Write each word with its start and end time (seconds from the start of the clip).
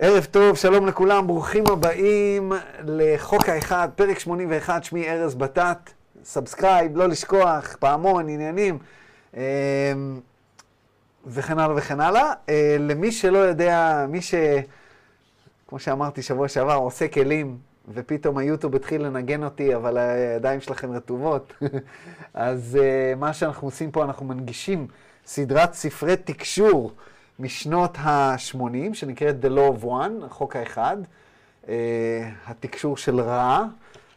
ערב 0.00 0.24
טוב, 0.24 0.56
שלום 0.56 0.86
לכולם, 0.86 1.26
ברוכים 1.26 1.64
הבאים 1.66 2.52
לחוק 2.84 3.48
האחד, 3.48 3.88
פרק 3.96 4.18
81, 4.18 4.84
שמי 4.84 5.08
ארז 5.10 5.34
בטט, 5.34 5.90
subscribe, 6.24 6.96
לא 6.96 7.08
לשכוח, 7.08 7.76
פעמון, 7.80 8.28
עניינים, 8.28 8.78
אה, 9.36 9.42
וכן 11.26 11.58
הלאה 11.58 11.76
וכן 11.76 12.00
הלאה. 12.00 12.32
אה, 12.48 12.76
למי 12.80 13.12
שלא 13.12 13.38
יודע, 13.38 14.06
מי 14.08 14.22
ש... 14.22 14.34
כמו 15.68 15.78
שאמרתי 15.78 16.22
שבוע 16.22 16.48
שעבר, 16.48 16.74
עושה 16.74 17.08
כלים, 17.08 17.58
ופתאום 17.94 18.38
היוטיוב 18.38 18.74
התחיל 18.74 19.02
לנגן 19.02 19.44
אותי, 19.44 19.74
אבל 19.74 19.98
הידיים 19.98 20.60
שלכם 20.60 20.92
רטובות. 20.92 21.52
אז 22.34 22.78
אה, 22.82 23.14
מה 23.16 23.32
שאנחנו 23.32 23.68
עושים 23.68 23.90
פה, 23.90 24.04
אנחנו 24.04 24.26
מנגישים 24.26 24.86
סדרת 25.26 25.74
ספרי 25.74 26.16
תקשור. 26.16 26.92
משנות 27.38 27.98
ה-80, 27.98 28.94
שנקראת 28.94 29.44
The 29.44 29.48
Law 29.48 29.80
of 29.80 29.84
One, 29.84 30.24
החוק 30.26 30.56
האחד, 30.56 30.96
uh, 31.64 31.68
התקשור 32.46 32.96
של 32.96 33.20
רע, 33.20 33.64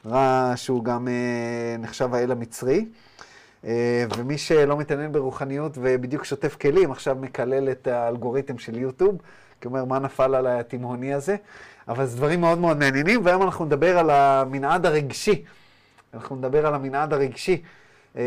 רע 0.06 0.54
שהוא 0.56 0.84
גם 0.84 1.08
uh, 1.08 1.82
נחשב 1.82 2.14
האל 2.14 2.32
המצרי. 2.32 2.86
Uh, 3.64 3.68
ומי 4.18 4.38
שלא 4.38 4.78
מתעניין 4.78 5.12
ברוחניות 5.12 5.72
ובדיוק 5.82 6.26
שוטף 6.26 6.56
כלים, 6.56 6.92
עכשיו 6.92 7.18
מקלל 7.22 7.72
את 7.72 7.88
האלגוריתם 7.88 8.58
של 8.58 8.78
יוטיוב, 8.78 9.18
כי 9.62 9.68
אומר, 9.68 9.86
מה 9.86 10.00
נפל 10.00 10.36
על 10.36 10.48
התימהוני 10.48 11.14
הזה? 11.14 11.36
אבל 11.88 12.06
זה 12.06 12.18
דברים 12.18 12.42
מאוד 12.42 12.58
מאוד 12.58 12.78
מעניינים, 12.78 13.26
והיום 13.26 13.42
אנחנו 13.42 13.66
נדבר 13.66 13.98
על 13.98 14.10
המנעד 14.10 14.86
הרגשי. 14.86 15.44
אנחנו 16.13 16.35
נדבר 16.35 16.66
על 16.68 16.76
המנעד 16.76 17.13
הרגשי, 17.13 17.62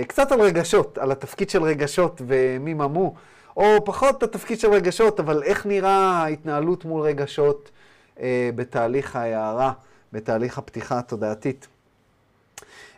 קצת 0.07 0.33
על 0.33 0.41
רגשות, 0.41 0.99
על 0.99 1.13
התפקיד 1.13 1.51
של 1.51 1.63
רגשות 1.63 2.23
ומי 2.27 2.75
ממו. 2.75 3.15
או 3.57 3.85
פחות 3.85 4.23
התפקיד 4.23 4.61
של 4.61 4.71
רגשות, 4.71 5.21
אבל 5.21 5.43
איך 5.43 5.67
נראה 5.67 6.23
ההתנהלות 6.23 6.85
מול 6.85 7.03
רגשות 7.03 7.71
אה, 8.21 8.51
בתהליך 8.55 9.17
ההערה, 9.17 9.73
בתהליך 10.13 10.59
הפתיחה 10.59 10.99
התודעתית. 10.99 11.67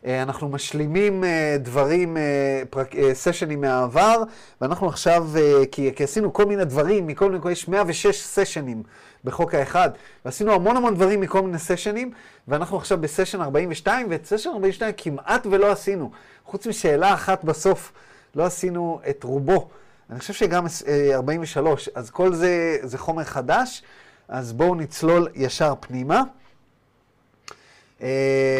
אה, 0.06 0.22
אנחנו 0.22 0.48
משלימים 0.48 1.24
אה, 1.24 1.56
דברים, 1.58 2.16
אה, 2.16 2.62
פרק, 2.70 2.94
אה, 2.96 3.14
סשנים 3.14 3.60
מהעבר, 3.60 4.22
ואנחנו 4.60 4.88
עכשיו, 4.88 5.26
אה, 5.36 5.62
כי, 5.72 5.92
כי 5.96 6.04
עשינו 6.04 6.32
כל 6.32 6.46
מיני 6.46 6.64
דברים, 6.64 7.06
מכל 7.06 7.30
מיני, 7.30 7.50
יש 7.52 7.68
106 7.68 8.22
סשנים 8.22 8.82
בחוק 9.24 9.54
האחד, 9.54 9.90
ועשינו 10.24 10.52
המון 10.52 10.76
המון 10.76 10.94
דברים 10.94 11.20
מכל 11.20 11.42
מיני 11.42 11.58
סשנים, 11.58 12.10
ואנחנו 12.48 12.76
עכשיו 12.76 12.98
בסשן 13.00 13.40
42, 13.40 14.06
ואת 14.10 14.24
סשן 14.26 14.50
42 14.50 14.92
כמעט 14.96 15.46
ולא 15.50 15.72
עשינו, 15.72 16.10
חוץ 16.44 16.66
משאלה 16.66 17.14
אחת 17.14 17.44
בסוף, 17.44 17.92
לא 18.34 18.44
עשינו 18.44 19.00
את 19.10 19.24
רובו. 19.24 19.68
אני 20.10 20.18
חושב 20.18 20.32
שגם 20.32 20.64
43, 21.12 21.88
אז 21.94 22.10
כל 22.10 22.34
זה, 22.34 22.78
זה 22.82 22.98
חומר 22.98 23.24
חדש, 23.24 23.82
אז 24.28 24.52
בואו 24.52 24.74
נצלול 24.74 25.28
ישר 25.34 25.74
פנימה. 25.80 26.22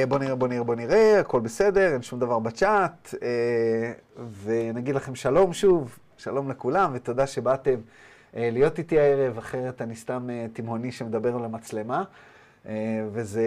בואו 0.08 0.20
נראה, 0.20 0.34
בואו 0.34 0.50
נראה, 0.50 0.64
בואו 0.64 0.76
נראה, 0.76 1.20
הכל 1.20 1.40
בסדר, 1.40 1.92
אין 1.92 2.02
שום 2.02 2.20
דבר 2.20 2.38
בצ'אט, 2.38 3.14
ונגיד 4.42 4.94
לכם 4.94 5.14
שלום 5.14 5.52
שוב, 5.52 5.98
שלום 6.16 6.50
לכולם, 6.50 6.90
ותודה 6.94 7.26
שבאתם 7.26 7.74
להיות 8.34 8.78
איתי 8.78 9.00
הערב, 9.00 9.38
אחרת 9.38 9.82
אני 9.82 9.96
סתם 9.96 10.28
תימהוני 10.52 10.92
שמדבר 10.92 11.36
למצלמה, 11.36 12.02
וזה, 13.12 13.44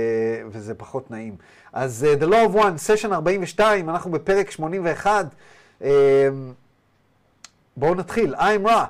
וזה 0.47 0.75
פחות 0.75 1.11
נעים. 1.11 1.35
אז 1.73 2.07
The 2.19 2.23
Law 2.23 2.53
of 2.53 2.57
One, 2.57 2.77
סשן 2.77 3.13
42, 3.13 3.89
אנחנו 3.89 4.11
בפרק 4.11 4.51
81. 4.51 5.25
בואו 7.79 7.95
נתחיל. 7.95 8.35
I'm 8.35 8.67
רע. 8.67 8.85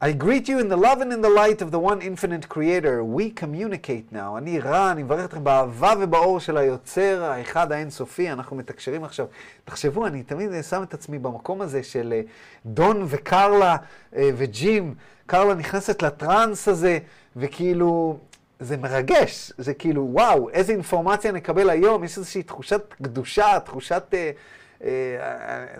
I 0.00 0.12
greet 0.12 0.48
you 0.48 0.58
in 0.58 0.68
the 0.68 0.76
love 0.76 1.00
and 1.00 1.12
in 1.12 1.20
the 1.20 1.28
light 1.28 1.60
of 1.62 1.70
the 1.70 1.78
one 1.78 2.00
infinite 2.00 2.48
creator. 2.48 3.02
We 3.02 3.30
communicate 3.30 4.12
now. 4.12 4.38
אני 4.38 4.60
רע, 4.60 4.92
אני 4.92 5.02
מברך 5.02 5.24
אתכם 5.24 5.44
באהבה 5.44 5.92
ובאור 6.00 6.40
של 6.40 6.56
היוצר 6.56 7.24
האחד 7.24 7.72
האינסופי. 7.72 8.32
אנחנו 8.32 8.56
מתקשרים 8.56 9.04
עכשיו. 9.04 9.26
תחשבו, 9.64 10.06
אני 10.06 10.22
תמיד 10.22 10.50
שם 10.70 10.82
את 10.82 10.94
עצמי 10.94 11.18
במקום 11.18 11.60
הזה 11.60 11.82
של 11.82 12.20
דון 12.66 13.04
וקרלה 13.06 13.76
וג'ים. 14.12 14.94
קרלה 15.26 15.54
נכנסת 15.54 16.02
לטראנס 16.02 16.68
הזה, 16.68 16.98
וכאילו, 17.36 18.18
זה 18.60 18.76
מרגש. 18.76 19.52
זה 19.58 19.74
כאילו, 19.74 20.08
וואו, 20.12 20.50
איזה 20.50 20.72
אינפורמציה 20.72 21.32
נקבל 21.32 21.70
היום. 21.70 22.04
יש 22.04 22.18
איזושהי 22.18 22.42
תחושת 22.42 22.94
קדושה, 23.02 23.60
תחושת... 23.64 24.14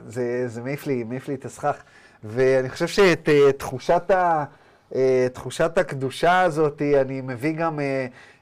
זה, 0.07 0.49
זה 0.49 0.62
מעיף 0.62 0.87
לי, 0.87 1.05
מעיף 1.05 1.29
לי 1.29 1.34
את 1.34 1.45
הסכך. 1.45 1.83
ואני 2.25 2.71
חושב 2.71 2.87
שאת 2.87 3.29
תחושת, 3.57 4.11
ה, 4.11 4.45
תחושת 5.33 5.79
הקדושה 5.79 6.41
הזאת 6.41 6.83
אני 7.01 7.21
מביא 7.21 7.53
גם 7.53 7.81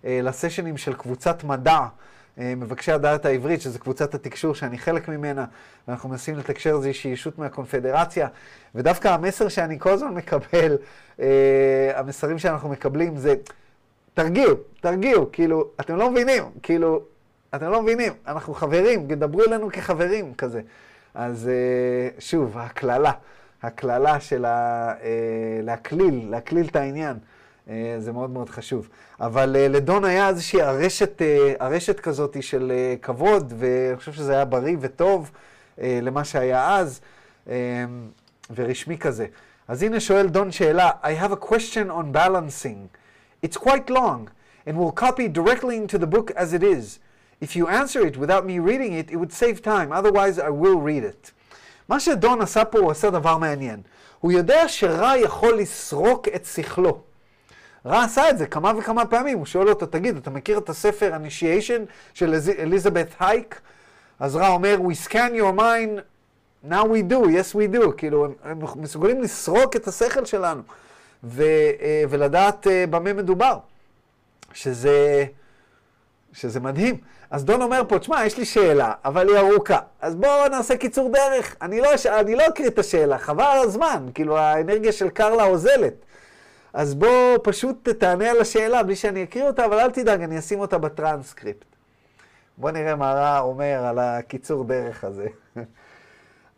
לסשנים 0.04 0.76
של 0.76 0.94
קבוצת 0.94 1.44
מדע, 1.44 1.80
מבקשי 2.38 2.92
הדעת 2.92 3.24
העברית, 3.24 3.60
שזו 3.60 3.78
קבוצת 3.78 4.14
התקשור 4.14 4.54
שאני 4.54 4.78
חלק 4.78 5.08
ממנה, 5.08 5.44
ואנחנו 5.88 6.08
מנסים 6.08 6.38
לתקשר 6.38 6.74
איזושהי 6.76 7.10
ישות 7.10 7.38
מהקונפדרציה, 7.38 8.28
ודווקא 8.74 9.08
המסר 9.08 9.48
שאני 9.48 9.78
כל 9.78 9.90
הזמן 9.90 10.14
מקבל, 10.14 10.76
המסרים 11.94 12.38
שאנחנו 12.38 12.68
מקבלים 12.68 13.16
זה, 13.16 13.34
תרגיעו, 14.14 14.54
תרגיעו, 14.80 15.32
כאילו, 15.32 15.70
אתם 15.80 15.96
לא 15.96 16.10
מבינים, 16.10 16.44
כאילו, 16.62 17.02
אתם 17.54 17.70
לא 17.70 17.82
מבינים, 17.82 18.12
אנחנו 18.26 18.54
חברים, 18.54 19.08
דברו 19.08 19.42
אלינו 19.44 19.68
כחברים 19.72 20.34
כזה. 20.34 20.60
אז 21.14 21.50
שוב, 22.18 22.58
הקללה, 22.58 23.12
הקללה 23.62 24.20
של 24.20 24.44
ה... 24.44 24.92
להקליל, 25.62 26.26
להקליל 26.30 26.66
את 26.66 26.76
העניין, 26.76 27.16
זה 27.98 28.12
מאוד 28.12 28.30
מאוד 28.30 28.50
חשוב. 28.50 28.88
אבל 29.20 29.48
לדון 29.48 30.04
היה 30.04 30.28
איזושהי 30.28 30.62
ארשת, 30.62 31.22
ארשת 31.60 32.00
כזאת 32.00 32.42
של 32.42 32.72
כבוד, 33.02 33.52
ואני 33.58 33.96
חושב 33.96 34.12
שזה 34.12 34.32
היה 34.32 34.44
בריא 34.44 34.76
וטוב 34.80 35.30
למה 35.78 36.24
שהיה 36.24 36.76
אז, 36.76 37.00
ורשמי 38.54 38.98
כזה. 38.98 39.26
אז 39.68 39.82
הנה 39.82 40.00
שואל 40.00 40.26
דון 40.28 40.52
שאלה, 40.52 40.90
I 41.02 41.22
have 41.24 41.32
a 41.32 41.46
question 41.50 41.90
on 41.90 42.16
balancing. 42.16 42.96
It's 43.46 43.56
quite 43.56 43.90
long, 43.90 44.28
and 44.66 44.76
will 44.76 44.92
copy 44.92 45.28
directly 45.28 45.76
into 45.76 45.98
the 45.98 46.06
book 46.06 46.30
as 46.36 46.52
it 46.54 46.62
is. 46.62 46.98
If 47.42 47.56
you 47.56 47.66
answer 47.68 48.00
it 48.06 48.16
without 48.16 48.44
me 48.46 48.58
reading 48.58 48.92
it, 48.92 49.10
it 49.10 49.16
would 49.16 49.32
save 49.32 49.62
time, 49.62 49.92
otherwise 49.92 50.38
I 50.38 50.50
will 50.50 50.78
read 50.86 51.04
it. 51.04 51.30
מה 51.88 52.00
שדון 52.00 52.40
עשה 52.40 52.64
פה, 52.64 52.78
הוא 52.78 52.90
עשה 52.90 53.10
דבר 53.10 53.38
מעניין. 53.38 53.80
הוא 54.20 54.32
יודע 54.32 54.68
שרע 54.68 55.16
יכול 55.16 55.54
לסרוק 55.58 56.28
את 56.28 56.44
שכלו. 56.44 57.00
רע 57.86 58.04
עשה 58.04 58.30
את 58.30 58.38
זה 58.38 58.46
כמה 58.46 58.72
וכמה 58.78 59.06
פעמים, 59.06 59.38
הוא 59.38 59.46
שואל 59.46 59.68
אותו, 59.68 59.86
תגיד, 59.86 60.16
אתה 60.16 60.30
מכיר 60.30 60.58
את 60.58 60.68
הספר 60.68 61.12
Initiation 61.14 61.80
של 62.14 62.34
אליזבת 62.58 63.06
הייק? 63.20 63.60
אז 64.20 64.36
רע 64.36 64.48
אומר, 64.48 64.78
We 64.80 65.08
scan 65.08 65.32
your 65.34 65.58
mind, 65.58 66.00
now 66.70 66.84
we 66.84 67.12
do, 67.12 67.26
yes 67.26 67.54
we 67.54 67.76
do. 67.76 67.92
כאילו, 67.96 68.28
הם 68.44 68.58
מסוגלים 68.76 69.22
לסרוק 69.22 69.76
את 69.76 69.88
השכל 69.88 70.24
שלנו, 70.24 70.62
ו, 71.24 71.44
ולדעת 72.08 72.66
במה 72.90 73.12
מדובר. 73.12 73.58
שזה, 74.52 75.24
שזה 76.34 76.60
מדהים. 76.60 76.96
אז 77.30 77.44
דון 77.44 77.62
אומר 77.62 77.82
פה, 77.88 77.98
תשמע, 77.98 78.24
יש 78.24 78.38
לי 78.38 78.44
שאלה, 78.44 78.92
אבל 79.04 79.28
היא 79.28 79.38
ארוכה. 79.38 79.78
אז 80.00 80.14
בואו 80.14 80.48
נעשה 80.48 80.76
קיצור 80.76 81.10
דרך. 81.12 81.56
אני 81.62 81.80
לא, 81.80 81.88
אני 82.20 82.34
לא 82.34 82.46
אקריא 82.46 82.68
את 82.68 82.78
השאלה, 82.78 83.18
חבל 83.18 83.44
על 83.44 83.58
הזמן. 83.58 84.06
כאילו, 84.14 84.38
האנרגיה 84.38 84.92
של 84.92 85.08
קרלה 85.08 85.44
אוזלת. 85.44 85.94
אז 86.72 86.94
בואו 86.94 87.42
פשוט 87.42 87.88
תענה 87.88 88.30
על 88.30 88.40
השאלה 88.40 88.82
בלי 88.82 88.96
שאני 88.96 89.22
אקריא 89.22 89.44
אותה, 89.44 89.64
אבל 89.64 89.78
אל 89.78 89.90
תדאג, 89.90 90.22
אני 90.22 90.38
אשים 90.38 90.60
אותה 90.60 90.78
בטרנסקריפט. 90.78 91.64
בואו 92.58 92.72
נראה 92.72 92.96
מה 92.96 93.12
רע 93.12 93.40
אומר 93.40 93.84
על 93.86 93.98
הקיצור 93.98 94.64
דרך 94.64 95.04
הזה. 95.04 95.26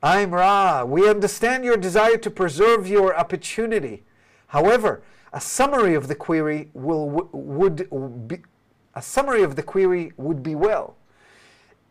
I'm 0.05 0.33
Ra. 0.33 0.85
We 0.85 1.09
understand 1.09 1.65
your 1.65 1.77
desire 1.77 2.19
to 2.19 2.31
preserve 2.31 2.87
your 2.87 3.17
opportunity. 3.17 4.03
However, 4.47 5.01
a 5.33 5.41
summary 5.41 5.95
of 5.95 6.07
the 6.07 6.15
query 6.15 6.71
will, 6.75 7.29
would 7.33 7.89
be, 8.29 8.37
a 8.97 9.03
summary 9.03 9.43
of 9.43 9.55
the 9.57 9.63
query 9.63 10.13
would 10.17 10.43
be 10.43 10.55
well. 10.55 10.97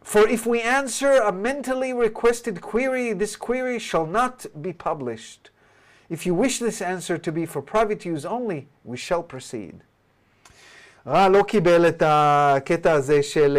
For 0.01 0.27
if 0.27 0.45
we 0.45 0.59
answer 0.61 1.13
a 1.21 1.31
mentally 1.31 1.93
requested 1.93 2.61
query, 2.61 3.13
this 3.13 3.35
query 3.35 3.77
shall 3.79 4.07
not 4.19 4.45
be 4.61 4.73
published. 4.73 5.51
If 6.09 6.25
you 6.25 6.33
wish 6.33 6.59
this 6.59 6.81
answer 6.81 7.17
to 7.25 7.31
be 7.31 7.45
for 7.45 7.61
private 7.61 8.05
use 8.05 8.25
only, 8.25 8.67
we 8.83 8.97
shall 8.97 9.23
proceed. 9.23 9.75
רע 11.07 11.29
לא 11.29 11.43
קיבל 11.43 11.87
את 11.87 12.03
הקטע 12.05 12.91
הזה 12.91 13.23
של 13.23 13.57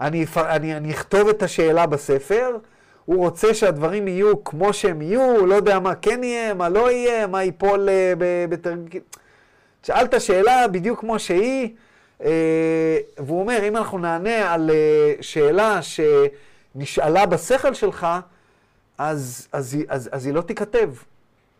אני, 0.00 0.26
אני, 0.36 0.76
אני 0.76 0.90
אכתוב 0.90 1.28
את 1.28 1.42
השאלה 1.42 1.86
בספר, 1.86 2.56
הוא 3.04 3.16
רוצה 3.16 3.54
שהדברים 3.54 4.08
יהיו 4.08 4.44
כמו 4.44 4.72
שהם 4.72 5.02
יהיו, 5.02 5.46
לא 5.46 5.54
יודע 5.54 5.78
מה 5.78 5.94
כן 5.94 6.24
יהיה, 6.24 6.54
מה 6.54 6.68
לא 6.68 6.90
יהיה, 6.90 7.26
מה 7.26 7.42
ייפול 7.42 7.88
בתרגיל. 8.48 9.00
שאלת 9.82 10.20
שאלה 10.20 10.68
בדיוק 10.68 11.00
כמו 11.00 11.18
שהיא, 11.18 11.74
והוא 12.20 13.40
אומר, 13.40 13.58
אם 13.68 13.76
אנחנו 13.76 13.98
נענה 13.98 14.52
על 14.54 14.70
שאלה 15.20 15.80
שנשאלה 15.82 17.26
בשכל 17.26 17.74
שלך, 17.74 18.06
אז, 18.98 19.48
אז, 19.52 19.76
אז, 19.88 20.08
אז 20.12 20.26
היא 20.26 20.34
לא 20.34 20.40
תיכתב 20.40 20.90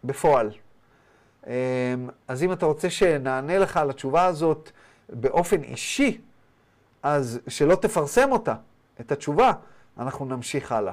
בפועל. 0.04 0.50
אז 2.28 2.42
אם 2.42 2.52
אתה 2.52 2.66
רוצה 2.66 2.90
שנענה 2.90 3.58
לך 3.58 3.76
על 3.76 3.90
התשובה 3.90 4.24
הזאת 4.24 4.70
באופן 5.08 5.62
אישי, 5.62 6.20
אז 7.02 7.40
שלא 7.48 7.74
תפרסם 7.74 8.32
אותה, 8.32 8.54
את 9.00 9.12
התשובה, 9.12 9.52
אנחנו 9.98 10.24
נמשיך 10.24 10.72
הלאה. 10.72 10.92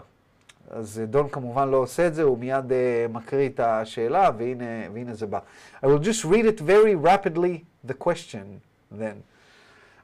אז 0.70 1.02
דון 1.08 1.30
כמובן 1.30 1.70
לא 1.70 1.78
עושה 1.78 2.08
את 2.08 2.16
זה, 2.16 2.24
הוא 2.24 2.38
מיד 2.38 2.72
uh, 2.72 3.12
מקריא 3.12 3.50
את 3.50 3.60
השאלה, 3.60 4.30
והנה, 4.38 4.66
והנה 4.94 5.14
זה 5.14 5.26
בא. 5.26 5.40
I 5.84 5.86
will 5.86 6.04
just 6.04 6.26
read 6.26 6.46
it 6.46 6.60
very 6.60 6.96
rapidly, 7.06 7.64
the 7.88 7.94
question, 7.94 8.60
then. 8.92 9.35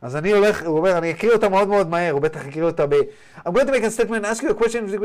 אז 0.03 0.17
אני 0.17 0.33
הולך, 0.33 0.63
הוא 0.63 0.79
אומר, 0.79 0.99
אני 0.99 1.11
אקריא 1.11 1.33
אותה 1.33 1.49
מאוד 1.49 1.69
מאוד 1.69 1.89
מהר, 1.89 2.13
הוא 2.13 2.21
בטח 2.21 2.47
יקריא 2.47 2.65
אותה 2.65 2.87
ב... 2.87 2.95
I'm 3.47 3.53
going 3.53 3.67
to 3.67 3.73
make 3.73 3.85
a 3.85 3.91
statement, 3.91 4.25
ask 4.25 4.43
you 4.43 4.51
a 4.51 4.55
question, 4.55 5.03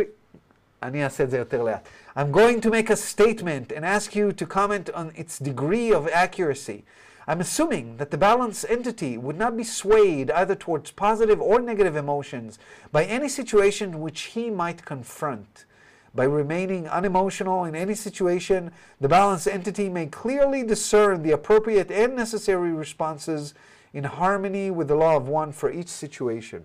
אני 0.84 1.04
אעשה 1.04 1.24
את 1.24 1.30
זה 1.30 1.38
יותר 1.38 1.64
לאט. 1.64 1.88
I'm 2.18 2.32
going 2.32 2.62
to 2.62 2.70
make 2.70 2.90
a 2.90 2.96
statement 2.96 3.72
and 3.72 3.86
ask 3.86 4.16
you 4.16 4.32
to 4.32 4.46
comment 4.46 4.90
on 4.90 5.12
its 5.16 5.40
degree 5.40 5.94
of 5.94 6.08
accuracy. 6.08 6.84
I'm 7.28 7.40
assuming 7.40 7.98
that 7.98 8.12
the 8.12 8.18
balanced 8.18 8.66
entity 8.68 9.18
would 9.18 9.38
not 9.38 9.56
be 9.56 9.64
swayed 9.64 10.32
either 10.32 10.56
towards 10.56 10.92
positive 10.92 11.40
or 11.40 11.60
negative 11.62 11.96
emotions 11.96 12.58
by 12.92 13.06
any 13.06 13.30
situation 13.30 14.02
which 14.02 14.22
he 14.34 14.50
might 14.50 14.86
confront. 14.86 15.66
By 16.14 16.26
remaining 16.26 16.90
unemotional 16.90 17.64
in 17.64 17.76
any 17.76 17.96
situation, 17.96 18.72
the 19.00 19.08
balanced 19.08 19.48
entity 19.48 19.88
may 19.88 20.08
clearly 20.08 20.64
discern 20.64 21.22
the 21.22 21.32
appropriate 21.32 21.90
and 21.92 22.16
necessary 22.16 22.74
responses 22.74 23.54
in 23.97 24.05
harmony 24.05 24.71
with 24.71 24.89
the 24.89 24.95
law 24.95 25.17
of 25.17 25.29
one 25.29 25.53
for 25.61 25.71
each 25.71 25.89
situation. 25.89 26.61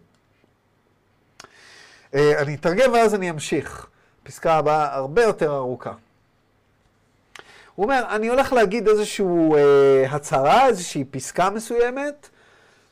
אני 2.13 2.55
אתרגם 2.55 2.91
ואז 2.93 3.15
אני 3.15 3.29
אמשיך. 3.29 3.87
פסקה 4.23 4.53
הבאה 4.53 4.95
הרבה 4.95 5.23
יותר 5.23 5.55
ארוכה. 5.55 5.93
הוא 7.75 7.83
אומר, 7.83 8.03
אני 8.09 8.27
הולך 8.27 8.53
להגיד 8.53 8.87
איזושהי 8.87 9.25
אה, 9.55 10.05
הצהרה, 10.09 10.67
איזושהי 10.67 11.03
פסקה 11.03 11.49
מסוימת, 11.49 12.29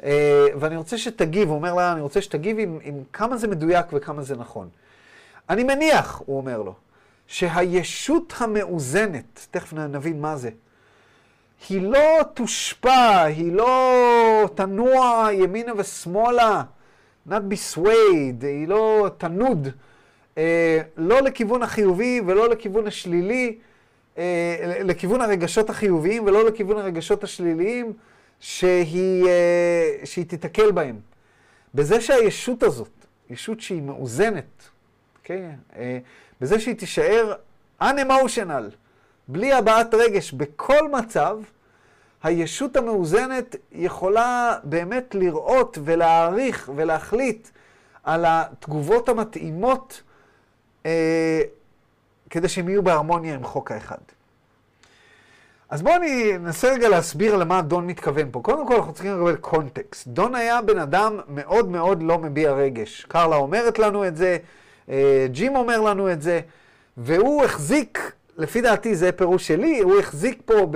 אה, 0.03 0.47
ואני 0.59 0.75
רוצה 0.75 0.97
שתגיב, 0.97 1.47
הוא 1.47 1.55
אומר 1.55 1.73
לה, 1.73 1.91
אני 1.91 2.01
רוצה 2.01 2.21
שתגיב 2.21 2.59
עם, 2.59 2.79
עם 2.81 3.03
כמה 3.13 3.37
זה 3.37 3.47
מדויק 3.47 3.85
וכמה 3.93 4.23
זה 4.23 4.35
נכון. 4.35 4.69
אני 5.49 5.63
מניח, 5.63 6.21
הוא 6.25 6.37
אומר 6.37 6.61
לו, 6.61 6.73
שהישות 7.27 8.33
המאוזנת, 8.37 9.47
תכף 9.51 9.73
נבין 9.73 10.21
מה 10.21 10.37
זה, 10.37 10.49
היא 11.69 11.81
לא 11.81 12.19
תושפע, 12.33 13.23
היא 13.23 13.51
לא 13.51 14.49
תנוע 14.55 15.29
ימינה 15.33 15.71
ושמאלה, 15.77 16.63
not 17.29 17.31
be 17.31 17.75
swayed, 17.75 18.45
היא 18.45 18.67
לא 18.67 19.09
תנוד, 19.17 19.67
אה, 20.37 20.81
לא 20.97 21.21
לכיוון 21.21 21.63
החיובי 21.63 22.21
ולא 22.25 22.49
לכיוון 22.49 22.87
השלילי, 22.87 23.57
אה, 24.17 24.81
לכיוון 24.83 25.21
הרגשות 25.21 25.69
החיוביים 25.69 26.23
ולא 26.23 26.45
לכיוון 26.45 26.77
הרגשות 26.77 27.23
השליליים 27.23 27.93
שהיא, 28.39 29.25
אה, 29.27 29.95
שהיא 30.03 30.25
תיתקל 30.25 30.71
בהם. 30.71 30.99
בזה 31.73 32.01
שהישות 32.01 32.63
הזאת, 32.63 33.05
ישות 33.29 33.61
שהיא 33.61 33.81
מאוזנת, 33.81 34.43
okay? 34.59 35.19
אוקיי? 35.19 35.49
אה, 35.75 35.99
בזה 36.41 36.59
שהיא 36.59 36.75
תישאר 36.75 37.33
unemotional, 37.81 38.75
בלי 39.31 39.53
הבעת 39.53 39.93
רגש, 39.93 40.31
בכל 40.31 40.89
מצב, 40.91 41.37
הישות 42.23 42.75
המאוזנת 42.75 43.55
יכולה 43.71 44.57
באמת 44.63 45.15
לראות 45.15 45.77
ולהעריך 45.83 46.69
ולהחליט 46.75 47.47
על 48.03 48.25
התגובות 48.27 49.09
המתאימות 49.09 50.01
אה, 50.85 51.41
כדי 52.29 52.49
שהם 52.49 52.69
יהיו 52.69 52.83
בהרמוניה 52.83 53.35
עם 53.35 53.43
חוק 53.43 53.71
האחד. 53.71 53.97
אז 55.69 55.81
בואו 55.81 55.95
אני 55.95 56.35
אנסה 56.35 56.71
רגע 56.71 56.89
להסביר 56.89 57.35
למה 57.35 57.61
דון 57.61 57.87
מתכוון 57.87 58.27
פה. 58.31 58.41
קודם 58.41 58.67
כל 58.67 58.75
אנחנו 58.75 58.93
צריכים 58.93 59.15
לקבל 59.15 59.35
קונטקסט. 59.35 60.07
דון 60.07 60.35
היה 60.35 60.61
בן 60.61 60.79
אדם 60.79 61.19
מאוד 61.27 61.67
מאוד 61.69 62.03
לא 62.03 62.17
מביע 62.17 62.51
רגש. 62.51 63.05
קרלה 63.07 63.35
אומרת 63.35 63.79
לנו 63.79 64.07
את 64.07 64.15
זה, 64.15 64.37
אה, 64.89 65.27
ג'ים 65.31 65.55
אומר 65.55 65.81
לנו 65.81 66.11
את 66.11 66.21
זה, 66.21 66.41
והוא 66.97 67.43
החזיק, 67.43 68.11
לפי 68.39 68.61
דעתי 68.61 68.95
זה 68.95 69.11
פירוש 69.11 69.47
שלי, 69.47 69.79
הוא 69.79 69.99
החזיק 69.99 70.41
פה 70.45 70.67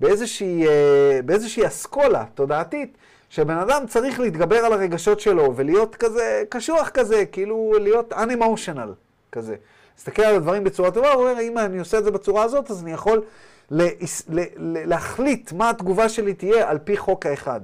באיזושהי, 0.00 0.68
אה, 0.68 1.20
באיזושהי 1.24 1.66
אסכולה 1.66 2.24
תודעתית, 2.34 2.96
שבן 3.30 3.56
אדם 3.56 3.86
צריך 3.86 4.20
להתגבר 4.20 4.56
על 4.56 4.72
הרגשות 4.72 5.20
שלו 5.20 5.56
ולהיות 5.56 5.96
כזה, 5.96 6.42
קשוח 6.48 6.88
כזה, 6.88 7.26
כאילו 7.26 7.72
להיות 7.80 8.12
unemotional 8.12 8.90
כזה. 9.32 9.56
להסתכל 9.96 10.22
על 10.22 10.34
הדברים 10.34 10.64
בצורה 10.64 10.90
טובה, 10.90 11.12
הוא 11.12 11.28
אומר, 11.28 11.40
אם 11.40 11.58
אני 11.58 11.78
עושה 11.78 11.98
את 11.98 12.04
זה 12.04 12.10
בצורה 12.10 12.42
הזאת, 12.42 12.70
אז 12.70 12.82
אני 12.82 12.92
יכול 12.92 13.22
לה, 13.70 13.88
לה, 14.28 14.42
לה, 14.56 14.84
להחליט 14.84 15.52
מה 15.52 15.70
התגובה 15.70 16.08
שלי 16.08 16.34
תהיה 16.34 16.70
על 16.70 16.78
פי 16.78 16.96
חוק 16.96 17.26
האחד. 17.26 17.60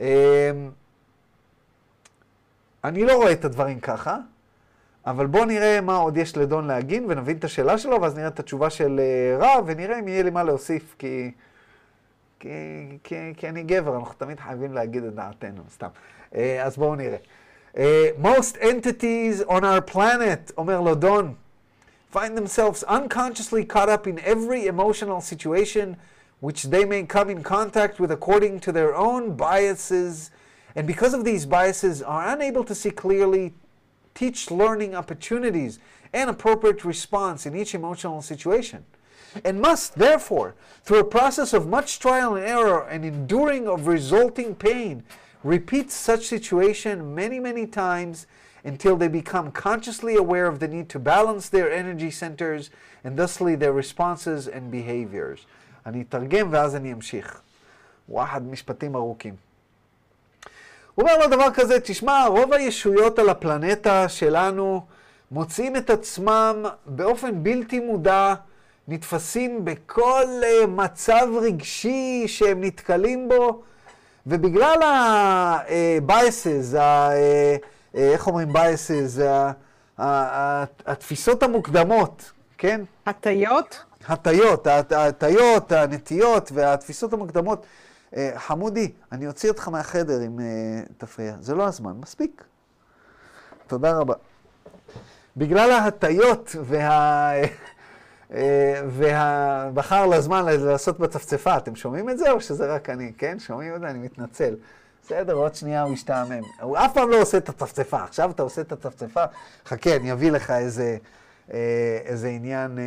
אמ, 0.00 0.06
אני 2.84 3.04
לא 3.04 3.12
רואה 3.12 3.32
את 3.32 3.44
הדברים 3.44 3.80
ככה, 3.80 4.16
אבל 5.06 5.26
בואו 5.26 5.44
נראה 5.44 5.80
מה 5.80 5.96
עוד 5.96 6.16
יש 6.16 6.36
לדון 6.36 6.66
להגיד 6.66 7.02
ונבין 7.08 7.36
את 7.36 7.44
השאלה 7.44 7.78
שלו, 7.78 8.02
ואז 8.02 8.16
נראה 8.16 8.28
את 8.28 8.40
התשובה 8.40 8.70
של 8.70 9.00
אה, 9.00 9.38
רב, 9.38 9.64
ונראה 9.66 9.98
אם 9.98 10.08
יהיה 10.08 10.22
לי 10.22 10.30
מה 10.30 10.42
להוסיף, 10.42 10.94
כי, 10.98 11.30
כי, 12.40 12.48
כי, 13.04 13.14
כי 13.36 13.48
אני 13.48 13.62
גבר, 13.62 13.96
אנחנו 13.96 14.14
תמיד 14.18 14.40
חייבים 14.40 14.72
להגיד 14.72 15.04
את 15.04 15.14
דעתנו, 15.14 15.62
סתם. 15.74 15.88
אה, 16.34 16.64
אז 16.64 16.76
בואו 16.76 16.94
נראה. 16.94 17.16
Uh, 17.74 17.78
most 18.18 18.56
entities 18.56 19.42
on 19.48 19.62
our 19.62 19.80
planet, 19.80 20.52
אומר 20.58 20.80
לו 20.80 20.94
דון, 20.94 21.34
find 22.12 22.36
themselves 22.36 22.82
unconsciously 22.82 23.64
caught 23.64 23.88
up 23.88 24.06
in 24.08 24.18
every 24.18 24.66
emotional 24.66 25.20
situation 25.20 25.96
which 26.40 26.64
they 26.64 26.84
may 26.84 27.04
come 27.04 27.30
in 27.30 27.42
contact 27.42 28.00
with 28.00 28.10
according 28.10 28.58
to 28.60 28.72
their 28.72 28.94
own 28.96 29.36
biases, 29.36 30.30
and 30.74 30.86
because 30.86 31.14
of 31.14 31.24
these 31.24 31.46
biases 31.46 32.02
are 32.02 32.28
unable 32.34 32.64
to 32.64 32.74
see 32.74 32.90
clearly, 32.90 33.52
teach 34.13 34.49
learning 34.49 34.95
opportunities 34.95 35.79
and 36.13 36.29
appropriate 36.29 36.85
response 36.85 37.45
in 37.45 37.55
each 37.55 37.75
emotional 37.75 38.21
situation. 38.21 38.85
And 39.43 39.61
must, 39.61 39.95
therefore, 39.95 40.55
through 40.83 40.99
a 40.99 41.03
process 41.03 41.53
of 41.53 41.67
much 41.67 41.99
trial 41.99 42.35
and 42.35 42.45
error 42.45 42.87
and 42.87 43.03
enduring 43.03 43.67
of 43.67 43.87
resulting 43.87 44.55
pain, 44.55 45.03
repeat 45.43 45.91
such 45.91 46.25
situation 46.25 47.13
many, 47.13 47.39
many 47.39 47.67
times 47.67 48.27
until 48.63 48.95
they 48.95 49.07
become 49.09 49.51
consciously 49.51 50.15
aware 50.15 50.47
of 50.47 50.59
the 50.59 50.67
need 50.67 50.89
to 50.89 50.99
balance 50.99 51.49
their 51.49 51.71
energy 51.71 52.09
centers 52.09 52.71
and 53.03 53.17
thusly 53.17 53.55
their 53.55 53.73
responses 53.73 54.47
and 54.47 54.71
behaviors. 54.71 55.45
אני 55.85 56.01
אתרגם 56.01 56.47
ואז 56.51 56.75
אני 56.75 56.93
אמשיך. 56.93 57.41
וואחד 58.09 58.47
משפטים 58.47 58.95
ארוכים. 58.95 59.35
הוא 60.94 61.08
אומר 61.08 61.18
לו 61.18 61.26
דבר 61.26 61.50
כזה, 61.54 61.80
תשמע, 61.80 62.26
רוב 62.26 62.52
הישויות 62.52 63.18
על 63.18 63.28
הפלנטה 63.28 64.08
שלנו 64.08 64.86
מוצאים 65.30 65.76
את 65.76 65.90
עצמם 65.90 66.64
באופן 66.86 67.42
בלתי 67.42 67.80
מודע, 67.80 68.34
נתפסים 68.88 69.64
בכל 69.64 70.24
uh, 70.24 70.66
מצב 70.66 71.26
רגשי 71.40 72.24
שהם 72.26 72.64
נתקלים 72.64 73.28
בו, 73.28 73.62
ובגלל 74.26 74.82
ה-biases, 74.82 76.76
איך 77.94 78.26
אומרים 78.26 78.48
biases, 78.56 79.20
התפיסות 80.86 81.42
המוקדמות, 81.42 82.32
כן? 82.58 82.80
הטיות? 83.06 83.84
הטיות, 84.08 84.66
הטיות, 84.90 85.72
הנטיות 85.72 86.50
והתפיסות 86.54 87.12
המוקדמות. 87.12 87.66
חמודי, 88.36 88.92
אני 89.12 89.26
אוציא 89.26 89.50
אותך 89.50 89.68
מהחדר 89.68 90.24
אם 90.26 90.38
תפריע. 90.98 91.34
זה 91.40 91.54
לא 91.54 91.66
הזמן, 91.66 91.92
מספיק. 92.00 92.44
תודה 93.66 93.98
רבה. 93.98 94.14
בגלל 95.36 95.70
ההטיות 95.70 96.56
וה... 96.64 97.32
ובחר 98.86 100.06
לזמן 100.06 100.44
לעשות 100.46 100.98
בצפצפה. 100.98 101.56
אתם 101.56 101.76
שומעים 101.76 102.10
את 102.10 102.18
זה 102.18 102.30
או 102.30 102.40
שזה 102.40 102.74
רק 102.74 102.90
אני? 102.90 103.12
כן, 103.18 103.38
שומעים 103.38 103.74
את 103.74 103.80
זה? 103.80 103.86
אני 103.90 103.98
מתנצל. 103.98 104.54
בסדר, 105.02 105.34
עוד 105.34 105.54
שנייה 105.54 105.82
הוא 105.82 105.92
ישתעמם. 105.92 106.42
הוא 106.60 106.78
אף 106.78 106.94
פעם 106.94 107.10
לא 107.10 107.20
עושה 107.22 107.38
את 107.38 107.48
הצפצפה. 107.48 108.02
עכשיו 108.02 108.30
אתה 108.30 108.42
עושה 108.42 108.60
את 108.60 108.72
הצפצפה, 108.72 109.24
חכה, 109.66 109.96
אני 109.96 110.12
אביא 110.12 110.30
לך 110.30 110.50
איזה, 110.50 110.96
איזה 112.04 112.28
עניין. 112.28 112.78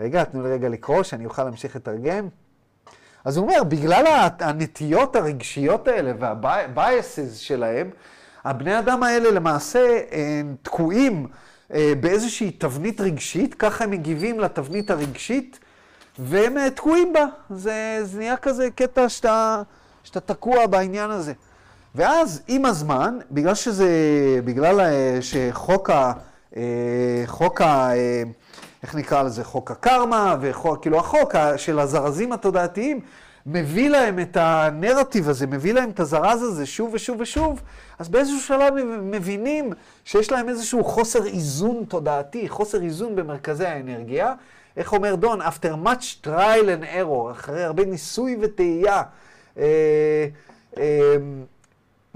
רגע, 0.00 0.24
תנו 0.24 0.42
לי 0.42 0.50
רגע 0.50 0.68
לקרוא, 0.68 1.02
שאני 1.02 1.24
אוכל 1.24 1.44
להמשיך 1.44 1.76
לתרגם. 1.76 2.28
אז 3.28 3.36
הוא 3.36 3.46
אומר, 3.46 3.64
בגלל 3.64 4.04
הנטיות 4.40 5.16
הרגשיות 5.16 5.88
האלה 5.88 6.12
והבייסס 6.18 7.36
שלהם, 7.36 7.90
הבני 8.44 8.78
אדם 8.78 9.02
האלה 9.02 9.30
למעשה 9.30 10.00
תקועים 10.62 11.26
אה, 11.74 11.92
באיזושהי 12.00 12.50
תבנית 12.50 13.00
רגשית, 13.00 13.54
ככה 13.54 13.84
הם 13.84 13.90
מגיבים 13.90 14.40
לתבנית 14.40 14.90
הרגשית, 14.90 15.58
והם 16.18 16.58
אה, 16.58 16.70
תקועים 16.70 17.12
בה. 17.12 17.24
זה, 17.50 18.00
זה 18.02 18.18
נהיה 18.18 18.36
כזה 18.36 18.68
קטע 18.74 19.08
שאתה, 19.08 19.62
שאתה 20.04 20.20
תקוע 20.20 20.66
בעניין 20.66 21.10
הזה. 21.10 21.32
ואז 21.94 22.42
עם 22.48 22.64
הזמן, 22.64 23.18
בגלל 23.30 23.54
שזה, 23.54 23.90
בגלל 24.44 24.80
אה, 24.80 25.18
שחוק 25.20 25.90
ה... 25.90 26.12
חוק 27.26 27.60
איך 28.82 28.94
נקרא 28.94 29.22
לזה, 29.22 29.44
חוק 29.44 29.70
הקרמה, 29.70 30.36
וכאילו 30.40 30.98
החוק 30.98 31.34
של 31.56 31.78
הזרזים 31.78 32.32
התודעתיים, 32.32 33.00
מביא 33.46 33.88
להם 33.90 34.18
את 34.18 34.36
הנרטיב 34.40 35.28
הזה, 35.28 35.46
מביא 35.46 35.74
להם 35.74 35.90
את 35.90 36.00
הזרז 36.00 36.42
הזה 36.42 36.66
שוב 36.66 36.90
ושוב 36.94 37.20
ושוב, 37.20 37.62
אז 37.98 38.08
באיזשהו 38.08 38.40
שלב 38.40 38.76
הם 38.76 39.10
מבינים 39.10 39.72
שיש 40.04 40.32
להם 40.32 40.48
איזשהו 40.48 40.84
חוסר 40.84 41.26
איזון 41.26 41.84
תודעתי, 41.88 42.48
חוסר 42.48 42.82
איזון 42.82 43.16
במרכזי 43.16 43.66
האנרגיה. 43.66 44.34
איך 44.76 44.92
אומר 44.92 45.14
דון? 45.14 45.42
After 45.42 45.86
much 45.86 46.26
trial 46.26 46.64
and 46.64 46.84
error, 46.84 47.30
אחרי 47.30 47.64
הרבה 47.64 47.84
ניסוי 47.84 48.36
וטעייה. 48.40 49.02
אה, 49.58 50.26
אה, 50.78 51.16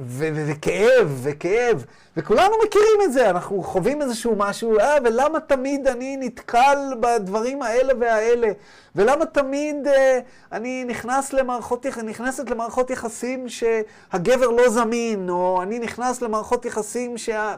וכאב, 0.06 1.20
וכאב, 1.22 1.84
וכולנו 2.16 2.54
מכירים 2.64 3.00
את 3.04 3.12
זה, 3.12 3.30
אנחנו 3.30 3.62
חווים 3.62 4.02
איזשהו 4.02 4.36
משהו, 4.36 4.78
אה, 4.78 4.96
ולמה 5.04 5.40
תמיד 5.40 5.86
אני 5.86 6.16
נתקל 6.16 6.78
בדברים 7.00 7.62
האלה 7.62 7.92
והאלה? 8.00 8.48
ולמה 8.96 9.26
תמיד 9.26 9.86
אה, 9.86 10.18
אני 10.52 10.84
נכנס 10.84 11.32
למערכות, 11.32 11.86
נכנסת 11.86 12.50
למערכות 12.50 12.90
יחסים 12.90 13.46
שהגבר 13.48 14.48
לא 14.48 14.68
זמין, 14.68 15.30
או 15.30 15.62
אני 15.62 15.78
נכנס 15.78 16.22
למערכות 16.22 16.64
יחסים 16.64 17.18
שה... 17.18 17.54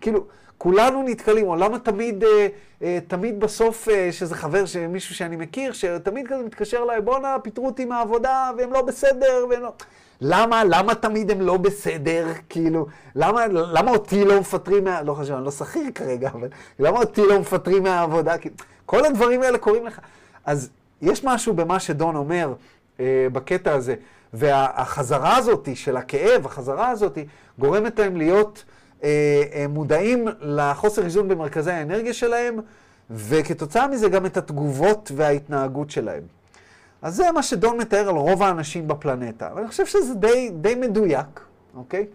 כאילו, 0.00 0.24
כולנו 0.58 1.02
נתקלים, 1.02 1.46
או 1.48 1.56
למה 1.56 1.78
תמיד, 1.78 2.24
אה, 2.24 2.48
אה, 2.82 2.98
תמיד 3.08 3.40
בסוף, 3.40 3.88
אה, 3.88 4.12
שזה 4.12 4.34
חבר, 4.34 4.64
מישהו 4.88 5.14
שאני 5.14 5.36
מכיר, 5.36 5.72
שתמיד 5.72 6.26
כזה 6.28 6.42
מתקשר 6.42 6.82
אליי, 6.82 7.00
בואנה, 7.00 7.36
פיטרו 7.42 7.66
אותי 7.66 7.84
מהעבודה, 7.84 8.50
והם 8.58 8.72
לא 8.72 8.82
בסדר, 8.82 9.46
והם 9.50 9.62
לא... 9.62 9.72
למה, 10.20 10.64
למה 10.64 10.94
תמיד 10.94 11.30
הם 11.30 11.40
לא 11.40 11.56
בסדר? 11.56 12.26
כאילו, 12.48 12.86
למה, 13.14 13.46
למה 13.46 13.90
אותי 13.90 14.24
לא 14.24 14.40
מפטרים 14.40 14.84
מה... 14.84 15.02
לא 15.02 15.14
חשוב, 15.14 15.36
אני 15.36 15.44
לא 15.44 15.50
שכיר 15.50 15.82
כרגע, 15.94 16.28
אבל 16.28 16.48
למה 16.78 16.98
אותי 16.98 17.22
לא 17.28 17.40
מפטרים 17.40 17.82
מהעבודה? 17.82 18.38
כאילו, 18.38 18.54
כל 18.86 19.04
הדברים 19.04 19.42
האלה 19.42 19.58
קורים 19.58 19.86
לך. 19.86 20.00
אז 20.44 20.70
יש 21.02 21.24
משהו 21.24 21.54
במה 21.54 21.80
שדון 21.80 22.16
אומר 22.16 22.54
אה, 23.00 23.26
בקטע 23.32 23.72
הזה, 23.72 23.94
והחזרה 24.32 25.36
הזאת 25.36 25.68
של 25.74 25.96
הכאב, 25.96 26.46
החזרה 26.46 26.88
הזאת, 26.88 27.18
גורמת 27.58 27.98
להם 27.98 28.16
להיות 28.16 28.64
אה, 29.04 29.42
אה, 29.52 29.66
מודעים 29.68 30.28
לחוסר 30.40 31.04
איזון 31.04 31.28
במרכזי 31.28 31.70
האנרגיה 31.70 32.12
שלהם, 32.12 32.56
וכתוצאה 33.10 33.88
מזה 33.88 34.08
גם 34.08 34.26
את 34.26 34.36
התגובות 34.36 35.12
וההתנהגות 35.16 35.90
שלהם. 35.90 36.22
אז 37.04 37.14
זה 37.16 37.32
מה 37.32 37.42
שדון 37.42 37.76
מתאר 37.76 38.08
על 38.08 38.14
רוב 38.16 38.42
האנשים 38.42 38.88
בפלנטה, 38.88 39.50
ואני 39.56 39.68
חושב 39.68 39.86
שזה 39.86 40.14
די, 40.14 40.50
די 40.60 40.74
מדויק, 40.74 41.40
אוקיי? 41.76 42.06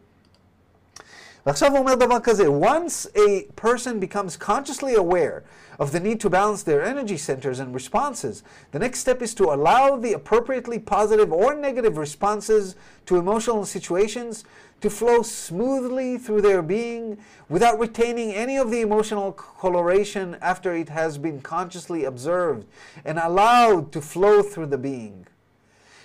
ועכשיו 1.47 1.71
הוא 1.71 1.79
אומר 1.79 1.95
דבר 1.95 2.21
כזה, 2.21 2.49
once 2.49 3.07
a 3.15 3.43
person 3.57 4.01
becomes 4.01 4.37
consciously 4.37 4.95
aware 4.95 5.43
of 5.79 5.93
the 5.93 6.01
need 6.01 6.19
to 6.21 6.31
balance 6.31 6.63
their 6.63 6.83
energy 6.83 7.19
centers 7.19 7.61
and 7.61 7.75
responses, 7.75 8.43
the 8.73 8.79
next 8.79 9.01
step 9.01 9.21
is 9.21 9.35
to 9.35 9.45
allow 9.45 9.97
the 9.97 10.15
appropriately 10.15 10.79
positive 10.79 11.33
or 11.33 11.55
negative 11.55 11.99
responses 11.99 12.77
to 13.05 13.17
emotional 13.17 13.67
situations 13.67 14.45
to 14.81 14.89
flow 14.89 15.23
smoothly 15.23 16.19
through 16.19 16.43
their 16.43 16.63
being 16.63 17.19
without 17.49 17.79
retaining 17.79 18.33
any 18.33 18.57
of 18.57 18.71
the 18.71 18.81
emotional 18.81 19.33
coloration 19.33 20.37
after 20.41 20.75
it 20.75 20.89
has 20.89 21.19
been 21.19 21.41
consciously 21.41 22.05
observed 22.05 22.67
and 23.05 23.19
allowed 23.19 23.93
to 23.93 24.01
flow 24.01 24.43
through 24.43 24.67
the 24.67 24.79
being. 24.79 25.27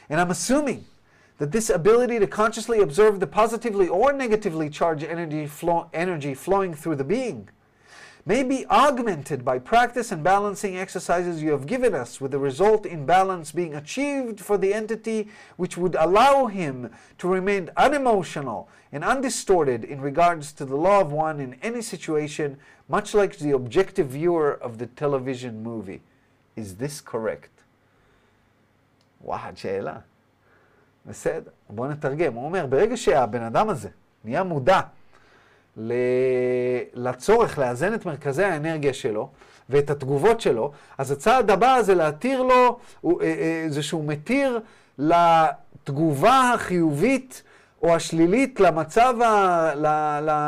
And 0.10 0.20
I'm 0.20 0.32
assuming 0.32 0.86
that 1.38 1.52
this 1.52 1.70
ability 1.70 2.20
to 2.20 2.28
consciously 2.28 2.80
observe 2.82 3.20
the 3.20 3.28
positively 3.28 3.88
or 3.88 4.12
negatively 4.12 4.70
charged 4.70 5.04
energy, 5.04 5.48
flow, 5.48 5.90
energy 5.94 6.34
flowing 6.34 6.74
through 6.74 6.96
the 6.96 7.04
being 7.04 7.50
may 8.26 8.44
be 8.44 8.66
augmented 8.68 9.44
by 9.44 9.58
practice 9.58 10.12
and 10.12 10.24
balancing 10.24 10.78
exercises 10.78 11.42
you 11.42 11.52
have 11.52 11.66
given 11.66 11.96
us, 11.96 12.20
with 12.20 12.32
the 12.32 12.38
result 12.38 12.86
in 12.86 13.06
balance 13.06 13.52
being 13.52 13.74
achieved 13.74 14.40
for 14.40 14.58
the 14.58 14.74
entity 14.74 15.30
which 15.56 15.78
would 15.78 15.96
allow 15.96 16.46
him 16.46 16.92
to 17.18 17.28
remain 17.28 17.70
unemotional 17.78 18.70
and 18.92 19.04
undistorted 19.04 19.84
in 19.84 20.02
regards 20.02 20.52
to 20.52 20.66
the 20.66 20.76
law 20.76 21.00
of 21.00 21.12
one 21.12 21.40
in 21.40 21.56
any 21.64 21.82
situation, 21.82 22.58
much 22.88 23.14
like 23.14 23.38
the 23.38 23.52
objective 23.52 24.10
viewer 24.10 24.52
of 24.52 24.78
the 24.78 24.88
television 24.88 25.64
movie. 25.64 26.02
Is 26.56 26.76
this 26.76 27.02
correct? 27.02 27.50
וואחד 29.24 29.58
שאלה. 29.58 30.00
בסדר, 31.07 31.51
בואו 31.71 31.89
נתרגם. 31.89 32.35
הוא 32.35 32.45
אומר, 32.45 32.67
ברגע 32.67 32.97
שהבן 32.97 33.43
אדם 33.43 33.69
הזה 33.69 33.89
נהיה 34.25 34.43
מודע 34.43 34.81
לצורך 36.95 37.59
לאזן 37.59 37.95
את 37.95 38.07
מרכזי 38.07 38.45
האנרגיה 38.45 38.93
שלו 38.93 39.29
ואת 39.69 39.91
התגובות 39.91 40.41
שלו, 40.41 40.73
אז 40.99 41.11
הצעד 41.11 41.51
הבא 41.51 41.83
זה 41.83 41.95
להתיר 41.95 42.43
לו, 42.43 42.79
אה, 43.05 43.11
אה, 43.23 43.67
זה 43.69 43.83
שהוא 43.83 44.05
מתיר 44.05 44.61
לתגובה 44.99 46.53
החיובית 46.55 47.43
או 47.83 47.95
השלילית 47.95 48.61
למצב, 48.61 49.15
ה, 49.23 49.73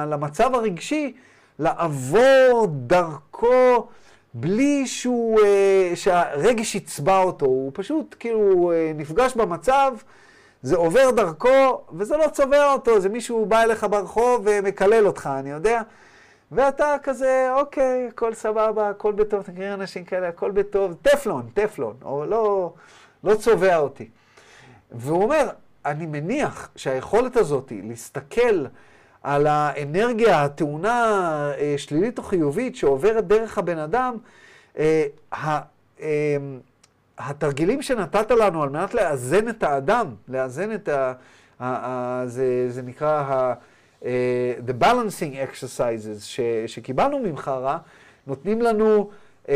למצב 0.06 0.54
הרגשי 0.54 1.14
לעבור 1.58 2.68
דרכו 2.70 3.86
בלי 4.34 4.86
שהוא, 4.86 5.40
אה, 5.40 5.92
שהרגש 5.94 6.74
יצבע 6.74 7.22
אותו, 7.22 7.46
הוא 7.46 7.70
פשוט 7.74 8.16
כאילו 8.18 8.72
נפגש 8.94 9.34
במצב 9.34 9.92
זה 10.62 10.76
עובר 10.76 11.10
דרכו, 11.10 11.80
וזה 11.92 12.16
לא 12.16 12.28
צובע 12.32 12.72
אותו, 12.72 13.00
זה 13.00 13.08
מישהו 13.08 13.46
בא 13.46 13.62
אליך 13.62 13.86
ברחוב 13.90 14.42
ומקלל 14.44 15.06
אותך, 15.06 15.30
אני 15.38 15.50
יודע. 15.50 15.82
ואתה 16.52 16.96
כזה, 17.02 17.48
אוקיי, 17.52 18.06
הכל 18.08 18.34
סבבה, 18.34 18.88
הכל 18.88 19.12
בטוב, 19.12 19.40
אתה 19.40 19.52
מכיר 19.52 19.74
אנשים 19.74 20.04
כאלה, 20.04 20.28
הכל 20.28 20.50
בטוב, 20.50 20.94
טפלון, 21.02 21.48
טפלון, 21.54 21.96
או 22.04 22.26
לא, 22.26 22.72
לא 23.24 23.34
צובע 23.34 23.76
אותי. 23.76 24.08
והוא 24.92 25.22
אומר, 25.22 25.48
אני 25.84 26.06
מניח 26.06 26.70
שהיכולת 26.76 27.36
הזאת 27.36 27.72
להסתכל 27.84 28.66
על 29.22 29.46
האנרגיה 29.46 30.44
הטעונה 30.44 31.52
אה, 31.58 31.74
שלילית 31.76 32.18
או 32.18 32.22
חיובית 32.22 32.76
שעוברת 32.76 33.26
דרך 33.26 33.58
הבן 33.58 33.78
אדם, 33.78 34.16
אה, 34.78 35.06
אה, 35.32 36.36
התרגילים 37.18 37.82
שנתת 37.82 38.30
לנו 38.30 38.62
על 38.62 38.68
מנת 38.68 38.94
לאזן 38.94 39.48
את 39.48 39.62
האדם, 39.62 40.14
לאזן 40.28 40.74
את 40.74 40.88
ה... 40.88 41.12
ה, 41.60 41.66
ה 41.86 42.26
זה, 42.26 42.66
זה 42.68 42.82
נקרא 42.82 43.22
ה... 43.26 43.54
Uh, 44.02 44.06
the 44.66 44.72
balancing 44.84 45.34
exercises 45.34 46.20
ש, 46.24 46.40
שקיבלנו 46.66 47.18
ממך, 47.18 47.48
רע, 47.48 47.78
נותנים 48.26 48.62
לנו, 48.62 49.10
uh, 49.46 49.50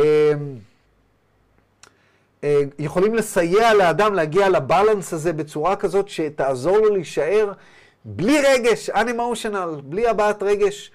uh, 2.40 2.44
יכולים 2.78 3.14
לסייע 3.14 3.74
לאדם 3.74 4.14
להגיע 4.14 4.48
לבלנס 4.48 5.12
הזה 5.12 5.32
בצורה 5.32 5.76
כזאת 5.76 6.08
שתעזור 6.08 6.78
לו 6.78 6.94
להישאר 6.94 7.52
בלי 8.04 8.40
רגש, 8.40 8.90
unemotional, 8.90 9.82
בלי 9.84 10.08
הבעת 10.08 10.42
רגש 10.42 10.90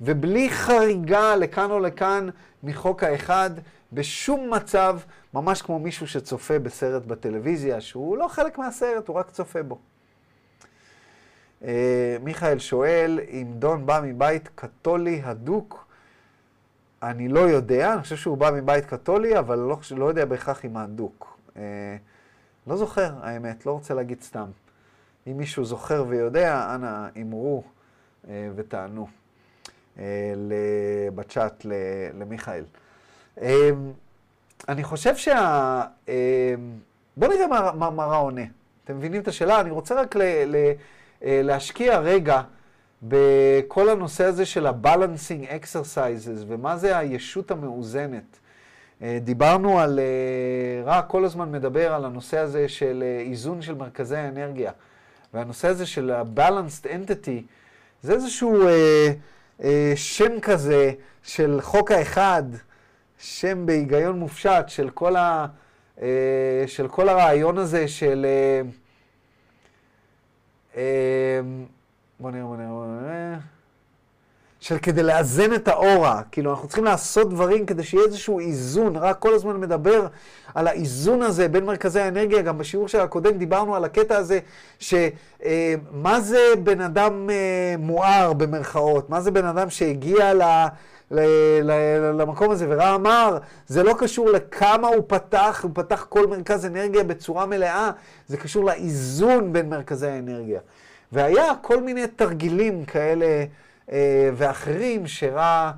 ובלי 0.00 0.50
חריגה 0.50 1.36
לכאן 1.36 1.70
או 1.70 1.80
לכאן 1.80 2.28
מחוק 2.62 3.02
האחד, 3.02 3.50
בשום 3.92 4.54
מצב. 4.54 4.98
ממש 5.34 5.62
כמו 5.62 5.78
מישהו 5.78 6.06
שצופה 6.06 6.58
בסרט 6.58 7.06
בטלוויזיה, 7.06 7.80
שהוא 7.80 8.16
לא 8.16 8.28
חלק 8.28 8.58
מהסרט, 8.58 9.08
הוא 9.08 9.16
רק 9.16 9.30
צופה 9.30 9.62
בו. 9.62 9.78
אה, 11.64 12.16
מיכאל 12.22 12.58
שואל, 12.58 13.20
אם 13.30 13.46
דון 13.58 13.86
בא 13.86 14.00
מבית 14.04 14.48
קתולי 14.54 15.20
הדוק, 15.24 15.86
אני 17.02 17.28
לא 17.28 17.40
יודע, 17.40 17.92
אני 17.94 18.02
חושב 18.02 18.16
שהוא 18.16 18.38
בא 18.38 18.50
מבית 18.54 18.84
קתולי, 18.84 19.38
אבל 19.38 19.58
לא, 19.58 19.78
לא 19.96 20.04
יודע 20.04 20.24
בהכרח 20.24 20.64
אם 20.64 20.76
הדוק. 20.76 21.38
אה, 21.56 21.96
לא 22.66 22.76
זוכר, 22.76 23.14
האמת, 23.22 23.66
לא 23.66 23.72
רוצה 23.72 23.94
להגיד 23.94 24.22
סתם. 24.22 24.46
אם 25.26 25.36
מישהו 25.36 25.64
זוכר 25.64 26.04
ויודע, 26.08 26.74
אנא 26.74 27.08
אמרו 27.22 27.62
אה, 28.28 28.48
ותענו 28.56 29.08
בצ'אט 31.14 31.66
למיכאל. 32.14 32.64
אני 34.68 34.84
חושב 34.84 35.16
שה... 35.16 35.82
אמ, 36.08 36.14
בואו 37.16 37.32
נראה 37.32 37.46
מה, 37.46 37.72
מה, 37.74 37.90
מה 37.90 38.04
רע 38.04 38.16
עונה. 38.16 38.44
אתם 38.84 38.96
מבינים 38.96 39.22
את 39.22 39.28
השאלה? 39.28 39.60
אני 39.60 39.70
רוצה 39.70 39.94
רק 40.00 40.16
ל, 40.16 40.22
ל, 40.46 40.56
אה, 41.24 41.40
להשקיע 41.44 41.98
רגע 41.98 42.42
בכל 43.02 43.88
הנושא 43.88 44.24
הזה 44.24 44.46
של 44.46 44.66
ה-balancing 44.66 45.64
exercises 45.64 46.44
ומה 46.46 46.76
זה 46.76 46.98
הישות 46.98 47.50
המאוזנת. 47.50 48.38
אה, 49.02 49.18
דיברנו 49.20 49.80
על, 49.80 49.98
אה, 49.98 50.84
רע 50.84 51.02
כל 51.02 51.24
הזמן 51.24 51.52
מדבר 51.52 51.92
על 51.92 52.04
הנושא 52.04 52.38
הזה 52.38 52.68
של 52.68 53.04
איזון 53.20 53.62
של 53.62 53.74
מרכזי 53.74 54.16
האנרגיה. 54.16 54.72
והנושא 55.34 55.68
הזה 55.68 55.86
של 55.86 56.10
ה-balanced 56.10 56.86
entity 56.86 57.42
זה 58.02 58.12
איזשהו 58.12 58.68
אה, 58.68 59.12
אה, 59.62 59.92
שם 59.96 60.40
כזה 60.40 60.92
של 61.22 61.58
חוק 61.62 61.90
האחד. 61.90 62.42
שם 63.20 63.66
בהיגיון 63.66 64.18
מופשט 64.18 64.64
של 64.68 64.90
כל, 64.90 65.16
ה, 65.16 65.46
אה, 66.02 66.64
של 66.66 66.88
כל 66.88 67.08
הרעיון 67.08 67.58
הזה 67.58 67.88
של... 67.88 68.26
אה, 68.28 68.62
אה, 70.76 71.40
בוא 72.20 72.30
נראה, 72.30 72.44
בוא 72.44 72.56
נראה, 72.56 72.68
בוא 72.68 72.86
נראה. 72.86 73.38
של 74.60 74.78
כדי 74.78 75.02
לאזן 75.02 75.54
את 75.54 75.68
האורה. 75.68 76.22
כאילו, 76.32 76.50
אנחנו 76.50 76.68
צריכים 76.68 76.84
לעשות 76.84 77.30
דברים 77.30 77.66
כדי 77.66 77.82
שיהיה 77.82 78.04
איזשהו 78.04 78.40
איזון. 78.40 78.96
רק 78.96 79.18
כל 79.18 79.34
הזמן 79.34 79.60
מדבר 79.60 80.06
על 80.54 80.66
האיזון 80.66 81.22
הזה 81.22 81.48
בין 81.48 81.64
מרכזי 81.64 82.00
האנרגיה. 82.00 82.42
גם 82.42 82.58
בשיעור 82.58 82.88
של 82.88 83.00
הקודם 83.00 83.38
דיברנו 83.38 83.76
על 83.76 83.84
הקטע 83.84 84.16
הזה, 84.16 84.38
שמה 84.78 85.04
אה, 86.04 86.20
זה 86.20 86.38
בן 86.64 86.80
אדם 86.80 87.30
אה, 87.30 87.74
מואר 87.78 88.32
במרכאות? 88.32 89.10
מה 89.10 89.20
זה 89.20 89.30
בן 89.30 89.44
אדם 89.44 89.70
שהגיע 89.70 90.34
ל... 90.34 90.42
למקום 91.10 92.50
הזה, 92.50 92.66
ורע 92.68 92.94
אמר, 92.94 93.38
זה 93.66 93.82
לא 93.82 93.94
קשור 93.98 94.30
לכמה 94.30 94.88
הוא 94.88 95.04
פתח, 95.06 95.60
הוא 95.62 95.70
פתח 95.74 96.06
כל 96.08 96.26
מרכז 96.26 96.66
אנרגיה 96.66 97.04
בצורה 97.04 97.46
מלאה, 97.46 97.90
זה 98.28 98.36
קשור 98.36 98.64
לאיזון 98.64 99.52
בין 99.52 99.68
מרכזי 99.68 100.06
האנרגיה. 100.06 100.60
והיה 101.12 101.52
כל 101.62 101.82
מיני 101.82 102.06
תרגילים 102.06 102.84
כאלה 102.84 103.44
אה, 103.92 104.30
ואחרים 104.34 105.06
שרע 105.06 105.72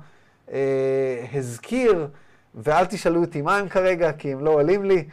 אה, 0.51 1.25
הזכיר, 1.33 2.07
ואל 2.55 2.85
תשאלו 2.85 3.21
אותי 3.21 3.41
מה 3.41 3.57
הם 3.57 3.69
כרגע, 3.69 4.11
כי 4.11 4.31
הם 4.31 4.45
לא 4.45 4.49
עולים 4.49 4.85
לי. 4.85 5.05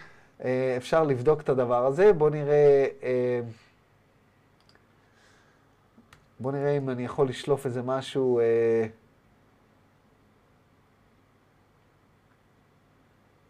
אה, 0.44 0.74
אפשר 0.76 1.04
לבדוק 1.04 1.40
את 1.40 1.48
הדבר 1.48 1.86
הזה. 1.86 2.12
בואו 2.12 2.30
נראה, 2.30 2.86
אה, 3.02 3.40
בואו 6.40 6.54
נראה 6.54 6.76
אם 6.76 6.90
אני 6.90 7.04
יכול 7.04 7.28
לשלוף 7.28 7.66
איזה 7.66 7.82
משהו. 7.82 8.40
אה, 8.40 8.86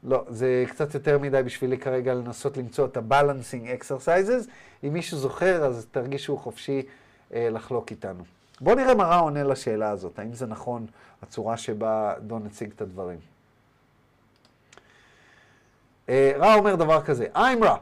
לא, 0.04 0.24
זה 0.28 0.64
קצת 0.68 0.94
יותר 0.94 1.18
מדי 1.18 1.42
בשבילי 1.42 1.78
כרגע 1.78 2.14
לנסות 2.14 2.56
למצוא 2.56 2.86
את 2.86 2.96
ה-balancing 2.96 3.82
exercises. 3.82 4.48
אם 4.84 4.92
מישהו 4.92 5.18
זוכר, 5.18 5.64
אז 5.64 5.86
תרגישו 5.90 6.36
חופשי 6.36 6.82
אה, 7.34 7.48
לחלוק 7.50 7.90
איתנו. 7.90 8.24
בואו 8.60 8.76
נראה 8.76 8.94
מה 8.94 9.04
רע 9.04 9.16
עונה 9.16 9.42
לשאלה 9.42 9.90
הזאת, 9.90 10.18
האם 10.18 10.32
זה 10.32 10.46
נכון 10.46 10.86
הצורה 11.22 11.56
שבה 11.56 12.14
דון 12.20 12.46
הציג 12.46 12.70
את 12.76 12.80
הדברים. 12.80 13.18
אה, 16.08 16.32
רע 16.36 16.54
אומר 16.54 16.76
דבר 16.76 17.02
כזה, 17.02 17.26
I'm 17.34 17.64
רע. 17.64 17.76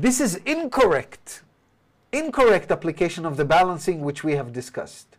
This 0.00 0.20
is 0.20 0.48
incorrect. 0.48 1.42
Incorrect 2.16 2.70
application 2.70 3.24
of 3.24 3.36
the 3.36 3.44
balancing 3.44 4.00
which 4.00 4.24
we 4.24 4.32
have 4.32 4.52
discussed. 4.52 5.16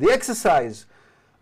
The 0.00 0.10
exercise 0.10 0.86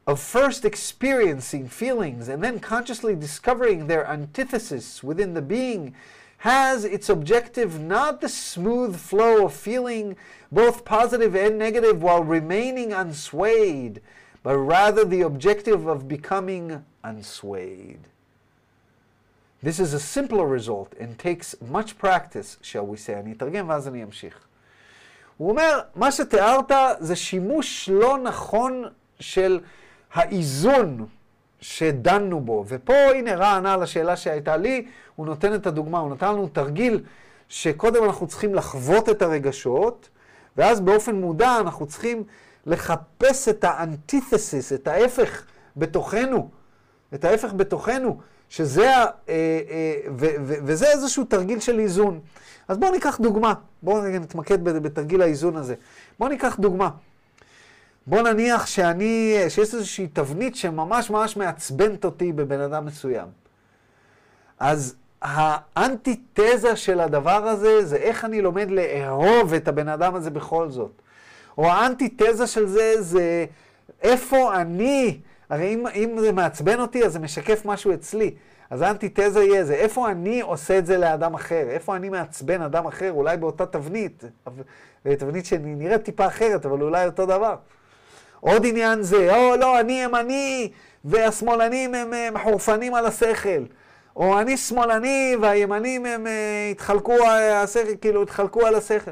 of 0.07 0.19
first 0.19 0.65
experiencing 0.65 1.67
feelings 1.67 2.27
and 2.27 2.43
then 2.43 2.59
consciously 2.59 3.15
discovering 3.15 3.87
their 3.87 4.05
antithesis 4.07 5.03
within 5.03 5.33
the 5.33 5.41
being 5.41 5.93
has 6.39 6.83
its 6.83 7.07
objective 7.07 7.79
not 7.79 8.19
the 8.19 8.27
smooth 8.29 8.95
flow 8.97 9.45
of 9.45 9.53
feeling, 9.53 10.15
both 10.51 10.83
positive 10.83 11.35
and 11.35 11.59
negative, 11.59 12.01
while 12.01 12.23
remaining 12.23 12.89
unswayed, 12.89 13.99
but 14.41 14.57
rather 14.57 15.05
the 15.05 15.21
objective 15.21 15.85
of 15.85 16.07
becoming 16.07 16.83
unswayed. 17.03 17.99
This 19.61 19.79
is 19.79 19.93
a 19.93 19.99
simpler 19.99 20.47
result 20.47 20.95
and 20.99 21.19
takes 21.19 21.53
much 21.61 21.99
practice, 21.99 22.57
shall 22.63 22.87
we 22.87 22.97
say. 22.97 23.13
אני 23.13 23.33
אתרגם 23.33 23.69
ואז 23.69 23.87
אני 23.87 24.03
אמשיך. 24.03 24.39
הוא 25.37 25.49
אומר, 25.49 25.79
מה 25.95 26.11
שתיארת 26.11 26.71
זה 26.99 27.15
שימוש 27.15 27.89
לא 27.89 28.17
נכון 28.17 28.83
של 29.19 29.59
האיזון 30.16 31.06
שדנו 31.60 32.40
בו. 32.40 32.64
ופה 32.68 32.94
הנה 32.94 33.34
רע 33.34 33.56
ענה 33.56 33.76
לשאלה 33.76 34.16
שהייתה 34.16 34.56
לי, 34.56 34.86
הוא 35.16 35.26
נותן 35.26 35.54
את 35.54 35.66
הדוגמה, 35.66 35.98
הוא 35.98 36.10
נתן 36.10 36.28
לנו 36.28 36.48
תרגיל 36.48 37.02
שקודם 37.48 38.04
אנחנו 38.04 38.26
צריכים 38.26 38.54
לחוות 38.54 39.08
את 39.08 39.22
הרגשות, 39.22 40.08
ואז 40.56 40.80
באופן 40.80 41.14
מודע 41.14 41.56
אנחנו 41.60 41.86
צריכים 41.86 42.24
לחפש 42.66 43.48
את 43.48 43.64
האנטיתסיס, 43.64 44.72
את 44.72 44.88
ההפך 44.88 45.44
בתוכנו, 45.76 46.50
את 47.14 47.24
ההפך 47.24 47.52
בתוכנו, 47.52 48.18
שזה, 48.48 48.96
ה, 48.96 49.00
אה, 49.02 49.08
אה, 49.28 49.94
ו, 50.18 50.26
ו, 50.44 50.54
וזה 50.64 50.86
איזשהו 50.86 51.24
תרגיל 51.24 51.60
של 51.60 51.78
איזון. 51.78 52.20
אז 52.68 52.78
בואו 52.78 52.92
ניקח 52.92 53.18
דוגמה, 53.20 53.54
בואו 53.82 54.02
נתמקד 54.02 54.64
בתרגיל 54.64 55.22
האיזון 55.22 55.56
הזה. 55.56 55.74
בואו 56.18 56.30
ניקח 56.30 56.56
דוגמה. 56.60 56.90
בוא 58.06 58.22
נניח 58.22 58.66
שאני, 58.66 59.36
שיש 59.48 59.74
איזושהי 59.74 60.06
תבנית 60.06 60.56
שממש 60.56 61.10
ממש 61.10 61.36
מעצבנת 61.36 62.04
אותי 62.04 62.32
בבן 62.32 62.60
אדם 62.60 62.86
מסוים. 62.86 63.26
אז 64.58 64.94
האנטיתזה 65.22 66.76
של 66.76 67.00
הדבר 67.00 67.48
הזה, 67.48 67.84
זה 67.84 67.96
איך 67.96 68.24
אני 68.24 68.42
לומד 68.42 68.70
לאהוב 68.70 69.54
את 69.54 69.68
הבן 69.68 69.88
אדם 69.88 70.14
הזה 70.14 70.30
בכל 70.30 70.70
זאת. 70.70 70.90
או 71.58 71.66
האנטיתזה 71.70 72.46
של 72.46 72.66
זה, 72.66 72.94
זה 72.98 73.46
איפה 74.02 74.60
אני, 74.60 75.20
הרי 75.50 75.74
אם, 75.74 75.86
אם 75.94 76.16
זה 76.20 76.32
מעצבן 76.32 76.80
אותי, 76.80 77.04
אז 77.04 77.12
זה 77.12 77.18
משקף 77.18 77.64
משהו 77.64 77.94
אצלי. 77.94 78.34
אז 78.70 78.82
האנטיתזה 78.82 79.44
יהיה 79.44 79.64
זה, 79.64 79.74
איפה 79.74 80.10
אני 80.10 80.40
עושה 80.40 80.78
את 80.78 80.86
זה 80.86 80.98
לאדם 80.98 81.34
אחר? 81.34 81.66
איפה 81.68 81.96
אני 81.96 82.08
מעצבן 82.08 82.62
אדם 82.62 82.86
אחר? 82.86 83.12
אולי 83.12 83.36
באותה 83.36 83.66
תבנית, 83.66 84.24
תבנית 85.02 85.46
שנראית 85.46 86.02
טיפה 86.02 86.26
אחרת, 86.26 86.66
אבל 86.66 86.82
אולי 86.82 87.06
אותו 87.06 87.26
דבר. 87.26 87.56
עוד 88.40 88.66
עניין 88.66 89.02
זה, 89.02 89.36
או 89.36 89.56
לא, 89.56 89.80
אני 89.80 90.02
ימני 90.02 90.70
והשמאלנים 91.04 91.94
הם 91.94 92.34
מחורפנים 92.34 92.94
על 92.94 93.06
השכל. 93.06 93.64
או 94.16 94.40
אני 94.40 94.56
שמאלני 94.56 95.36
והימנים 95.40 96.06
הם 96.06 96.26
אה, 96.26 96.68
התחלקו, 96.70 97.14
השכל, 97.54 97.96
כאילו 98.00 98.22
התחלקו 98.22 98.66
על 98.66 98.74
השכל. 98.74 99.10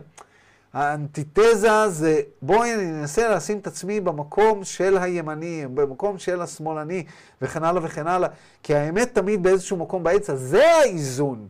האנטיתזה 0.72 1.88
זה, 1.88 2.20
בואי 2.42 2.76
ננסה 2.76 3.28
לשים 3.28 3.58
את 3.58 3.66
עצמי 3.66 4.00
במקום 4.00 4.64
של 4.64 4.98
הימני, 4.98 5.64
במקום 5.74 6.18
של 6.18 6.42
השמאלני, 6.42 7.04
וכן 7.42 7.64
הלאה 7.64 7.84
וכן 7.84 8.06
הלאה. 8.06 8.28
כי 8.62 8.74
האמת 8.74 9.14
תמיד 9.14 9.42
באיזשהו 9.42 9.76
מקום 9.76 10.02
באמצע, 10.02 10.34
זה 10.34 10.70
האיזון. 10.70 11.48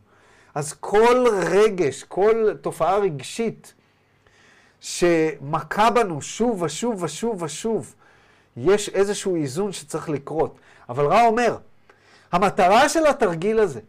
אז 0.55 0.73
כל 0.73 1.27
רגש, 1.51 2.03
כל 2.03 2.55
תופעה 2.61 2.99
רגשית 2.99 3.74
שמכה 4.85 5.91
בנו 5.91 6.23
שוב 6.23 6.63
ושוב 6.63 7.03
ושוב 7.03 7.43
ושוב, 7.43 7.95
יש 8.57 8.89
איזשהו 8.89 9.37
איזון 9.37 9.73
שצריך 9.73 10.09
לקרות. 10.09 10.59
אבל 10.89 11.07
רע 11.07 11.27
אומר, 11.27 11.57
המטרה 12.33 12.89
של 12.89 13.07
התרגיל 13.07 13.61
הזה, 13.61 13.81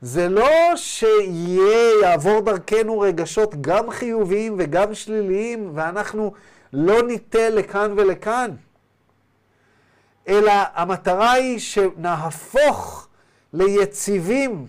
זה 0.00 0.28
לא 0.28 0.76
שיהיה, 0.76 1.90
יעבור 2.02 2.40
דרכנו 2.40 3.00
רגשות 3.00 3.54
גם 3.60 3.90
חיוביים 3.90 4.54
וגם 4.58 4.94
שליליים, 4.94 5.70
ואנחנו 5.74 6.32
לא 6.72 7.02
ניטה 7.02 7.48
לכאן 7.48 7.92
ולכאן, 7.96 8.50
אלא 10.28 10.52
המטרה 10.74 11.32
היא 11.32 11.58
שנהפוך 11.58 13.08
ליציבים, 13.52 14.66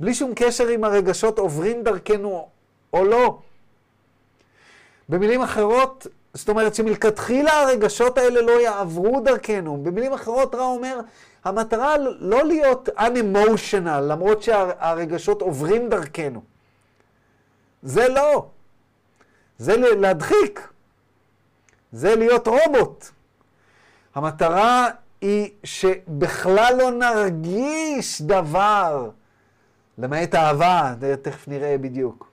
בלי 0.00 0.14
שום 0.14 0.32
קשר 0.36 0.74
אם 0.74 0.84
הרגשות 0.84 1.38
עוברים 1.38 1.82
דרכנו 1.82 2.48
או 2.92 3.04
לא. 3.04 3.38
במילים 5.10 5.42
אחרות, 5.42 6.06
זאת 6.34 6.48
אומרת 6.48 6.74
שמלכתחילה 6.74 7.52
הרגשות 7.52 8.18
האלה 8.18 8.42
לא 8.42 8.60
יעברו 8.60 9.20
דרכנו. 9.20 9.82
במילים 9.82 10.12
אחרות 10.12 10.54
רע 10.54 10.64
אומר, 10.64 11.00
המטרה 11.44 11.94
לא 12.18 12.44
להיות 12.44 12.88
unemotional, 12.88 14.00
למרות 14.00 14.42
שהרגשות 14.42 15.42
עוברים 15.42 15.88
דרכנו. 15.88 16.42
זה 17.82 18.08
לא. 18.08 18.46
זה 19.58 19.76
להדחיק. 19.76 20.68
זה 21.92 22.16
להיות 22.16 22.48
רובוט. 22.48 23.04
המטרה 24.14 24.88
היא 25.20 25.50
שבכלל 25.64 26.74
לא 26.78 26.90
נרגיש 26.90 28.22
דבר, 28.22 29.10
למעט 29.98 30.34
אהבה, 30.34 30.94
תכף 31.22 31.48
נראה 31.48 31.78
בדיוק. 31.78 32.30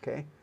אוקיי? 0.00 0.14
Okay? 0.18 0.33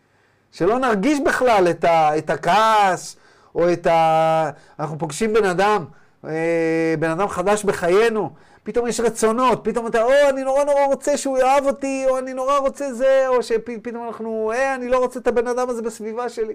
שלא 0.51 0.79
נרגיש 0.79 1.19
בכלל 1.19 1.67
את, 1.69 1.83
ה, 1.83 2.17
את 2.17 2.29
הכעס, 2.29 3.15
או 3.55 3.73
את 3.73 3.87
ה... 3.87 4.49
אנחנו 4.79 4.97
פוגשים 4.97 5.33
בן 5.33 5.45
אדם, 5.45 5.85
אה, 6.25 6.95
בן 6.99 7.09
אדם 7.09 7.27
חדש 7.27 7.63
בחיינו, 7.63 8.29
פתאום 8.63 8.87
יש 8.87 8.99
רצונות, 8.99 9.59
פתאום 9.63 9.87
אתה, 9.87 10.03
או, 10.03 10.11
אני 10.29 10.43
נורא 10.43 10.63
נורא 10.63 10.85
רוצה 10.85 11.17
שהוא 11.17 11.37
יאהב 11.37 11.65
אותי, 11.65 12.05
או 12.09 12.17
אני 12.17 12.33
נורא 12.33 12.57
רוצה 12.57 12.93
זה, 12.93 13.27
או 13.27 13.43
שפתאום 13.43 14.07
אנחנו, 14.07 14.51
אה, 14.55 14.75
אני 14.75 14.87
לא 14.87 14.97
רוצה 14.97 15.19
את 15.19 15.27
הבן 15.27 15.47
אדם 15.47 15.69
הזה 15.69 15.81
בסביבה 15.81 16.29
שלי. 16.29 16.53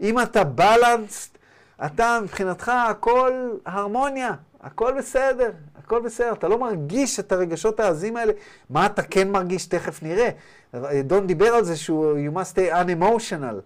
אם 0.00 0.22
אתה 0.22 0.44
בלנסט, 0.44 1.38
אתה 1.86 2.18
מבחינתך 2.22 2.72
הכל 2.88 3.50
הרמוניה, 3.66 4.32
הכל 4.60 4.94
בסדר, 4.98 5.50
הכל 5.78 6.00
בסדר. 6.00 6.32
אתה 6.32 6.48
לא 6.48 6.58
מרגיש 6.58 7.20
את 7.20 7.32
הרגשות 7.32 7.80
העזים 7.80 8.16
האלה. 8.16 8.32
מה 8.70 8.86
אתה 8.86 9.02
כן 9.02 9.30
מרגיש? 9.30 9.66
תכף 9.66 10.02
נראה. 10.02 10.30
דון 11.04 11.26
דיבר 11.26 11.48
על 11.48 11.64
זה 11.64 11.76
שהוא, 11.76 12.14
you 12.16 12.36
must 12.36 12.54
stay 12.54 12.72
unemotional. 12.72 13.60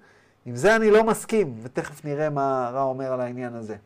עם 0.46 0.56
זה 0.56 0.76
אני 0.76 0.90
לא 0.90 1.04
מסכים, 1.04 1.54
ותכף 1.62 2.04
נראה 2.04 2.30
מה 2.30 2.70
רע 2.72 2.82
אומר 2.82 3.12
על 3.12 3.20
העניין 3.20 3.54
הזה. 3.54 3.76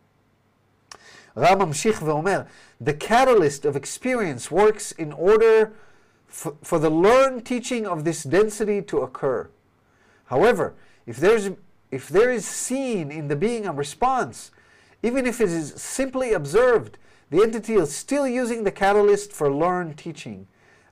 רע 1.36 1.54
ממשיך 1.54 2.02
ואומר, 2.02 2.40
The 2.84 2.92
catalyst 2.92 3.64
of 3.64 3.76
experience 3.76 4.50
works 4.50 4.92
in 4.98 5.12
order 5.12 5.72
for, 6.28 6.78
the 6.78 6.90
learned 6.90 7.44
teaching 7.46 7.86
of 7.86 8.04
this 8.04 8.22
density 8.24 8.82
to 8.82 8.98
occur. 8.98 9.48
However, 10.26 10.74
if, 11.06 11.22
if 11.90 12.08
there 12.08 12.30
is 12.30 12.46
seen 12.46 13.10
in 13.10 13.28
the 13.28 13.36
being 13.36 13.66
a 13.66 13.72
response, 13.72 14.50
Even 15.02 15.26
if 15.26 15.40
it 15.40 15.50
is 15.50 15.74
simply 15.74 16.32
observed, 16.32 16.98
the 17.30 17.42
entity 17.42 17.74
is 17.74 17.94
still 17.94 18.26
using 18.26 18.64
the 18.64 18.70
catalyst 18.70 19.32
for 19.32 19.52
learned 19.52 19.98
teaching. 19.98 20.46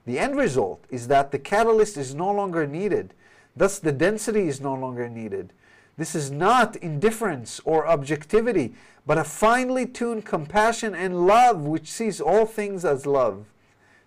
The 0.07 0.19
end 0.19 0.37
result 0.37 0.85
is 0.91 1.09
that 1.09 1.31
the 1.31 1.39
catalyst 1.39 1.97
is 1.97 2.15
no 2.15 2.31
longer 2.31 2.67
needed. 2.67 3.15
Thus, 3.57 3.79
the 3.79 3.93
density 3.93 4.49
is 4.49 4.61
no 4.61 4.75
longer 4.75 5.09
needed. 5.09 5.53
This 5.97 6.15
is 6.15 6.31
not 6.31 6.77
indifference 6.77 7.61
or 7.65 7.87
objectivity, 7.87 8.75
but 9.07 9.19
a 9.19 9.25
finely 9.25 9.87
tuned 9.87 10.25
compassion 10.25 10.95
and 10.95 11.27
love 11.27 11.61
which 11.61 11.91
sees 11.91 12.21
all 12.21 12.47
things 12.47 12.85
as 12.85 13.07
love. 13.07 13.47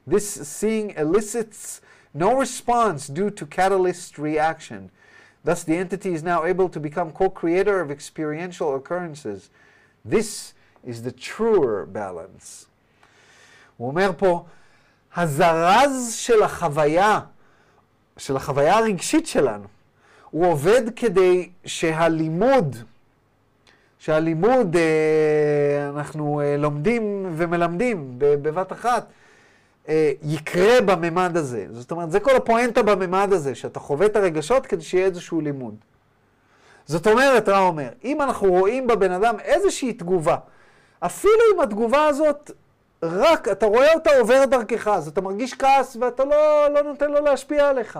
This 0.06 0.30
seeing 0.30 0.92
elicits 0.92 1.82
no 2.14 2.38
response 2.38 3.08
due 3.08 3.30
to 3.32 3.46
catalyst 3.46 4.18
reaction. 4.18 4.92
Thus, 5.44 5.64
the 5.64 5.78
entity 5.78 6.14
is 6.14 6.24
now 6.24 6.44
able 6.44 6.68
to 6.70 6.80
become 6.80 7.12
co 7.12 7.30
creator 7.30 7.80
of 7.80 7.90
experiential 7.90 8.76
occurrences. 8.76 9.50
This 10.10 10.54
is 10.88 11.02
the 11.08 11.12
truer 11.12 11.86
balance. 11.94 12.66
הוא 13.78 13.88
אומר 13.88 14.12
פה, 14.18 14.46
הזרז 15.16 16.14
של 16.14 16.44
החוויה, 16.44 17.20
של 18.18 18.36
החוויה 18.36 18.78
הרגשית 18.78 19.28
שלנו, 19.28 19.68
הוא 20.30 20.48
עובד 20.48 20.82
כדי 20.96 21.50
שהלימוד, 21.66 22.76
שהלימוד 24.00 24.76
אה, 24.76 25.90
אנחנו 25.90 26.42
אה, 26.42 26.58
לומדים 26.58 27.34
ומלמדים 27.36 28.14
בבת 28.18 28.72
אחת, 28.72 29.06
אה, 29.90 30.12
יקרה 30.24 30.82
בממד 30.82 31.38
הזה. 31.38 31.66
זאת 31.72 31.92
אומרת, 31.92 32.12
זה 32.12 32.20
כל 32.20 32.36
הפואנטה 32.36 32.84
בממד 32.84 33.30
הזה, 33.32 33.56
שאתה 33.56 33.80
חווה 33.80 34.06
את 34.06 34.16
הרגשות 34.16 34.66
כדי 34.66 34.84
שיהיה 34.84 35.06
איזשהו 35.06 35.42
לימוד. 35.42 35.76
זאת 36.88 37.08
אומרת, 37.08 37.50
רע 37.50 37.60
אומר, 37.60 37.90
אם 38.04 38.22
אנחנו 38.22 38.52
רואים 38.52 38.88
בבן 38.88 39.12
אדם 39.12 39.40
איזושהי 39.40 39.94
תגובה, 39.94 40.38
אפילו 41.00 41.42
אם 41.56 41.60
התגובה 41.60 42.06
הזאת, 42.08 42.52
רק, 43.04 43.48
אתה 43.48 43.66
רואה 43.66 43.94
אותה 43.94 44.18
עוברת 44.20 44.50
דרכך, 44.50 44.88
אז 44.88 45.08
אתה 45.08 45.22
מרגיש 45.22 45.54
כעס 45.54 45.98
ואתה 46.02 46.26
לא, 46.26 46.68
לא 46.74 46.82
נותן 46.82 47.12
לו 47.12 47.22
להשפיע 47.22 47.70
עליך. 47.70 48.00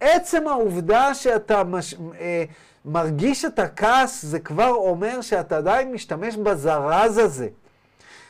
עצם 0.00 0.48
העובדה 0.48 1.14
שאתה 1.14 1.64
מש, 1.64 1.94
אה, 2.20 2.44
מרגיש 2.84 3.44
את 3.44 3.58
הכעס, 3.58 4.24
זה 4.24 4.38
כבר 4.38 4.70
אומר 4.70 5.20
שאתה 5.20 5.56
עדיין 5.56 5.92
משתמש 5.92 6.36
בזרז 6.36 7.18
הזה. 7.18 7.48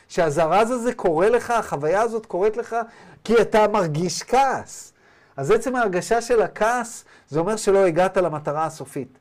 שהזרז 0.07 0.71
הזה 0.71 0.93
קורה 0.93 1.29
לך, 1.29 1.51
החוויה 1.51 2.01
הזאת 2.01 2.25
קורית 2.25 2.57
לך, 2.57 2.75
כי 3.23 3.41
אתה 3.41 3.67
מרגיש 3.67 4.23
כעס. 4.23 4.93
אז 5.37 5.51
עצם 5.51 5.75
ההרגשה 5.75 6.21
של 6.21 6.41
הכעס, 6.41 7.05
זה 7.29 7.39
אומר 7.39 7.55
שלא 7.55 7.85
הגעת 7.85 8.17
למטרה 8.17 8.65
הסופית. 8.65 9.17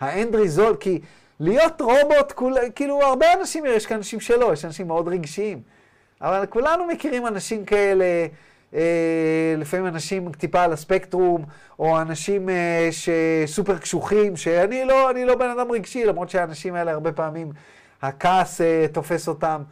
האנד 0.00 0.34
ריזול, 0.36 0.76
כי 0.80 1.00
להיות 1.40 1.80
רובוט, 1.80 2.32
כול, 2.32 2.56
כאילו 2.74 3.02
הרבה 3.02 3.26
אנשים, 3.40 3.64
יש 3.66 3.92
אנשים 3.92 4.20
שלא, 4.20 4.52
יש 4.52 4.64
אנשים 4.64 4.86
מאוד 4.86 5.08
רגשיים. 5.08 5.60
אבל 6.20 6.46
כולנו 6.46 6.86
מכירים 6.86 7.26
אנשים 7.26 7.64
כאלה, 7.64 8.04
אה, 8.74 9.54
לפעמים 9.58 9.86
אנשים 9.86 10.32
טיפה 10.32 10.62
על 10.62 10.72
הספקטרום, 10.72 11.44
או 11.78 12.00
אנשים 12.00 12.48
אה, 12.48 12.88
שסופר 12.90 13.78
קשוחים, 13.78 14.36
שאני 14.36 14.84
לא, 14.84 15.10
לא 15.14 15.34
בן 15.34 15.50
אדם 15.50 15.72
רגשי, 15.72 16.04
למרות 16.04 16.30
שהאנשים 16.30 16.74
האלה 16.74 16.92
הרבה 16.92 17.12
פעמים, 17.12 17.52
הכעס 18.02 18.60
אה, 18.60 18.86
תופס 18.92 19.28
אותם. 19.28 19.62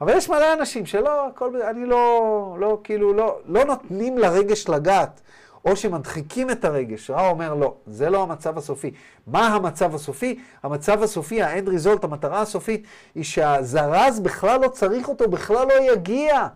אבל 0.00 0.16
יש 0.16 0.28
מלא 0.28 0.52
אנשים 0.52 0.86
שלא, 0.86 1.28
הכל, 1.28 1.62
אני 1.62 1.86
לא, 1.86 2.56
לא, 2.60 2.80
כאילו, 2.84 3.12
לא, 3.12 3.38
לא 3.46 3.64
נותנים 3.64 4.18
לרגש 4.18 4.68
לגעת, 4.68 5.20
או 5.66 5.76
שמדחיקים 5.76 6.50
את 6.50 6.64
הרגש. 6.64 7.10
רע 7.10 7.28
אומר, 7.28 7.54
לא, 7.54 7.74
זה 7.86 8.10
לא 8.10 8.22
המצב 8.22 8.58
הסופי. 8.58 8.90
מה 9.26 9.46
המצב 9.46 9.94
הסופי? 9.94 10.38
המצב 10.62 11.02
הסופי, 11.02 11.42
האנד 11.42 11.68
ריזולט, 11.68 12.04
המטרה 12.04 12.40
הסופית, 12.40 12.84
היא 13.14 13.24
שהזרז 13.24 14.20
בכלל 14.20 14.60
לא 14.60 14.68
צריך 14.68 15.08
אותו, 15.08 15.28
בכלל 15.28 15.66
לא 15.66 15.92
יגיע. 15.92 16.46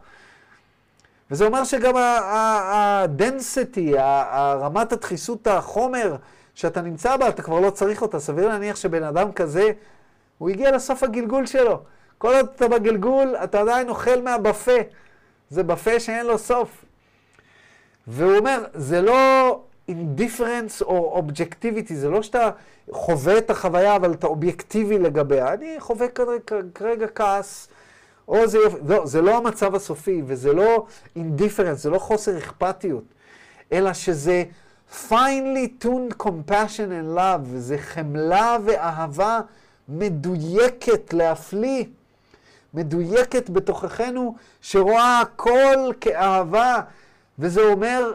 וזה 1.30 1.46
אומר 1.46 1.64
שגם 1.64 1.96
ה-density, 1.96 3.96
רמת 4.60 4.92
הדחיסות 4.92 5.46
החומר 5.46 6.16
שאתה 6.54 6.80
נמצא 6.80 7.16
בה, 7.16 7.28
אתה 7.28 7.42
כבר 7.42 7.60
לא 7.60 7.70
צריך 7.70 8.02
אותה. 8.02 8.20
סביר 8.20 8.48
להניח 8.48 8.76
שבן 8.76 9.02
אדם 9.02 9.32
כזה, 9.32 9.70
הוא 10.38 10.50
הגיע 10.50 10.70
לסוף 10.70 11.02
הגלגול 11.02 11.46
שלו. 11.46 11.80
כל 12.18 12.34
עוד 12.34 12.46
אתה 12.56 12.68
בגלגול, 12.68 13.36
אתה 13.44 13.60
עדיין 13.60 13.88
אוכל 13.88 14.22
מהבופה. 14.22 14.76
זה 15.50 15.62
בופה 15.62 16.00
שאין 16.00 16.26
לו 16.26 16.38
סוף. 16.38 16.84
והוא 18.06 18.38
אומר, 18.38 18.64
זה 18.74 19.02
לא 19.02 19.60
indifference 19.88 20.82
או 20.82 21.12
objectivity, 21.16 21.96
זה 21.96 22.08
לא 22.08 22.22
שאתה 22.22 22.50
חווה 22.90 23.38
את 23.38 23.50
החוויה, 23.50 23.96
אבל 23.96 24.12
אתה 24.12 24.26
אובייקטיבי 24.26 24.98
לגביה. 24.98 25.52
אני 25.52 25.76
חווה 25.78 26.06
כרגע 26.74 27.06
כעס, 27.14 27.68
או 28.28 28.46
זה 28.46 28.58
יופי, 28.58 28.76
לא, 28.88 29.06
זה 29.06 29.22
לא 29.22 29.36
המצב 29.36 29.74
הסופי, 29.74 30.22
וזה 30.26 30.52
לא 30.52 30.86
indifference, 31.16 31.82
זה 31.82 31.90
לא 31.90 31.98
חוסר 31.98 32.38
אכפתיות, 32.38 33.04
אלא 33.72 33.92
שזה 33.92 34.44
finely 35.08 35.84
tuned 35.84 36.22
compassion 36.22 36.90
and 36.90 37.16
love, 37.18 37.56
זה 37.56 37.78
חמלה 37.78 38.56
ואהבה 38.64 39.40
מדויקת 39.88 41.12
להפליא. 41.12 41.84
מדויקת 42.74 43.50
בתוככנו, 43.50 44.34
שרואה 44.60 45.20
הכל 45.20 45.92
כאהבה, 46.00 46.80
וזה 47.40 47.60
אומר, 47.62 48.12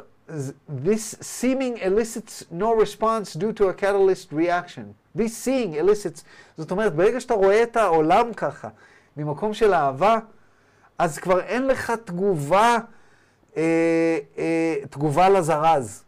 this 0.85 1.15
seeming 1.21 1.77
elicits 1.79 2.43
no 2.51 2.73
response 2.73 3.33
due 3.33 3.53
to 3.53 3.67
a 3.69 3.73
catalyst 3.73 4.31
reaction. 4.31 4.93
this 5.15 5.33
seeing 5.45 5.75
elicits, 5.75 6.23
זאת 6.57 6.71
אומרת, 6.71 6.95
ברגע 6.95 7.19
שאתה 7.19 7.33
רואה 7.33 7.63
את 7.63 7.77
העולם 7.77 8.33
ככה, 8.33 8.67
ממקום 9.17 9.53
של 9.53 9.73
אהבה, 9.73 10.17
אז 10.97 11.17
כבר 11.17 11.41
אין 11.41 11.67
לך 11.67 11.93
תגובה, 12.05 12.77
אה, 13.57 14.17
אה, 14.38 14.75
תגובה 14.89 15.29
לזרז. 15.29 16.03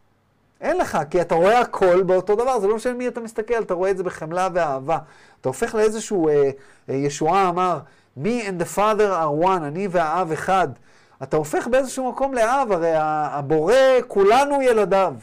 אין 0.62 0.77
לך, 0.77 0.97
כי 1.10 1.21
אתה 1.21 1.36
רואה 1.36 1.60
הכל 1.60 2.03
באותו 2.03 2.36
דבר, 2.36 2.60
זה 2.60 2.67
לא 2.67 2.75
משנה 2.75 2.93
מי 2.93 3.08
אתה 3.08 3.19
מסתכל, 3.19 3.62
אתה 3.62 3.73
רואה 3.73 3.91
את 3.91 3.97
זה 3.97 4.03
בחמלה 4.03 4.49
ואהבה. 4.53 4.97
אתה 5.41 5.49
הופך 5.49 5.75
לאיזשהו, 5.75 6.30
אה, 6.30 6.49
אה, 6.89 6.95
ישועה 6.95 7.49
אמר, 7.49 7.80
me 8.23 8.43
and 8.47 8.62
the 8.62 8.75
father 8.77 9.12
are 9.12 9.45
one, 9.45 9.63
אני 9.63 9.88
והאב 9.91 10.32
אחד. 10.32 10.67
אתה 11.23 11.38
הופך 11.38 11.67
באיזשהו 11.67 12.10
מקום 12.12 12.34
לאב, 12.34 12.71
הרי 12.71 12.91
הבורא, 12.95 13.73
כולנו 14.08 14.62
ילדיו. 14.62 15.13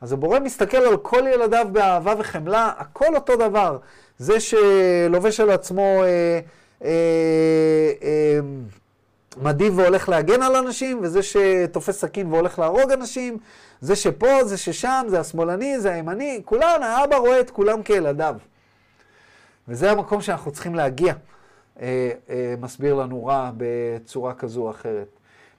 אז 0.00 0.12
הבורא 0.12 0.38
מסתכל 0.38 0.76
על 0.76 0.96
כל 0.96 1.22
ילדיו 1.34 1.66
באהבה 1.72 2.14
וחמלה, 2.18 2.72
הכל 2.78 3.14
אותו 3.14 3.36
דבר. 3.36 3.78
זה 4.18 4.40
שלובש 4.40 5.40
על 5.40 5.50
עצמו 5.50 6.02
אה, 6.02 6.40
אה, 6.84 6.90
אה, 8.02 8.38
מדיב 9.36 9.78
והולך 9.78 10.08
להגן 10.08 10.42
על 10.42 10.56
אנשים, 10.56 11.00
וזה 11.02 11.20
שתופס 11.22 12.00
סכין 12.00 12.32
והולך 12.32 12.58
להרוג 12.58 12.92
אנשים, 12.92 13.38
זה 13.80 13.96
שפה, 13.96 14.44
זה 14.44 14.56
ששם, 14.56 15.06
זה 15.08 15.20
השמאלני, 15.20 15.80
זה 15.80 15.92
הימני, 15.92 16.42
כולנו, 16.44 16.84
האבא 16.84 17.16
רואה 17.16 17.40
את 17.40 17.50
כולם 17.50 17.82
כילדיו. 17.82 18.34
וזה 19.68 19.90
המקום 19.90 20.20
שאנחנו 20.20 20.52
צריכים 20.52 20.74
להגיע. 20.74 21.14
אה, 21.80 22.10
אה, 22.30 22.54
מסביר 22.60 22.94
לנו 22.94 23.26
רע 23.26 23.50
בצורה 23.56 24.34
כזו 24.34 24.62
או 24.62 24.70
אחרת. 24.70 25.08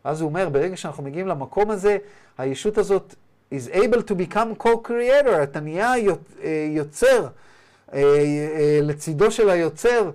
ואז 0.06 0.22
הוא 0.22 0.30
אומר, 0.30 0.50
ברגע 0.50 0.78
שאנחנו 0.78 1.04
מגיעים 1.04 1.28
למקום 1.28 1.72
הזה, 1.72 1.98
הישות 2.38 2.78
הזאת 2.78 3.16
is 3.54 3.74
able 3.74 4.10
to 4.10 4.14
become 4.14 4.64
co-creator, 4.64 5.44
אתה 5.44 5.60
נהיה 5.60 5.94
אה, 6.44 6.68
יוצר, 6.70 7.28
לצידו 8.82 9.32
של 9.32 9.50
היוצר 9.50 10.12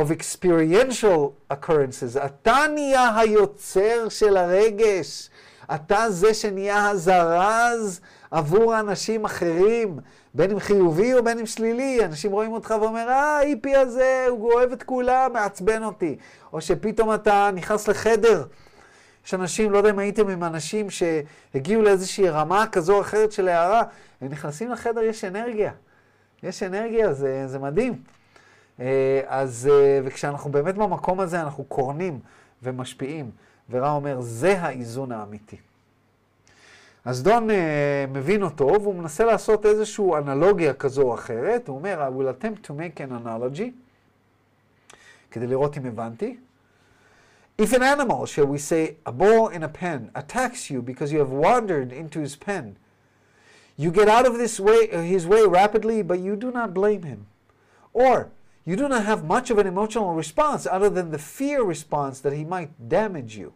of 0.00 0.02
experiential 0.02 1.52
occurrences. 1.52 2.24
אתה 2.26 2.56
נהיה 2.74 3.18
היוצר 3.18 4.08
של 4.08 4.36
הרגש. 4.36 5.30
אתה 5.74 6.10
זה 6.10 6.34
שנהיה 6.34 6.88
הזרז 6.88 8.00
עבור 8.30 8.80
אנשים 8.80 9.24
אחרים. 9.24 9.98
בין 10.34 10.50
אם 10.50 10.60
חיובי 10.60 11.14
או 11.14 11.24
בין 11.24 11.38
אם 11.38 11.46
שלילי, 11.46 12.04
אנשים 12.04 12.32
רואים 12.32 12.52
אותך 12.52 12.74
ואומר, 12.80 13.08
אה, 13.08 13.38
האיפי 13.38 13.76
הזה, 13.76 14.26
הוא 14.28 14.52
אוהב 14.52 14.72
את 14.72 14.82
כולם, 14.82 15.32
מעצבן 15.32 15.84
אותי. 15.84 16.16
או 16.52 16.60
שפתאום 16.60 17.14
אתה 17.14 17.50
נכנס 17.54 17.88
לחדר. 17.88 18.44
יש 19.26 19.34
אנשים, 19.34 19.70
לא 19.70 19.78
יודע 19.78 19.90
אם 19.90 19.98
הייתם 19.98 20.28
עם 20.28 20.44
אנשים 20.44 20.86
שהגיעו 20.90 21.82
לאיזושהי 21.82 22.28
רמה 22.28 22.66
כזו 22.72 22.94
או 22.94 23.00
אחרת 23.00 23.32
של 23.32 23.48
הערה, 23.48 23.82
הם 24.20 24.28
נכנסים 24.28 24.70
לחדר, 24.70 25.00
יש 25.00 25.24
אנרגיה. 25.24 25.72
יש 26.42 26.62
אנרגיה, 26.62 27.12
זה, 27.12 27.46
זה 27.46 27.58
מדהים. 27.58 28.02
אה, 28.80 29.20
אז, 29.26 29.70
אה, 29.72 30.00
וכשאנחנו 30.04 30.50
באמת 30.50 30.74
במקום 30.74 31.20
הזה, 31.20 31.40
אנחנו 31.40 31.64
קורנים 31.64 32.18
ומשפיעים. 32.62 33.30
ורע 33.70 33.90
אומר, 33.90 34.20
זה 34.20 34.60
האיזון 34.60 35.12
האמיתי. 35.12 35.56
אז 37.05 37.23
דון 37.23 37.49
uh, 37.49 37.53
מבין 38.09 38.43
אותו, 38.43 38.67
והוא 38.81 38.95
מנסה 38.95 39.25
לעשות 39.25 39.65
איזושהי 39.65 40.05
אנלוגיה 40.17 40.73
כזו 40.73 41.01
או 41.01 41.13
אחרת. 41.13 41.67
הוא 41.67 41.77
אומר, 41.77 42.07
I 42.07 42.21
will 42.21 42.43
attempt 42.43 42.65
to 42.65 42.69
make 42.69 42.99
an 42.99 43.25
analogy, 43.25 43.71
כדי 45.31 45.47
לראות 45.47 45.77
אם 45.77 45.85
הבנתי. 45.85 46.37
If 47.61 47.73
an 47.73 47.83
animal, 47.83 48.25
shall 48.25 48.45
we 48.45 48.57
say, 48.57 48.95
a 49.05 49.11
ball 49.11 49.49
in 49.49 49.63
a 49.63 49.67
pen, 49.67 50.11
attacks 50.15 50.69
you 50.69 50.81
because 50.81 51.11
you 51.11 51.19
have 51.19 51.31
wandered 51.31 51.91
into 51.91 52.19
his 52.19 52.37
pen, 52.37 52.77
you 53.75 53.91
get 53.91 54.07
out 54.07 54.25
of 54.25 54.37
this 54.37 54.59
way, 54.59 54.89
uh, 54.91 55.01
his 55.01 55.27
way 55.27 55.43
rapidly, 55.45 56.01
but 56.01 56.19
you 56.19 56.35
do 56.35 56.51
not 56.51 56.73
blame 56.73 57.03
him. 57.03 57.27
Or, 57.93 58.29
you 58.65 58.75
do 58.75 58.87
not 58.87 59.03
have 59.03 59.25
much 59.25 59.49
of 59.49 59.57
an 59.57 59.67
emotional 59.67 60.13
response 60.13 60.67
other 60.67 60.89
than 60.89 61.11
the 61.11 61.17
fear 61.17 61.63
response 61.63 62.19
that 62.21 62.33
he 62.33 62.45
might 62.45 62.87
damage 62.87 63.35
you. 63.35 63.53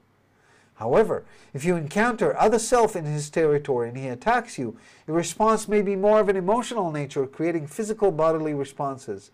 However, 0.78 1.24
if 1.52 1.64
you 1.64 1.74
encounter 1.74 2.38
other 2.38 2.60
self 2.60 2.94
in 2.94 3.04
his 3.04 3.30
territory 3.30 3.88
and 3.88 3.98
he 3.98 4.06
attacks 4.06 4.58
you, 4.58 4.76
your 5.08 5.16
response 5.16 5.66
may 5.66 5.82
be 5.82 5.96
more 5.96 6.20
of 6.20 6.28
an 6.28 6.36
emotional 6.36 6.92
nature, 6.92 7.26
creating 7.26 7.66
physical 7.66 8.12
bodily 8.12 8.54
responses. 8.54 9.32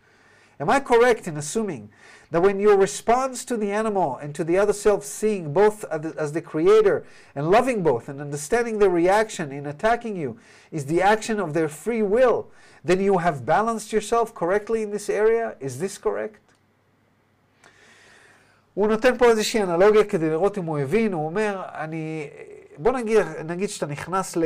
Am 0.58 0.70
I 0.70 0.80
correct 0.80 1.28
in 1.28 1.36
assuming 1.36 1.90
that 2.30 2.40
when 2.40 2.60
your 2.60 2.78
response 2.78 3.44
to 3.44 3.58
the 3.58 3.70
animal 3.72 4.16
and 4.16 4.34
to 4.34 4.42
the 4.42 4.56
other 4.56 4.72
self, 4.72 5.04
seeing 5.04 5.52
both 5.52 5.84
as 5.84 6.32
the 6.32 6.40
creator 6.40 7.04
and 7.34 7.50
loving 7.50 7.82
both 7.82 8.08
and 8.08 8.22
understanding 8.22 8.78
their 8.78 8.88
reaction 8.88 9.52
in 9.52 9.66
attacking 9.66 10.16
you, 10.16 10.38
is 10.72 10.86
the 10.86 11.02
action 11.02 11.38
of 11.38 11.52
their 11.52 11.68
free 11.68 12.02
will, 12.02 12.50
then 12.82 13.00
you 13.00 13.18
have 13.18 13.44
balanced 13.44 13.92
yourself 13.92 14.34
correctly 14.34 14.82
in 14.82 14.90
this 14.90 15.10
area? 15.10 15.56
Is 15.60 15.78
this 15.78 15.98
correct? 15.98 16.43
הוא 18.74 18.88
נותן 18.88 19.18
פה 19.18 19.26
איזושהי 19.26 19.62
אנלוגיה 19.62 20.04
כדי 20.04 20.30
לראות 20.30 20.58
אם 20.58 20.64
הוא 20.64 20.78
הבין, 20.78 21.12
הוא 21.12 21.26
אומר, 21.26 21.62
אני, 21.74 22.30
בוא 22.78 22.92
נגיד, 22.92 23.18
נגיד 23.44 23.68
שאתה 23.68 23.86
נכנס 23.86 24.36
ל, 24.36 24.44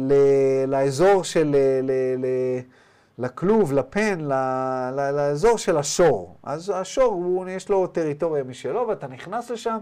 ל, 0.00 0.12
לאזור 0.66 1.24
של, 1.24 1.56
ל, 1.82 1.90
ל, 2.18 2.26
לכלוב, 3.18 3.72
לפן, 3.72 4.20
ל, 4.20 4.32
ל, 4.92 5.10
לאזור 5.10 5.58
של 5.58 5.76
השור. 5.76 6.36
אז 6.42 6.72
השור, 6.74 7.12
הוא, 7.12 7.48
יש 7.48 7.68
לו 7.68 7.86
טריטוריה 7.86 8.44
משלו, 8.44 8.88
ואתה 8.88 9.06
נכנס 9.06 9.50
לשם, 9.50 9.78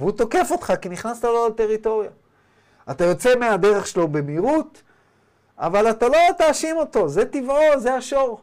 והוא 0.00 0.12
תוקף 0.12 0.48
אותך 0.50 0.72
כי 0.80 0.88
נכנסת 0.88 1.24
לו 1.24 1.48
לטריטוריה. 1.48 2.10
אתה 2.90 3.04
יוצא 3.04 3.36
מהדרך 3.36 3.86
שלו 3.86 4.08
במהירות, 4.08 4.82
אבל 5.58 5.90
אתה 5.90 6.08
לא 6.08 6.18
תאשים 6.38 6.76
אותו, 6.76 7.08
זה 7.08 7.24
טבעו, 7.24 7.80
זה 7.80 7.94
השור. 7.94 8.40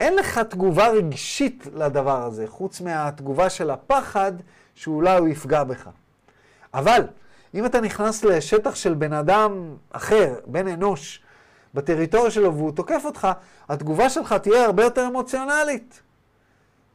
אין 0.00 0.16
לך 0.16 0.38
תגובה 0.38 0.88
רגשית 0.88 1.66
לדבר 1.74 2.22
הזה, 2.22 2.46
חוץ 2.46 2.80
מהתגובה 2.80 3.50
של 3.50 3.70
הפחד 3.70 4.32
שאולי 4.74 5.18
הוא 5.18 5.28
יפגע 5.28 5.64
בך. 5.64 5.88
אבל, 6.74 7.02
אם 7.54 7.66
אתה 7.66 7.80
נכנס 7.80 8.24
לשטח 8.24 8.74
של 8.74 8.94
בן 8.94 9.12
אדם 9.12 9.74
אחר, 9.90 10.34
בן 10.46 10.68
אנוש, 10.68 11.22
בטריטוריה 11.74 12.30
שלו 12.30 12.54
והוא 12.54 12.72
תוקף 12.72 13.02
אותך, 13.04 13.28
התגובה 13.68 14.10
שלך 14.10 14.32
תהיה 14.32 14.64
הרבה 14.64 14.84
יותר 14.84 15.06
אמוציונלית. 15.06 16.00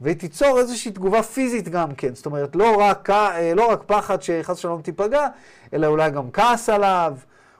והיא 0.00 0.16
תיצור 0.16 0.58
איזושהי 0.58 0.90
תגובה 0.90 1.22
פיזית 1.22 1.68
גם 1.68 1.94
כן. 1.94 2.14
זאת 2.14 2.26
אומרת, 2.26 2.56
לא 2.56 2.76
רק, 2.76 3.10
אה, 3.10 3.54
לא 3.54 3.70
רק 3.70 3.82
פחד 3.86 4.22
שחס 4.22 4.58
ושלום 4.58 4.82
תיפגע, 4.82 5.28
אלא 5.72 5.86
אולי 5.86 6.10
גם 6.10 6.30
כעס 6.30 6.68
עליו, 6.68 7.16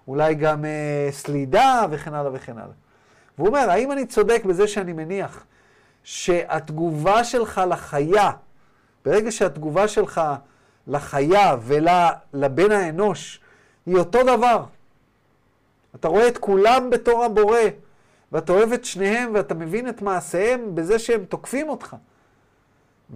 אולי 0.09 0.35
גם 0.35 0.64
אה, 0.64 1.09
סלידה 1.11 1.87
וכן 1.90 2.14
הלאה 2.14 2.30
וכן 2.35 2.59
הלאה. 2.59 2.84
והוא 3.38 3.49
אומר, 3.49 3.70
האם 3.70 3.92
אני 3.92 4.07
צודק 4.07 4.42
בזה 4.44 4.68
שאני 4.68 4.92
מניח 4.92 5.44
שהתגובה 6.05 7.25
שלך 7.25 7.61
לחיה, 7.70 8.31
ברגע 9.05 9.33
שהתגובה 9.33 9.88
שלך 9.88 10.20
לחיה 10.87 11.57
ולבן 11.62 12.73
האנוש 12.73 13.40
היא 13.87 13.97
אותו 13.97 14.23
דבר, 14.23 14.64
אתה 15.94 16.09
רואה 16.09 16.29
את 16.29 16.38
כולם 16.38 16.90
בתור 16.90 17.25
הבורא, 17.25 17.59
ואתה 18.33 18.53
אוהב 18.53 18.73
את 18.73 18.85
שניהם 18.85 19.31
ואתה 19.35 19.55
מבין 19.55 19.88
את 19.88 20.03
מעשיהם 20.03 20.75
בזה 20.75 20.99
שהם 20.99 21.25
תוקפים 21.25 21.68
אותך. 21.68 21.97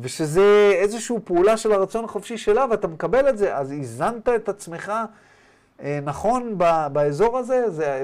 ושזה 0.00 0.72
איזושהי 0.74 1.16
פעולה 1.24 1.56
של 1.56 1.72
הרצון 1.72 2.04
החופשי 2.04 2.38
שלה, 2.38 2.66
ואתה 2.70 2.88
מקבל 2.88 3.28
את 3.28 3.38
זה, 3.38 3.56
אז 3.56 3.72
איזנת 3.72 4.28
את 4.28 4.48
עצמך 4.48 4.92
נכון 6.02 6.58
באזור 6.92 7.38
הזה, 7.38 7.70
זה, 7.70 8.02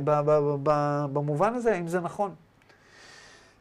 במובן 1.12 1.54
הזה, 1.54 1.74
האם 1.74 1.88
זה 1.88 2.00
נכון? 2.00 2.34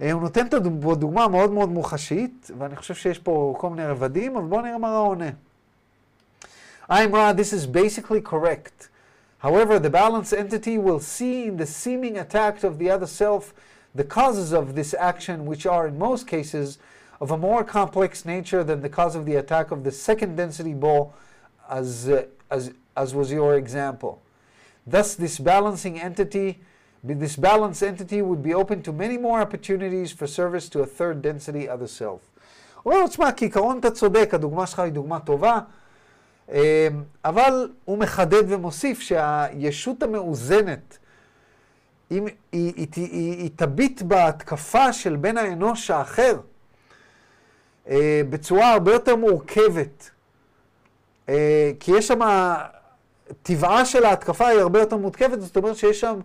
אה, 0.01 0.11
הוא 0.11 0.21
נותן 0.21 0.49
פה 0.49 0.59
דוגמה 0.95 1.27
מאוד 1.27 1.51
מאוד 1.51 1.69
מוחשית, 1.69 2.51
ואני 2.57 2.75
חושב 2.75 2.95
שיש 2.95 3.19
פה 3.19 3.55
כל 3.57 3.69
מיני 3.69 3.85
רבדים, 3.87 4.37
אבל 4.37 4.45
בואו 4.45 4.61
נראה 4.61 4.77
מה 4.77 4.97
הוא 4.97 5.07
עונה. 5.07 5.29
I'm 6.89 7.11
Ra, 7.13 7.31
this 7.31 7.53
is 7.53 7.65
basically 7.65 8.21
correct. 8.21 8.89
However, 9.39 9.79
the 9.79 9.89
balanced 9.89 10.33
entity 10.33 10.77
will 10.77 10.99
see 10.99 11.45
in 11.45 11.57
the 11.57 11.65
seeming 11.65 12.17
attack 12.17 12.63
of 12.63 12.77
the 12.77 12.89
other 12.89 13.07
self 13.07 13.53
the 13.95 14.03
causes 14.03 14.51
of 14.51 14.75
this 14.75 14.93
action, 14.93 15.45
which 15.45 15.65
are 15.65 15.87
in 15.87 15.97
most 15.97 16.27
cases 16.27 16.77
of 17.21 17.31
a 17.31 17.37
more 17.37 17.63
complex 17.63 18.25
nature 18.25 18.63
than 18.63 18.81
the 18.81 18.89
cause 18.89 19.15
of 19.15 19.25
the 19.25 19.35
attack 19.35 19.71
of 19.71 19.83
the 19.83 19.91
second 19.91 20.35
density 20.35 20.73
ball, 20.73 21.13
as, 21.69 22.09
uh, 22.09 22.25
as, 22.49 22.73
as 22.95 23.13
was 23.13 23.31
your 23.31 23.55
example. 23.55 24.13
Thus, 24.85 25.15
this 25.15 25.39
balancing 25.39 25.99
entity, 25.99 26.59
this 27.03 27.35
balanced 27.35 27.83
entity 27.83 28.21
would 28.21 28.43
be 28.43 28.53
open 28.53 28.81
to 28.83 28.91
many 28.91 29.17
more 29.17 29.39
opportunities 29.41 30.11
for 30.11 30.27
service 30.27 30.69
to 30.69 30.81
a 30.81 30.85
third 30.85 31.21
density 31.21 31.69
other 31.69 31.87
self. 31.87 32.19
הוא 32.83 32.93
אומר, 32.93 33.07
תשמע, 33.07 33.31
כעיקרון 33.31 33.79
אתה 33.79 33.91
צודק, 33.91 34.29
הדוגמה 34.33 34.67
שלך 34.67 34.79
היא 34.79 34.93
דוגמה 34.93 35.19
טובה, 35.19 35.59
אבל 37.25 37.69
הוא 37.85 37.97
מחדד 37.97 38.43
ומוסיף 38.51 38.99
שהישות 38.99 40.03
המאוזנת, 40.03 40.97
היא, 42.09 42.21
היא, 42.51 42.73
היא, 42.75 42.87
היא, 42.95 43.37
היא 43.37 43.49
תביט 43.55 44.01
בהתקפה 44.01 44.93
של 44.93 45.15
בן 45.15 45.37
האנוש 45.37 45.91
האחר 45.91 46.39
בצורה 48.29 48.73
הרבה 48.73 48.93
יותר 48.93 49.15
מורכבת. 49.15 50.09
כי 51.79 51.91
יש 51.97 52.07
שם 52.07 52.19
טבעה 53.43 53.85
של 53.85 54.05
ההתקפה 54.05 54.47
היא 54.47 54.59
הרבה 54.59 54.79
יותר 54.79 54.97
מותקפת, 54.97 55.41
זאת 55.41 55.57
אומרת 55.57 55.75
שיש 55.75 56.01
שם 56.01 56.19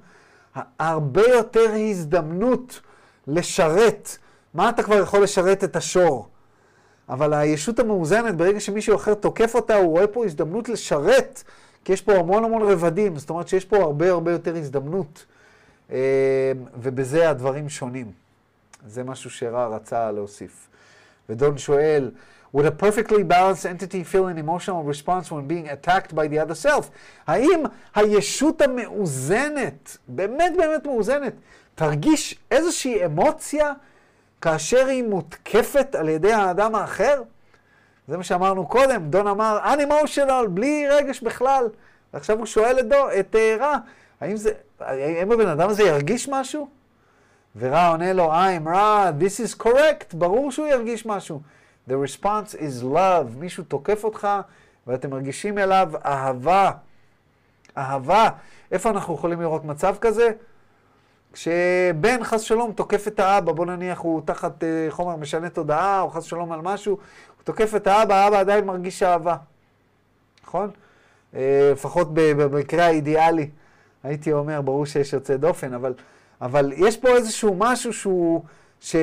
הרבה 0.79 1.29
יותר 1.29 1.73
הזדמנות 1.91 2.81
לשרת. 3.27 4.19
מה 4.55 4.69
אתה 4.69 4.83
כבר 4.83 4.95
יכול 4.95 5.23
לשרת 5.23 5.65
את 5.65 5.77
השור? 5.77 6.29
אבל 7.09 7.35
הישות 7.35 7.79
המאוזנת, 7.79 8.37
ברגע 8.37 8.61
שמישהו 8.61 8.97
אחר 8.97 9.15
תוקף 9.15 9.55
אותה, 9.55 9.77
הוא 9.77 9.91
רואה 9.91 10.07
פה 10.07 10.25
הזדמנות 10.25 10.69
לשרת, 10.69 11.43
כי 11.85 11.93
יש 11.93 12.03
פה 12.03 12.15
המון 12.15 12.45
המון 12.45 12.63
רבדים, 12.63 13.17
זאת 13.17 13.31
אומרת 13.31 13.49
שיש 13.49 13.65
פה 13.65 13.77
הרבה 13.77 14.11
הרבה 14.11 14.33
יותר 14.33 14.57
הזדמנות, 14.57 15.27
אה, 15.91 16.53
ובזה 16.81 17.31
הדברים 17.31 17.69
שונים. 17.69 18.13
זה 18.87 19.05
משהו 19.05 19.31
שרע 19.31 19.67
רצה 19.67 20.13
להוסיף. 20.13 20.69
ודון 21.29 21.59
שואל, 21.59 22.11
Would 22.53 22.67
a 22.67 22.71
perfectly 22.71 23.23
balanced 23.23 23.67
entity 23.67 24.03
feel 24.05 24.27
an 24.27 24.39
emotional 24.39 24.83
response 24.83 25.31
when 25.31 25.47
being 25.47 25.69
attacked 25.69 26.15
by 26.15 26.27
the 26.29 26.39
other 26.39 26.55
self? 26.55 26.91
האם 27.27 27.63
הישות 27.95 28.63
המאוזנת, 28.63 29.97
באמת 30.09 30.53
באמת 30.57 30.87
מאוזנת, 30.87 31.33
תרגיש 31.75 32.39
איזושהי 32.51 33.05
אמוציה 33.05 33.73
כאשר 34.41 34.87
היא 34.87 35.05
מותקפת 35.05 35.95
על 35.95 36.09
ידי 36.09 36.33
האדם 36.33 36.75
האחר? 36.75 37.23
זה 38.09 38.17
מה 38.17 38.23
שאמרנו 38.23 38.67
קודם, 38.67 39.11
דון 39.11 39.27
אמר 39.27 39.59
unemotional, 39.65 40.49
בלי 40.51 40.89
רגש 40.89 41.21
בכלל. 41.21 41.69
ועכשיו 42.15 42.39
הוא 42.39 42.47
שואל 42.47 42.79
את, 42.79 42.89
דו, 42.89 43.11
את 43.21 43.35
uh, 43.35 43.61
רע, 43.61 43.77
האם, 44.21 44.37
זה, 44.37 44.53
האם 44.81 45.33
הבן 45.33 45.49
אדם 45.49 45.69
הזה 45.69 45.83
ירגיש 45.83 46.29
משהו? 46.29 46.69
ורע 47.57 47.89
עונה 47.89 48.13
לו, 48.13 48.33
I'm 48.33 48.69
רע, 48.69 49.11
this 49.21 49.45
is 49.47 49.63
correct, 49.63 50.17
ברור 50.17 50.53
שהוא 50.53 50.67
ירגיש 50.67 51.07
משהו. 51.07 51.41
The 51.89 51.93
response 51.93 52.55
is 52.55 52.85
love. 52.95 53.39
מישהו 53.39 53.65
תוקף 53.65 54.05
אותך 54.05 54.29
ואתם 54.87 55.11
מרגישים 55.11 55.59
אליו 55.59 55.93
אהבה. 56.05 56.71
אהבה. 57.79 58.29
איפה 58.73 58.91
אנחנו 58.91 59.15
יכולים 59.15 59.41
לראות 59.41 59.65
מצב 59.65 59.97
כזה? 60.01 60.31
כשבן 61.33 62.25
חס 62.25 62.41
שלום 62.41 62.73
תוקף 62.73 63.09
את 63.09 63.21
האבא, 63.21 63.53
בוא 63.53 63.67
נניח 63.67 63.99
הוא 63.99 64.23
תחת 64.25 64.63
uh, 64.63 64.91
חומר 64.91 65.17
משנה 65.17 65.49
תודעה, 65.51 66.01
או 66.01 66.11
חס 66.11 66.25
שלום 66.25 66.53
על 66.53 66.61
משהו, 66.61 66.93
הוא 66.93 67.45
תוקף 67.45 67.75
את 67.77 67.87
האבא, 67.87 68.15
האבא 68.15 68.41
עדיין 68.41 68.65
מרגיש 68.65 69.03
אהבה. 69.03 69.37
נכון? 70.45 70.71
Uh, 71.33 71.37
לפחות 71.73 72.09
במקרה 72.13 72.85
האידיאלי, 72.85 73.51
הייתי 74.03 74.33
אומר, 74.33 74.61
ברור 74.61 74.87
שיש 74.87 75.13
יוצא 75.13 75.37
דופן, 75.37 75.75
אבל, 75.75 75.95
אבל 76.41 76.73
יש 76.77 76.97
פה 76.97 77.09
איזשהו 77.09 77.55
משהו 77.59 77.93
שהוא... 77.93 78.45
ש... 78.81 78.97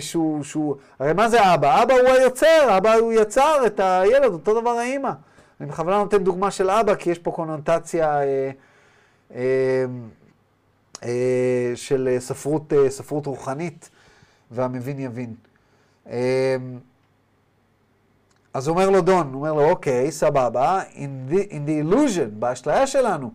שהוא, 0.00 0.44
שהוא, 0.44 0.76
הרי 0.98 1.12
מה 1.12 1.28
זה 1.28 1.54
אבא? 1.54 1.82
אבא 1.82 1.94
הוא 1.94 2.08
היוצר, 2.08 2.76
אבא 2.76 2.94
הוא 2.94 3.12
יצר 3.12 3.66
את 3.66 3.80
הילד, 3.80 4.32
אותו 4.32 4.60
דבר 4.60 4.70
האימא. 4.70 5.10
אני 5.60 5.68
בכוונה 5.68 5.98
נותן 5.98 6.24
דוגמה 6.24 6.50
של 6.50 6.70
אבא, 6.70 6.94
כי 6.94 7.10
יש 7.10 7.18
פה 7.18 7.30
קונוטציה 7.30 8.22
אה, 8.22 8.50
אה, 9.34 9.84
אה, 11.04 11.72
של 11.74 12.16
ספרות, 12.18 12.72
אה, 12.72 12.90
ספרות 12.90 13.26
רוחנית, 13.26 13.90
והמבין 14.50 14.98
יבין. 14.98 15.34
אה, 16.10 16.56
אז 18.54 18.68
אומר 18.68 18.90
לו 18.90 19.00
דון, 19.00 19.26
הוא 19.32 19.34
אומר 19.34 19.52
לו, 19.52 19.70
אוקיי, 19.70 20.12
סבבה, 20.12 20.82
in 20.94 21.32
the, 21.32 21.50
in 21.50 21.68
the 21.68 21.92
illusion, 21.92 22.28
באשליה 22.32 22.86
שלנו, 22.86 23.30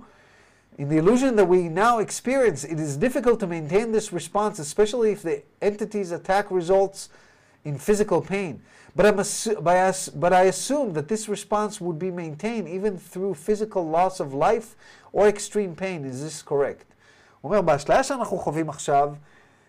In 0.79 0.89
the 0.89 0.99
illusion 0.99 1.37
that 1.37 1.47
we 1.47 1.69
now 1.69 1.99
experience, 1.99 2.63
it 2.65 2.79
is 2.79 2.97
difficult 2.97 3.41
to 3.41 3.47
maintain 3.47 3.93
this 3.93 4.13
response, 4.13 4.59
especially 4.59 5.13
if 5.13 5.23
the 5.23 5.43
entity's 5.63 6.11
attack 6.13 6.51
results 6.51 7.09
in 7.65 7.79
physical 7.79 8.21
pain. 8.21 8.61
But, 8.95 9.07
I'm 9.07 9.17
assu- 9.17 10.21
but 10.21 10.33
I 10.33 10.43
assume 10.45 10.93
that 10.95 11.09
this 11.09 11.29
response 11.29 11.81
would 11.81 11.99
be 11.99 12.11
maintained 12.11 12.69
even 12.69 12.99
through 12.99 13.35
physical 13.35 13.89
loss 13.89 14.21
of 14.21 14.35
life 14.35 14.77
or 15.13 15.29
extreme 15.29 15.75
pain. 15.75 16.05
Is 16.05 16.23
this 16.23 16.43
correct? 16.43 16.85
הוא 17.41 17.51
אומר, 17.51 17.61
באשליה 17.61 18.03
שאנחנו 18.03 18.39
חווים 18.39 18.69
עכשיו, 18.69 19.15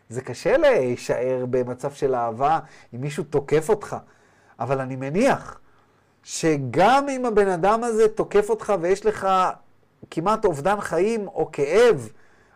זה 0.09 0.21
קשה 0.21 0.57
להישאר 0.57 1.45
במצב 1.49 1.93
של 1.93 2.15
אהבה 2.15 2.59
אם 2.93 3.01
מישהו 3.01 3.23
תוקף 3.23 3.69
אותך, 3.69 3.95
אבל 4.59 4.79
אני 4.79 4.95
מניח 4.95 5.59
שגם 6.23 7.09
אם 7.09 7.25
הבן 7.25 7.47
אדם 7.47 7.83
הזה 7.83 8.07
תוקף 8.07 8.49
אותך 8.49 8.73
ויש 8.81 9.05
לך 9.05 9.27
כמעט 10.10 10.44
אובדן 10.44 10.80
חיים 10.80 11.28
או 11.28 11.52
כאב, 11.52 12.08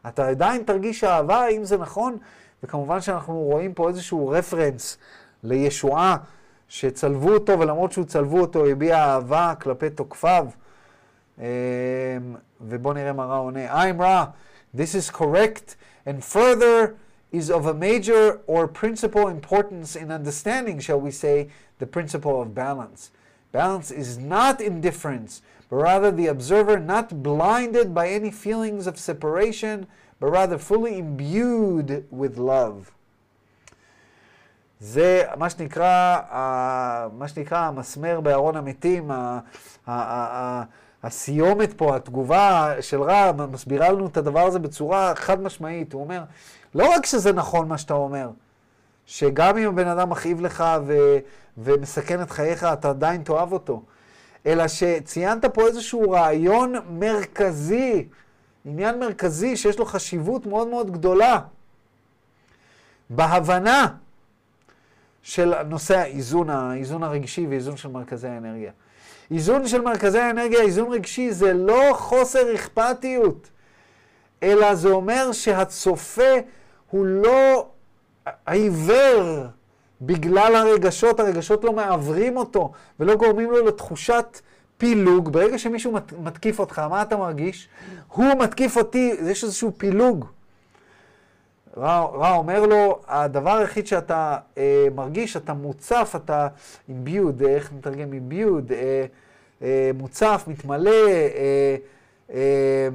אתה 0.09 0.29
עדיין 0.29 0.63
תרגיש 0.63 1.05
אהבה, 1.05 1.49
אם 1.49 1.65
זה 1.65 1.77
נכון, 1.77 2.19
וכמובן 2.63 3.01
שאנחנו 3.01 3.35
רואים 3.35 3.75
פה 3.75 3.89
איזשהו 3.89 4.29
רפרנס 4.29 4.99
לישועה 5.43 6.17
שצלבו 6.69 7.35
אותו, 7.35 7.59
ולמרות 7.61 7.93
שהוא 7.93 8.05
צלבו 8.05 8.41
אותו, 8.41 8.67
הביע 8.67 8.97
אהבה 8.97 9.55
כלפי 9.61 9.91
תוקפיו. 9.91 10.47
אמ, 11.39 11.45
ובואו 12.61 12.95
נראה 12.95 13.13
מה 13.13 13.25
רע 13.25 13.37
עונה. 13.37 13.85
I'm 13.85 14.03
רע, 14.03 14.25
this 14.77 14.95
is 14.95 15.11
correct, 15.11 15.75
and 16.07 16.25
further 16.35 16.95
is 17.33 17.51
of 17.51 17.67
a 17.67 17.75
major 17.75 18.41
or 18.47 18.67
principal 18.67 19.29
importance 19.29 19.97
in 19.97 20.11
understanding, 20.11 20.79
shall 20.81 21.01
we 21.01 21.11
say, 21.11 21.49
the 21.79 21.87
principle 21.87 22.41
of 22.41 22.55
balance. 22.55 23.11
Balance 23.53 23.91
is 23.91 24.19
not 24.19 24.61
indifference, 24.61 25.43
but 25.69 25.77
rather 25.77 26.11
the 26.11 26.29
observer 26.29 26.79
not 26.79 27.23
blinded 27.23 27.95
by 27.95 28.09
any 28.09 28.31
feelings 28.31 28.87
of 28.87 28.99
separation, 28.99 29.87
but 30.21 30.29
rather 30.31 30.59
fully 30.59 30.99
imbued 30.99 32.05
with 32.13 32.39
love. 32.39 32.93
זה 34.81 35.23
מה 35.37 35.51
שנקרא, 35.51 36.19
מה 37.13 37.29
שנקרא 37.29 37.59
המסמר 37.59 38.21
בארון 38.21 38.57
המתים, 38.57 39.11
הסיומת 41.03 41.73
פה, 41.73 41.97
התגובה 41.97 42.73
של 42.81 43.03
רב, 43.03 43.47
מסבירה 43.47 43.93
לנו 43.93 44.07
את 44.07 44.17
הדבר 44.17 44.41
הזה 44.41 44.59
בצורה 44.59 45.13
חד 45.15 45.41
משמעית. 45.41 45.93
הוא 45.93 46.03
אומר, 46.03 46.23
לא 46.75 46.91
רק 46.95 47.07
שזה 47.07 47.33
נכון 47.33 47.69
מה 47.69 47.79
שאתה 47.79 47.95
אומר, 47.95 48.31
שגם 49.07 49.59
אם 49.59 49.69
הבן 49.69 49.87
אדם 49.87 50.11
מכאיב 50.11 50.41
לך 50.41 50.65
ו, 50.87 51.17
ומסכן 51.59 52.23
את 52.23 52.31
חייך, 52.31 52.65
אתה 52.65 52.91
עדיין 52.91 53.23
תאהב 53.23 53.53
אותו, 53.53 53.83
אלא 54.47 54.69
שציינת 54.69 55.45
פה 55.45 55.67
איזשהו 55.67 56.11
רעיון 56.11 56.75
מרכזי, 56.91 58.09
עניין 58.65 58.99
מרכזי 58.99 59.57
שיש 59.57 59.79
לו 59.79 59.85
חשיבות 59.85 60.47
מאוד 60.47 60.69
מאוד 60.69 60.91
גדולה 60.91 61.41
בהבנה 63.11 63.87
של 65.23 65.63
נושא 65.63 65.99
האיזון, 65.99 66.51
האיזון 66.51 67.03
הרגשי 67.03 67.47
ואיזון 67.47 67.77
של 67.77 67.89
מרכזי 67.89 68.29
האנרגיה. 68.29 68.73
איזון 69.31 69.69
של 69.69 69.81
מרכזי 69.81 70.19
האנרגיה, 70.19 70.61
איזון 70.61 70.93
רגשי, 70.93 71.33
זה 71.33 71.53
לא 71.53 71.83
חוסר 71.93 72.55
אכפתיות, 72.55 73.51
אלא 74.43 74.75
זה 74.75 74.89
אומר 74.89 75.33
שהצופה 75.33 76.33
הוא 76.91 77.07
לא 77.07 77.69
העיוור 78.47 79.47
בגלל 80.01 80.55
הרגשות, 80.57 81.21
הרגשות 81.21 81.65
לא 81.65 81.73
מעוורים 81.73 82.37
אותו 82.37 82.73
ולא 83.01 83.15
גורמים 83.15 83.51
לו 83.51 83.67
לתחושת 83.67 84.41
פילוג. 84.79 85.33
ברגע 85.33 85.59
שמישהו 85.59 85.93
מתקיף 86.19 86.59
אותך, 86.59 86.79
מה 86.79 87.03
אתה 87.03 87.17
מרגיש? 87.17 87.69
הוא 88.09 88.35
מתקיף 88.39 88.77
אותי, 88.77 89.15
יש 89.23 89.45
איזשהו 89.45 89.73
פילוג. 89.77 90.25
רע, 91.77 92.01
רע 92.15 92.37
אומר 92.37 92.67
לו, 92.67 93.01
הדבר 93.09 93.57
היחיד 93.57 93.87
שאתה 93.87 94.39
אה, 94.59 94.87
מרגיש, 94.95 95.37
אתה 95.37 95.55
מוצף, 95.55 96.13
אתה 96.17 96.49
imbued, 96.91 97.47
איך 97.47 97.73
נתרגם 97.73 98.09
imbued, 98.13 98.73
אה, 98.73 99.07
אה, 99.63 99.91
מוצף, 99.95 100.45
מתמלא, 100.47 100.91
אה, 100.91 101.77
אה, 102.31 102.37
אה, 102.37 102.89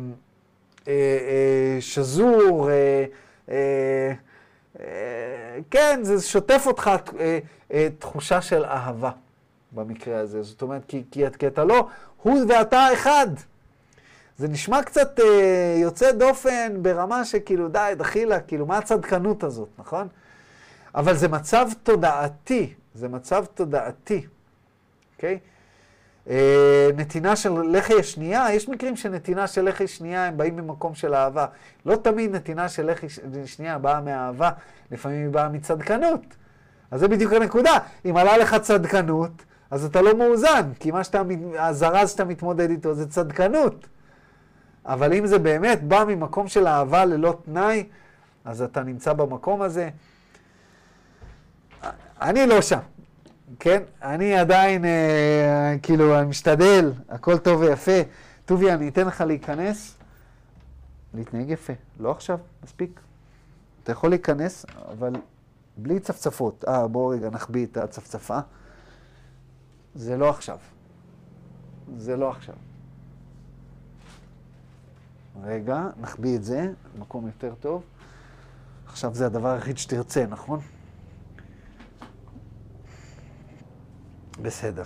אה, 0.88 1.78
שזור, 1.80 2.70
אה, 2.70 2.74
אה, 2.74 3.06
אה, 3.52 4.14
כן, 5.72 6.00
זה 6.02 6.22
שוטף 6.22 6.64
אותך 6.66 6.92
אה, 7.20 7.40
אה, 7.74 7.88
תחושה 8.00 8.42
של 8.42 8.66
אהבה 8.66 9.12
במקרה 9.72 10.20
הזה. 10.20 10.44
זאת 10.44 10.62
אומרת, 10.62 10.82
כי, 10.88 11.04
כי, 11.12 11.24
כי 11.40 11.48
אתה 11.48 11.64
לא, 11.64 11.88
הוא 12.22 12.40
ואתה 12.50 12.94
אחד. 12.94 13.28
זה 14.38 14.48
נשמע 14.48 14.84
קצת 14.84 15.20
אה, 15.20 15.76
יוצא 15.78 16.12
דופן 16.12 16.74
ברמה 16.82 17.26
שכאילו, 17.26 17.68
די, 17.68 17.94
דחילה, 17.98 18.40
כאילו, 18.40 18.66
מה 18.66 18.78
הצדקנות 18.78 19.44
הזאת, 19.44 19.70
נכון? 19.80 20.08
אבל 20.96 21.16
זה 21.16 21.28
מצב 21.28 21.70
תודעתי, 21.84 22.74
זה 22.96 23.08
מצב 23.08 23.46
תודעתי, 23.54 24.26
אוקיי? 25.16 25.34
אה, 25.34 25.51
נתינה 26.96 27.36
של 27.36 27.52
לחי 27.72 28.00
השנייה, 28.00 28.54
יש 28.54 28.70
מקרים 28.70 28.96
שנתינה 28.96 29.48
של 29.48 29.70
לחי 29.70 29.88
שנייה 29.88 30.26
הם 30.26 30.38
באים 30.38 30.56
ממקום 30.56 30.96
של 30.96 31.16
אהבה. 31.16 31.46
לא 31.86 31.96
תמיד 31.96 32.36
נתינה 32.36 32.70
של 32.70 32.92
לחי 32.92 33.08
שנייה 33.46 33.78
באה 33.78 34.02
מאהבה, 34.02 34.50
לפעמים 34.92 35.22
היא 35.22 35.30
באה 35.30 35.50
מצדקנות. 35.50 36.22
אז 36.92 37.00
זה 37.00 37.08
בדיוק 37.08 37.34
הנקודה. 37.34 37.78
אם 38.06 38.18
עלה 38.18 38.38
לך 38.38 38.56
צדקנות, 38.56 39.32
אז 39.72 39.86
אתה 39.86 40.02
לא 40.02 40.18
מאוזן, 40.18 40.72
כי 40.80 40.92
מה 40.92 41.04
שאתה, 41.04 41.22
הזרז 41.60 42.12
שאתה 42.12 42.26
מתמודד 42.26 42.70
איתו 42.70 42.94
זה 42.94 43.10
צדקנות. 43.10 43.88
אבל 44.86 45.14
אם 45.14 45.28
זה 45.28 45.40
באמת 45.40 45.84
בא 45.84 46.04
ממקום 46.08 46.48
של 46.48 46.68
אהבה 46.68 47.06
ללא 47.06 47.38
תנאי, 47.46 47.84
אז 48.46 48.62
אתה 48.62 48.84
נמצא 48.84 49.14
במקום 49.14 49.62
הזה. 49.62 49.90
אני 52.22 52.48
לא 52.48 52.62
שם, 52.62 52.80
כן? 53.60 53.84
אני 54.02 54.38
עדיין, 54.38 54.86
אה, 54.86 55.76
כאילו, 55.84 56.20
אני 56.20 56.28
משתדל, 56.28 56.92
הכל 57.10 57.38
טוב 57.38 57.62
ויפה. 57.62 58.02
טובי, 58.46 58.72
אני 58.72 58.88
אתן 58.88 59.08
לך 59.08 59.22
להיכנס, 59.22 59.98
להתנהג 61.14 61.50
יפה. 61.50 61.74
לא 62.00 62.12
עכשיו, 62.12 62.40
מספיק. 62.64 63.00
אתה 63.84 63.92
יכול 63.92 64.10
להיכנס, 64.10 64.66
אבל 64.92 65.14
בלי 65.78 66.00
צפצפות. 66.00 66.66
אה, 66.68 66.88
בואו 66.88 67.08
רגע 67.08 67.30
נחביא 67.30 67.66
את 67.66 67.78
הצפצפה. 67.78 68.40
זה 69.96 70.18
לא 70.18 70.30
עכשיו. 70.30 70.58
זה 71.98 72.18
לא 72.18 72.30
עכשיו. 72.30 72.56
רגע, 75.44 75.88
נחביא 76.02 76.36
את 76.36 76.44
זה, 76.44 76.72
מקום 77.00 77.26
יותר 77.26 77.54
טוב. 77.60 77.84
עכשיו 78.88 79.16
זה 79.16 79.26
הדבר 79.26 79.50
היחיד 79.50 79.78
שתרצה, 79.78 80.26
נכון? 80.30 80.60
בסדר. 84.42 84.84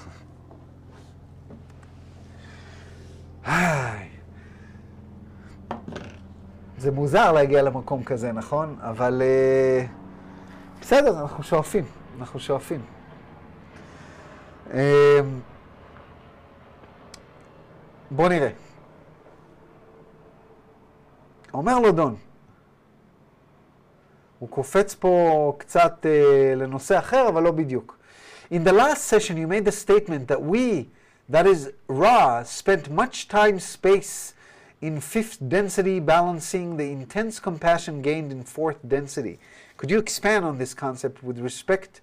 זה 6.85 6.91
מוזר 6.91 7.31
להגיע 7.31 7.61
למקום 7.61 8.03
כזה, 8.03 8.31
נכון? 8.31 8.77
אבל 8.81 9.21
uh, 9.21 9.87
בסדר, 10.81 11.21
אנחנו 11.21 11.43
שואפים, 11.43 11.83
אנחנו 12.19 12.39
שואפים. 12.39 12.81
Uh, 14.67 14.73
בוא 18.11 18.29
נראה. 18.29 18.49
אומר 21.53 21.79
לו 21.79 21.91
דון, 21.91 22.15
הוא 24.39 24.49
קופץ 24.49 24.95
פה 24.95 25.53
קצת 25.57 25.93
uh, 26.05 26.55
לנושא 26.55 26.99
אחר, 26.99 27.29
אבל 27.29 27.43
לא 27.43 27.51
בדיוק. 27.51 27.94
In 28.54 28.64
the 28.64 28.72
last 28.72 29.04
session 29.04 29.36
you 29.36 29.46
made 29.46 29.64
the 29.64 29.72
statement 29.72 30.28
that 30.28 30.42
we, 30.42 30.88
that 31.28 31.46
is 31.46 31.72
Ra, 31.88 32.42
spent 32.42 32.90
much 32.90 33.28
time 33.28 33.60
space 33.60 34.34
in 34.80 35.00
fifth 35.00 35.38
density 35.48 36.00
balancing 36.00 36.76
the 36.76 36.90
intense 36.90 37.38
compassion 37.38 38.02
gained 38.02 38.32
in 38.32 38.42
fourth 38.42 38.78
density. 38.88 39.38
Could 39.76 39.90
you 39.90 39.98
expand 39.98 40.44
on 40.44 40.58
this 40.58 40.74
concept 40.74 41.22
with 41.22 41.38
respect 41.38 42.00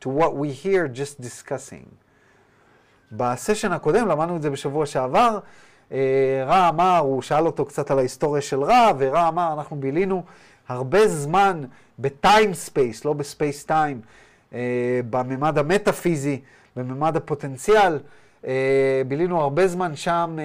to 0.00 0.08
what 0.08 0.36
we 0.36 0.50
here 0.50 0.88
just 0.88 1.20
discussing? 1.20 1.86
בסשן 3.12 3.72
הקודם, 3.72 4.08
למדנו 4.08 4.36
את 4.36 4.42
זה 4.42 4.50
בשבוע 4.50 4.86
שעבר, 4.86 5.38
רע 6.46 6.68
אמר, 6.68 6.98
הוא 6.98 7.22
שאל 7.22 7.46
אותו 7.46 7.64
קצת 7.64 7.90
על 7.90 7.98
ההיסטוריה 7.98 8.42
של 8.42 8.62
רע, 8.62 8.92
ורע 8.98 9.28
אמר, 9.28 9.52
אנחנו 9.52 9.80
בילינו 9.80 10.22
הרבה 10.68 11.08
זמן 11.08 11.62
בטיים 11.98 12.54
ספייס, 12.54 13.04
לא 13.04 13.12
בספייס 13.12 13.64
טיים, 13.64 14.00
בממד 15.09 15.57
המטאפיזי, 15.57 16.41
בממד 16.75 17.15
הפוטנציאל. 17.15 17.99
בילינו 19.07 19.41
הרבה 19.41 19.67
זמן 19.67 19.95
שם 19.95 20.37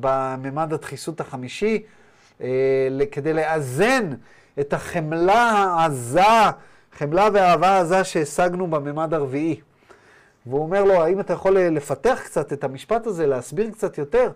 בממד 0.00 0.72
הדחיסות 0.72 1.20
החמישי, 1.20 1.82
כדי 3.10 3.32
לאזן 3.32 4.10
את 4.60 4.72
החמלה 4.72 5.42
העזה, 5.42 6.20
חמלה 6.92 7.28
והאהבה 7.32 7.68
העזה 7.68 8.04
שהשגנו 8.04 8.66
בממד 8.66 9.14
הרביעי. 9.14 9.60
והוא 10.46 10.62
אומר 10.62 10.84
לו, 10.84 11.02
האם 11.02 11.20
אתה 11.20 11.32
יכול 11.32 11.58
לפתח 11.58 12.20
קצת 12.24 12.52
את 12.52 12.64
המשפט 12.64 13.06
הזה, 13.06 13.26
להסביר 13.26 13.70
קצת 13.70 13.98
יותר 13.98 14.30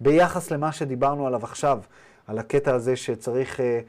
ביחס 0.00 0.50
למה 0.50 0.72
שדיברנו 0.72 1.26
עליו 1.26 1.44
עכשיו, 1.44 1.78
על 2.26 2.38
הקטע 2.38 2.74
הזה 2.74 2.96
שצריך 2.96 3.60
אה, 3.60 3.66
אה, 3.66 3.80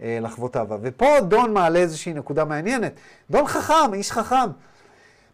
לחוות 0.00 0.56
אהבה. 0.56 0.76
ופה 0.82 1.20
דון 1.20 1.52
מעלה 1.52 1.78
איזושהי 1.78 2.12
נקודה 2.12 2.44
מעניינת. 2.44 2.92
דון 3.30 3.46
חכם, 3.46 3.94
איש 3.94 4.12
חכם. 4.12 4.50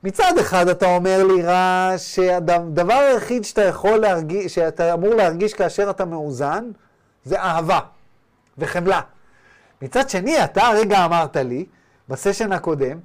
מצד 0.05 0.39
אחד 0.41 0.69
אתה 0.69 0.87
אומר 0.87 1.25
לי 1.25 1.43
רע 1.43 1.93
שהדבר 1.97 2.95
היחיד 2.95 3.45
שאתה 3.45 3.63
יכול 3.63 3.97
להרגיש, 3.97 4.55
שאתה 4.55 4.95
אמור 4.95 5.15
להרגיש 5.15 5.55
כאשר 5.55 5.91
אתה 5.91 6.05
מאוזן, 6.05 6.71
זה 7.25 7.41
אהבה 7.41 7.81
וחמלה. 8.59 9.01
מצד 9.83 10.11
שני, 10.11 10.45
אתה 10.45 10.63
הרגע 10.63 11.05
אמרת 11.05 11.37
לי, 11.37 11.65
ב 12.09 12.14
session 12.14 12.53
הקודם, 12.53 12.99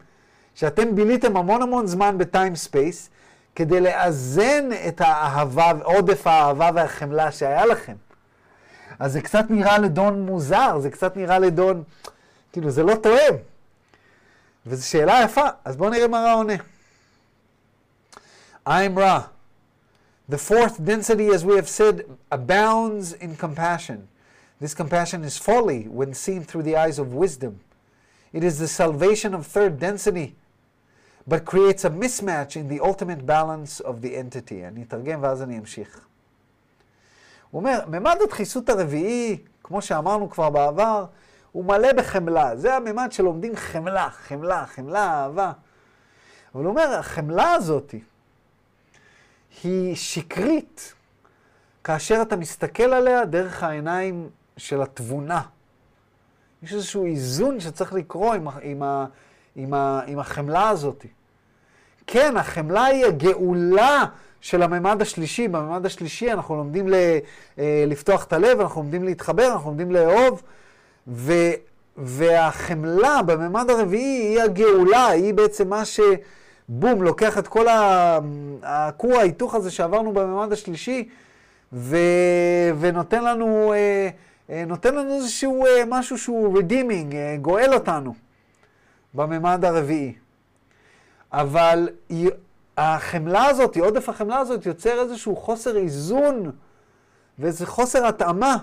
שאתם 0.56 0.96
ביליתם 0.96 1.38
המון 1.38 1.62
המון 1.62 1.88
זמן 1.88 2.18
ב 2.18 2.25
time 2.25 2.56
space, 2.56 3.10
כדי 3.56 3.82
לאזן 3.82 4.70
את 4.88 5.02
האהבה, 5.02 5.72
עודף 5.84 6.28
האהבה 6.28 6.70
והחמלה 6.76 7.32
שהיה 7.32 7.66
לכם. 7.66 7.96
אז 9.00 9.14
זה 9.14 9.22
קצת 9.22 9.46
נראה 9.50 9.78
לדון 9.78 10.26
מוזר, 10.26 10.80
זה 10.80 10.90
קצת 10.90 11.18
נראה 11.18 11.40
לדון, 11.40 11.84
כאילו, 12.52 12.72
זה 12.72 12.84
לא 12.84 12.96
תואם. 12.96 13.36
וזו 14.66 14.88
שאלה 14.88 15.22
יפה, 15.24 15.48
אז 15.66 15.76
בואו 15.78 15.90
נראה 15.90 16.08
מה 16.08 16.20
רע 16.20 16.34
עונה. 16.34 16.54
I'm 18.68 18.98
Ra. 18.98 19.30
The 20.30 20.38
fourth 20.38 20.86
density, 20.86 21.30
as 21.30 21.44
we 21.44 21.56
have 21.56 21.68
said, 21.68 22.06
abounds 22.32 23.14
in 23.14 23.36
compassion. 23.36 24.08
This 24.60 24.76
compassion 24.76 25.24
is 25.24 25.38
folly 25.38 25.88
when 25.88 26.14
seen 26.14 26.44
through 26.44 26.64
the 26.64 26.76
eyes 26.76 27.00
of 27.00 27.14
wisdom. 27.14 27.62
It 28.32 28.44
is 28.44 28.60
the 28.60 28.68
salvation 28.68 29.34
of 29.34 29.48
third 29.48 29.80
density, 29.80 30.36
but 31.26 31.46
creates 31.46 31.84
a 31.84 31.90
mismatch 31.90 32.56
in 32.56 32.68
the 32.68 32.80
ultimate 32.80 33.26
balance 33.26 33.80
of 33.80 34.02
the 34.02 34.16
entity. 34.16 34.66
אני 34.68 34.84
אתרגם 34.84 35.24
ואז 35.24 35.42
אני 35.42 35.60
אמשיך. 35.60 36.09
הוא 37.52 37.60
אומר, 37.60 37.80
ממד 37.88 38.18
הדחיסות 38.24 38.70
הרביעי, 38.70 39.38
כמו 39.64 39.82
שאמרנו 39.82 40.30
כבר 40.30 40.50
בעבר, 40.50 41.06
הוא 41.52 41.66
מלא 41.66 41.94
בחמלה. 41.94 42.56
זה 42.56 42.76
הממד 42.76 43.12
שלומדים 43.12 43.56
חמלה, 43.56 44.10
חמלה, 44.10 44.66
חמלה, 44.66 45.24
אהבה. 45.24 45.52
אבל 46.56 46.64
הוא 46.64 46.72
אומר, 46.72 46.96
החמלה 47.00 47.54
הזאת 47.54 47.96
היא 49.64 49.96
שקרית 49.96 50.94
כאשר 51.84 52.22
אתה 52.22 52.36
מסתכל 52.36 52.84
עליה 52.84 53.26
דרך 53.26 53.64
העיניים 53.64 54.30
של 54.58 54.82
התבונה. 54.82 55.42
יש 56.64 56.74
איזשהו 56.74 57.06
איזון 57.06 57.60
שצריך 57.60 57.94
לקרוא 57.94 58.34
עם, 58.34 58.48
עם, 58.62 58.84
עם, 59.56 59.74
עם 60.08 60.20
החמלה 60.20 60.70
הזאת. 60.70 61.06
כן, 62.08 62.38
החמלה 62.38 62.86
היא 62.86 63.06
הגאולה 63.06 64.06
של 64.42 64.62
הממד 64.64 65.02
השלישי. 65.02 65.48
בממד 65.48 65.86
השלישי 65.86 66.32
אנחנו 66.32 66.56
לומדים 66.56 66.90
ל, 66.90 66.94
אה, 67.60 67.84
לפתוח 67.88 68.24
את 68.24 68.34
הלב, 68.34 68.60
אנחנו 68.60 68.82
לומדים 68.82 69.04
להתחבר, 69.04 69.52
אנחנו 69.52 69.70
לומדים 69.70 69.92
לאהוב, 69.92 70.42
ו, 71.08 71.34
והחמלה 71.98 73.22
בממד 73.26 73.70
הרביעי 73.70 74.28
היא 74.28 74.42
הגאולה, 74.42 75.08
היא 75.08 75.34
בעצם 75.34 75.70
מה 75.70 75.84
שבום, 75.86 77.04
לוקח 77.04 77.38
את 77.38 77.48
כל 77.48 77.66
הכור 78.64 79.16
ההיתוך 79.16 79.56
הזה 79.56 79.72
שעברנו 79.72 80.14
בממד 80.14 80.52
השלישי, 80.54 81.10
ו, 81.74 81.98
ונותן 82.80 83.24
לנו... 83.24 83.74
אה, 83.74 84.10
אה, 84.50 84.64
נותן 84.68 84.96
לנו 84.96 85.16
איזשהו 85.16 85.66
אה, 85.66 85.84
משהו 85.88 86.18
שהוא 86.18 86.62
אה, 87.14 87.38
גואל 87.42 87.74
אותנו 87.74 88.14
בממד 89.14 89.66
הרביעי. 89.66 90.14
אבל 91.34 91.90
החמלה 92.79 93.47
הזאת, 93.47 93.77
עודף 93.77 94.09
החמלה 94.09 94.39
הזאת, 94.39 94.67
יוצר 94.67 95.01
איזשהו 95.01 95.37
חוסר 95.37 95.77
איזון 95.77 96.53
ואיזה 97.39 97.67
חוסר 97.67 98.07
התאמה 98.07 98.57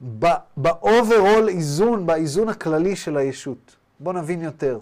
ב-overall 0.00 1.48
איזון, 1.48 2.06
באיזון 2.06 2.48
הכללי 2.48 2.96
של 2.96 3.16
הישות. 3.16 3.76
בואו 4.00 4.14
נבין 4.14 4.42
יותר. 4.42 4.78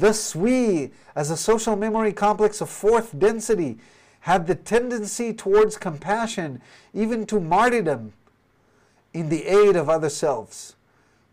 Thus 0.00 0.34
we, 0.34 0.90
as 1.14 1.30
a 1.30 1.36
social 1.36 1.76
memory 1.76 2.12
complex 2.12 2.60
of 2.60 2.68
fourth 2.68 3.18
density, 3.18 3.78
had 4.20 4.46
the 4.46 4.54
tendency 4.54 5.32
towards 5.32 5.76
compassion, 5.76 6.60
even 6.94 7.26
to 7.26 7.38
martyrdom, 7.38 8.12
in 9.12 9.28
the 9.28 9.46
aid 9.46 9.76
of 9.76 9.88
other 9.88 10.08
selves. 10.08 10.74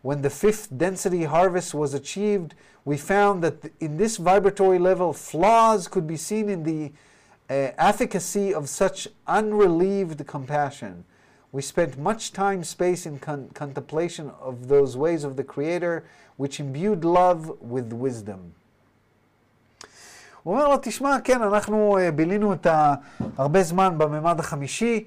When 0.02 0.22
the 0.22 0.30
fifth 0.30 0.76
density 0.76 1.24
harvest 1.24 1.74
was 1.74 1.94
achieved, 1.94 2.54
we 2.84 2.96
found 2.96 3.42
that 3.44 3.70
in 3.80 3.96
this 3.96 4.16
vibratory 4.16 4.78
level, 4.78 5.12
flaws 5.12 5.86
could 5.86 6.06
be 6.06 6.16
seen 6.16 6.48
in 6.48 6.64
the 6.64 6.92
uh, 7.48 7.70
efficacy 7.78 8.52
of 8.52 8.68
such 8.68 9.06
unrelieved 9.26 10.26
compassion. 10.26 11.04
We 11.52 11.62
spent 11.62 11.98
much 11.98 12.32
time, 12.32 12.64
space 12.64 13.06
in 13.06 13.18
con- 13.18 13.50
contemplation 13.54 14.30
of 14.40 14.68
those 14.68 14.96
ways 14.96 15.22
of 15.22 15.36
the 15.36 15.44
Creator, 15.44 16.04
which 16.36 16.58
imbued 16.58 17.04
love 17.04 17.52
with 17.60 17.92
wisdom. 17.92 18.54
הוא 20.42 20.54
אומר 20.54 20.68
לו, 20.68 20.76
תשמע, 20.82 21.16
כן, 21.24 21.42
אנחנו 21.42 21.98
בילינו 22.14 22.52
את 22.52 22.66
הרבה 23.36 23.62
זמן 23.62 23.98
בממד 23.98 24.40
החמישי, 24.40 25.04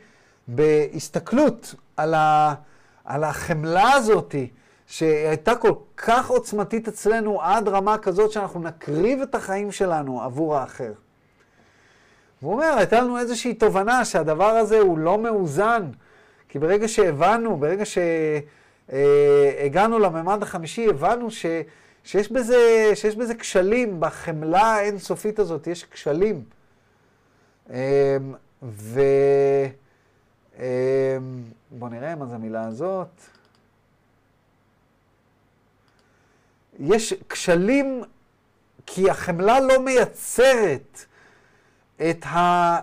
בהסתכלות 0.47 1.75
על, 1.97 2.13
ה, 2.13 2.53
על 3.05 3.23
החמלה 3.23 3.93
הזאת, 3.93 4.35
שהייתה 4.90 5.56
כל 5.56 5.72
כך 5.96 6.28
עוצמתית 6.28 6.88
אצלנו 6.88 7.42
עד 7.42 7.68
רמה 7.68 7.98
כזאת 7.98 8.32
שאנחנו 8.32 8.60
נקריב 8.60 9.20
את 9.20 9.34
החיים 9.34 9.72
שלנו 9.72 10.22
עבור 10.22 10.56
האחר. 10.56 10.92
והוא 12.42 12.52
אומר, 12.52 12.74
הייתה 12.76 13.00
לנו 13.00 13.18
איזושהי 13.18 13.54
תובנה 13.54 14.04
שהדבר 14.04 14.44
הזה 14.44 14.78
הוא 14.78 14.98
לא 14.98 15.18
מאוזן, 15.18 15.82
כי 16.48 16.58
ברגע 16.58 16.88
שהבנו, 16.88 17.56
ברגע 17.56 17.84
שהגענו 18.88 19.98
לממד 19.98 20.42
החמישי, 20.42 20.88
הבנו 20.88 21.30
ש, 21.30 21.46
שיש, 22.04 22.32
בזה, 22.32 22.90
שיש 22.94 23.16
בזה 23.16 23.34
כשלים, 23.34 24.00
בחמלה 24.00 24.62
האינסופית 24.62 25.38
הזאת 25.38 25.66
יש 25.66 25.84
כשלים. 25.84 26.44
אמ, 27.70 27.74
ו... 28.62 29.00
אמ, 30.58 30.64
בואו 31.70 31.90
נראה 31.90 32.14
מה 32.14 32.26
זה 32.26 32.34
המילה 32.34 32.64
הזאת. 32.64 33.39
יש 36.80 37.14
כשלים 37.28 38.02
כי 38.86 39.10
החמלה 39.10 39.60
לא 39.60 39.84
מייצרת 39.84 41.04
את, 41.96 42.24
ה, 42.26 42.78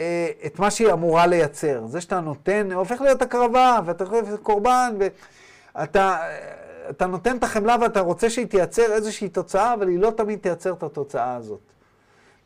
אה, 0.00 0.28
את 0.46 0.58
מה 0.58 0.70
שהיא 0.70 0.92
אמורה 0.92 1.26
לייצר. 1.26 1.86
זה 1.86 2.00
שאתה 2.00 2.20
נותן, 2.20 2.72
הופך 2.72 3.00
להיות 3.00 3.22
הקרבה, 3.22 3.78
ואתה 3.84 4.04
הופך 4.04 4.28
להיות 4.28 4.40
קורבן, 4.40 4.94
ואתה 5.74 6.18
אתה 6.90 7.06
נותן 7.06 7.36
את 7.36 7.44
החמלה 7.44 7.76
ואתה 7.80 8.00
רוצה 8.00 8.30
שהיא 8.30 8.46
תייצר 8.46 8.92
איזושהי 8.92 9.28
תוצאה, 9.28 9.74
אבל 9.74 9.88
היא 9.88 9.98
לא 9.98 10.10
תמיד 10.10 10.38
תייצר 10.38 10.72
את 10.72 10.82
התוצאה 10.82 11.34
הזאת. 11.36 11.60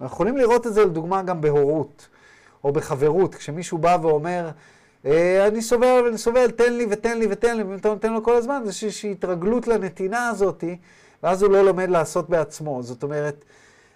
אנחנו 0.01 0.15
יכולים 0.15 0.37
לראות 0.37 0.67
את 0.67 0.75
זה 0.75 0.85
לדוגמה 0.85 1.23
גם 1.23 1.41
בהורות. 1.41 2.09
או 2.65 2.73
בחברות, 2.73 3.35
כשמישהו 3.35 3.79
בא 3.79 3.99
ואומר, 4.03 4.47
אה, 4.47 4.51
אני 5.05 5.63
סובל 5.63 6.03
ואני 6.05 6.19
סובל, 6.19 6.51
תן 6.51 6.73
לי 6.73 6.87
ותן 6.91 7.19
לי 7.19 7.27
ותן 7.31 7.57
לי, 7.57 7.63
ואם 7.63 7.77
אתה 7.77 7.89
נותן 7.89 8.13
לו 8.13 8.23
כל 8.23 8.35
הזמן, 8.35 8.61
זה 8.65 8.69
איזושהי 8.69 9.13
התרגלות 9.13 9.67
לנתינה 9.69 10.29
הזאת, 10.29 10.65
ואז 11.23 11.43
הוא 11.43 11.53
לא 11.53 11.65
לומד 11.65 11.91
לעשות 11.91 12.29
בעצמו. 12.31 12.83
זאת 12.83 13.03
אומרת, 13.03 13.45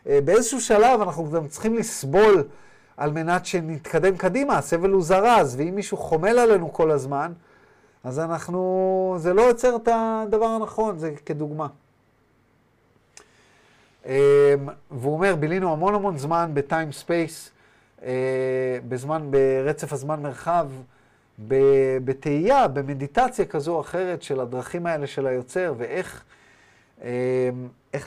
אה, 0.07 0.19
באיזשהו 0.25 0.61
שלב 0.61 1.01
אנחנו 1.01 1.31
גם 1.31 1.49
צריכים 1.49 1.75
לסבול 1.75 2.45
על 2.97 3.13
מנת 3.13 3.47
שנתקדם 3.47 4.17
קדימה, 4.17 4.59
הסבל 4.59 4.91
הוא 4.91 5.03
זרז, 5.03 5.57
ואם 5.59 5.75
מישהו 5.75 5.97
חומל 5.97 6.39
עלינו 6.39 6.73
כל 6.73 6.91
הזמן, 6.91 7.33
אז 8.05 8.19
אנחנו, 8.19 9.15
זה 9.19 9.33
לא 9.33 9.43
יוצר 9.43 9.77
את 9.77 9.89
הדבר 9.93 10.47
הנכון, 10.47 10.99
זה 10.99 11.15
כדוגמה. 11.27 11.67
אה, 14.07 14.55
והוא 14.91 15.13
אומר, 15.13 15.37
בילינו 15.37 15.73
המון 15.73 15.95
המון 15.95 16.19
זמן 16.19 16.51
ב 16.55 16.62
time 16.62 16.93
space, 16.93 17.51
אה, 18.03 18.79
בזמן, 18.89 19.31
ברצף 19.31 19.93
הזמן 19.93 20.23
מרחב, 20.23 20.67
בתהייה, 22.05 22.69
במדיטציה 22.69 23.45
כזו 23.45 23.75
או 23.75 23.81
אחרת 23.81 24.23
של 24.23 24.41
הדרכים 24.41 24.87
האלה 24.87 25.07
של 25.07 25.27
היוצר, 25.27 25.75
ואיך 25.79 26.25
אה, 27.03 27.51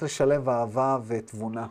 לשלב 0.01 0.49
אהבה 0.49 0.97
ותבונה. 1.07 1.67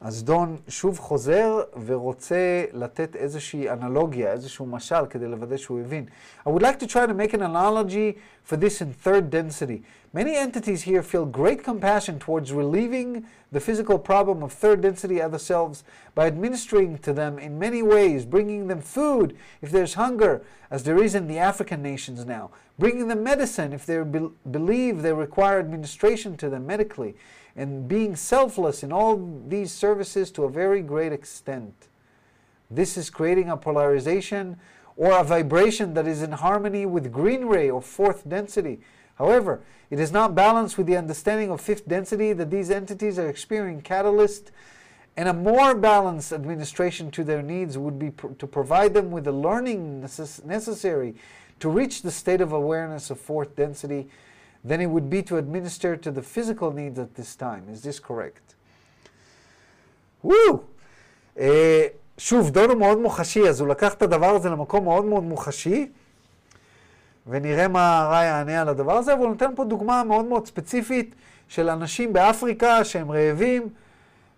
אז 0.00 0.24
דון 0.24 0.56
שוב 0.68 0.98
חוזר 0.98 1.60
ורוצה 1.86 2.64
לתת 2.72 3.16
איזושהי 3.16 3.70
אנלוגיה, 3.70 4.32
איזשהו 4.32 4.66
משל, 4.66 5.06
כדי 5.10 5.26
לוודא 5.26 5.56
שהוא 5.56 5.80
הבין. 5.80 6.04
I 6.46 6.50
would 6.50 6.62
like 6.62 6.78
to 6.78 6.86
try 6.86 7.06
to 7.06 7.14
make 7.14 7.34
an 7.34 7.42
analogy 7.42 8.18
for 8.44 8.56
this 8.56 8.80
in 8.80 8.92
third 8.92 9.30
density. 9.30 9.82
Many 10.12 10.36
entities 10.36 10.82
here 10.82 11.02
feel 11.02 11.26
great 11.26 11.64
compassion 11.64 12.18
towards 12.18 12.52
relieving 12.52 13.24
the 13.52 13.60
physical 13.60 13.98
problem 13.98 14.42
of 14.42 14.52
third 14.52 14.80
density 14.82 15.20
other 15.20 15.38
selves 15.38 15.82
by 16.14 16.26
administering 16.26 16.98
to 16.98 17.12
them 17.12 17.38
in 17.38 17.58
many 17.58 17.82
ways, 17.82 18.24
bringing 18.24 18.68
them 18.68 18.80
food 18.80 19.36
if 19.60 19.70
there's 19.70 19.94
hunger, 19.94 20.42
as 20.70 20.84
there 20.84 21.02
is 21.02 21.14
in 21.14 21.26
the 21.26 21.38
African 21.38 21.82
nations 21.82 22.24
now, 22.24 22.50
bringing 22.78 23.08
them 23.08 23.22
medicine 23.22 23.72
if 23.72 23.84
they 23.86 24.02
be 24.02 24.20
believe 24.50 25.02
they 25.02 25.12
require 25.12 25.58
administration 25.58 26.36
to 26.36 26.48
them 26.48 26.66
medically, 26.66 27.14
and 27.55 27.87
being 27.87 28.15
selfless 28.15 28.83
in 28.83 28.91
all 28.91 29.41
these 29.47 29.71
services 29.71 30.31
to 30.31 30.43
a 30.43 30.49
very 30.49 30.81
great 30.81 31.11
extent. 31.11 31.87
This 32.69 32.97
is 32.97 33.09
creating 33.09 33.49
a 33.49 33.57
polarization 33.57 34.57
or 34.95 35.17
a 35.17 35.23
vibration 35.23 35.93
that 35.95 36.07
is 36.07 36.21
in 36.21 36.31
harmony 36.31 36.85
with 36.85 37.11
green 37.11 37.45
ray 37.45 37.69
or 37.69 37.81
fourth 37.81 38.27
density. 38.27 38.79
However, 39.15 39.61
it 39.89 39.99
is 39.99 40.11
not 40.11 40.35
balanced 40.35 40.77
with 40.77 40.87
the 40.87 40.95
understanding 40.97 41.51
of 41.51 41.59
fifth 41.59 41.87
density 41.87 42.33
that 42.33 42.49
these 42.49 42.71
entities 42.71 43.19
are 43.19 43.29
experiencing 43.29 43.81
catalyst 43.81 44.51
and 45.17 45.27
a 45.27 45.33
more 45.33 45.75
balanced 45.75 46.31
administration 46.31 47.11
to 47.11 47.23
their 47.23 47.41
needs 47.41 47.77
would 47.77 47.99
be 47.99 48.11
pr 48.11 48.27
to 48.27 48.47
provide 48.47 48.93
them 48.93 49.11
with 49.11 49.25
the 49.25 49.31
learning 49.31 50.01
necess 50.01 50.43
necessary 50.45 51.15
to 51.59 51.69
reach 51.69 52.01
the 52.01 52.11
state 52.11 52.41
of 52.41 52.53
awareness 52.53 53.11
of 53.11 53.19
fourth 53.19 53.55
density 53.55 54.07
than 54.63 54.79
it 54.81 54.89
would 54.89 55.09
be 55.09 55.21
to 55.23 55.37
administer 55.37 55.95
to 55.95 56.11
the 56.11 56.21
physical 56.21 56.71
needs 56.71 56.99
at 56.99 57.15
this 57.15 57.35
time. 57.35 57.63
Is 57.73 57.81
this 57.81 57.99
correct? 57.99 58.55
וואו! 60.23 60.59
אה, 61.39 61.87
שוב, 62.17 62.49
דון 62.49 62.69
הוא 62.69 62.79
מאוד 62.79 62.97
מוחשי, 62.97 63.49
אז 63.49 63.59
הוא 63.59 63.67
לקח 63.67 63.93
את 63.93 64.01
הדבר 64.01 64.29
הזה 64.29 64.49
למקום 64.49 64.83
מאוד 64.83 65.05
מאוד 65.05 65.23
מוחשי, 65.23 65.87
ונראה 67.27 67.67
מה 67.67 68.07
רע 68.11 68.23
יענה 68.23 68.61
על 68.61 68.69
הדבר 68.69 68.97
הזה, 68.97 69.15
והוא 69.15 69.27
נותן 69.27 69.51
פה 69.55 69.63
דוגמה 69.63 70.03
מאוד 70.03 70.25
מאוד 70.25 70.47
ספציפית 70.47 71.15
של 71.47 71.69
אנשים 71.69 72.13
באפריקה 72.13 72.83
שהם 72.83 73.11
רעבים, 73.11 73.69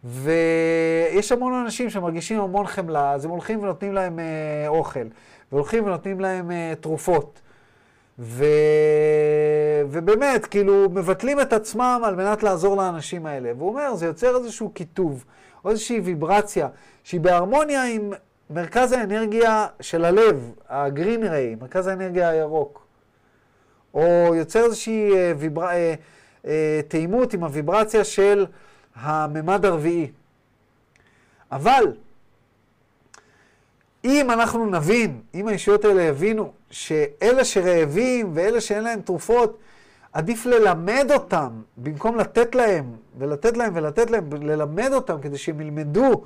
ויש 0.03 1.31
המון 1.31 1.53
אנשים 1.53 1.89
שמרגישים 1.89 2.41
המון 2.41 2.67
חמלה, 2.67 3.11
אז 3.11 3.25
הם 3.25 3.31
הולכים 3.31 3.59
ונותנים 3.59 3.93
להם 3.93 4.19
אה, 4.19 4.67
אוכל, 4.67 5.07
והולכים 5.51 5.85
ונותנים 5.85 6.19
להם 6.19 6.51
אה, 6.51 6.73
תרופות. 6.81 7.39
ו... 8.19 8.45
ובאמת, 9.89 10.45
כאילו, 10.45 10.89
מבטלים 10.89 11.41
את 11.41 11.53
עצמם 11.53 12.01
על 12.05 12.15
מנת 12.15 12.43
לעזור 12.43 12.77
לאנשים 12.77 13.25
האלה. 13.25 13.51
והוא 13.57 13.69
אומר, 13.69 13.95
זה 13.95 14.05
יוצר 14.05 14.37
איזשהו 14.37 14.69
קיטוב, 14.69 15.25
או 15.65 15.69
איזושהי 15.69 15.99
ויברציה, 15.99 16.67
שהיא 17.03 17.21
בהרמוניה 17.21 17.83
עם 17.83 18.11
מרכז 18.49 18.91
האנרגיה 18.91 19.67
של 19.81 20.05
הלב, 20.05 20.51
הגרין 20.69 21.23
ריי, 21.23 21.55
מרכז 21.61 21.87
האנרגיה 21.87 22.29
הירוק. 22.29 22.85
או 23.93 24.35
יוצר 24.35 24.65
איזושהי 24.65 25.11
אה, 25.15 25.33
ויבר... 25.37 25.63
אה, 25.63 25.93
אה, 26.45 26.81
תאימות 26.87 27.33
עם 27.33 27.43
הוויברציה 27.43 28.03
של 28.03 28.45
הממד 28.95 29.65
הרביעי. 29.65 30.11
אבל 31.51 31.83
אם 34.05 34.31
אנחנו 34.31 34.65
נבין, 34.65 35.21
אם 35.33 35.47
הישויות 35.47 35.85
האלה 35.85 36.01
יבינו, 36.01 36.53
שאלה 36.73 37.45
שרעבים 37.45 38.31
ואלה 38.33 38.61
שאין 38.61 38.83
להם 38.83 39.01
תרופות, 39.01 39.57
עדיף 40.13 40.45
ללמד 40.45 41.11
אותם, 41.13 41.49
במקום 41.77 42.17
לתת 42.17 42.55
להם, 42.55 42.85
ולתת 43.17 43.57
להם 43.57 43.75
ולתת 43.75 44.11
להם, 44.11 44.29
ללמד 44.41 44.89
אותם 44.93 45.21
כדי 45.21 45.37
שהם 45.37 45.61
ילמדו, 45.61 46.23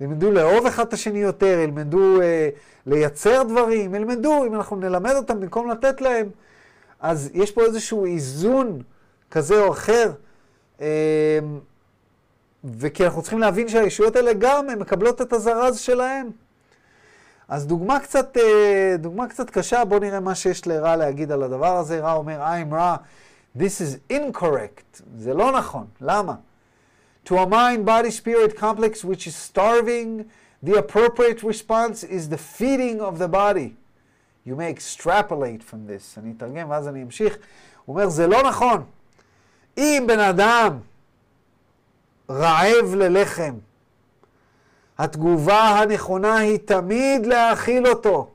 ילמדו 0.00 0.30
לאהוב 0.30 0.66
אחד 0.66 0.86
את 0.86 0.92
השני 0.92 1.18
יותר, 1.18 1.58
ילמדו 1.58 2.20
אה, 2.20 2.48
לייצר 2.86 3.42
דברים, 3.42 3.94
ילמדו, 3.94 4.44
אם 4.46 4.54
אנחנו 4.54 4.76
נלמד 4.76 5.14
אותם 5.16 5.40
במקום 5.40 5.70
לתת 5.70 6.00
להם, 6.00 6.28
אז 7.00 7.30
יש 7.34 7.50
פה 7.52 7.62
איזשהו 7.62 8.04
איזון 8.06 8.82
כזה 9.30 9.60
או 9.60 9.72
אחר, 9.72 10.12
אה, 10.80 11.38
וכי 12.64 13.04
אנחנו 13.04 13.22
צריכים 13.22 13.38
להבין 13.38 13.68
שהישויות 13.68 14.16
האלה 14.16 14.32
גם, 14.32 14.70
הן 14.70 14.78
מקבלות 14.78 15.22
את 15.22 15.32
הזרז 15.32 15.78
שלהן. 15.78 16.30
אז 17.48 17.66
דוגמה 17.66 18.00
קצת, 18.00 18.36
אה, 18.36 18.96
דוגמה 18.98 19.28
קצת 19.28 19.50
קשה, 19.50 19.84
בואו 19.84 20.00
נראה 20.00 20.20
מה 20.20 20.34
שיש 20.34 20.66
לרע 20.66 20.96
להגיד 20.96 21.32
על 21.32 21.42
הדבר 21.42 21.76
הזה. 21.76 22.00
רע 22.00 22.12
אומר, 22.12 22.42
I'm 22.42 22.74
רע, 22.74 22.96
this 23.56 23.60
is 23.60 24.12
incorrect. 24.12 25.02
זה 25.18 25.34
לא 25.34 25.52
נכון. 25.52 25.86
למה? 26.00 26.34
To 27.26 27.30
a 27.30 27.46
mind, 27.46 27.84
body, 27.86 28.10
spirit 28.10 28.56
complex 28.56 29.04
which 29.04 29.26
is 29.26 29.34
starving, 29.34 30.24
the 30.62 30.74
appropriate 30.78 31.42
response 31.42 32.02
is 32.02 32.28
the 32.28 32.38
feeding 32.58 33.00
of 33.00 33.18
the 33.18 33.28
body. 33.28 33.74
You 34.46 34.56
may 34.56 34.70
extrapolate 34.70 35.62
from 35.62 35.86
this. 35.86 36.18
אני 36.18 36.32
אתרגם 36.36 36.70
ואז 36.70 36.88
אני 36.88 37.02
אמשיך. 37.02 37.36
הוא 37.84 37.96
אומר, 37.96 38.08
זה 38.08 38.26
לא 38.26 38.42
נכון. 38.42 38.82
אם 39.78 40.04
בן 40.08 40.20
אדם 40.20 40.78
רעב 42.30 42.94
ללחם, 42.94 43.54
התגובה 44.98 45.60
הנכונה 45.60 46.36
היא 46.36 46.58
תמיד 46.64 47.26
להאכיל 47.26 47.88
אותו. 47.88 48.28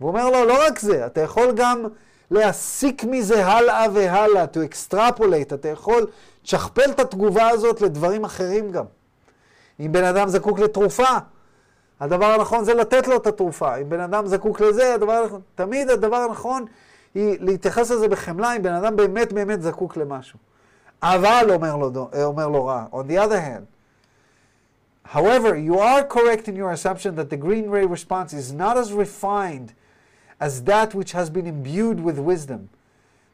והוא 0.00 0.10
אומר 0.10 0.30
לו, 0.30 0.44
לא 0.44 0.66
רק 0.66 0.78
זה, 0.78 1.06
אתה 1.06 1.20
יכול 1.20 1.52
גם 1.56 1.84
להסיק 2.30 3.04
מזה 3.04 3.46
הלאה 3.46 3.86
והלאה, 3.92 4.44
to 4.44 4.56
extrapolate, 4.56 5.54
אתה 5.54 5.68
יכול 5.68 6.06
תשכפל 6.42 6.90
את 6.90 7.00
התגובה 7.00 7.48
הזאת 7.48 7.80
לדברים 7.80 8.24
אחרים 8.24 8.70
גם. 8.70 8.84
אם 9.80 9.92
בן 9.92 10.04
אדם 10.04 10.28
זקוק 10.28 10.58
לתרופה, 10.58 11.08
הדבר 12.00 12.26
הנכון 12.26 12.64
זה 12.64 12.74
לתת 12.74 13.08
לו 13.08 13.16
את 13.16 13.26
התרופה. 13.26 13.76
אם 13.76 13.88
בן 13.88 14.00
אדם 14.00 14.26
זקוק 14.26 14.60
לזה, 14.60 14.94
הדבר 14.94 15.12
הנכון, 15.12 15.40
תמיד 15.54 15.90
הדבר 15.90 16.16
הנכון 16.16 16.64
היא 17.14 17.36
להתייחס 17.40 17.90
לזה 17.90 18.08
בחמלה 18.08 18.56
אם 18.56 18.62
בן 18.62 18.72
אדם 18.72 18.96
באמת 18.96 19.32
באמת 19.32 19.62
זקוק 19.62 19.96
למשהו. 19.96 20.38
אבל, 21.02 21.46
אומר 21.50 21.76
לו, 21.76 21.90
אומר 22.24 22.48
לו 22.48 22.66
רע, 22.66 22.84
on 22.92 23.10
the 23.10 23.28
other 23.28 23.40
hand, 23.48 23.73
However, 25.05 25.57
you 25.57 25.79
are 25.79 26.03
correct 26.03 26.47
in 26.47 26.55
your 26.55 26.71
assumption 26.71 27.15
that 27.15 27.29
the 27.29 27.37
green 27.37 27.69
ray 27.69 27.85
response 27.85 28.31
is 28.33 28.53
not 28.53 28.77
as 28.77 28.93
refined 28.93 29.73
as 30.39 30.63
that 30.63 30.93
which 30.93 31.13
has 31.13 31.29
been 31.29 31.47
imbued 31.47 31.99
with 31.99 32.19
wisdom. 32.19 32.69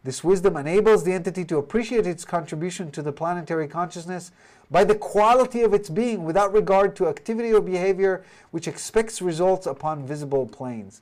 This 0.03 0.23
wisdom 0.23 0.55
enables 0.55 1.03
the 1.03 1.13
entity 1.13 1.43
to 1.45 1.57
appreciate 1.57 2.05
its 2.07 2.23
contribution 2.23 2.91
to 2.91 3.01
the 3.01 3.11
planetary 3.11 3.67
consciousness 3.67 4.31
by 4.69 4.83
the 4.83 4.95
quality 4.95 5.61
of 5.63 5.73
its 5.73 5.89
being 5.89 6.23
without 6.23 6.53
regard 6.53 6.95
to 6.97 7.07
activity 7.07 7.51
or 7.51 7.61
behavior 7.61 8.23
which 8.51 8.67
expects 8.67 9.21
results 9.21 9.65
upon 9.67 10.05
visible 10.05 10.45
planes. 10.45 11.01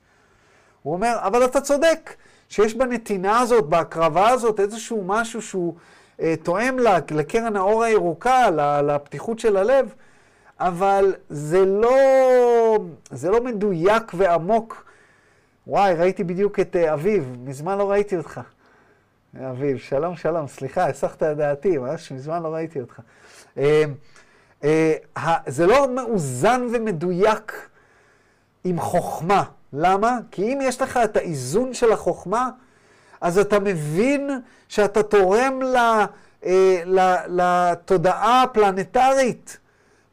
הוא 0.84 0.94
אומר, 0.94 1.18
אבל 1.22 1.46
אתה 1.46 1.62
צודק, 1.62 2.16
שיש 2.50 2.74
בנתינה 2.74 3.40
הזאת, 3.40 3.66
בהקרבה 3.66 4.30
הזאת, 4.30 4.60
איזשהו 4.60 5.04
משהו 5.06 5.42
שהוא 5.42 5.74
אה, 6.22 6.36
תואם 6.44 6.78
לקרן 7.12 7.56
האור 7.56 7.84
הירוקה, 7.84 8.50
לפתיחות 8.82 9.40
של 9.40 9.58
הלב, 9.58 9.94
אבל 10.61 11.15
זה 11.29 11.65
לא, 11.65 11.99
זה 13.11 13.31
לא 13.31 13.45
מדויק 13.45 14.13
ועמוק. 14.15 14.85
וואי, 15.67 15.95
ראיתי 15.95 16.25
בדיוק 16.25 16.61
את 16.61 16.77
uh, 16.77 16.93
אביב, 16.93 17.37
מזמן 17.45 17.79
לא 17.79 17.91
ראיתי 17.91 18.17
אותך. 18.17 18.41
אביב, 19.51 19.79
שלום, 19.79 20.17
שלום, 20.17 20.47
סליחה, 20.47 20.89
הסחת 20.89 21.23
את 21.23 21.37
דעתי, 21.37 21.79
ממש 21.79 22.13
מזמן 22.13 22.43
לא 22.43 22.49
ראיתי 22.49 22.81
אותך. 22.81 23.01
Uh, 23.57 23.61
uh, 24.63 24.67
זה 25.47 25.67
לא 25.67 25.89
מאוזן 25.95 26.67
ומדויק 26.73 27.69
עם 28.65 28.81
חוכמה. 28.81 29.45
למה? 29.73 30.19
כי 30.31 30.53
אם 30.53 30.59
יש 30.63 30.83
לך 30.83 30.97
את 30.97 31.17
האיזון 31.17 31.75
של 31.75 31.93
החוכמה, 31.93 32.51
אז 33.21 33.39
אתה 33.39 33.59
מבין 33.59 34.31
שאתה 34.69 35.03
תורם 35.03 35.61
לתודעה 37.27 38.43
הפלנטרית. 38.43 39.59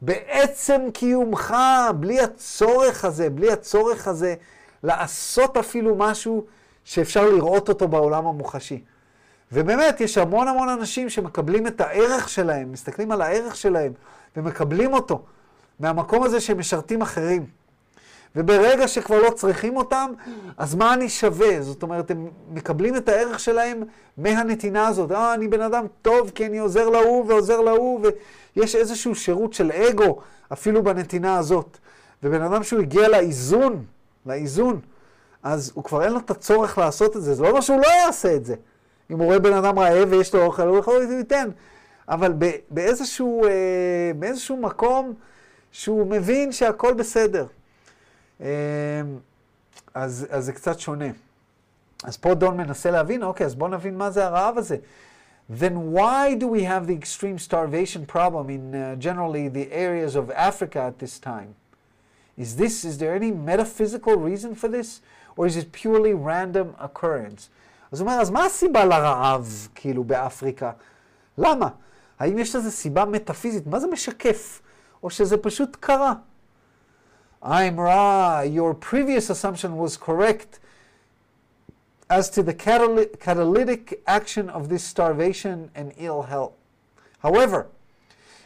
בעצם 0.01 0.81
קיומך, 0.93 1.55
בלי 1.99 2.21
הצורך 2.21 3.05
הזה, 3.05 3.29
בלי 3.29 3.51
הצורך 3.51 4.07
הזה 4.07 4.35
לעשות 4.83 5.57
אפילו 5.57 5.95
משהו 5.95 6.45
שאפשר 6.83 7.29
לראות 7.29 7.69
אותו 7.69 7.87
בעולם 7.87 8.27
המוחשי. 8.27 8.83
ובאמת, 9.51 10.01
יש 10.01 10.17
המון 10.17 10.47
המון 10.47 10.69
אנשים 10.69 11.09
שמקבלים 11.09 11.67
את 11.67 11.81
הערך 11.81 12.29
שלהם, 12.29 12.71
מסתכלים 12.71 13.11
על 13.11 13.21
הערך 13.21 13.55
שלהם 13.55 13.93
ומקבלים 14.37 14.93
אותו 14.93 15.21
מהמקום 15.79 16.23
הזה 16.23 16.39
שהם 16.39 16.59
משרתים 16.59 17.01
אחרים. 17.01 17.45
וברגע 18.35 18.87
שכבר 18.87 19.21
לא 19.21 19.29
צריכים 19.29 19.77
אותם, 19.77 20.11
אז 20.57 20.75
מה 20.75 20.93
אני 20.93 21.09
שווה? 21.09 21.61
זאת 21.61 21.83
אומרת, 21.83 22.11
הם 22.11 22.27
מקבלים 22.51 22.95
את 22.95 23.09
הערך 23.09 23.39
שלהם 23.39 23.83
מהנתינה 24.17 24.87
הזאת. 24.87 25.11
אה, 25.11 25.33
אני 25.33 25.47
בן 25.47 25.61
אדם 25.61 25.85
טוב 26.01 26.29
כי 26.35 26.45
אני 26.45 26.57
עוזר 26.57 26.89
להוא 26.89 27.25
ועוזר 27.27 27.61
להוא, 27.61 28.01
ויש 28.55 28.75
איזשהו 28.75 29.15
שירות 29.15 29.53
של 29.53 29.71
אגו 29.71 30.19
אפילו 30.53 30.83
בנתינה 30.83 31.37
הזאת. 31.37 31.77
ובן 32.23 32.41
אדם 32.41 32.63
שהוא 32.63 32.79
הגיע 32.79 33.07
לאיזון, 33.07 33.85
לאיזון, 34.25 34.79
אז 35.43 35.71
הוא 35.75 35.83
כבר 35.83 36.03
אין 36.03 36.13
לו 36.13 36.19
את 36.19 36.31
הצורך 36.31 36.77
לעשות 36.77 37.17
את 37.17 37.21
זה. 37.21 37.33
זה 37.33 37.43
לא 37.43 37.49
אומר 37.49 37.61
שהוא 37.61 37.77
לא 37.79 37.87
יעשה 37.87 38.35
את 38.35 38.45
זה. 38.45 38.55
אם 39.11 39.19
הוא 39.19 39.25
רואה 39.25 39.39
בן 39.39 39.53
אדם 39.53 39.79
רעב 39.79 40.07
ויש 40.11 40.35
לו 40.35 40.45
אוכל, 40.45 40.67
הוא 40.67 40.77
יכול 40.77 41.03
לתת. 41.19 41.37
אבל 42.09 42.33
באיזשהו, 42.69 43.45
אה, 43.45 44.11
באיזשהו 44.19 44.57
מקום 44.57 45.13
שהוא 45.71 46.07
מבין 46.07 46.51
שהכל 46.51 46.93
בסדר. 46.93 47.45
אז, 49.93 50.27
אז 50.29 50.45
זה 50.45 50.53
קצת 50.53 50.79
שונה. 50.79 51.09
אז 52.03 52.17
פה 52.17 52.33
דון 52.33 52.57
מנסה 52.57 52.91
להבין, 52.91 53.23
אוקיי, 53.23 53.45
אז 53.45 53.55
בואו 53.55 53.69
נבין 53.69 53.97
מה 53.97 54.11
זה 54.11 54.25
הרעב 54.25 54.57
הזה. 54.57 54.77
Then 55.48 55.90
why 55.90 56.34
do 56.34 56.46
we 56.46 56.62
have 56.62 56.86
the 56.86 56.94
extreme 56.94 57.38
starvation 57.38 58.06
problem 58.06 58.50
in 58.50 58.74
uh, 58.74 58.96
generally 58.96 59.48
the 59.48 59.72
areas 59.72 60.14
of 60.14 60.30
Africa 60.30 60.80
at 60.80 61.00
this 61.00 61.18
time? 61.18 61.56
Is 62.36 62.56
this, 62.56 62.84
is 62.84 62.98
there 62.98 63.14
any 63.14 63.32
metaphysical 63.32 64.14
reason 64.14 64.54
for 64.54 64.68
this? 64.68 65.00
Or 65.36 65.46
is 65.46 65.56
it 65.56 65.72
purely 65.72 66.14
random 66.14 66.74
occurrence? 66.78 67.50
אז 67.92 68.00
הוא 68.00 68.08
אומר, 68.08 68.20
אז 68.20 68.30
מה 68.30 68.44
הסיבה 68.44 68.84
לרעב, 68.84 69.68
כאילו, 69.74 70.04
באפריקה? 70.04 70.70
למה? 71.38 71.68
האם 72.18 72.38
יש 72.38 72.56
לזה 72.56 72.70
סיבה 72.70 73.04
מטאפיזית? 73.04 73.66
מה 73.66 73.80
זה 73.80 73.86
משקף? 73.86 74.62
או 75.02 75.10
שזה 75.10 75.36
פשוט 75.36 75.76
קרה? 75.80 76.14
I'm 77.42 77.78
Ra, 77.78 78.42
your 78.42 78.74
previous 78.74 79.30
assumption 79.30 79.76
was 79.76 79.96
correct 79.96 80.58
as 82.08 82.28
to 82.30 82.42
the 82.42 82.54
catalytic 82.54 84.02
action 84.06 84.50
of 84.50 84.68
this 84.68 84.82
starvation 84.82 85.70
and 85.74 85.92
ill 85.96 86.22
health. 86.22 86.54
However, 87.20 87.68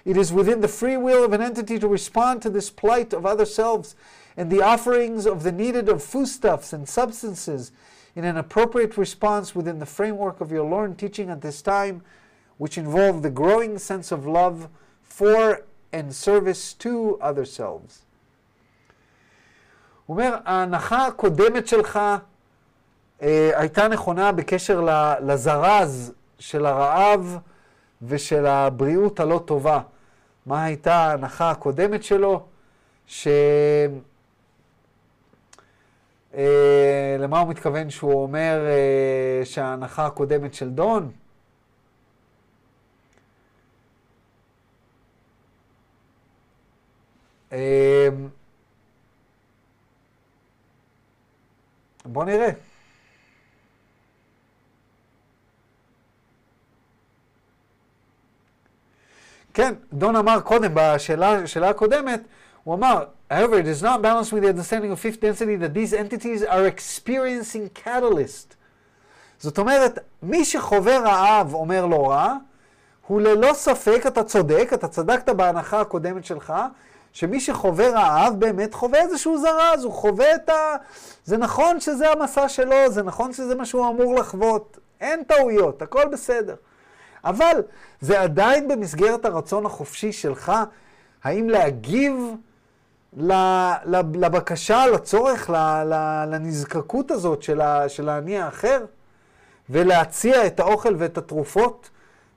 it 0.04 0.18
is 0.18 0.32
within 0.32 0.60
the 0.60 0.68
free 0.68 0.98
will 0.98 1.24
of 1.24 1.32
an 1.32 1.40
entity 1.40 1.78
to 1.78 1.88
respond 1.88 2.42
to 2.42 2.50
this 2.50 2.68
plight 2.68 3.14
of 3.14 3.24
other 3.24 3.46
selves 3.46 3.96
and 4.36 4.50
the 4.50 4.60
offerings 4.60 5.26
of 5.26 5.42
the 5.42 5.52
needed 5.52 5.88
of 5.88 6.02
foodstuffs 6.02 6.72
and 6.72 6.88
substances 6.88 7.72
in 8.14 8.24
an 8.24 8.36
appropriate 8.36 8.96
response 8.96 9.54
within 9.54 9.78
the 9.78 9.86
framework 9.86 10.40
of 10.40 10.52
your 10.52 10.64
Lord 10.64 10.98
teaching 10.98 11.30
at 11.30 11.40
this 11.40 11.62
time, 11.62 12.02
which 12.58 12.76
involve 12.76 13.22
the 13.22 13.30
growing 13.30 13.78
sense 13.78 14.12
of 14.12 14.26
love 14.26 14.68
for 15.02 15.62
and 15.92 16.14
service 16.14 16.74
to 16.74 17.18
other 17.20 17.44
selves. 17.44 18.00
הוא 20.06 20.16
אומר, 20.16 20.36
ההנחה 20.44 21.06
הקודמת 21.06 21.66
שלך 21.68 21.96
אה, 21.96 22.16
הייתה 23.21 23.87
נכונה 23.87 24.31
בקשר 24.31 24.87
לזרז 25.21 26.13
של 26.39 26.65
הרעב 26.65 27.37
ושל 28.01 28.45
הבריאות 28.45 29.19
הלא 29.19 29.43
טובה. 29.45 29.79
מה 30.45 30.63
הייתה 30.63 30.95
ההנחה 30.95 31.51
הקודמת 31.51 32.03
שלו? 32.03 32.43
ש... 33.07 33.27
אה, 36.33 37.15
למה 37.19 37.39
הוא 37.39 37.49
מתכוון 37.49 37.89
שהוא 37.89 38.23
אומר 38.23 38.65
אה, 38.67 39.45
שההנחה 39.45 40.05
הקודמת 40.05 40.53
של 40.53 40.69
דון? 40.69 41.11
אה, 47.51 48.09
בואו 52.05 52.25
נראה. 52.25 52.68
כן, 59.53 59.73
דון 59.93 60.15
אמר 60.15 60.39
קודם, 60.39 60.71
בשאלה 60.73 61.69
הקודמת, 61.69 62.21
הוא 62.63 62.75
אמר, 62.75 63.05
however, 63.31 63.33
it 63.33 63.79
is 63.79 63.83
not 63.83 64.01
balanced 64.01 64.31
with 64.31 64.43
the 64.43 64.49
understanding 64.49 64.91
of 64.91 64.99
fifth 64.99 65.21
density 65.21 65.55
that 65.55 65.73
these 65.73 65.93
entities 65.93 66.43
are 66.43 66.65
experiencing 66.67 67.85
catalyst. 67.85 68.55
זאת 69.39 69.57
אומרת, 69.57 69.99
מי 70.23 70.45
שחווה 70.45 70.99
רעב 70.99 71.53
אומר 71.53 71.85
לא 71.85 72.09
רע, 72.09 72.35
הוא 73.07 73.21
ללא 73.21 73.53
ספק, 73.53 74.03
אתה 74.07 74.23
צודק, 74.23 74.69
אתה 74.73 74.87
צדקת 74.87 75.29
בהנחה 75.29 75.81
הקודמת 75.81 76.25
שלך, 76.25 76.53
שמי 77.13 77.39
שחווה 77.39 77.89
רעב 77.89 78.39
באמת 78.39 78.73
חווה 78.73 78.99
איזשהו 78.99 79.37
זרז, 79.37 79.83
הוא 79.83 79.93
חווה 79.93 80.35
את 80.35 80.49
ה... 80.49 80.75
זה 81.25 81.37
נכון 81.37 81.79
שזה 81.79 82.11
המסע 82.11 82.49
שלו, 82.49 82.89
זה 82.91 83.03
נכון 83.03 83.33
שזה 83.33 83.55
מה 83.55 83.65
שהוא 83.65 83.89
אמור 83.89 84.15
לחוות, 84.15 84.77
אין 85.01 85.23
טעויות, 85.23 85.81
הכל 85.81 86.07
בסדר. 86.11 86.55
אבל 87.25 87.61
זה 88.01 88.21
עדיין 88.21 88.67
במסגרת 88.67 89.25
הרצון 89.25 89.65
החופשי 89.65 90.11
שלך, 90.11 90.51
האם 91.23 91.49
להגיב 91.49 92.13
לבקשה, 94.13 94.87
לצורך, 94.87 95.49
לנזקקות 96.27 97.11
הזאת 97.11 97.41
של 97.87 98.09
האני 98.09 98.39
האחר, 98.39 98.85
ולהציע 99.69 100.47
את 100.47 100.59
האוכל 100.59 100.95
ואת 100.97 101.17
התרופות 101.17 101.89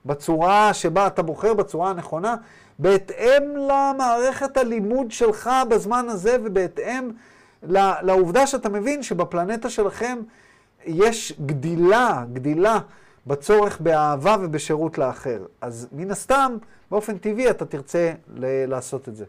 בצורה 0.06 0.74
שבה 0.74 1.06
אתה 1.06 1.22
בוחר, 1.22 1.54
בצורה 1.54 1.90
הנכונה, 1.90 2.36
בהתאם 2.78 3.42
למערכת 3.56 4.56
הלימוד 4.56 5.10
שלך 5.10 5.50
בזמן 5.70 6.06
הזה 6.08 6.36
ובהתאם 6.44 7.10
לעובדה 8.02 8.46
שאתה 8.46 8.68
מבין 8.68 9.02
שבפלנטה 9.02 9.70
שלכם 9.70 10.18
יש 10.84 11.32
גדילה, 11.46 12.24
גדילה 12.32 12.78
בצורך 13.26 13.80
באהבה 13.80 14.36
ובשירות 14.40 14.98
לאחר. 14.98 15.46
אז 15.60 15.88
מן 15.92 16.10
הסתם, 16.10 16.56
באופן 16.90 17.18
טבעי 17.18 17.50
אתה 17.50 17.66
תרצה 17.66 18.12
לעשות 18.66 19.08
את 19.08 19.16
זה. 19.16 19.24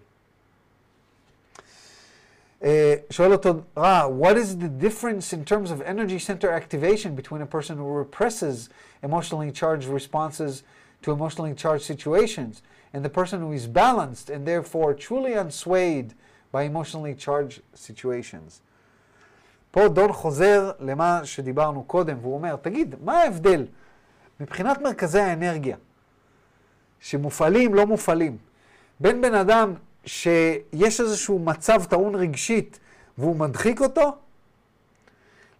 שואל 3.09 3.31
אותו 3.31 3.53
רע, 3.77 4.07
what 4.21 4.35
is 4.35 4.55
the 4.55 4.85
difference 4.85 5.33
in 5.33 5.43
terms 5.45 5.69
of 5.71 5.81
energy 5.81 6.19
center 6.19 6.49
activation 6.51 7.13
between 7.15 7.41
a 7.41 7.45
person 7.45 7.77
who 7.77 7.87
represses 8.03 8.69
emotionally 9.03 9.51
charged 9.51 9.87
responses 9.87 10.63
to 11.01 11.11
emotionally 11.11 11.53
charged 11.53 11.85
situations 11.93 12.61
and 12.93 13.03
the 13.03 13.09
person 13.09 13.41
who 13.41 13.51
is 13.51 13.67
balanced 13.67 14.29
and 14.29 14.45
therefore 14.47 14.93
truly 14.93 15.33
unswayed 15.43 16.09
by 16.53 16.63
emotionally 16.63 17.15
charged 17.25 17.59
situations? 17.75 18.61
פה 19.71 19.87
דון 19.87 20.13
חוזר 20.13 20.71
למה 20.79 21.25
שדיברנו 21.25 21.83
קודם, 21.83 22.17
והוא 22.21 22.33
אומר, 22.33 22.55
תגיד, 22.55 22.95
מה 23.03 23.17
ההבדל 23.17 23.65
מבחינת 24.39 24.81
מרכזי 24.81 25.19
האנרגיה, 25.19 25.77
שמופעלים, 26.99 27.73
לא 27.73 27.85
מופעלים, 27.85 28.37
בין 28.99 29.21
בן 29.21 29.33
אדם 29.33 29.73
שיש 30.05 31.01
איזשהו 31.01 31.39
מצב 31.39 31.83
טעון 31.83 32.15
רגשית 32.15 32.79
והוא 33.17 33.35
מדחיק 33.35 33.81
אותו, 33.81 34.17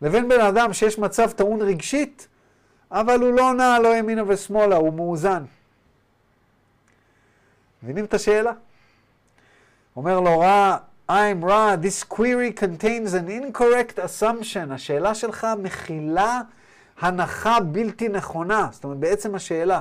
לבין 0.01 0.30
בן 0.30 0.41
אדם 0.41 0.74
שיש 0.74 0.99
מצב 0.99 1.32
טעון 1.32 1.61
רגשית, 1.61 2.28
אבל 2.91 3.19
הוא 3.19 3.34
לא 3.34 3.53
נע 3.53 3.80
לא 3.80 3.95
ימינה 3.95 4.24
ושמאלה, 4.28 4.76
הוא 4.76 4.93
מאוזן. 4.93 5.43
מבינים 7.84 8.05
את 8.05 8.13
השאלה? 8.13 8.51
אומר 9.95 10.19
לו 10.19 10.39
רע, 10.39 10.78
I'm 11.09 11.45
רע, 11.45 11.76
this 11.82 12.13
query 12.13 12.51
contains 12.59 13.13
an 13.13 13.30
incorrect 13.30 13.99
assumption. 13.99 14.74
השאלה 14.74 15.15
שלך 15.15 15.47
מכילה 15.57 16.41
הנחה 16.99 17.59
בלתי 17.59 18.09
נכונה. 18.09 18.67
זאת 18.71 18.83
אומרת, 18.83 18.97
בעצם 18.97 19.35
השאלה. 19.35 19.79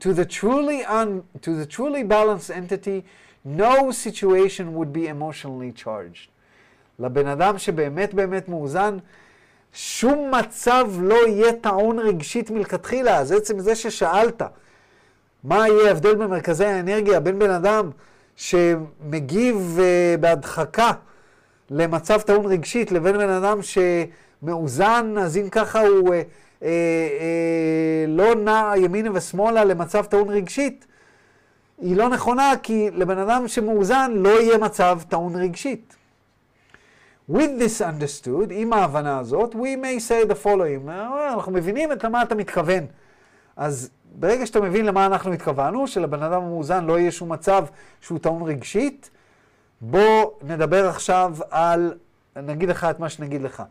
To 0.00 0.04
the 0.04 0.24
truly, 0.24 0.84
un, 0.84 1.22
to 1.42 1.48
the 1.62 1.66
truly 1.66 2.04
balanced 2.04 2.50
entity, 2.50 3.02
no 3.44 3.90
situation 3.90 4.74
would 4.74 4.92
be 4.92 5.06
emotionally 5.08 5.72
charged. 5.84 6.28
לבן 6.98 7.26
אדם 7.26 7.58
שבאמת 7.58 8.14
באמת 8.14 8.48
מאוזן, 8.48 8.98
שום 9.72 10.30
מצב 10.40 10.86
לא 11.00 11.26
יהיה 11.26 11.52
טעון 11.52 11.98
רגשית 11.98 12.50
מלכתחילה. 12.50 13.18
אז 13.18 13.32
עצם 13.32 13.60
זה 13.60 13.74
ששאלת, 13.74 14.42
מה 15.44 15.68
יהיה 15.68 15.88
ההבדל 15.88 16.14
במרכזי 16.14 16.64
האנרגיה 16.64 17.20
בין 17.20 17.38
בן 17.38 17.50
אדם 17.50 17.90
שמגיב 18.36 19.78
uh, 19.78 20.20
בהדחקה 20.20 20.92
למצב 21.70 22.20
טעון 22.20 22.46
רגשית 22.46 22.92
לבין 22.92 23.18
בן 23.18 23.30
אדם 23.30 23.62
שמאוזן, 24.40 25.14
אז 25.18 25.36
אם 25.36 25.48
ככה 25.50 25.80
הוא 25.80 26.08
uh, 26.08 26.12
uh, 26.12 26.62
uh, 26.62 26.66
לא 28.08 28.34
נע 28.34 28.72
ימינה 28.76 29.10
ושמאלה 29.14 29.64
למצב 29.64 30.04
טעון 30.04 30.28
רגשית, 30.28 30.86
היא 31.78 31.96
לא 31.96 32.08
נכונה, 32.08 32.52
כי 32.62 32.90
לבן 32.90 33.18
אדם 33.18 33.48
שמאוזן 33.48 34.12
לא 34.14 34.40
יהיה 34.40 34.58
מצב 34.58 34.98
טעון 35.08 35.36
רגשית. 35.36 35.96
With 37.30 37.60
this 37.60 37.80
understood, 37.80 38.50
עם 38.50 38.72
ההבנה 38.72 39.18
הזאת, 39.18 39.54
we 39.54 39.76
may 39.82 40.08
say 40.08 40.30
the 40.30 40.44
following, 40.44 40.90
אנחנו 41.32 41.52
מבינים 41.52 41.92
את 41.92 42.04
למה 42.04 42.22
אתה 42.22 42.34
מתכוון. 42.34 42.86
אז 43.56 43.90
ברגע 44.04 44.46
שאתה 44.46 44.60
מבין 44.60 44.86
למה 44.86 45.06
אנחנו 45.06 45.32
התכוונו, 45.32 45.86
שלבן 45.86 46.22
אדם 46.22 46.42
המאוזן 46.42 46.84
לא 46.84 46.98
יהיה 46.98 47.10
שום 47.10 47.32
מצב 47.32 47.64
שהוא 48.00 48.18
טעון 48.18 48.42
רגשית, 48.42 49.10
בוא 49.80 50.30
נדבר 50.42 50.88
עכשיו 50.88 51.36
על, 51.50 51.94
נגיד 52.36 52.68
לך 52.68 52.84
את 52.90 53.00
מה 53.00 53.08
שנגיד 53.08 53.42
לך. 53.42 53.62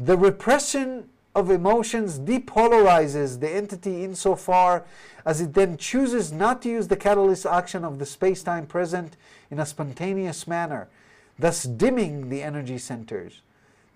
The 0.00 0.16
repression 0.16 1.08
of 1.34 1.50
emotions 1.50 2.20
depolarizes 2.20 3.40
the 3.40 3.50
entity 3.50 4.04
insofar 4.04 4.84
as 5.26 5.40
it 5.40 5.54
then 5.54 5.76
chooses 5.76 6.30
not 6.32 6.62
to 6.62 6.68
use 6.68 6.86
the 6.86 6.96
catalyst 6.96 7.44
action 7.44 7.84
of 7.84 7.98
the 7.98 8.06
space-time 8.06 8.66
present 8.66 9.16
in 9.50 9.58
a 9.58 9.66
spontaneous 9.66 10.46
manner, 10.46 10.88
thus 11.36 11.64
dimming 11.64 12.28
the 12.28 12.44
energy 12.44 12.78
centers. 12.78 13.42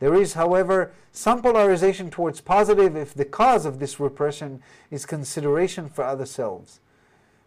There 0.00 0.14
is, 0.14 0.34
however, 0.34 0.90
some 1.12 1.40
polarization 1.40 2.10
towards 2.10 2.40
positive 2.40 2.96
if 2.96 3.14
the 3.14 3.24
cause 3.24 3.64
of 3.64 3.78
this 3.78 4.00
repression 4.00 4.60
is 4.90 5.06
consideration 5.06 5.88
for 5.88 6.02
other 6.02 6.26
selves. 6.26 6.80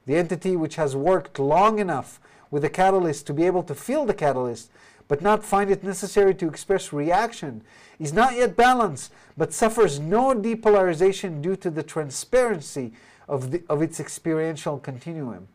The 0.05 0.15
entity 0.15 0.55
which 0.55 0.75
has 0.75 0.95
worked 0.95 1.39
long 1.39 1.79
enough 1.79 2.21
with 2.49 2.61
the 2.61 2.69
catalyst 2.69 3.27
to 3.27 3.33
be 3.33 3.45
able 3.45 3.63
to 3.63 3.75
feel 3.75 4.05
the 4.05 4.13
catalyst 4.13 4.71
but 5.07 5.21
not 5.21 5.43
find 5.43 5.69
it 5.69 5.83
necessary 5.83 6.33
to 6.35 6.47
express 6.47 6.91
reaction, 6.91 7.61
is 7.99 8.13
not 8.13 8.35
yet 8.35 8.55
balanced, 8.55 9.11
but 9.37 9.53
suffers 9.53 9.99
no 9.99 10.33
depolarization 10.33 11.41
due 11.41 11.55
to 11.55 11.69
the 11.69 11.83
transparency 11.83 12.93
of, 13.27 13.51
the, 13.51 13.63
of 13.69 13.81
its 13.81 13.99
experiential 13.99 14.77
continuum. 14.79 15.47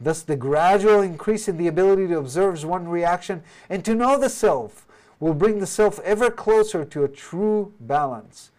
Thus, 0.00 0.22
the 0.22 0.36
gradual 0.36 1.00
increase 1.00 1.48
in 1.48 1.56
the 1.56 1.68
ability 1.68 2.08
to 2.08 2.18
observe 2.18 2.62
one 2.64 2.88
reaction 2.88 3.42
and 3.70 3.84
to 3.84 3.94
know 3.94 4.18
the 4.18 4.28
self 4.28 4.86
will 5.18 5.34
bring 5.34 5.58
the 5.58 5.66
self 5.66 5.98
ever 6.00 6.30
closer 6.30 6.84
to 6.84 7.04
a 7.04 7.08
true 7.08 7.72
balance. 7.80 8.50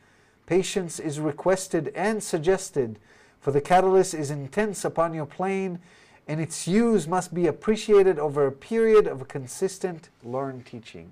Patience 0.47 0.99
is 0.99 1.19
requested 1.19 1.91
and 1.93 2.23
suggested, 2.23 2.99
for 3.39 3.51
the 3.51 3.61
catalyst 3.61 4.13
is 4.13 4.31
intense 4.31 4.83
upon 4.83 5.13
your 5.13 5.25
plane 5.25 5.79
and 6.27 6.39
its 6.39 6.67
use 6.67 7.07
must 7.07 7.33
be 7.33 7.47
appreciated 7.47 8.19
over 8.19 8.47
a 8.47 8.51
period 8.51 9.07
of 9.07 9.27
consistent 9.27 10.09
learned 10.23 10.65
teaching. 10.71 11.07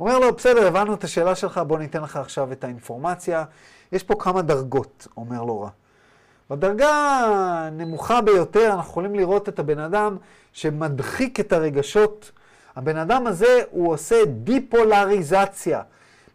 אומר 0.00 0.18
לו, 0.18 0.34
בסדר, 0.36 0.66
הבנו 0.66 0.94
את 0.94 1.04
השאלה 1.04 1.34
שלך, 1.34 1.60
בוא 1.66 1.78
ניתן 1.78 2.02
לך 2.02 2.16
עכשיו 2.16 2.52
את 2.52 2.64
האינפורמציה. 2.64 3.44
יש 3.92 4.02
פה 4.02 4.14
כמה 4.18 4.42
דרגות, 4.42 5.06
אומר 5.16 5.42
לו 5.42 5.60
רע. 5.60 5.70
בדרגה 6.50 6.90
הנמוכה 6.90 8.20
ביותר 8.20 8.66
אנחנו 8.66 8.90
יכולים 8.90 9.14
לראות 9.14 9.48
את 9.48 9.58
הבן 9.58 9.78
אדם 9.78 10.16
שמדחיק 10.52 11.40
את 11.40 11.52
הרגשות 11.52 12.30
הבן 12.76 12.96
אדם 12.96 13.26
הזה, 13.26 13.62
הוא 13.70 13.92
עושה 13.92 14.24
דיפולריזציה. 14.26 15.82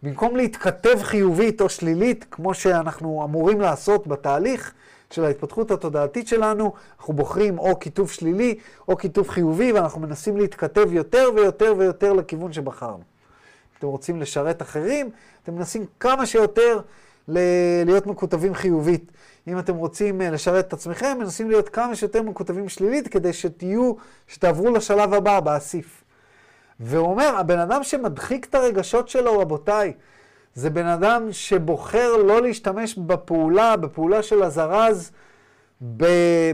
במקום 0.02 0.36
להתכתב 0.36 1.02
חיובית 1.02 1.60
או 1.60 1.68
שלילית, 1.68 2.26
כמו 2.30 2.54
שאנחנו 2.54 3.24
אמורים 3.24 3.60
לעשות 3.60 4.06
בתהליך 4.06 4.72
של 5.16 5.24
ההתפתחות 5.24 5.70
התודעתית 5.70 6.28
שלנו, 6.28 6.72
אנחנו 6.98 7.14
בוחרים 7.14 7.58
או 7.58 7.78
כיתוב 7.78 8.10
שלילי 8.10 8.58
או 8.88 8.96
כיתוב 8.96 9.28
חיובי, 9.28 9.72
ואנחנו 9.72 10.00
מנסים 10.00 10.36
להתכתב 10.36 10.92
יותר 10.92 11.30
ויותר 11.34 11.74
ויותר 11.78 12.12
לכיוון 12.12 12.52
שבחרנו. 12.52 13.02
אתם 13.78 13.86
רוצים 13.86 14.20
לשרת 14.20 14.62
אחרים, 14.62 15.10
אתם 15.42 15.54
מנסים 15.54 15.84
כמה 16.00 16.26
שיותר 16.26 16.80
להיות 17.28 18.06
מקוטבים 18.06 18.54
חיובית. 18.54 19.12
אם 19.48 19.58
אתם 19.58 19.76
רוצים 19.76 20.22
אה, 20.22 20.30
לשרת 20.30 20.68
את 20.68 20.72
עצמכם, 20.72 21.16
מנסים 21.20 21.50
להיות 21.50 21.68
כמה 21.68 21.96
שיותר 21.96 22.22
מקוטבים 22.22 22.68
שלילית, 22.68 23.08
כדי 23.08 23.32
שתהיו, 23.32 23.92
שתעברו 24.26 24.70
לשלב 24.70 25.14
הבא, 25.14 25.40
באסיף. 25.40 26.04
והוא 26.80 27.06
אומר, 27.06 27.36
הבן 27.36 27.58
אדם 27.58 27.82
שמדחיק 27.82 28.46
את 28.50 28.54
הרגשות 28.54 29.08
שלו, 29.08 29.38
רבותיי, 29.38 29.92
זה 30.56 30.70
בן 30.70 30.86
אדם 30.86 31.32
שבוחר 31.32 32.16
לא 32.16 32.42
להשתמש 32.42 32.94
בפעולה, 32.98 33.76
בפעולה 33.76 34.22
של 34.22 34.42
הזרז, 34.42 35.12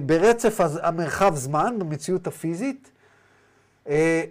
ברצף 0.07 0.61
המרחב 0.83 1.35
זמן, 1.35 1.77
במציאות 1.79 2.27
הפיזית, 2.27 2.91
אה, 3.89 4.23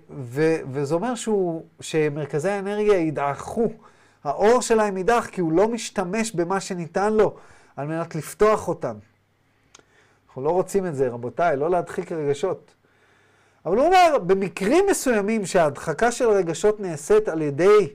וזה 0.72 0.96
אומר 0.96 1.16
שהוא, 1.16 1.66
שמרכזי 1.80 2.50
האנרגיה 2.50 2.98
ידעכו, 2.98 3.68
האור 4.24 4.62
שלהם 4.62 4.98
יידח, 4.98 5.28
כי 5.32 5.42
הוא 5.42 5.52
לא 5.52 5.68
משתמש 5.68 6.32
במה 6.32 6.60
שניתן 6.60 7.14
לו 7.14 7.36
על 7.76 7.88
מנת 7.88 8.16
לפתוח 8.16 8.68
אותם. 8.68 8.96
אנחנו 10.28 10.42
לא 10.42 10.50
רוצים 10.50 10.86
את 10.86 10.96
זה, 10.96 11.10
רבותיי, 11.10 11.58
לא 11.58 11.70
להדחיק 11.70 12.12
רגשות. 12.12 12.74
אבל 13.66 13.78
הוא 13.78 13.86
אומר, 13.86 14.18
במקרים 14.28 14.86
מסוימים 14.90 15.46
שההדחקה 15.46 16.12
של 16.12 16.30
הרגשות 16.30 16.80
נעשית 16.80 17.30
על 17.30 17.42
ידי, 17.42 17.94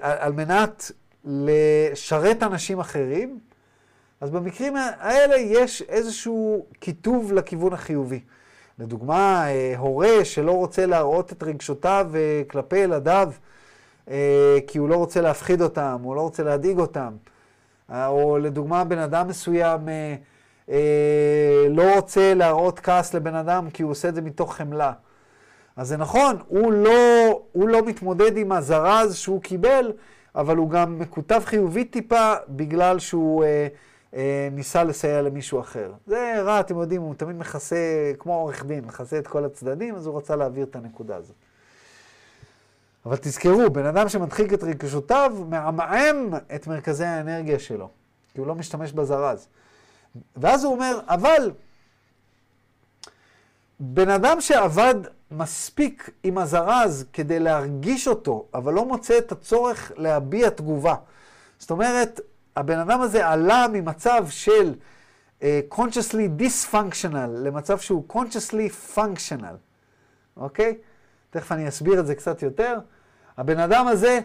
על 0.00 0.32
מנת 0.32 0.92
לשרת 1.24 2.42
אנשים 2.42 2.80
אחרים, 2.80 3.38
אז 4.20 4.30
במקרים 4.30 4.76
האלה 4.76 5.36
יש 5.36 5.82
איזשהו 5.82 6.66
כיתוב 6.80 7.32
לכיוון 7.32 7.72
החיובי. 7.72 8.20
לדוגמה, 8.78 9.44
אה, 9.48 9.74
הורה 9.76 10.24
שלא 10.24 10.52
רוצה 10.52 10.86
להראות 10.86 11.32
את 11.32 11.42
רגשותיו 11.42 12.10
אה, 12.14 12.42
כלפי 12.48 12.76
ילדיו, 12.76 13.32
אה, 14.10 14.58
כי 14.66 14.78
הוא 14.78 14.88
לא 14.88 14.96
רוצה 14.96 15.20
להפחיד 15.20 15.62
אותם, 15.62 15.98
הוא 16.02 16.16
לא 16.16 16.20
רוצה 16.20 16.42
להדאיג 16.42 16.78
אותם. 16.78 17.16
אה, 17.92 18.06
או 18.06 18.38
לדוגמה, 18.38 18.84
בן 18.84 18.98
אדם 18.98 19.28
מסוים 19.28 19.88
אה, 19.88 20.14
אה, 20.70 21.66
לא 21.70 21.94
רוצה 21.94 22.34
להראות 22.34 22.80
כעס 22.80 23.14
לבן 23.14 23.34
אדם 23.34 23.70
כי 23.70 23.82
הוא 23.82 23.90
עושה 23.90 24.08
את 24.08 24.14
זה 24.14 24.22
מתוך 24.22 24.54
חמלה. 24.54 24.92
אז 25.76 25.88
זה 25.88 25.96
נכון, 25.96 26.36
הוא 26.48 26.72
לא, 26.72 27.39
הוא 27.52 27.68
לא 27.68 27.82
מתמודד 27.82 28.36
עם 28.36 28.52
הזרז 28.52 29.16
שהוא 29.16 29.42
קיבל, 29.42 29.92
אבל 30.34 30.56
הוא 30.56 30.70
גם 30.70 30.98
מקוטב 30.98 31.42
חיובית 31.44 31.92
טיפה 31.92 32.34
בגלל 32.48 32.98
שהוא 32.98 33.44
אה, 33.44 33.68
אה, 34.14 34.48
ניסה 34.52 34.84
לסייע 34.84 35.22
למישהו 35.22 35.60
אחר. 35.60 35.92
זה 36.06 36.42
רע, 36.42 36.60
אתם 36.60 36.78
יודעים, 36.78 37.02
הוא 37.02 37.14
תמיד 37.14 37.36
מכסה, 37.36 38.12
כמו 38.18 38.34
עורך 38.34 38.64
דין, 38.64 38.84
מכסה 38.84 39.18
את 39.18 39.26
כל 39.26 39.44
הצדדים, 39.44 39.94
אז 39.94 40.06
הוא 40.06 40.18
רצה 40.18 40.36
להעביר 40.36 40.64
את 40.64 40.76
הנקודה 40.76 41.16
הזאת. 41.16 41.36
אבל 43.06 43.16
תזכרו, 43.16 43.70
בן 43.70 43.86
אדם 43.86 44.08
שמדחיק 44.08 44.52
את 44.52 44.62
רגשותיו, 44.62 45.32
מעמעם 45.48 46.30
את 46.54 46.66
מרכזי 46.66 47.04
האנרגיה 47.04 47.58
שלו, 47.58 47.88
כי 48.34 48.40
הוא 48.40 48.46
לא 48.46 48.54
משתמש 48.54 48.92
בזרז. 48.92 49.48
ואז 50.36 50.64
הוא 50.64 50.72
אומר, 50.72 51.00
אבל 51.06 51.50
בן 53.80 54.08
אדם 54.08 54.40
שעבד 54.40 54.94
מספיק 55.30 56.10
עם 56.22 56.38
הזרז 56.38 57.04
כדי 57.12 57.38
להרגיש 57.38 58.08
אותו, 58.08 58.46
אבל 58.54 58.74
לא 58.74 58.84
מוצא 58.84 59.18
את 59.18 59.32
הצורך 59.32 59.92
להביע 59.96 60.50
תגובה. 60.50 60.94
זאת 61.58 61.70
אומרת, 61.70 62.20
הבן 62.56 62.78
אדם 62.78 63.00
הזה 63.00 63.28
עלה 63.28 63.66
ממצב 63.72 64.26
של 64.28 64.74
uh, 65.40 65.42
consciously 65.74 66.42
dysfunctional 66.42 67.28
למצב 67.44 67.78
שהוא 67.78 68.04
consciously 68.12 68.96
functional, 68.96 69.56
אוקיי? 70.36 70.78
תכף 71.30 71.52
אני 71.52 71.68
אסביר 71.68 72.00
את 72.00 72.06
זה 72.06 72.14
קצת 72.14 72.42
יותר. 72.42 72.78
הבן 73.36 73.58
אדם 73.58 73.86
הזה 73.86 74.20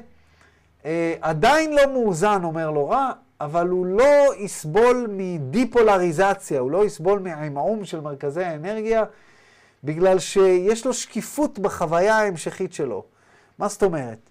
אה, 0.85 1.15
עדיין 1.21 1.73
לא 1.73 1.93
מאוזן, 1.93 2.43
אומר 2.43 2.71
לו 2.71 2.89
רע, 2.89 3.11
אבל 3.41 3.67
הוא 3.67 3.85
לא 3.85 4.35
יסבול 4.37 5.07
מדיפולריזציה, 5.09 6.59
הוא 6.59 6.71
לא 6.71 6.85
יסבול 6.85 7.19
מהעמעום 7.19 7.85
של 7.85 8.01
מרכזי 8.01 8.43
האנרגיה, 8.43 9.03
בגלל 9.85 10.19
שיש 10.19 10.85
לו 10.85 10.93
שקיפות 10.93 11.59
בחוויה 11.59 12.15
ההמשכית 12.15 12.73
שלו. 12.73 13.05
מה 13.59 13.67
זאת 13.67 13.83
אומרת? 13.83 14.29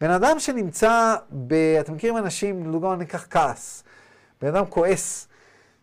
בן 0.00 0.10
אדם 0.10 0.38
שנמצא 0.38 1.16
ב... 1.46 1.54
אתם 1.80 1.94
מכירים 1.94 2.16
אנשים, 2.16 2.68
לדוגמה 2.68 2.96
ניקח 2.96 3.26
כעס. 3.30 3.84
בן 4.42 4.48
אדם 4.48 4.66
כועס. 4.66 5.28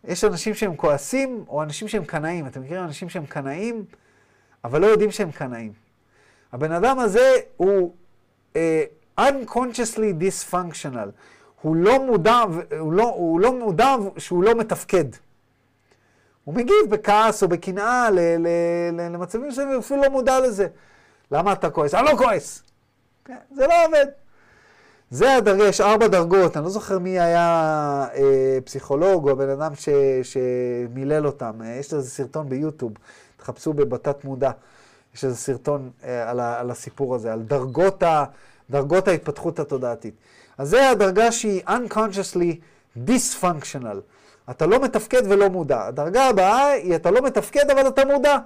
יש 0.04 0.24
אנשים 0.24 0.54
שהם 0.54 0.76
כועסים, 0.76 1.44
או 1.48 1.62
אנשים 1.62 1.88
שהם 1.88 2.04
קנאים. 2.04 2.46
אתם 2.46 2.62
מכירים 2.62 2.84
אנשים 2.84 3.08
שהם 3.08 3.26
קנאים, 3.26 3.84
אבל 4.64 4.80
לא 4.80 4.86
יודעים 4.86 5.10
שהם 5.10 5.30
קנאים. 5.30 5.72
הבן 6.52 6.72
אדם 6.72 6.98
הזה 6.98 7.32
הוא 7.56 7.94
uh, 8.52 8.56
unconsciously 9.20 10.22
dysfunctional. 10.22 11.10
הוא 11.62 11.76
לא 11.76 12.06
מודע, 12.06 12.44
הוא 12.78 12.92
לא, 12.92 13.04
הוא 13.04 13.40
לא 13.40 13.58
מודע 13.58 13.94
שהוא 14.18 14.44
לא 14.44 14.54
מתפקד. 14.54 15.04
הוא 16.44 16.54
מגיב 16.54 16.90
בכעס 16.90 17.42
או 17.42 17.48
בקנאה 17.48 18.08
למצבים 18.92 19.50
הוא 19.72 19.78
אפילו 19.78 20.02
לא 20.02 20.08
מודע 20.08 20.40
לזה. 20.40 20.66
למה 21.30 21.52
אתה 21.52 21.70
כועס? 21.70 21.94
אני 21.94 22.04
לא 22.04 22.16
כועס. 22.16 22.62
כן, 23.24 23.36
זה 23.54 23.66
לא 23.66 23.86
עובד. 23.86 24.06
זה 25.10 25.36
הדרגה, 25.36 25.64
יש 25.64 25.80
ארבע 25.80 26.06
דרגות, 26.08 26.56
אני 26.56 26.64
לא 26.64 26.70
זוכר 26.70 26.98
מי 26.98 27.20
היה 27.20 28.06
אה, 28.14 28.58
פסיכולוג 28.64 29.28
או 29.28 29.32
הבן 29.32 29.48
אדם 29.48 29.74
ש, 29.74 29.88
שמילל 30.22 31.26
אותם. 31.26 31.52
אה, 31.64 31.76
יש 31.80 31.92
לזה 31.92 32.10
סרטון 32.10 32.48
ביוטיוב, 32.48 32.92
תחפשו 33.36 33.72
בבתת 33.72 34.24
מודע. 34.24 34.50
יש 35.14 35.24
איזה 35.24 35.36
סרטון 35.36 35.90
אה, 36.04 36.30
על, 36.30 36.40
ה, 36.40 36.60
על 36.60 36.70
הסיפור 36.70 37.14
הזה, 37.14 37.32
על 37.32 37.42
דרגות, 37.42 38.02
ה, 38.02 38.24
דרגות 38.70 39.08
ההתפתחות 39.08 39.58
התודעתית. 39.58 40.14
אז 40.58 40.68
זה 40.68 40.90
הדרגה 40.90 41.32
שהיא 41.32 41.62
unconsciously 41.66 42.54
dysfunctional. 43.06 44.13
אתה 44.50 44.66
לא 44.66 44.80
מתפקד 44.80 45.22
ולא 45.28 45.48
מודע. 45.48 45.86
הדרגה 45.86 46.24
הבאה 46.24 46.66
היא 46.66 46.96
אתה 46.96 47.10
לא 47.10 47.22
מתפקד 47.22 47.70
אבל 47.70 47.88
אתה 47.88 48.04
מודע. 48.04 48.36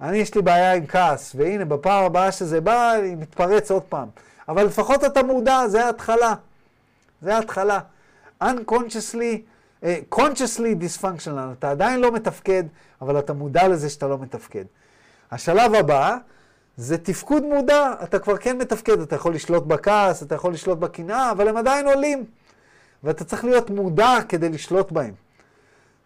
אני 0.00 0.18
יש 0.18 0.34
לי 0.34 0.42
בעיה 0.42 0.74
עם 0.74 0.86
כעס, 0.86 1.32
והנה 1.38 1.64
בפעם 1.64 2.04
הבאה 2.04 2.32
שזה 2.32 2.60
בא, 2.60 2.94
אני 2.94 3.14
מתפרץ 3.14 3.70
עוד 3.70 3.82
פעם. 3.82 4.08
אבל 4.48 4.64
לפחות 4.64 5.04
אתה 5.04 5.22
מודע, 5.22 5.68
זה 5.68 5.84
ההתחלה. 5.84 6.34
זה 7.22 7.36
ההתחלה. 7.36 7.80
unconsciously, 8.42 9.42
uh, 9.82 9.86
consciously 10.14 10.82
dysfunctional. 10.82 11.52
אתה 11.58 11.70
עדיין 11.70 12.00
לא 12.00 12.12
מתפקד, 12.12 12.64
אבל 13.02 13.18
אתה 13.18 13.32
מודע 13.32 13.68
לזה 13.68 13.90
שאתה 13.90 14.08
לא 14.08 14.18
מתפקד. 14.18 14.64
השלב 15.30 15.74
הבא 15.74 16.16
זה 16.76 16.98
תפקוד 16.98 17.42
מודע, 17.42 17.92
אתה 18.02 18.18
כבר 18.18 18.36
כן 18.36 18.58
מתפקד, 18.58 19.00
אתה 19.00 19.16
יכול 19.16 19.34
לשלוט 19.34 19.66
בכעס, 19.66 20.22
אתה 20.22 20.34
יכול 20.34 20.52
לשלוט 20.52 20.78
בקנאה, 20.78 21.30
אבל 21.30 21.48
הם 21.48 21.56
עדיין 21.56 21.86
עולים. 21.86 22.24
ואתה 23.04 23.24
צריך 23.24 23.44
להיות 23.44 23.70
מודע 23.70 24.18
כדי 24.28 24.48
לשלוט 24.48 24.92
בהם. 24.92 25.14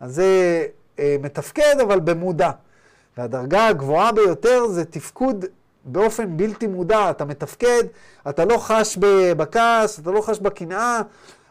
אז 0.01 0.15
זה 0.15 0.67
אה, 0.99 1.17
מתפקד, 1.23 1.77
אבל 1.83 2.01
במודע. 2.01 2.51
והדרגה 3.19 3.67
הגבוהה 3.67 4.13
ביותר 4.13 4.67
זה 4.67 4.85
תפקוד 4.85 5.45
באופן 5.85 6.37
בלתי 6.37 6.67
מודע. 6.67 7.11
אתה 7.11 7.25
מתפקד, 7.25 7.83
אתה 8.29 8.45
לא 8.45 8.59
חש 8.59 8.99
בכעס, 9.37 9.99
אתה 9.99 10.11
לא 10.11 10.21
חש 10.21 10.39
בקנאה, 10.39 11.01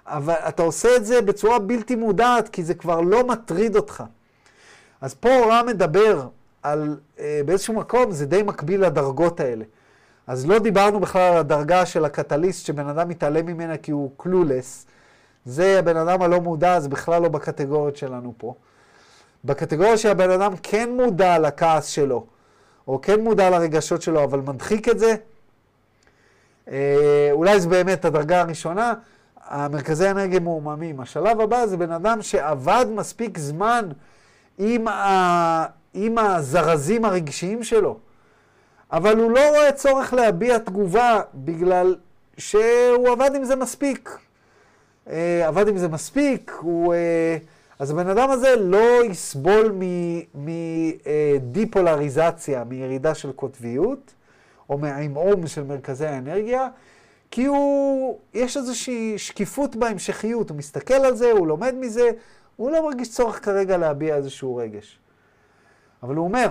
אבל 0.06 0.34
אתה 0.34 0.64
עושה 0.64 0.96
את 0.96 1.06
זה 1.06 1.22
בצורה 1.22 1.60
בלתי 1.60 1.96
מודעת, 1.96 2.50
כי 2.50 2.64
זה 2.64 2.74
כבר 2.74 3.02
לא 3.02 3.28
מטריד 3.28 3.76
אותך. 3.76 4.04
אז 5.02 5.14
פה 5.14 5.30
רם 5.30 5.66
מדבר 5.68 6.28
על, 6.64 6.98
אה, 7.20 7.42
באיזשהו 7.46 7.74
מקום 7.74 8.12
זה 8.12 8.26
די 8.26 8.44
מקביל 8.44 8.86
לדרגות 8.86 9.40
האלה. 9.40 9.66
אז 10.28 10.46
לא 10.46 10.60
דיברנו 10.60 11.00
בכלל 11.00 11.22
על 11.22 11.38
הדרגה 11.38 11.86
של 11.86 12.06
הקטליסט 12.06 12.66
שבן 12.66 12.88
אדם 12.88 13.10
מתעלם 13.10 13.46
ממנה 13.46 13.78
כי 13.78 13.92
הוא 13.92 14.12
קלולס. 14.18 14.86
זה 15.46 15.80
הבן 15.80 15.98
אדם 15.98 16.22
הלא 16.22 16.40
מודע, 16.40 16.80
זה 16.80 16.90
בכלל 16.90 17.22
לא 17.22 17.30
בקטגוריות 17.30 17.98
שלנו 17.98 18.34
פה. 18.38 18.54
בקטגוריה 19.46 19.98
שהבן 19.98 20.30
אדם 20.30 20.54
כן 20.64 20.90
מודע 20.90 21.40
לכעס 21.40 21.88
שלו, 21.88 22.26
או 22.88 23.02
כן 23.02 23.22
מודע 23.22 23.50
לרגשות 23.50 24.02
שלו, 24.02 24.24
אבל 24.24 24.40
מדחיק 24.40 24.90
את 24.90 25.00
זה, 25.00 25.16
אה, 26.72 27.30
אולי 27.32 27.60
זה 27.60 27.70
באמת 27.70 28.06
הדרגה 28.06 28.42
הראשונה, 28.42 28.94
המרכזי 29.48 30.12
אנרגיה 30.12 30.40
מעוממים. 30.40 31.00
השלב 31.00 31.42
הבא 31.42 31.66
זה 31.66 31.78
בן 31.78 31.92
אדם 31.92 32.22
שעבד 32.22 32.86
מספיק 32.90 33.38
זמן 33.38 33.90
עם, 34.58 34.88
ה... 34.88 35.66
עם 35.94 36.18
הזרזים 36.18 37.06
הרגשיים 37.06 37.64
שלו, 37.64 37.98
אבל 38.92 39.18
הוא 39.18 39.32
לא 39.32 39.50
רואה 39.50 39.72
צורך 39.72 40.14
להביע 40.14 40.58
תגובה 40.58 41.22
בגלל 41.34 41.96
שהוא 42.38 43.10
עבד 43.10 43.32
עם 43.36 43.44
זה 43.44 43.56
מספיק. 43.56 44.18
אה, 45.12 45.48
עבד 45.48 45.68
עם 45.68 45.78
זה 45.78 45.88
מספיק, 45.88 46.52
הוא... 46.62 46.94
אה, 46.94 47.38
אז 47.80 47.92
הבן 47.92 48.08
אדם 48.08 48.30
הזה 48.30 48.56
לא 48.56 49.06
יסבול 49.06 49.80
מדיפולריזציה, 50.34 52.64
מירידה 52.64 53.16
של 53.16 53.32
קוטביות, 53.32 54.14
או 54.70 54.78
מהעמעום 54.78 55.48
של 55.48 55.64
מרכזי 55.64 56.06
האנרגיה, 56.06 56.68
כי 57.32 57.46
הוא, 57.46 58.20
יש 58.34 58.58
איזושהי 58.58 59.18
שקיפות 59.18 59.76
בהמשכיות, 59.76 60.50
הוא 60.50 60.58
מסתכל 60.58 60.94
על 60.94 61.16
זה, 61.16 61.32
הוא 61.32 61.48
לומד 61.48 61.76
מזה, 61.80 62.12
הוא 62.56 62.72
לא 62.72 62.84
מרגיש 62.84 63.12
צורך 63.12 63.46
כרגע 63.46 63.78
להביע 63.78 64.16
איזשהו 64.16 64.56
רגש. 64.56 65.00
אבל 66.04 66.16
הוא 66.16 66.26
אומר, 66.26 66.48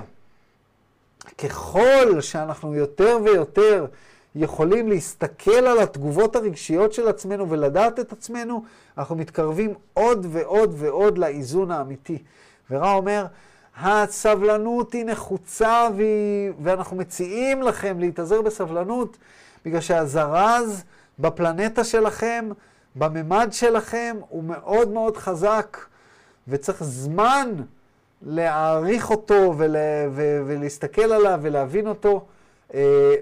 ככל 1.39 2.21
שאנחנו 2.21 2.75
יותר 2.75 3.19
ויותר 3.25 3.87
יכולים 4.35 4.89
להסתכל 4.89 5.67
על 5.67 5.79
התגובות 5.79 6.37
הרגשיות 6.37 6.93
של 6.93 7.09
עצמנו 7.09 7.51
ולדעת 7.51 8.01
את 8.01 8.13
עצמנו, 8.13 8.65
אנחנו 8.99 9.17
מתקרבים 9.17 9.75
עוד 9.95 10.27
ועוד 10.31 10.75
ועוד 10.79 11.19
לאיזון 11.19 11.71
האמיתי. 11.71 12.19
ורע 12.71 12.93
אומר, 12.93 13.27
הסבלנות 13.81 14.93
היא 14.93 15.05
נחוצה 15.05 15.89
והיא, 15.97 16.53
ואנחנו 16.63 16.97
מציעים 16.97 17.63
לכם 17.63 18.01
להתאזר 18.01 18.43
בסבלנות, 18.43 19.17
בגלל 19.65 19.81
שהזרז 19.81 20.85
בפלנטה 21.19 21.85
שלכם, 21.85 22.49
בממד 22.97 23.49
שלכם, 23.53 24.17
הוא 24.29 24.45
מאוד 24.45 24.89
מאוד 24.89 25.17
חזק, 25.17 25.79
וצריך 26.49 26.85
זמן 26.85 27.51
להעריך 28.23 29.11
אותו 29.11 29.55
ול, 29.57 29.77
ו, 30.11 30.43
ולהסתכל 30.47 31.13
עליו 31.13 31.39
ולהבין 31.43 31.87
אותו 31.87 32.25
אה, 32.75 33.15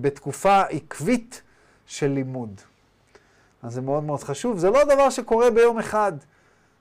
בתקופה 0.00 0.60
עקבית 0.60 1.42
של 1.86 2.08
לימוד. 2.08 2.60
אז 3.62 3.74
זה 3.74 3.80
מאוד 3.80 4.04
מאוד 4.04 4.22
חשוב. 4.22 4.58
זה 4.58 4.70
לא 4.70 4.84
דבר 4.84 5.10
שקורה 5.10 5.50
ביום 5.50 5.78
אחד. 5.78 6.12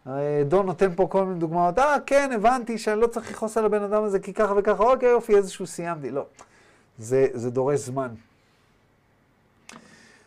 אה, 0.08 0.44
דון 0.48 0.66
נותן 0.66 0.96
פה 0.96 1.08
כל 1.10 1.26
מיני 1.26 1.40
דוגמאות, 1.40 1.80
אה, 1.80 1.98
כן, 2.06 2.32
הבנתי 2.36 2.78
שאני 2.78 3.02
לא 3.02 3.08
צריך 3.08 3.32
לכעוס 3.32 3.58
על 3.58 3.66
הבן 3.66 3.84
אדם 3.84 4.04
הזה 4.04 4.20
כי 4.20 4.34
ככה 4.34 4.54
וככה, 4.58 4.84
אוקיי, 4.84 5.10
יופי, 5.10 5.36
איזשהו 5.36 5.68
סיימתי. 5.68 6.10
לא. 6.10 6.26
זה, 6.98 7.28
זה 7.34 7.50
דורש 7.52 7.80
זמן. 7.80 8.08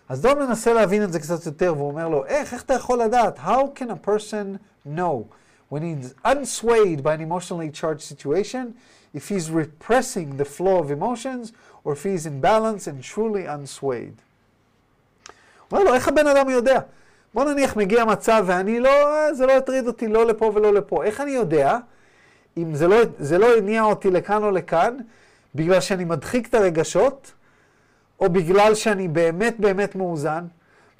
אז 0.08 0.20
דון 0.20 0.38
מנסה 0.38 0.72
להבין 0.72 1.04
את 1.04 1.12
זה 1.12 1.20
קצת 1.20 1.46
יותר, 1.46 1.74
והוא 1.76 1.88
אומר 1.88 2.08
לו, 2.08 2.26
איך, 2.26 2.52
איך 2.52 2.62
אתה 2.62 2.74
יכול 2.74 3.02
לדעת? 3.02 3.38
How 3.38 3.78
can 3.78 3.86
a 3.86 4.06
person 4.08 4.58
know 4.96 5.24
when 5.72 5.82
he's 5.82 6.14
unswayed 6.24 7.02
by 7.02 7.14
an 7.14 7.20
emotionally 7.20 7.70
charged 7.70 8.02
situation, 8.02 8.74
if 9.14 9.28
he's 9.28 9.50
repressing 9.50 10.36
the 10.36 10.44
flow 10.44 10.78
of 10.78 10.90
emotions, 10.90 11.52
or 11.84 11.92
if 11.92 12.02
he's 12.02 12.26
in 12.26 12.40
balance 12.40 12.86
and 12.86 13.02
truly 13.02 13.46
unswayed? 13.46 14.20
אומר 15.72 15.84
לו, 15.84 15.94
איך 15.94 16.08
הבן 16.08 16.26
אדם 16.26 16.50
יודע? 16.50 16.80
בוא 17.34 17.44
נניח 17.44 17.76
מגיע 17.76 18.04
מצב 18.04 18.44
ואני 18.46 18.80
לא, 18.80 19.32
זה 19.32 19.46
לא 19.46 19.52
הטריד 19.52 19.86
אותי 19.86 20.08
לא 20.08 20.26
לפה 20.26 20.52
ולא 20.54 20.74
לפה. 20.74 21.04
איך 21.04 21.20
אני 21.20 21.30
יודע 21.30 21.78
אם 22.56 22.74
זה 22.74 22.88
לא, 22.88 22.96
זה 23.18 23.38
לא 23.38 23.56
הניע 23.56 23.82
אותי 23.82 24.10
לכאן 24.10 24.42
או 24.42 24.50
לכאן, 24.50 24.96
בגלל 25.54 25.80
שאני 25.80 26.04
מדחיק 26.04 26.48
את 26.48 26.54
הרגשות, 26.54 27.32
או 28.20 28.30
בגלל 28.30 28.74
שאני 28.74 29.08
באמת 29.08 29.60
באמת 29.60 29.94
מאוזן? 29.94 30.44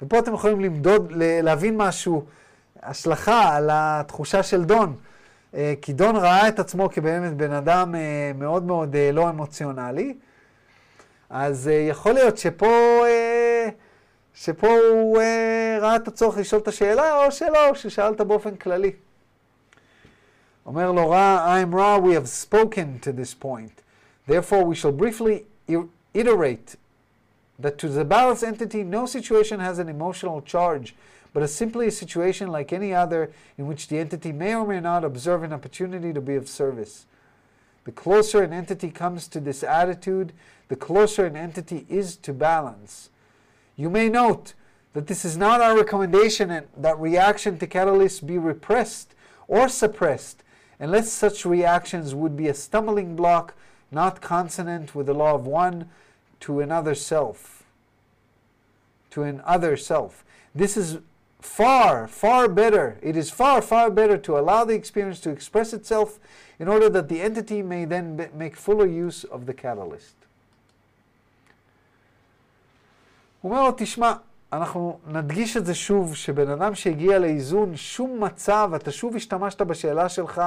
ופה 0.01 0.19
אתם 0.19 0.33
יכולים 0.33 0.59
למדוד, 0.59 1.11
להבין 1.15 1.77
משהו, 1.77 2.25
השלכה 2.83 3.55
על 3.55 3.69
התחושה 3.73 4.43
של 4.43 4.63
דון. 4.63 4.95
אה, 5.55 5.73
כי 5.81 5.93
דון 5.93 6.15
ראה 6.15 6.47
את 6.47 6.59
עצמו 6.59 6.89
כבאמת 6.89 7.33
בן 7.33 7.51
אדם 7.51 7.95
אה, 7.95 8.31
מאוד 8.35 8.63
מאוד 8.63 8.95
אה, 8.95 9.11
לא 9.13 9.29
אמוציונלי, 9.29 10.13
אז 11.30 11.70
יכול 11.88 12.12
להיות 12.12 12.38
שפה... 12.38 13.04
שפה 14.34 14.68
הוא 14.90 15.20
אה, 15.20 15.78
ראה 15.80 15.96
את 15.96 16.08
הצורך 16.08 16.38
לשאול 16.38 16.60
את 16.62 16.68
השאלה, 16.68 17.24
או 17.24 17.32
שלא, 17.32 17.68
או 17.68 17.74
ששאלת 17.74 18.20
באופן 18.20 18.56
כללי. 18.56 18.92
אומר 20.66 20.92
לו 20.92 21.10
רע, 21.10 21.56
I'm 21.62 21.74
Ra, 21.74 21.98
we 21.98 22.14
have 22.14 22.28
spoken 22.28 23.00
to 23.00 23.12
this 23.12 23.34
point. 23.34 23.82
Therefore, 24.26 24.64
we 24.64 24.74
shall 24.74 24.92
briefly 24.92 25.44
iterate 26.14 26.76
that 27.58 27.78
to 27.78 27.88
the 27.88 28.04
balanced 28.04 28.44
entity, 28.44 28.82
no 28.82 29.06
situation 29.06 29.60
has 29.60 29.78
an 29.78 29.88
emotional 29.88 30.40
charge, 30.42 30.94
but 31.32 31.42
is 31.42 31.54
simply 31.54 31.88
a 31.88 31.90
situation 31.90 32.48
like 32.48 32.72
any 32.72 32.94
other 32.94 33.30
in 33.58 33.66
which 33.66 33.88
the 33.88 33.98
entity 33.98 34.32
may 34.32 34.54
or 34.54 34.66
may 34.66 34.80
not 34.80 35.04
observe 35.04 35.42
an 35.42 35.52
opportunity 35.52 36.12
to 36.12 36.20
be 36.20 36.34
of 36.36 36.48
service. 36.48 37.06
The 37.84 37.92
closer 37.92 38.42
an 38.42 38.52
entity 38.52 38.90
comes 38.90 39.28
to 39.28 39.40
this 39.40 39.62
attitude, 39.62 40.32
the 40.67 40.75
closer 40.75 41.25
an 41.25 41.35
entity 41.35 41.85
is 41.89 42.15
to 42.17 42.33
balance. 42.33 43.09
You 43.75 43.89
may 43.89 44.09
note 44.09 44.53
that 44.93 45.07
this 45.07 45.25
is 45.25 45.37
not 45.37 45.61
our 45.61 45.75
recommendation 45.75 46.49
and 46.49 46.67
that 46.77 46.97
reaction 46.99 47.59
to 47.59 47.67
catalysts 47.67 48.25
be 48.25 48.37
repressed 48.37 49.13
or 49.47 49.67
suppressed 49.67 50.43
unless 50.79 51.11
such 51.11 51.45
reactions 51.45 52.15
would 52.15 52.35
be 52.35 52.47
a 52.47 52.53
stumbling 52.53 53.15
block 53.15 53.53
not 53.91 54.21
consonant 54.21 54.95
with 54.95 55.05
the 55.05 55.13
law 55.13 55.35
of 55.35 55.45
one 55.45 55.89
to 56.41 56.59
another 56.59 56.95
self. 56.95 57.63
To 59.11 59.23
an 59.23 59.41
other 59.45 59.77
self. 59.77 60.25
This 60.53 60.75
is 60.75 60.99
far, 61.39 62.07
far 62.07 62.49
better. 62.49 62.97
It 63.01 63.15
is 63.15 63.29
far, 63.29 63.61
far 63.61 63.89
better 63.89 64.17
to 64.17 64.37
allow 64.37 64.65
the 64.65 64.73
experience 64.73 65.19
to 65.21 65.29
express 65.29 65.73
itself 65.73 66.19
in 66.59 66.67
order 66.67 66.89
that 66.89 67.07
the 67.07 67.21
entity 67.21 67.61
may 67.61 67.85
then 67.85 68.29
make 68.33 68.55
fuller 68.55 68.87
use 68.87 69.23
of 69.23 69.45
the 69.45 69.53
catalyst. 69.53 70.15
הוא 73.45 73.51
אומר 73.51 73.63
לו, 73.63 73.73
תשמע, 73.77 74.13
אנחנו 74.53 74.99
נדגיש 75.07 75.57
את 75.57 75.65
זה 75.65 75.75
שוב, 75.75 76.15
שבן 76.15 76.49
אדם 76.49 76.75
שהגיע 76.75 77.19
לאיזון, 77.19 77.75
שום 77.75 78.23
מצב, 78.23 78.71
אתה 78.75 78.91
שוב 78.91 79.15
השתמשת 79.15 79.61
בשאלה 79.61 80.09
שלך, 80.09 80.41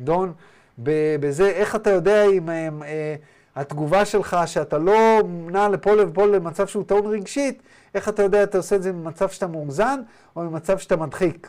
דון, 0.00 0.32
בזה, 0.78 1.48
איך 1.48 1.76
אתה 1.76 1.90
יודע 1.90 2.24
אם 2.24 2.50
אה, 2.50 2.68
אה, 2.82 3.16
התגובה 3.56 4.04
שלך, 4.04 4.36
שאתה 4.46 4.78
לא 4.78 5.22
נע 5.26 5.68
לפה 5.68 5.94
לפה 5.94 6.26
למצב 6.26 6.66
שהוא 6.66 6.84
טעון 6.84 7.06
רגשית, 7.06 7.62
איך 7.94 8.08
אתה 8.08 8.22
יודע, 8.22 8.42
אתה 8.42 8.58
עושה 8.58 8.76
את 8.76 8.82
זה 8.82 8.92
במצב 8.92 9.28
שאתה 9.28 9.46
מאוזן, 9.46 10.00
או 10.36 10.40
במצב 10.40 10.78
שאתה 10.78 10.96
מדחיק. 10.96 11.48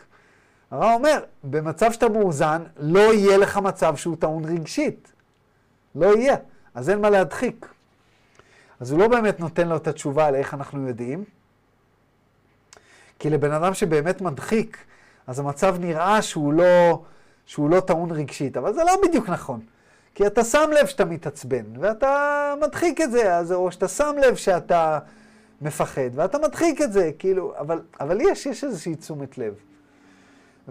הרב 0.70 0.90
אומר, 0.94 1.20
במצב 1.44 1.92
שאתה 1.92 2.08
מאוזן, 2.08 2.62
לא 2.78 3.14
יהיה 3.14 3.36
לך 3.36 3.56
מצב 3.56 3.96
שהוא 3.96 4.16
טעון 4.16 4.44
רגשית. 4.44 5.12
לא 5.94 6.16
יהיה. 6.16 6.36
אז 6.74 6.90
אין 6.90 7.00
מה 7.00 7.10
להדחיק. 7.10 7.66
אז 8.80 8.90
הוא 8.90 9.00
לא 9.00 9.08
באמת 9.08 9.40
נותן 9.40 9.68
לו 9.68 9.76
את 9.76 9.88
התשובה 9.88 10.26
על 10.26 10.34
איך 10.34 10.54
אנחנו 10.54 10.88
יודעים. 10.88 11.24
כי 13.18 13.30
לבן 13.30 13.52
אדם 13.52 13.74
שבאמת 13.74 14.20
מדחיק, 14.20 14.76
אז 15.26 15.38
המצב 15.38 15.76
נראה 15.80 16.22
שהוא 16.22 16.52
לא, 16.52 17.02
שהוא 17.46 17.70
לא 17.70 17.80
טעון 17.80 18.10
רגשית, 18.10 18.56
אבל 18.56 18.74
זה 18.74 18.84
לא 18.84 18.92
בדיוק 19.02 19.28
נכון. 19.28 19.60
כי 20.14 20.26
אתה 20.26 20.44
שם 20.44 20.70
לב 20.80 20.86
שאתה 20.86 21.04
מתעצבן, 21.04 21.64
ואתה 21.80 22.54
מדחיק 22.60 23.00
את 23.00 23.10
זה, 23.10 23.34
אז, 23.36 23.52
או 23.52 23.72
שאתה 23.72 23.88
שם 23.88 24.14
לב 24.22 24.34
שאתה 24.34 24.98
מפחד, 25.62 26.10
ואתה 26.14 26.38
מדחיק 26.38 26.82
את 26.82 26.92
זה, 26.92 27.10
כאילו, 27.18 27.52
אבל, 27.58 27.80
אבל 28.00 28.20
יש, 28.20 28.46
יש 28.46 28.64
איזושהי 28.64 28.94
תשומת 28.94 29.38
לב. 29.38 29.54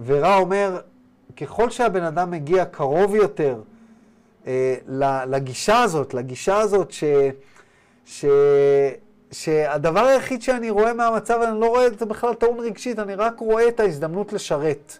ורע 0.06 0.36
אומר, 0.36 0.80
ככל 1.38 1.70
שהבן 1.70 2.04
אדם 2.04 2.32
מגיע 2.32 2.66
קרוב 2.66 3.16
יותר 3.16 3.62
אה, 4.48 4.76
לגישה 5.28 5.82
הזאת, 5.82 6.14
לגישה 6.14 6.60
הזאת 6.60 6.92
ש... 6.92 7.04
ש... 8.08 8.26
שהדבר 9.32 10.06
היחיד 10.06 10.42
שאני 10.42 10.70
רואה 10.70 10.94
מהמצב, 10.94 11.42
אני 11.42 11.60
לא 11.60 11.66
רואה 11.66 11.88
את 11.88 12.00
זה 12.00 12.06
בכלל 12.06 12.34
טעון 12.34 12.60
רגשית, 12.60 13.00
אני 13.00 13.16
רק 13.16 13.40
רואה 13.40 13.68
את 13.68 13.80
ההזדמנות 13.80 14.34
לשרת. 14.34 14.98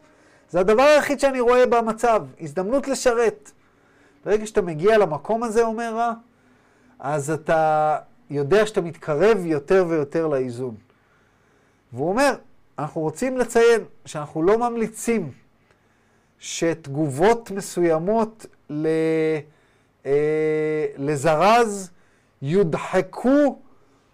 זה 0.50 0.60
הדבר 0.60 0.84
היחיד 0.84 1.20
שאני 1.20 1.40
רואה 1.40 1.66
במצב, 1.66 2.24
הזדמנות 2.42 2.88
לשרת. 2.88 3.52
ברגע 4.26 4.46
שאתה 4.46 4.62
מגיע 4.62 4.98
למקום 4.98 5.44
הזה, 5.44 5.64
אומר 5.64 5.96
רע, 5.96 6.14
אז 7.00 7.32
אתה 7.32 7.98
יודע 8.30 8.66
שאתה 8.66 8.82
מתקרב 8.82 9.46
יותר 9.46 9.86
ויותר 9.88 10.28
לאיזון. 10.28 10.76
והוא 11.94 12.10
אומר, 12.10 12.34
אנחנו 12.80 13.02
רוצים 13.02 13.38
לציין 13.38 13.82
שאנחנו 14.06 14.44
לא 14.44 14.58
ממליצים 14.58 15.32
שתגובות 16.40 17.52
מסוימות 17.52 18.46
ל... 18.70 18.88
אה, 20.06 20.86
לזרז 20.98 21.92
יודחקו 22.42 23.60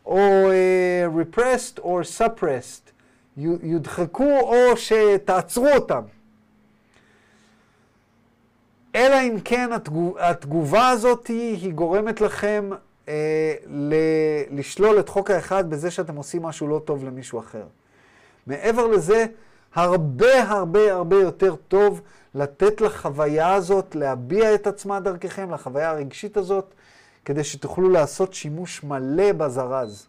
או 0.05 0.49
uh, 0.49 1.35
repressed 1.35 1.79
or 1.79 2.19
suppressed, 2.19 2.91
יודחקו 3.37 4.39
או 4.41 4.77
שתעצרו 4.77 5.67
אותם. 5.75 6.01
אלא 8.95 9.15
אם 9.21 9.37
כן 9.45 9.73
התגוב, 9.73 10.17
התגובה 10.17 10.89
הזאת 10.89 11.27
היא, 11.27 11.57
היא 11.57 11.73
גורמת 11.73 12.21
לכם 12.21 12.69
אה, 13.07 13.55
ל, 13.67 13.93
לשלול 14.51 14.99
את 14.99 15.09
חוק 15.09 15.31
האחד 15.31 15.69
בזה 15.69 15.91
שאתם 15.91 16.15
עושים 16.15 16.43
משהו 16.43 16.67
לא 16.67 16.81
טוב 16.85 17.05
למישהו 17.05 17.39
אחר. 17.39 17.63
מעבר 18.47 18.87
לזה, 18.87 19.25
הרבה 19.75 20.43
הרבה 20.43 20.93
הרבה 20.93 21.15
יותר 21.15 21.55
טוב 21.55 22.01
לתת 22.35 22.81
לחוויה 22.81 23.53
הזאת 23.53 23.95
להביע 23.95 24.55
את 24.55 24.67
עצמה 24.67 24.99
דרככם, 24.99 25.51
לחוויה 25.51 25.89
הרגשית 25.89 26.37
הזאת, 26.37 26.73
כדי 27.25 27.43
שתוכלו 27.43 27.89
לעשות 27.89 28.33
שימוש 28.33 28.83
מלא 28.83 29.31
בזרז. 29.31 30.07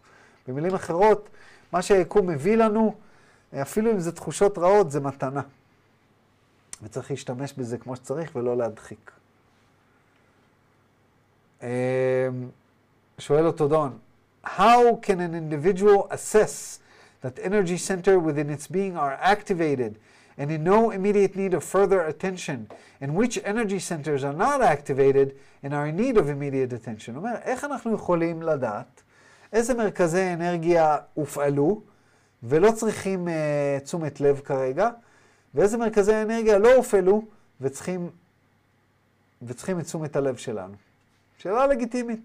במילים 0.48 0.74
אחרות, 0.74 1.28
מה 1.72 1.82
שהיקום 1.82 2.26
מביא 2.26 2.56
לנו, 2.56 2.94
אפילו 3.62 3.90
אם 3.90 4.00
זה 4.00 4.12
תחושות 4.12 4.58
רעות, 4.58 4.90
זה 4.90 5.00
מתנה. 5.00 5.42
וצריך 6.82 7.10
להשתמש 7.10 7.52
בזה 7.52 7.78
כמו 7.78 7.96
שצריך 7.96 8.36
ולא 8.36 8.56
להדחיק. 8.56 9.10
אמ, 11.62 11.68
שואל 13.18 13.46
אותו 13.46 13.68
דון, 13.68 13.98
How 14.44 14.96
can 15.00 15.20
an 15.20 15.34
individual 15.34 16.06
assess 16.10 16.78
that 17.22 17.38
energy 17.38 17.78
center 17.78 18.18
within 18.18 18.50
its 18.50 18.66
being 18.66 18.94
are 18.96 19.16
activated 19.20 19.98
and 20.38 20.50
in 20.50 20.64
no 20.64 20.90
immediate 20.90 21.36
need 21.36 21.54
of 21.54 21.62
further 21.62 22.00
attention, 22.00 22.68
and 23.00 23.14
which 23.14 23.38
energy 23.44 23.78
centers 23.78 24.24
are 24.24 24.32
not 24.32 24.60
activated 24.62 25.34
and 25.62 25.72
are 25.74 25.86
in 25.86 25.96
need 25.96 26.16
of 26.16 26.28
immediate 26.28 26.72
attention? 26.72 27.16
אומר, 27.16 27.34
איך 27.44 27.64
אנחנו 27.64 27.94
יכולים 27.94 28.42
לדעת 28.42 29.02
איזה 29.52 29.74
מרכזי 29.74 30.32
אנרגיה 30.32 30.96
הופעלו 31.14 31.82
ולא 32.42 32.70
צריכים 32.72 33.28
uh, 33.28 33.84
תשומת 33.84 34.20
לב 34.20 34.40
כרגע, 34.44 34.90
ואיזה 35.54 35.76
מרכזי 35.78 36.22
אנרגיה 36.22 36.58
לא 36.58 36.74
הופעלו 36.74 37.22
וצריכים, 37.60 38.10
וצריכים 39.42 39.80
את 39.80 39.84
תשומת 39.84 40.16
הלב 40.16 40.36
שלנו? 40.36 40.74
שאלה 41.38 41.66
לגיטימית. 41.66 42.20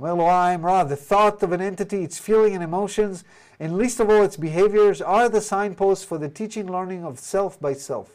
Well, 0.00 0.22
I'm 0.22 0.64
Ra. 0.64 0.82
The 0.84 0.96
thought 0.96 1.42
of 1.42 1.52
an 1.52 1.60
entity, 1.60 2.02
its 2.02 2.16
feeling 2.16 2.54
and 2.54 2.64
emotions, 2.64 3.22
and 3.58 3.76
least 3.76 4.00
of 4.00 4.08
all 4.08 4.22
its 4.22 4.38
behaviors, 4.38 5.02
are 5.02 5.28
the 5.28 5.42
signposts 5.42 6.06
for 6.06 6.16
the 6.16 6.30
teaching 6.30 6.72
learning 6.72 7.04
of 7.04 7.18
self 7.18 7.60
by 7.60 7.74
self. 7.74 8.10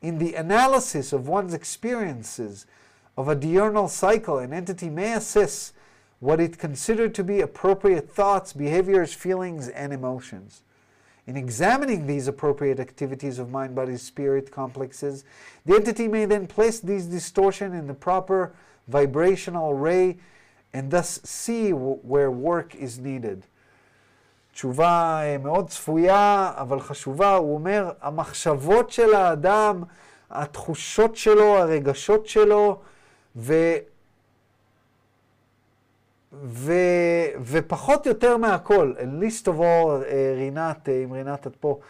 In 0.00 0.18
the 0.18 0.34
analysis 0.34 1.12
of 1.12 1.26
one's 1.26 1.54
experiences 1.54 2.66
of 3.16 3.26
a 3.26 3.34
diurnal 3.34 3.88
cycle, 3.88 4.38
an 4.38 4.52
entity 4.52 4.88
may 4.88 5.14
assess 5.14 5.72
what 6.20 6.38
it 6.38 6.56
considered 6.56 7.16
to 7.16 7.24
be 7.24 7.40
appropriate 7.40 8.08
thoughts, 8.08 8.52
behaviors, 8.52 9.12
feelings, 9.12 9.66
and 9.66 9.92
emotions. 9.92 10.62
In 11.26 11.36
examining 11.36 12.06
these 12.06 12.28
appropriate 12.28 12.78
activities 12.78 13.40
of 13.40 13.50
mind 13.50 13.74
body 13.74 13.96
spirit 13.96 14.52
complexes, 14.52 15.24
the 15.66 15.74
entity 15.74 16.06
may 16.06 16.26
then 16.26 16.46
place 16.46 16.78
these 16.78 17.06
distortions 17.06 17.74
in 17.74 17.88
the 17.88 17.94
proper 17.94 18.54
vibrational 18.86 19.74
ray 19.74 20.16
and 20.74 20.90
thus 20.90 21.20
see 21.24 21.72
where 21.72 22.30
work 22.30 22.74
is 22.74 22.98
needed. 22.98 23.46
תשובה 24.52 25.20
מאוד 25.40 25.68
צפויה, 25.68 26.52
אבל 26.56 26.80
חשובה, 26.80 27.34
הוא 27.34 27.54
אומר, 27.54 27.90
המחשבות 28.00 28.90
של 28.90 29.14
האדם, 29.14 29.82
התחושות 30.30 31.16
שלו, 31.16 31.56
הרגשות 31.56 32.26
שלו, 32.26 32.80
ו... 33.36 33.54
ו... 36.32 36.72
ופחות 37.42 38.06
יותר 38.06 38.36
מהכל, 38.36 38.94
and 38.98 39.22
least 39.22 39.46
of 39.46 39.58
all, 39.58 40.04
רינת, 40.36 40.88
אם 40.88 41.12
רינת 41.12 41.46
את 41.46 41.56
פה, 41.56 41.80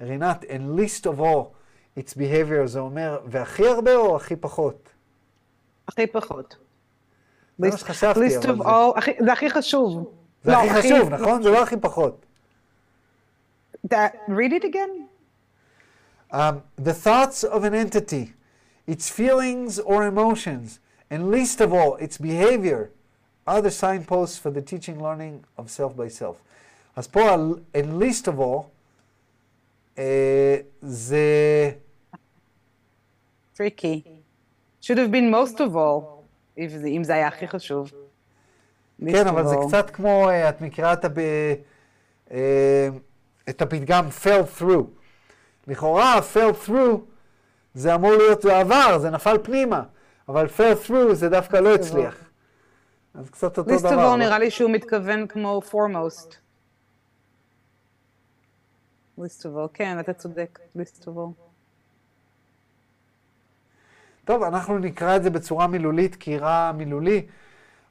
רינת, 0.00 0.42
and 0.42 0.78
least 0.78 1.04
of 1.04 1.20
all, 1.20 1.44
its 1.98 2.12
behavior, 2.14 2.66
זה 2.66 2.80
אומר, 2.80 3.20
והכי 3.26 3.68
הרבה 3.68 3.94
או 3.96 4.16
הכי 4.16 4.36
פחות? 4.36 4.88
הכי 5.88 6.06
פחות. 6.06 6.63
זה 7.59 7.69
מה 7.69 7.77
שחשבתי, 7.77 8.19
אבל 8.19 8.29
זה... 8.29 9.23
זה 9.25 9.31
הכי 9.31 9.49
חשוב. 9.49 10.11
זה 10.43 10.51
לא, 10.51 10.57
הכי 10.57 10.69
חשוב, 10.69 11.09
נכון? 11.09 11.43
זה 11.43 11.49
לא 11.49 11.63
הכי 11.63 11.77
פחות. 11.77 12.25
read 14.27 14.53
it 14.53 14.63
again. 14.63 15.07
Um, 16.31 16.61
the 16.77 16.93
thoughts 16.93 17.43
of 17.43 17.63
an 17.63 17.73
entity, 17.73 18.33
its 18.87 19.09
feelings 19.09 19.79
or 19.79 20.05
emotions, 20.05 20.79
and 21.09 21.31
least 21.31 21.59
of 21.59 21.73
all, 21.73 21.95
its 21.95 22.17
behavior, 22.17 22.91
are 23.47 23.61
the 23.61 23.71
signposts 23.71 24.37
for 24.37 24.51
the 24.51 24.61
teaching 24.61 25.01
learning 25.01 25.43
of 25.57 25.69
self 25.71 25.95
by 25.95 26.07
self. 26.07 26.37
אז 26.95 27.07
פה, 27.07 27.35
and 27.73 27.99
least 27.99 28.27
of 28.27 28.39
all, 28.39 28.71
uh, 29.97 30.01
זה... 30.81 31.71
Tricky. 33.55 34.03
Should 34.81 34.97
have 34.97 35.11
been 35.11 35.29
most 35.29 35.59
of 35.59 35.75
all. 35.75 36.12
אם 36.58 37.04
זה 37.04 37.14
היה 37.14 37.28
הכי 37.28 37.48
חשוב. 37.48 37.92
כן, 39.10 39.26
אבל 39.26 39.46
זה 39.46 39.56
קצת 39.68 39.90
כמו, 39.90 40.28
את 40.48 40.60
מכירה 40.60 40.92
את, 40.92 41.04
הב... 41.04 41.18
את 43.48 43.62
הפתגם 43.62 44.06
fell 44.22 44.60
through. 44.60 44.84
לכאורה, 45.66 46.20
fell 46.34 46.68
through 46.68 46.98
זה 47.74 47.94
אמור 47.94 48.12
להיות 48.12 48.44
בעבר, 48.44 48.98
זה 48.98 49.10
נפל 49.10 49.38
פנימה, 49.42 49.82
אבל 50.28 50.46
fell 50.46 50.88
through 50.88 51.12
זה 51.12 51.28
דווקא 51.28 51.56
לא 51.56 51.74
הצליח. 51.74 52.16
אז 53.14 53.30
קצת 53.30 53.58
אותו 53.58 53.62
דבר. 53.62 53.72
ליסטובו 53.72 54.16
נראה 54.16 54.38
לי 54.38 54.50
שהוא 54.50 54.70
מתכוון 54.70 55.26
כמו 55.26 55.60
foremost. 55.70 56.34
ליסטובו, 59.18 59.68
כן, 59.74 60.00
אתה 60.00 60.12
צודק, 60.12 60.58
ליסטובו. 60.74 61.32
טוב, 64.24 64.42
אנחנו 64.42 64.78
נקרא 64.78 65.16
את 65.16 65.22
זה 65.22 65.30
בצורה 65.30 65.66
מילולית, 65.66 66.16
כי 66.16 66.38
רע 66.38 66.72
מילולי. 66.76 67.26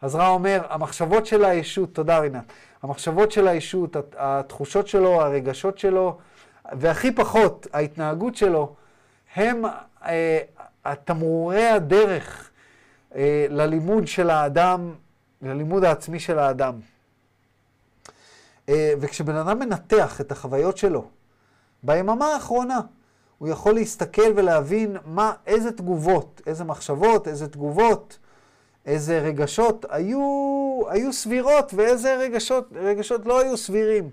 אז 0.02 0.16
רע 0.16 0.28
אומר, 0.28 0.62
המחשבות 0.70 1.26
של 1.26 1.46
הישות, 1.46 1.94
תודה 1.94 2.20
רינת, 2.20 2.44
המחשבות 2.84 3.32
של 3.32 3.48
הישות, 3.48 3.96
התחושות 4.18 4.88
שלו, 4.88 5.22
הרגשות 5.22 5.78
שלו, 5.78 6.18
והכי 6.72 7.12
פחות, 7.12 7.68
ההתנהגות 7.74 8.36
שלו, 8.36 8.76
הם 9.36 9.66
אה, 10.06 10.40
התמרורי 10.86 11.68
הדרך 11.68 12.50
אה, 13.16 13.46
ללימוד 13.50 14.08
של 14.08 14.30
האדם, 14.30 14.94
ללימוד 15.42 15.84
העצמי 15.84 16.20
של 16.20 16.40
האדם. 16.40 16.74
אה, 18.70 18.94
וכשבן 19.00 19.36
אדם 19.36 19.60
מנתח 19.60 20.22
את 20.22 20.32
החוויות 20.32 20.78
שלו 20.78 21.06
ביממה 21.84 22.26
האחרונה, 22.26 22.80
הוא 23.44 23.50
יכול 23.50 23.74
להסתכל 23.74 24.32
ולהבין 24.36 24.98
מה, 25.06 25.34
איזה 25.48 25.72
תגובות, 25.72 26.42
איזה 26.48 26.64
מחשבות, 26.64 27.28
איזה 27.28 27.48
תגובות, 27.48 28.18
איזה 28.86 29.20
רגשות 29.20 29.86
היו, 29.90 30.20
היו 30.88 31.14
סבירות 31.14 31.74
ואיזה 31.74 32.16
רגשות, 32.16 32.70
רגשות 32.76 33.26
לא 33.26 33.40
היו 33.40 33.58
סבירים. 33.58 34.10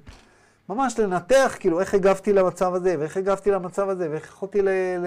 ממש 0.69 0.99
לנתח, 0.99 1.57
כאילו, 1.61 1.81
איך 1.81 1.95
הגבתי 1.95 2.33
למצב 2.33 2.75
הזה, 2.75 2.97
ואיך 2.99 3.17
הגבתי 3.17 3.51
למצב 3.51 3.89
הזה, 3.89 4.11
ואיך 4.11 4.29
יכולתי 4.29 4.63
ל, 4.63 4.69
ל, 4.99 5.07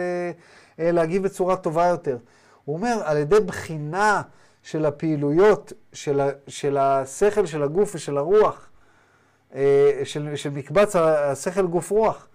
אה, 0.79 0.91
להגיב 0.91 1.23
בצורה 1.23 1.55
טובה 1.55 1.87
יותר. 1.87 2.17
הוא 2.65 2.75
אומר, 2.75 3.01
על 3.03 3.17
ידי 3.17 3.39
בחינה 3.39 4.21
של 4.61 4.85
הפעילויות, 4.85 5.73
של, 5.93 6.19
ה, 6.19 6.29
של 6.47 6.77
השכל, 6.77 7.45
של 7.45 7.63
הגוף 7.63 7.95
ושל 7.95 8.17
הרוח, 8.17 8.69
אה, 9.55 10.01
של, 10.03 10.35
של 10.35 10.49
מקבץ 10.49 10.95
השכל 10.95 11.67
גוף 11.67 11.89
רוח, 11.91 12.27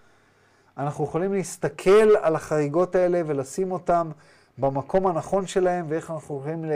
אנחנו 0.79 1.05
יכולים 1.05 1.33
להסתכל 1.33 2.17
על 2.21 2.37
החריגות 2.37 2.95
האלה 2.95 3.23
ולשים 3.27 3.73
אותם 3.73 4.11
במקום 4.59 5.07
הנכון 5.07 5.47
שלהם, 5.47 5.87
ואיך 5.89 6.11
אנחנו 6.11 6.39
יכולים 6.39 6.65
ל... 6.65 6.71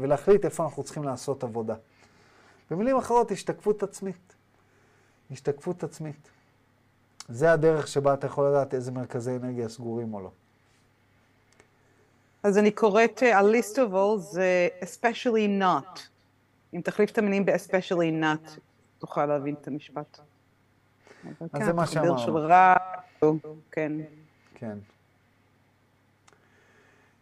ולהחליט 0.00 0.44
איפה 0.44 0.64
אנחנו 0.64 0.82
צריכים 0.82 1.04
לעשות 1.04 1.44
עבודה. 1.44 1.74
במילים 2.70 2.96
אחרות, 2.96 3.30
השתקפות 3.30 3.82
עצמית. 3.82 4.34
השתקפות 5.30 5.84
עצמית. 5.84 6.28
זה 7.28 7.52
הדרך 7.52 7.88
שבה 7.88 8.14
אתה 8.14 8.26
יכול 8.26 8.48
לדעת 8.48 8.74
איזה 8.74 8.92
מרכזי 8.92 9.36
אנרגיה 9.36 9.68
סגורים 9.68 10.14
או 10.14 10.20
לא. 10.20 10.30
אז 12.42 12.58
אני 12.58 12.70
קוראת 12.70 13.22
uh, 13.22 13.26
על 13.26 13.54
list 13.54 13.74
of 13.74 13.92
all 13.92 14.16
זה 14.16 14.68
especially 14.80 15.60
not. 15.62 16.00
אם 16.74 16.80
תחליף 16.80 17.10
את 17.10 17.18
המילים 17.18 17.44
ב-especially 17.44 18.22
not, 18.22 18.50
תוכל 18.98 19.26
להבין 19.26 19.54
את 19.60 19.68
המשפט. 19.68 20.20
אז 21.40 21.48
כן, 21.52 21.64
זה 21.64 21.72
מה 21.72 21.86
שאמרנו. 21.86 22.18
של 22.18 22.36
רע, 22.36 22.74
כן. 23.72 23.92
כן. 24.54 24.78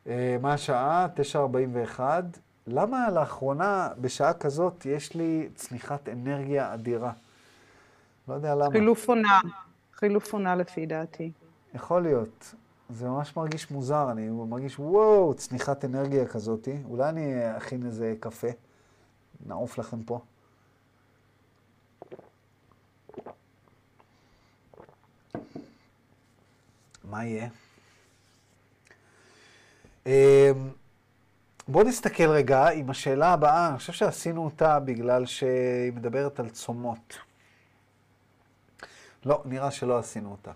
Uh, 0.06 0.08
מה 0.40 0.52
השעה? 0.52 1.06
9.41. 1.96 2.00
למה 2.66 3.10
לאחרונה, 3.10 3.88
בשעה 4.00 4.32
כזאת, 4.32 4.86
יש 4.86 5.14
לי 5.14 5.48
צניחת 5.54 6.08
אנרגיה 6.08 6.74
אדירה? 6.74 7.12
לא 8.28 8.34
יודע 8.34 8.54
למה. 8.54 8.70
חילוף 8.70 9.08
עונה. 9.08 9.40
חילוף 9.94 10.32
עונה 10.32 10.56
לפי 10.56 10.86
דעתי. 10.86 11.32
יכול 11.74 12.02
להיות. 12.02 12.54
זה 12.90 13.08
ממש 13.08 13.36
מרגיש 13.36 13.70
מוזר, 13.70 14.10
אני 14.10 14.28
מרגיש, 14.30 14.78
וואו, 14.78 15.34
צניחת 15.34 15.84
אנרגיה 15.84 16.26
כזאתי. 16.26 16.78
אולי 16.84 17.08
אני 17.08 17.56
אכין 17.56 17.86
איזה 17.86 18.14
קפה, 18.20 18.48
נעוף 19.46 19.78
לכם 19.78 20.02
פה. 20.02 20.20
מה 27.14 27.24
יהיה? 27.24 27.48
אמ, 30.06 30.12
בואו 31.68 31.84
נסתכל 31.88 32.28
רגע 32.28 32.68
עם 32.68 32.90
השאלה 32.90 33.32
הבאה, 33.32 33.68
אני 33.68 33.78
חושב 33.78 33.92
שעשינו 33.92 34.44
אותה 34.44 34.80
בגלל 34.80 35.26
שהיא 35.26 35.92
מדברת 35.92 36.40
על 36.40 36.48
צומות. 36.50 37.18
לא, 39.24 39.42
נראה 39.44 39.70
שלא 39.70 39.98
עשינו 39.98 40.30
אותה. 40.30 40.52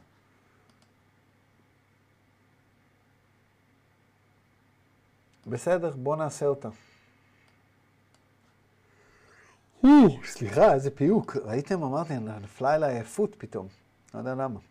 בסדר, 5.47 5.91
בואו 5.97 6.17
נעשה 6.17 6.47
אותה. 6.47 6.69
סליחה, 10.25 10.75
איזה 10.75 10.91
פיוק. 10.91 11.37
ראיתם? 11.37 11.83
אמרתי, 11.83 12.15
נפלה 12.19 12.75
אליי 12.75 12.95
עייפות 12.95 13.35
פתאום. 13.39 13.69
לא 14.15 14.19
יודע 14.19 14.35
למה. 14.35 14.68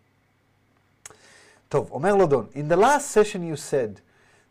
טוב, 1.68 1.91
אומר 1.91 2.14
לו 2.14 2.27
דון, 2.27 2.49
In 2.55 2.68
the 2.68 2.77
last 2.77 3.11
session 3.11 3.43
you 3.43 3.57
said, 3.57 4.01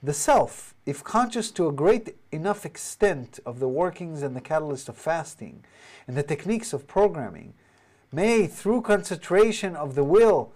The 0.03 0.13
self, 0.13 0.74
if 0.86 1.03
conscious 1.03 1.51
to 1.51 1.67
a 1.67 1.72
great 1.72 2.15
enough 2.32 2.65
extent 2.65 3.39
of 3.45 3.59
the 3.59 3.67
workings 3.67 4.24
and 4.24 4.36
the 4.36 4.41
catalyst 4.41 4.89
of 4.89 4.97
fasting 4.97 5.63
and 6.07 6.17
the 6.17 6.24
techniques 6.24 6.74
of 6.74 6.88
programming, 6.88 7.53
may, 8.11 8.47
through 8.47 8.82
concentration 8.82 9.76
of 9.76 9.93
the 9.93 10.03
will 10.03 10.53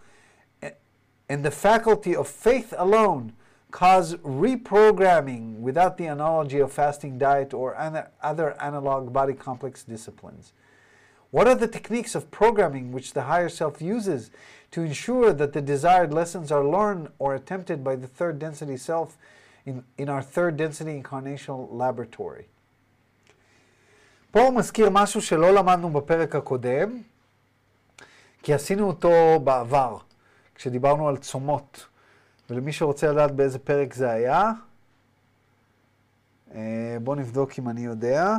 and 1.30 1.45
the 1.45 1.51
faculty 1.51 2.16
of 2.16 2.28
faith 2.28 2.74
alone, 2.78 3.34
cause 3.72 4.16
reprogramming 4.16 5.59
without 5.59 5.97
the 5.97 6.05
analogy 6.05 6.59
of 6.59 6.72
fasting 6.72 7.18
diet 7.18 7.53
or 7.53 7.76
other 8.24 8.61
analog 8.61 9.11
body 9.11 9.34
complex 9.34 9.84
disciplines. 9.84 10.53
What 11.32 11.47
are 11.47 11.55
the 11.55 11.68
techniques 11.68 12.16
of 12.16 12.32
programming 12.32 12.93
which 12.93 13.13
the 13.13 13.24
higher 13.24 13.49
self 13.49 13.82
uses 13.82 14.32
to 14.73 14.83
ensure 14.83 15.33
that 15.33 15.53
the 15.53 15.61
desired 15.61 16.12
lessons 16.12 16.53
are 16.53 16.64
learned 16.64 17.09
or 17.18 17.35
attempted 17.35 17.83
by 17.83 17.97
the 17.97 18.07
third 18.07 18.39
density 18.39 18.77
self 18.77 19.16
in, 19.66 19.85
in 19.99 20.09
our 20.09 20.23
third 20.23 20.57
density 20.57 21.03
incarnational 21.03 21.68
laboratory? 21.73 22.45
פה 24.31 24.41
הוא 24.41 24.55
מזכיר 24.55 24.91
משהו 24.91 25.23
שלא 25.23 25.55
למדנו 25.55 25.91
בפרק 25.91 26.37
הקודם, 26.37 27.03
כי 28.43 28.55
עשינו 28.55 28.87
אותו 28.87 29.41
בעבר, 29.45 29.97
כשדיברנו 30.55 31.09
על 31.09 31.16
צומות. 31.16 31.87
ולמי 32.51 32.73
שרוצה 32.73 33.12
לדעת 33.12 33.33
באיזה 33.33 33.59
פרק 33.59 33.95
זה 33.95 34.11
היה, 34.11 34.53
בואו 37.03 37.16
נבדוק 37.16 37.59
אם 37.59 37.68
אני 37.68 37.81
יודע. 37.81 38.37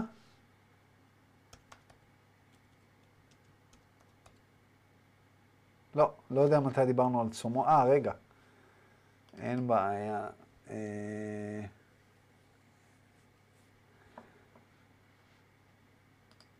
לא, 5.95 6.11
לא 6.31 6.41
יודע 6.41 6.59
מתי 6.59 6.85
דיברנו 6.85 7.21
על 7.21 7.29
צומו. 7.29 7.65
אה, 7.65 7.83
רגע. 7.83 8.11
אין 9.37 9.67
בעיה. 9.67 10.27
אה... 10.69 11.61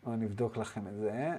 נבדוק 0.07 0.57
לכם 0.57 0.87
את 0.87 0.93
זה. 0.95 1.31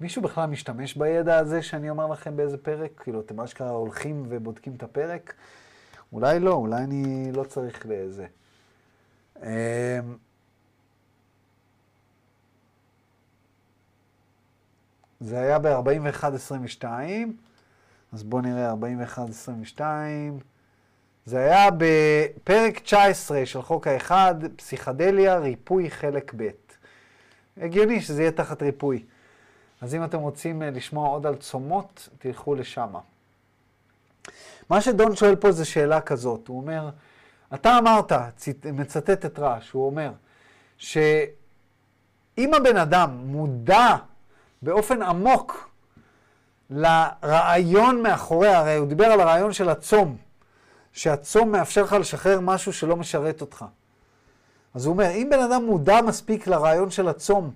מישהו 0.00 0.22
בכלל 0.22 0.46
משתמש 0.46 0.94
בידע 0.94 1.38
הזה 1.38 1.62
שאני 1.62 1.90
אומר 1.90 2.06
לכם 2.06 2.36
באיזה 2.36 2.58
פרק? 2.58 2.90
כאילו, 3.00 3.20
אתם 3.20 3.40
אשכרה 3.40 3.70
הולכים 3.70 4.26
ובודקים 4.28 4.74
את 4.74 4.82
הפרק? 4.82 5.34
אולי 6.12 6.40
לא, 6.40 6.52
אולי 6.52 6.84
אני 6.84 7.32
לא 7.32 7.44
צריך 7.44 7.86
לאיזה. 7.86 8.26
אמ, 9.42 9.48
זה 15.20 15.40
היה 15.40 15.58
ב-41-22, 15.58 16.84
אז 18.12 18.22
בואו 18.22 18.42
נראה 18.42 18.72
41-22. 19.78 19.80
זה 21.24 21.38
היה 21.38 21.68
בפרק 21.78 22.78
19 22.78 23.46
של 23.46 23.62
חוק 23.62 23.86
האחד, 23.86 24.34
פסיכדליה, 24.56 25.38
ריפוי 25.38 25.90
חלק 25.90 26.32
ב'. 26.36 26.48
הגיוני 27.56 28.00
שזה 28.00 28.22
יהיה 28.22 28.32
תחת 28.32 28.62
ריפוי. 28.62 29.04
אז 29.80 29.94
אם 29.94 30.04
אתם 30.04 30.18
רוצים 30.18 30.62
אה, 30.62 30.70
לשמוע 30.70 31.08
עוד 31.08 31.26
על 31.26 31.36
צומות, 31.36 32.08
תלכו 32.18 32.54
לשם. 32.54 32.94
מה 34.70 34.80
שדון 34.80 35.16
שואל 35.16 35.36
פה 35.36 35.52
זה 35.52 35.64
שאלה 35.64 36.00
כזאת, 36.00 36.48
הוא 36.48 36.60
אומר, 36.60 36.90
אתה 37.54 37.78
אמרת, 37.78 38.12
מצטט 38.72 39.24
את 39.24 39.38
רעש, 39.38 39.70
הוא 39.70 39.86
אומר, 39.86 40.10
שאם 40.78 42.54
הבן 42.54 42.76
אדם 42.76 43.10
מודע 43.24 43.96
באופן 44.62 45.02
עמוק 45.02 45.70
לרעיון 46.70 48.02
מאחורי, 48.02 48.48
הרי 48.48 48.76
הוא 48.76 48.88
דיבר 48.88 49.04
על 49.04 49.20
הרעיון 49.20 49.52
של 49.52 49.68
הצום, 49.68 50.16
שהצום 50.92 51.52
מאפשר 51.52 51.82
לך 51.82 51.92
לשחרר 51.92 52.40
משהו 52.40 52.72
שלא 52.72 52.96
משרת 52.96 53.40
אותך. 53.40 53.64
אז 54.74 54.86
הוא 54.86 54.92
אומר, 54.92 55.10
אם 55.10 55.28
בן 55.30 55.40
אדם 55.40 55.64
מודע 55.64 56.00
מספיק 56.00 56.46
לרעיון 56.46 56.90
של 56.90 57.08
הצום, 57.08 57.50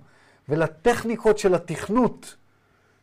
ולטכניקות 0.49 1.37
של 1.37 1.55
התכנות, 1.55 2.35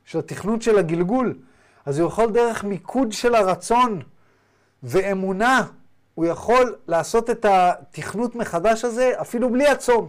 של 0.05 0.18
התכנות 0.18 0.62
של 0.62 0.78
הגלגול, 0.78 1.38
אז 1.86 1.99
הוא 1.99 2.09
יכול 2.09 2.32
דרך 2.32 2.64
מיקוד 2.64 3.12
של 3.12 3.34
הרצון 3.34 4.03
ואמונה, 4.82 5.66
הוא 6.14 6.26
יכול 6.26 6.76
לעשות 6.88 7.30
את 7.30 7.46
התכנות 7.48 8.34
מחדש 8.34 8.84
הזה 8.84 9.12
אפילו 9.20 9.50
בלי 9.50 9.68
הצום. 9.68 10.08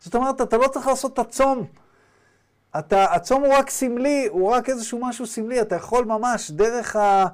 זאת 0.00 0.14
אומרת, 0.14 0.40
אתה 0.40 0.56
לא 0.56 0.68
צריך 0.68 0.86
לעשות 0.86 1.12
את 1.12 1.18
הצום. 1.18 1.66
אתה, 2.78 3.14
הצום 3.14 3.44
הוא 3.44 3.54
רק 3.54 3.70
סמלי, 3.70 4.26
הוא 4.30 4.50
רק 4.50 4.68
איזשהו 4.68 5.00
משהו 5.00 5.26
סמלי, 5.26 5.60
אתה 5.60 5.76
יכול 5.76 6.04
ממש 6.04 6.50
דרך, 6.50 6.96
ה, 6.96 7.26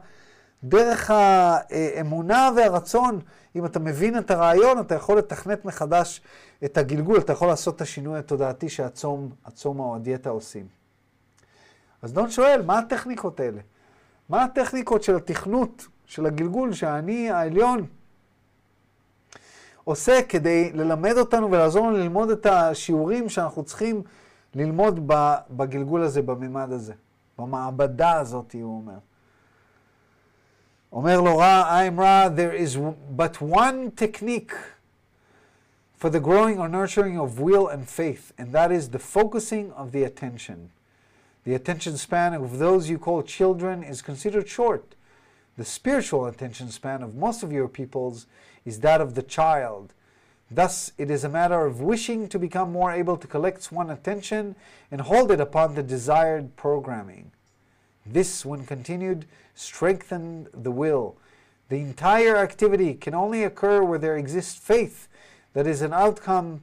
דרך 0.65 1.11
האמונה 1.11 2.51
והרצון, 2.57 3.21
אם 3.57 3.65
אתה 3.65 3.79
מבין 3.79 4.19
את 4.19 4.31
הרעיון, 4.31 4.81
אתה 4.81 4.95
יכול 4.95 5.19
לתכנת 5.19 5.65
מחדש 5.65 6.21
את 6.65 6.79
הגלגול, 6.79 7.19
אתה 7.19 7.33
יכול 7.33 7.49
לעשות 7.49 7.77
את 7.77 7.81
השינוי 7.81 8.19
התודעתי 8.19 8.69
שהצום, 8.69 9.31
הצום 9.45 9.81
או 9.81 9.97
הדיאטה 9.97 10.31
עושים. 10.31 10.67
אז 12.03 12.13
דון 12.13 12.31
שואל, 12.31 12.63
מה 12.63 12.79
הטכניקות 12.79 13.41
האלה? 13.41 13.61
מה 14.29 14.45
הטכניקות 14.45 15.03
של 15.03 15.17
התכנות, 15.17 15.87
של 16.07 16.27
הגלגול, 16.27 16.73
שהאני 16.73 17.31
העליון 17.31 17.87
עושה 19.85 20.23
כדי 20.29 20.73
ללמד 20.73 21.19
אותנו 21.19 21.51
ולעזור 21.51 21.87
לנו 21.87 21.97
ללמוד 21.97 22.31
את 22.31 22.47
השיעורים 22.47 23.29
שאנחנו 23.29 23.65
צריכים 23.65 24.03
ללמוד 24.55 25.01
בגלגול 25.51 26.03
הזה, 26.03 26.23
בממד 26.23 26.73
הזה, 26.73 26.93
במעבדה 27.39 28.13
הזאת, 28.13 28.53
הוא 28.53 28.77
אומר. 28.77 28.99
אומר 30.93 31.21
לו 31.21 31.39
רע, 31.39 31.83
I'm 31.89 32.01
רע, 32.01 32.29
there 32.37 32.55
is 32.55 32.79
but 33.17 33.41
one 33.41 33.91
technique 33.97 34.53
for 35.97 36.11
the 36.11 36.21
growing 36.21 36.59
or 36.59 36.69
nurturing 36.69 37.19
of 37.19 37.41
will 37.41 37.67
and 37.69 37.89
faith, 37.89 38.33
and 38.39 38.53
that 38.53 38.71
is 38.71 38.91
the 38.91 38.99
focusing 38.99 39.73
of 39.73 39.91
the 39.93 40.05
attention. 40.05 40.71
The 41.45 41.55
attention 41.55 41.97
span 41.97 42.35
of 42.35 42.59
those 42.59 42.89
you 42.89 42.99
call 42.99 43.23
children 43.23 43.83
is 43.83 44.03
considered 44.03 44.49
short. 44.49 44.95
The 45.57 45.65
spiritual 45.65 46.27
attention 46.27 46.71
span 46.71 47.03
of 47.03 47.15
most 47.15 47.43
of 47.43 47.53
your 47.53 47.69
peoples 47.69 48.27
is 48.65 48.81
that 48.81 49.01
of 49.01 49.15
the 49.15 49.23
child. 49.23 49.93
Thus, 50.51 50.93
it 50.99 51.11
is 51.11 51.25
a 51.25 51.29
matter 51.29 51.65
of 51.65 51.81
wishing 51.81 52.29
to 52.29 52.39
become 52.39 52.73
more 52.73 52.93
able 52.93 53.17
to 53.17 53.27
collect 53.27 53.71
one's 53.71 53.91
attention 53.91 54.57
and 54.91 55.01
hold 55.01 55.31
it 55.31 55.41
upon 55.41 55.75
the 55.75 55.83
desired 55.83 56.57
programming. 56.57 57.31
This, 58.05 58.45
when 58.45 58.67
continued, 58.67 59.27
strengthened 59.55 60.49
the 60.53 60.71
will. 60.71 61.17
The 61.69 61.81
entire 61.81 62.37
activity 62.37 62.95
can 62.95 63.15
only 63.15 63.45
occur 63.45 63.83
where 63.83 63.99
there 63.99 64.17
exists 64.17 64.57
faith 64.57 65.09
that 65.55 65.67
is 65.67 65.83
an 65.83 65.93
outcome 65.93 66.63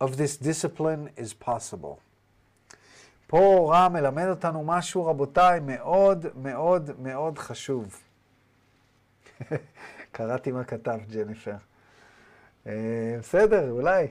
of 0.00 0.16
this 0.16 0.36
discipline 0.36 1.10
is 1.16 1.32
possible. 1.32 2.00
פה 3.26 3.68
רע 3.70 3.88
מלמד 3.88 4.26
אותנו 4.26 4.64
משהו, 4.64 5.06
רבותיי, 5.06 5.60
מאוד 5.60 6.26
מאוד 6.34 6.90
מאוד 6.98 7.38
חשוב. 7.38 8.02
קראתי 10.12 10.52
מה 10.52 10.64
כתב 10.64 10.98
ג'ניפר. 11.10 11.56
Uh, 12.64 12.68
בסדר, 13.20 13.70
אולי, 13.70 14.06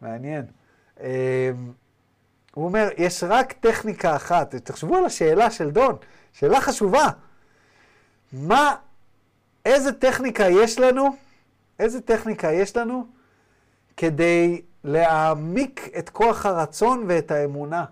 מעניין. 0.00 0.44
Uh, 0.96 1.00
הוא 2.54 2.64
אומר, 2.64 2.88
יש 2.96 3.24
רק 3.28 3.52
טכניקה 3.52 4.16
אחת, 4.16 4.54
תחשבו 4.54 4.96
על 4.96 5.04
השאלה 5.04 5.50
של 5.50 5.70
דון, 5.70 5.96
שאלה 6.32 6.60
חשובה. 6.60 7.06
מה, 8.32 8.76
איזה 9.64 9.92
טכניקה 9.92 10.44
יש 10.48 10.78
לנו 10.78 11.16
איזה 11.80 12.00
טכניקה 12.00 12.52
יש 12.52 12.76
לנו 12.76 13.06
כדי 13.96 14.62
להעמיק 14.84 15.88
את 15.98 16.08
כוח 16.08 16.46
הרצון 16.46 17.04
ואת 17.08 17.30
האמונה? 17.30 17.84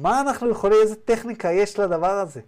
מה 0.00 0.20
אנחנו 0.20 0.50
יכולים, 0.50 0.78
איזה 0.82 0.96
טכניקה 0.96 1.52
יש 1.52 1.78
לדבר 1.78 2.10
הזה? 2.10 2.40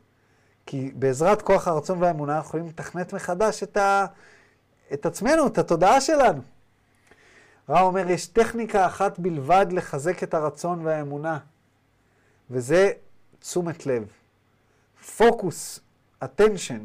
כי 0.67 0.93
בעזרת 0.95 1.43
כוח 1.43 1.69
הרצון 1.69 2.03
והאמונה 2.03 2.37
אנחנו 2.37 2.49
יכולים 2.49 2.67
לתכנת 2.67 3.13
מחדש 3.13 3.63
את, 3.63 3.77
ה, 3.77 4.07
את 4.93 5.07
עצמנו, 5.07 5.47
את 5.47 5.59
התודעה 5.59 6.01
שלנו. 6.01 6.43
רע 7.69 7.81
אומר, 7.81 8.11
יש 8.11 8.27
טכניקה 8.27 8.87
אחת 8.87 9.19
בלבד 9.19 9.67
לחזק 9.71 10.23
את 10.23 10.35
הרצון 10.35 10.87
והאמונה, 10.87 11.39
וזה 12.51 12.93
תשומת 13.39 13.87
לב. 13.87 14.07
פוקוס, 15.17 15.81
attention, 16.25 16.83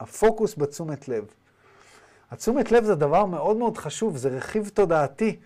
הפוקוס 0.00 0.54
בתשומת 0.58 1.08
לב. 1.08 1.24
התשומת 2.30 2.72
לב 2.72 2.84
זה 2.84 2.94
דבר 2.94 3.24
מאוד 3.24 3.56
מאוד 3.56 3.78
חשוב, 3.78 4.16
זה 4.16 4.28
רכיב 4.28 4.70
תודעתי, 4.74 5.36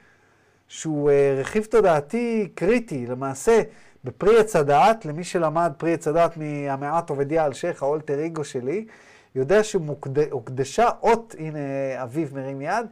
שהוא 0.69 1.11
uh, 1.11 1.41
רכיב 1.41 1.65
תודעתי 1.65 2.49
קריטי. 2.55 3.07
למעשה, 3.07 3.63
בפרי 4.05 4.41
עץ 4.41 4.57
הדעת, 4.57 5.05
למי 5.05 5.25
שלמד 5.25 5.73
פרי 5.77 5.95
עץ 5.95 6.09
הדעת 6.09 6.37
מהמעט 6.37 7.11
עובדיה 7.11 7.47
אלשיך, 7.47 7.83
האולטר 7.83 8.19
איגו 8.19 8.45
שלי, 8.45 8.87
יודע 9.35 9.65
שהוקדשה 9.65 10.89
אות, 11.03 11.35
הנה 11.39 11.59
אביב 12.03 12.35
מרים 12.35 12.63
יד, 12.63 12.87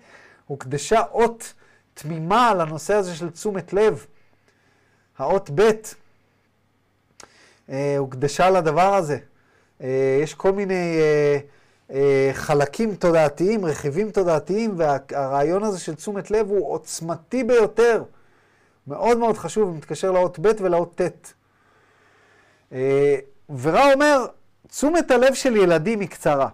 הוקדשה 0.47 1.03
אות 1.13 1.55
תמימה 1.95 2.55
לנושא 2.55 2.95
הזה 2.95 3.15
של 3.15 3.31
תשומת 3.31 3.73
לב. 3.73 4.07
האות 5.19 5.51
ב' 5.55 5.71
אה, 7.71 7.95
הוקדשה 7.99 8.51
לדבר 8.51 8.95
הזה. 8.95 9.19
אה, 9.83 10.21
יש 10.23 10.35
כל 10.35 10.53
מיני 10.53 10.99
אה, 11.91 12.31
חלקים 12.33 12.95
תודעתיים, 12.95 13.65
רכיבים 13.65 14.11
תודעתיים, 14.11 14.75
והרעיון 14.77 15.65
הזה 15.65 15.81
של 15.81 15.95
תשומת 15.95 16.31
לב 16.31 16.51
הוא 16.51 16.73
עוצמתי 16.73 17.45
ביותר. 17.45 18.03
מאוד 18.87 19.19
מאוד 19.19 19.37
חשוב, 19.37 19.77
מתקשר 19.77 20.11
לאות 20.11 20.39
ב' 20.39 20.53
ולאות 20.59 21.01
ט'. 21.01 21.33
אה, 22.73 23.17
ורע 23.61 23.93
אומר, 23.93 24.27
תשומת 24.69 25.11
הלב 25.11 25.35
של 25.35 25.57
ילדים 25.57 26.01
היא 26.01 26.09
קצרה. 26.09 26.49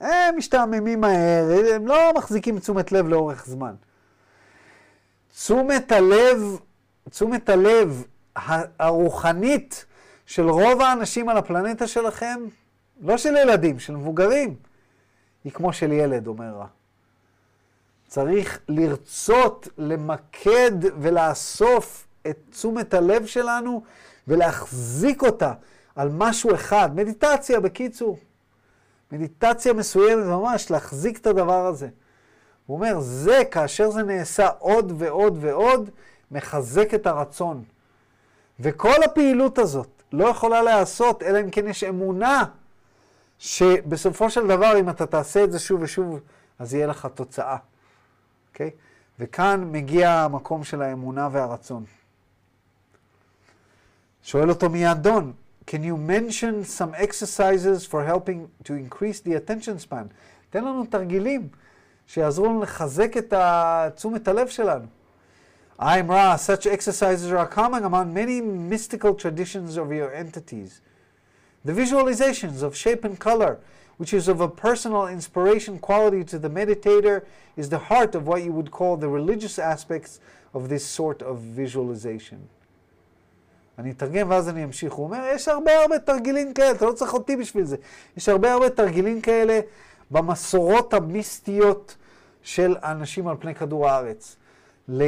הם 0.00 0.36
משתעממים 0.36 1.00
מהר, 1.00 1.74
הם 1.74 1.86
לא 1.86 2.12
מחזיקים 2.16 2.58
תשומת 2.58 2.92
לב 2.92 3.08
לאורך 3.08 3.46
זמן. 3.46 3.74
תשומת 5.34 5.92
הלב, 5.92 6.58
תשומת 7.10 7.48
הלב 7.48 8.04
הרוחנית 8.78 9.84
של 10.26 10.48
רוב 10.48 10.80
האנשים 10.80 11.28
על 11.28 11.36
הפלנטה 11.36 11.86
שלכם, 11.86 12.40
לא 13.00 13.16
של 13.16 13.36
ילדים, 13.36 13.78
של 13.78 13.96
מבוגרים, 13.96 14.56
היא 15.44 15.52
כמו 15.52 15.72
של 15.72 15.92
ילד, 15.92 16.26
אומר 16.26 16.50
רע. 16.50 16.66
צריך 18.12 18.60
לרצות, 18.68 19.68
למקד 19.78 20.72
ולאסוף 21.00 22.06
את 22.26 22.38
תשומת 22.50 22.94
הלב 22.94 23.26
שלנו 23.26 23.82
ולהחזיק 24.28 25.22
אותה 25.22 25.52
על 25.96 26.08
משהו 26.12 26.54
אחד. 26.54 26.90
מדיטציה, 26.94 27.60
בקיצור. 27.60 28.18
מדיטציה 29.12 29.72
מסוימת 29.72 30.24
ממש, 30.24 30.70
להחזיק 30.70 31.18
את 31.18 31.26
הדבר 31.26 31.66
הזה. 31.66 31.88
הוא 32.66 32.76
אומר, 32.76 33.00
זה, 33.00 33.42
כאשר 33.50 33.90
זה 33.90 34.02
נעשה 34.02 34.48
עוד 34.58 34.92
ועוד 34.98 35.38
ועוד, 35.40 35.90
מחזק 36.30 36.94
את 36.94 37.06
הרצון. 37.06 37.64
וכל 38.60 39.02
הפעילות 39.04 39.58
הזאת 39.58 40.02
לא 40.12 40.28
יכולה 40.28 40.62
להיעשות, 40.62 41.22
אלא 41.22 41.40
אם 41.40 41.50
כן 41.50 41.68
יש 41.68 41.84
אמונה 41.84 42.44
שבסופו 43.38 44.30
של 44.30 44.46
דבר, 44.46 44.78
אם 44.80 44.88
אתה 44.88 45.06
תעשה 45.06 45.44
את 45.44 45.52
זה 45.52 45.58
שוב 45.58 45.82
ושוב, 45.82 46.20
אז 46.58 46.74
יהיה 46.74 46.86
לך 46.86 47.08
תוצאה. 47.14 47.56
אוקיי? 48.52 48.70
וכאן 49.18 49.68
מגיע 49.72 50.10
המקום 50.10 50.64
של 50.64 50.82
האמונה 50.82 51.28
והרצון. 51.32 51.84
שואל 54.22 54.50
אותו 54.50 54.70
מיד 54.70 55.06
can 55.66 55.82
you 55.84 55.96
mention 55.96 56.64
some 56.64 56.94
exercises 56.94 57.86
for 57.86 58.04
helping 58.04 58.50
to 58.64 58.74
increase 58.74 59.20
the 59.20 59.34
attention 59.34 59.78
span? 59.78 60.08
תן 60.50 60.64
לנו 60.64 60.84
תרגילים 60.86 61.48
שיעזרו 62.06 62.46
לנו 62.46 62.62
לחזק 62.62 63.16
את 63.16 63.32
תשומת 63.94 64.28
הלב 64.28 64.48
שלנו. 64.48 64.86
I'm 65.80 66.10
Ra, 66.10 66.36
such 66.36 66.66
exercises 66.66 67.32
are 67.32 67.46
common 67.46 67.84
among 67.84 68.14
many 68.14 68.40
mystical 68.40 69.14
traditions 69.14 69.76
of 69.76 69.92
your 69.92 70.12
entities. 70.12 70.80
The 71.64 71.72
visualizations 71.72 72.62
of 72.62 72.76
shape 72.76 73.04
and 73.04 73.18
color, 73.18 73.58
which 74.00 74.12
is 74.12 74.28
of 74.28 74.40
a 74.40 74.48
personal 74.48 75.06
inspiration 75.06 75.78
quality 75.78 76.24
to 76.24 76.38
the 76.38 76.48
meditator, 76.48 77.20
is 77.56 77.68
the 77.68 77.82
heart 77.90 78.14
of 78.14 78.26
what 78.26 78.42
you 78.42 78.52
would 78.52 78.70
call 78.70 78.96
the 78.96 79.08
religious 79.08 79.58
aspects 79.58 80.20
of 80.54 80.68
this 80.68 80.84
sort 80.98 81.22
of 81.22 81.36
visualization. 81.38 82.38
אני 83.78 83.90
אתרגם 83.90 84.30
ואז 84.30 84.48
אני 84.48 84.64
אמשיך. 84.64 84.92
הוא 84.92 85.04
אומר, 85.04 85.24
יש 85.34 85.48
הרבה 85.48 85.78
הרבה 85.82 85.98
תרגילים 85.98 86.54
כאלה, 86.54 86.70
אתה 86.70 86.86
לא 86.86 86.92
צריך 86.92 87.14
אותי 87.14 87.36
בשביל 87.36 87.64
זה. 87.64 87.76
יש 88.16 88.28
הרבה 88.28 88.52
הרבה 88.52 88.70
תרגילים 88.70 89.20
כאלה 89.20 89.60
במסורות 90.10 90.94
המיסטיות 90.94 91.96
של 92.42 92.76
אנשים 92.82 93.28
על 93.28 93.36
פני 93.40 93.54
כדור 93.54 93.88
הארץ. 93.88 94.36
ל- 94.88 95.02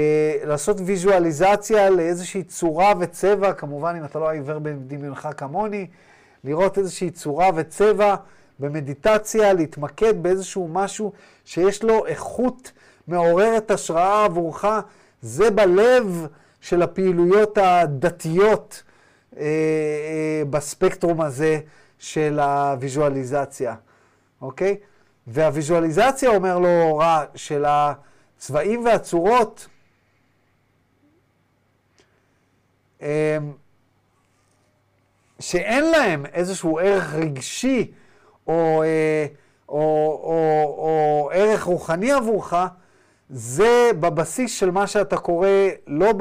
לעשות 0.45 0.77
ויזואליזציה 0.85 1.91
לאיזושהי 1.91 2.43
צורה 2.43 2.93
וצבע, 3.01 3.53
כמובן 3.53 3.95
אם 3.99 4.05
אתה 4.05 4.19
לא 4.19 4.29
העיוור 4.29 4.59
בדמיונך 4.59 5.29
כמוני, 5.37 5.87
לראות 6.45 6.79
איזושהי 6.79 7.11
צורה 7.11 7.51
וצבע 7.55 8.17
במדיטציה, 8.59 9.53
להתמקד 9.53 10.23
באיזשהו 10.23 10.69
משהו 10.69 11.13
שיש 11.45 11.83
לו 11.83 12.07
איכות 12.07 12.73
מעוררת 13.09 13.71
השראה 13.71 14.25
עבורך, 14.25 14.65
זה 15.23 15.51
בלב 15.51 16.27
של 16.61 16.83
הפעילויות 16.83 17.59
הדתיות 17.59 18.83
אה, 19.37 19.43
אה, 19.43 20.43
בספקטרום 20.51 21.21
הזה 21.21 21.61
של 21.99 22.41
הוויזואליזציה, 22.41 23.75
אוקיי? 24.43 24.77
והוויזואליזציה, 25.27 26.31
אומר 26.31 26.59
לו 26.59 26.97
רע, 26.97 27.25
של 27.35 27.65
הצבעים 27.69 28.85
והצורות, 28.85 29.69
אה, 33.03 33.39
שאין 35.41 35.85
להם 35.91 36.27
איזשהו 36.27 36.79
ערך 36.79 37.15
רגשי 37.15 37.93
או, 38.47 38.83
אה, 38.83 39.27
או, 39.69 39.75
או, 40.23 40.65
או 40.79 41.31
ערך 41.33 41.63
רוחני 41.63 42.13
עבורך, 42.13 42.55
זה 43.31 43.91
בבסיס 44.01 44.59
של 44.59 44.71
מה 44.71 44.87
שאתה 44.87 45.17
קורא 45.17 45.49
לא 45.87 46.13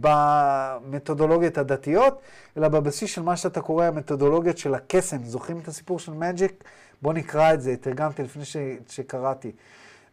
במתודולוגיות 0.00 1.58
הדתיות, 1.58 2.20
אלא 2.56 2.68
בבסיס 2.68 3.10
של 3.10 3.22
מה 3.22 3.36
שאתה 3.36 3.60
קורא 3.60 3.84
המתודולוגיות 3.84 4.58
של 4.58 4.74
הקסם. 4.74 5.24
זוכרים 5.24 5.58
את 5.58 5.68
הסיפור 5.68 5.98
של 5.98 6.12
מג'יק? 6.12 6.64
בואו 7.02 7.12
נקרא 7.14 7.54
את 7.54 7.62
זה, 7.62 7.76
תרגמתי 7.76 8.22
לפני 8.22 8.44
ש, 8.44 8.56
שקראתי. 8.88 9.52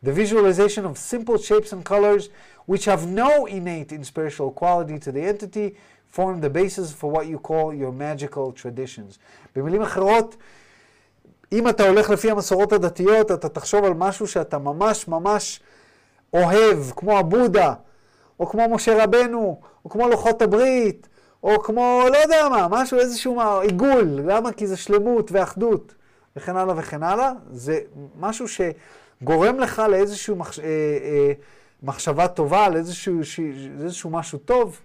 The 0.06 0.10
visualization 0.10 0.86
of 0.86 0.98
simple 0.98 1.38
shapes 1.38 1.74
and 1.74 1.84
colors 1.84 2.30
which 2.68 2.86
have 2.86 3.07
no 3.07 3.45
innate 3.48 3.91
in 3.91 4.03
spiritual 4.03 4.52
quality 4.52 4.99
to 4.99 5.11
the 5.11 5.22
entity 5.22 5.76
form 6.07 6.40
the 6.41 6.49
basis 6.49 6.91
for 6.99 7.10
what 7.11 7.26
you 7.28 7.40
call 7.40 7.74
your 7.74 7.91
magical 7.91 8.52
traditions. 8.52 9.18
במילים 9.56 9.82
אחרות, 9.82 10.36
אם 11.52 11.69
אתה 11.69 11.88
הולך 11.88 12.10
לפי 12.10 12.32
המסורות 12.32 12.74
הדתיות, 12.74 13.32
אתה 13.32 13.49
תחשוב 13.49 13.86
על 13.86 13.94
משהו 13.94 14.28
שאתה 14.28 14.57
ממש 14.57 15.07
ממש 15.07 15.60
אוהב, 16.34 16.78
כמו 16.95 17.18
הבודה, 17.18 17.74
או 18.40 18.48
כמו 18.48 18.69
משה 18.69 19.03
רבנו, 19.03 19.61
או 19.86 19.90
כמו 19.90 20.07
לוחות 20.07 20.41
הברית, 20.41 21.07
או 21.44 21.64
כמו, 21.64 22.03
לא 22.11 22.18
יודע 22.18 22.49
מה, 22.49 22.68
משהו, 22.69 22.99
איזשהו 22.99 23.41
עיגול. 23.61 24.19
למה? 24.26 24.52
כי 24.52 24.68
זה 24.68 24.78
שלמות 24.78 25.32
ואחדות, 25.32 25.94
וכן 26.36 26.56
הלאה 26.56 26.76
וכן 26.78 27.03
הלאה. 27.03 27.32
זה 27.52 27.80
משהו 28.19 28.45
שגורם 28.48 29.60
לך 29.60 29.82
לאיזושהי 29.90 30.36
מחש... 30.36 30.60
אה, 30.60 30.65
אה, 30.65 31.34
מחשבה 31.84 32.28
טובה, 32.28 32.69
לאיזשהו 32.69 33.26
ש... 33.26 33.40
איזשהו 33.84 34.10
משהו 34.10 34.40
טוב. 34.40 34.80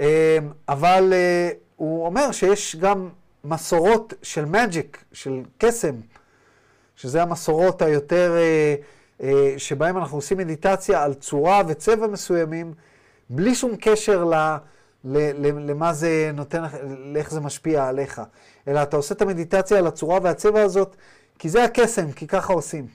אה, 0.00 0.38
אבל 0.68 1.12
אה, 1.12 1.50
הוא 1.76 2.06
אומר 2.06 2.32
שיש 2.32 2.76
גם 2.76 3.08
מסורות 3.44 4.14
של 4.22 4.44
מג'יק, 4.44 5.04
של 5.12 5.42
קסם, 5.58 5.94
שזה 6.96 7.22
המסורות 7.22 7.82
היותר... 7.82 8.36
אה, 8.36 8.74
אה, 9.22 9.54
שבהם 9.56 9.96
אנחנו 9.96 10.18
עושים 10.18 10.38
מדיטציה 10.38 11.02
על 11.04 11.14
צורה 11.14 11.62
וצבע 11.68 12.06
מסוימים, 12.06 12.74
בלי 13.30 13.54
שום 13.54 13.76
קשר 13.80 14.24
ל, 14.24 14.34
ל, 15.04 15.18
ל, 15.46 15.70
למה 15.70 15.92
זה 15.92 16.30
נותן, 16.34 16.62
לאיך 17.12 17.30
זה 17.30 17.40
משפיע 17.40 17.88
עליך. 17.88 18.22
אלא 18.68 18.82
אתה 18.82 18.96
עושה 18.96 19.14
את 19.14 19.22
המדיטציה 19.22 19.78
על 19.78 19.86
הצורה 19.86 20.18
והצבע 20.22 20.62
הזאת, 20.62 20.96
כי 21.38 21.48
זה 21.48 21.64
הקסם, 21.64 22.12
כי 22.12 22.26
ככה 22.26 22.52
עושים. 22.52 22.86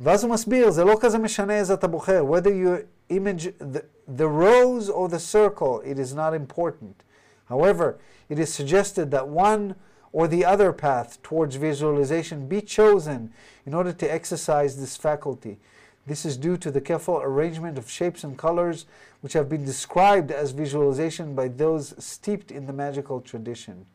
ואז 0.00 0.24
הוא 0.24 0.32
מסביר, 0.32 0.70
זה 0.70 0.84
לא 0.84 0.96
כזה 1.00 1.18
משנה 1.18 1.58
איזה 1.58 1.74
אתה 1.74 1.86
בוחר. 1.86 2.24
whether 2.30 2.48
you 2.48 3.12
image 3.12 3.46
the, 3.60 3.80
the 4.18 4.28
rose 4.28 4.88
or 4.88 5.08
the 5.08 5.18
circle, 5.18 5.80
it 5.84 5.98
is 5.98 6.14
not 6.14 6.34
important. 6.34 7.07
However, 7.47 7.99
it 8.29 8.39
is 8.39 8.53
suggested 8.53 9.11
that 9.11 9.27
one 9.27 9.75
or 10.11 10.27
the 10.27 10.45
other 10.45 10.71
path 10.71 11.21
towards 11.23 11.55
visualization 11.55 12.47
be 12.47 12.61
chosen 12.61 13.33
in 13.65 13.73
order 13.73 13.91
to 13.91 14.13
exercise 14.13 14.79
this 14.79 14.95
faculty. 14.95 15.59
This 16.05 16.25
is 16.25 16.37
due 16.37 16.57
to 16.57 16.69
the 16.69 16.81
careful 16.81 17.21
arrangement 17.21 17.77
of 17.77 17.89
shapes 17.89 18.23
and 18.23 18.37
colors 18.37 18.85
which 19.21 19.33
have 19.33 19.47
been 19.49 19.65
described 19.65 20.31
as 20.31 20.51
visualization 20.51 21.33
by 21.33 21.47
those 21.47 21.95
steeped 21.97 22.51
in 22.51 22.65
the 22.65 22.73
magical 22.73 23.21
tradition. 23.21 23.85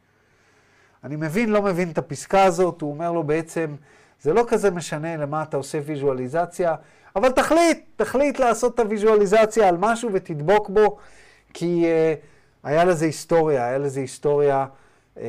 אני 1.04 1.16
מבין, 1.16 1.50
לא 1.50 1.62
מבין 1.62 1.90
את 1.90 1.98
הפסקה 1.98 2.44
הזאת, 2.44 2.80
הוא 2.80 2.90
אומר 2.90 3.12
לו 3.12 3.22
בעצם, 3.22 3.76
זה 4.20 4.32
לא 4.32 4.44
כזה 4.48 4.70
משנה 4.70 5.16
למה 5.16 5.42
אתה 5.42 5.56
עושה 5.56 5.80
ויזואליזציה, 5.84 6.74
אבל 7.16 7.32
תחליט, 7.32 7.78
תחליט 7.96 8.38
לעשות 8.38 8.74
את 8.74 8.80
הוויזואליזציה 8.80 9.68
על 9.68 9.76
משהו 9.76 10.10
ותדבוק 10.12 10.68
בו, 10.68 10.96
כי 11.54 11.84
uh, 11.84 12.24
היה 12.63 12.85
לזה 12.85 13.05
היסטוריה, 13.05 13.65
היה 13.65 13.77
לזה 13.77 13.99
היסטוריה 13.99 14.65
אה, 15.17 15.23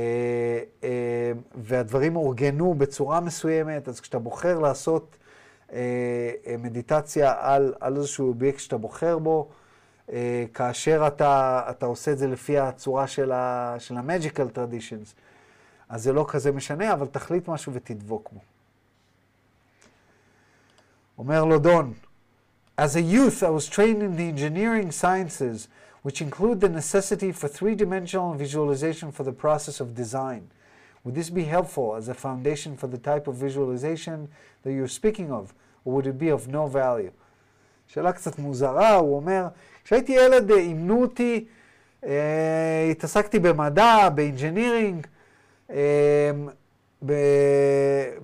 אה, 0.85 1.33
והדברים 1.55 2.17
אורגנו 2.17 2.75
בצורה 2.75 3.21
מסוימת, 3.21 3.89
אז 3.89 4.01
כשאתה 4.01 4.19
בוחר 4.19 4.59
לעשות 4.59 5.17
אה, 5.73 6.31
מדיטציה 6.59 7.35
על, 7.39 7.75
על 7.81 7.97
איזשהו 7.97 8.29
אובייקט 8.29 8.59
שאתה 8.59 8.77
בוחר 8.77 9.19
בו, 9.19 9.49
כאשר 10.55 11.05
אתה, 11.07 11.63
אתה 11.71 11.87
עושה 11.87 12.13
את 12.13 12.19
זה 12.19 12.27
לפי 12.27 12.59
הצורה 12.59 13.07
של 13.07 13.33
ה-Magical 13.33 14.57
Traditions, 14.57 15.15
אז 15.89 16.03
זה 16.03 16.13
לא 16.13 16.27
כזה 16.29 16.53
משנה, 16.53 16.93
אבל 16.93 17.07
תחליט 17.07 17.49
משהו 17.49 17.73
ותדבוק 17.75 18.31
בו. 18.33 18.41
אומר 21.19 21.45
לו 21.45 21.59
דון, 21.59 21.93
As 22.77 22.97
a 22.97 23.01
youth, 23.01 23.43
I 23.45 23.51
was 23.51 23.69
trained 23.69 24.03
in 24.03 24.17
the 24.17 24.29
engineering 24.29 24.91
sciences, 24.91 25.69
which 26.05 26.21
include 26.21 26.61
the 26.61 26.69
necessity 26.69 27.33
for 27.33 27.49
three-dimensional 27.49 28.35
visualization 28.35 29.11
for 29.11 29.23
the 29.23 29.33
process 29.33 29.81
of 29.81 29.95
design. 29.95 30.43
Would 31.03 31.15
this 31.15 31.31
be 31.31 31.45
helpful 31.45 31.97
as 31.97 32.09
a 32.09 32.15
foundation 32.27 32.77
for 32.77 32.89
the 32.89 32.99
type 32.99 33.27
of 33.27 33.37
visualization 33.37 34.29
that 34.63 34.73
you're 34.73 34.95
speaking 35.01 35.33
of, 35.33 35.55
or 35.83 35.95
would 35.95 36.07
it 36.07 36.19
be 36.19 36.29
of 36.29 36.47
no 36.47 36.67
value? 36.67 37.13
שאלה 37.87 38.13
קצת 38.13 38.39
מוזרה, 38.39 38.95
הוא 38.95 39.17
אומר, 39.17 39.47
כשהייתי 39.85 40.13
ילד 40.13 40.51
אימנו 40.51 41.03
אותי, 41.03 41.45
אה, 42.05 42.89
התעסקתי 42.91 43.39
במדע, 43.39 44.09
ב 44.15 44.22
engineering, 44.22 45.07
אה, 45.71 46.31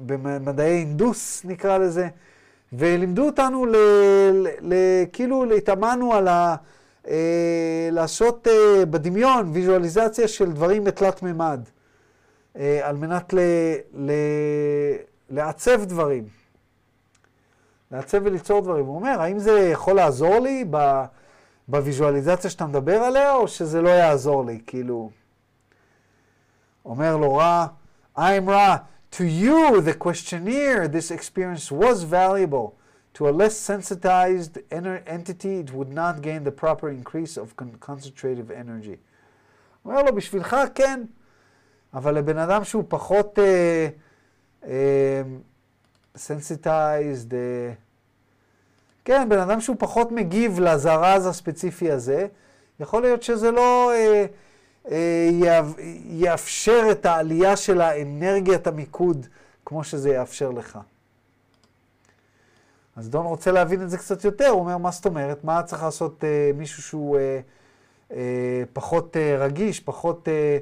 במדעי 0.07 0.79
הנדסה 0.79 1.45
נקרא 1.45 1.79
לזה, 1.79 2.09
ולימדו 2.73 3.27
אותנו, 3.27 3.67
ל, 3.67 3.77
ל, 4.33 4.49
ל, 4.61 4.75
כאילו 5.13 5.53
התאמנו 5.57 6.15
על 6.15 6.29
ה... 6.29 6.57
אה, 7.09 7.89
לעשות 7.93 8.49
אה, 8.49 8.87
בדמיון 8.87 9.51
ויזואליזציה 9.53 10.29
של 10.29 10.53
דברים 10.53 10.85
בתלת 10.85 11.23
מימד, 11.23 11.61
אה, 12.57 12.89
על 12.89 12.97
מנת 12.97 13.33
ל, 13.33 13.39
ל, 13.95 14.13
לעצב 15.31 15.85
דברים. 15.85 16.25
לעצב 17.91 18.21
וליצור 18.25 18.61
דברים. 18.61 18.87
הוא 18.87 18.95
אומר, 18.95 19.21
האם 19.21 19.39
זה 19.39 19.61
יכול 19.61 19.97
לעזור 19.97 20.39
לי 20.39 20.65
בוויזואליזציה 21.69 22.51
שאתה 22.51 22.67
מדבר 22.67 22.97
עליה, 22.97 23.35
או 23.35 23.49
שזה 23.49 23.83
לא 23.83 23.89
יעזור 23.89 24.45
לי? 24.45 24.61
כאילו, 24.67 25.11
אומר 26.85 27.17
לו 27.17 27.35
רע, 27.35 27.67
I'm 28.17 28.49
רע. 28.49 28.77
To 29.13 29.25
you, 29.25 29.81
the 29.81 29.95
questionnaire, 29.95 30.87
this 30.87 31.11
experience 31.11 31.73
was 31.73 32.05
valuable. 32.05 32.80
To 33.15 33.29
a 33.29 33.33
less 33.33 33.57
sensitized 33.57 34.59
entity, 34.71 35.55
it 35.65 35.73
would 35.73 35.93
not 35.93 36.23
gain 36.23 36.45
the 36.45 36.53
proper 36.53 36.89
increase 36.91 37.37
of 37.37 37.57
concentrative 37.81 38.51
energy. 38.51 38.97
אומר 39.85 40.03
לו, 40.03 40.15
בשבילך 40.15 40.57
כן, 40.75 41.03
אבל 41.95 42.15
לבן 42.15 42.39
אדם 42.39 42.65
שהוא 42.65 42.85
פחות 42.89 43.39
sensitized, 46.17 47.33
אה, 47.33 47.35
אה, 47.35 47.37
אה, 47.37 47.77
כן, 49.05 49.29
בן 49.29 49.39
אדם 49.39 49.61
שהוא 49.61 49.77
פחות 49.79 50.13
מגיב 50.13 50.61
לזרז 50.61 51.27
הספציפי 51.27 51.91
הזה, 51.91 52.27
יכול 52.81 53.03
להיות 53.03 53.23
שזה 53.23 53.51
לא 53.51 53.93
אה, 53.93 54.89
אה, 54.89 54.91
יאפשר 56.05 56.89
את 56.91 57.07
העלייה 57.07 57.57
של 57.57 57.81
האנרגיית 57.81 58.67
המיקוד 58.67 59.27
כמו 59.65 59.85
שזה 59.85 60.11
יאפשר 60.11 60.51
לך. 60.51 60.79
אז 63.01 63.11
דון 63.11 63.27
רוצה 63.27 63.53
להבין 63.53 63.83
את 63.83 63.91
זה 63.91 63.99
קצת 63.99 64.25
יותר, 64.25 64.49
הוא 64.49 64.61
אומר, 64.61 64.79
מה 64.79 64.91
זאת 64.91 65.07
אומרת? 65.07 65.45
מה 65.45 65.63
צריך 65.63 65.83
לעשות 65.83 66.25
אה, 66.25 66.51
מישהו 66.55 66.83
שהוא 66.83 67.19
אה, 67.19 67.41
אה, 68.13 68.63
פחות 68.73 69.17
אה, 69.17 69.37
רגיש, 69.39 69.81
פחות, 69.81 70.29
אה, 70.29 70.59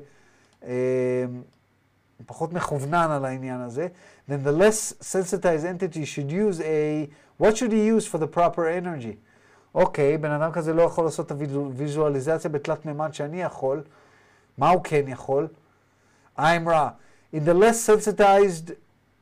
אה, 0.64 1.24
פחות 2.26 2.52
מכוונן 2.52 3.10
על 3.10 3.24
העניין 3.24 3.60
הזה? 3.60 3.88
Then 4.30 4.46
the 4.46 4.60
less 4.60 4.94
sensitized 5.00 5.64
entity 5.64 6.04
should 6.04 6.30
use 6.30 6.60
a, 6.60 7.08
what 7.42 7.56
should 7.56 7.72
he 7.72 7.86
use 7.96 8.06
for 8.06 8.18
the 8.18 8.36
proper 8.36 8.62
energy? 8.82 9.16
אוקיי, 9.74 10.14
okay, 10.14 10.18
בן 10.18 10.30
אדם 10.30 10.52
כזה 10.52 10.72
לא 10.72 10.82
יכול 10.82 11.04
לעשות 11.04 11.26
את 11.26 11.30
הוויזואליזציה 11.30 12.50
בתלת 12.50 12.86
מימד 12.86 13.14
שאני 13.14 13.42
יכול, 13.42 13.82
מה 14.58 14.70
הוא 14.70 14.80
כן 14.84 15.04
יכול? 15.08 15.48
רע. 16.38 16.88
In 17.34 17.38
the 17.38 17.54
less 17.54 17.88
sensitized 17.90 18.72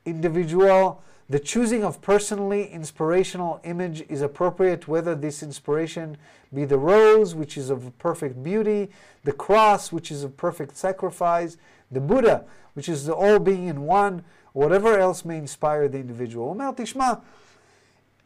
individual, 0.08 0.92
The 1.29 1.39
choosing 1.39 1.83
of 1.83 2.01
personally 2.01 2.67
inspirational 2.67 3.61
image 3.63 4.03
is 4.09 4.21
appropriate 4.21 4.87
whether 4.87 5.15
this 5.15 5.41
inspiration 5.41 6.17
be 6.53 6.65
the 6.65 6.77
rose, 6.77 7.33
which 7.33 7.57
is 7.57 7.69
of 7.69 7.97
perfect 7.99 8.43
beauty, 8.43 8.89
the 9.23 9.31
cross, 9.31 9.93
which 9.93 10.11
is 10.11 10.23
of 10.23 10.35
perfect 10.35 10.75
sacrifice, 10.75 11.55
the 11.89 12.01
Buddha, 12.01 12.43
which 12.73 12.89
is 12.89 13.05
the 13.05 13.13
all 13.13 13.39
being 13.39 13.67
in 13.67 13.85
one, 13.85 14.23
or 14.53 14.63
whatever 14.63 14.99
else 14.99 15.23
may 15.23 15.37
inspire 15.37 15.87
the 15.87 15.99
individual. 15.99 16.45
הוא 16.45 16.53
אומר, 16.53 16.69
תשמע, 16.75 17.13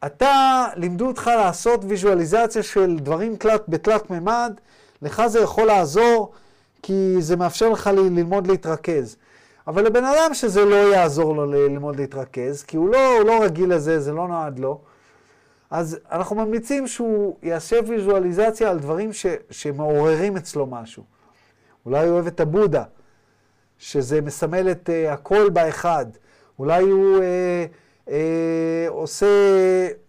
אתה, 0.06 0.66
לימדו 0.76 1.06
אותך 1.06 1.30
לעשות 1.36 1.80
ויזואליזציה 1.84 2.62
של 2.62 2.96
דברים 2.98 3.36
תלת, 3.36 3.62
בתלת 3.68 4.10
מימד, 4.10 4.52
לך 5.02 5.22
זה 5.26 5.40
יכול 5.40 5.66
לעזור, 5.66 6.32
כי 6.82 7.16
זה 7.18 7.36
מאפשר 7.36 7.68
לך 7.68 7.86
ללמוד 7.86 8.46
להתרכז. 8.46 9.16
אבל 9.67 9.85
לבן 9.85 10.03
אדם 10.05 10.33
שזה 10.33 10.65
לא 10.65 10.93
יעזור 10.95 11.35
לו 11.35 11.45
ללמוד 11.45 11.95
להתרכז, 11.95 12.63
כי 12.63 12.77
הוא 12.77 12.89
לא, 12.89 13.17
הוא 13.17 13.27
לא 13.27 13.43
רגיל 13.43 13.73
לזה, 13.73 13.99
זה 13.99 14.13
לא 14.13 14.27
נועד 14.27 14.59
לו, 14.59 14.81
אז 15.71 15.99
אנחנו 16.11 16.35
ממליצים 16.35 16.87
שהוא 16.87 17.37
יעשה 17.43 17.79
ויזואליזציה 17.87 18.69
על 18.69 18.79
דברים 18.79 19.13
ש, 19.13 19.25
שמעוררים 19.49 20.37
אצלו 20.37 20.65
משהו. 20.65 21.03
אולי 21.85 22.07
הוא 22.07 22.13
אוהב 22.13 22.27
את 22.27 22.39
הבודה, 22.39 22.83
שזה 23.77 24.21
מסמל 24.21 24.71
את 24.71 24.89
uh, 24.89 25.11
הכל 25.11 25.49
באחד. 25.49 26.05
אולי 26.59 26.83
הוא 26.83 27.17
uh, 27.17 28.07
uh, 28.07 28.11
עושה 28.87 29.27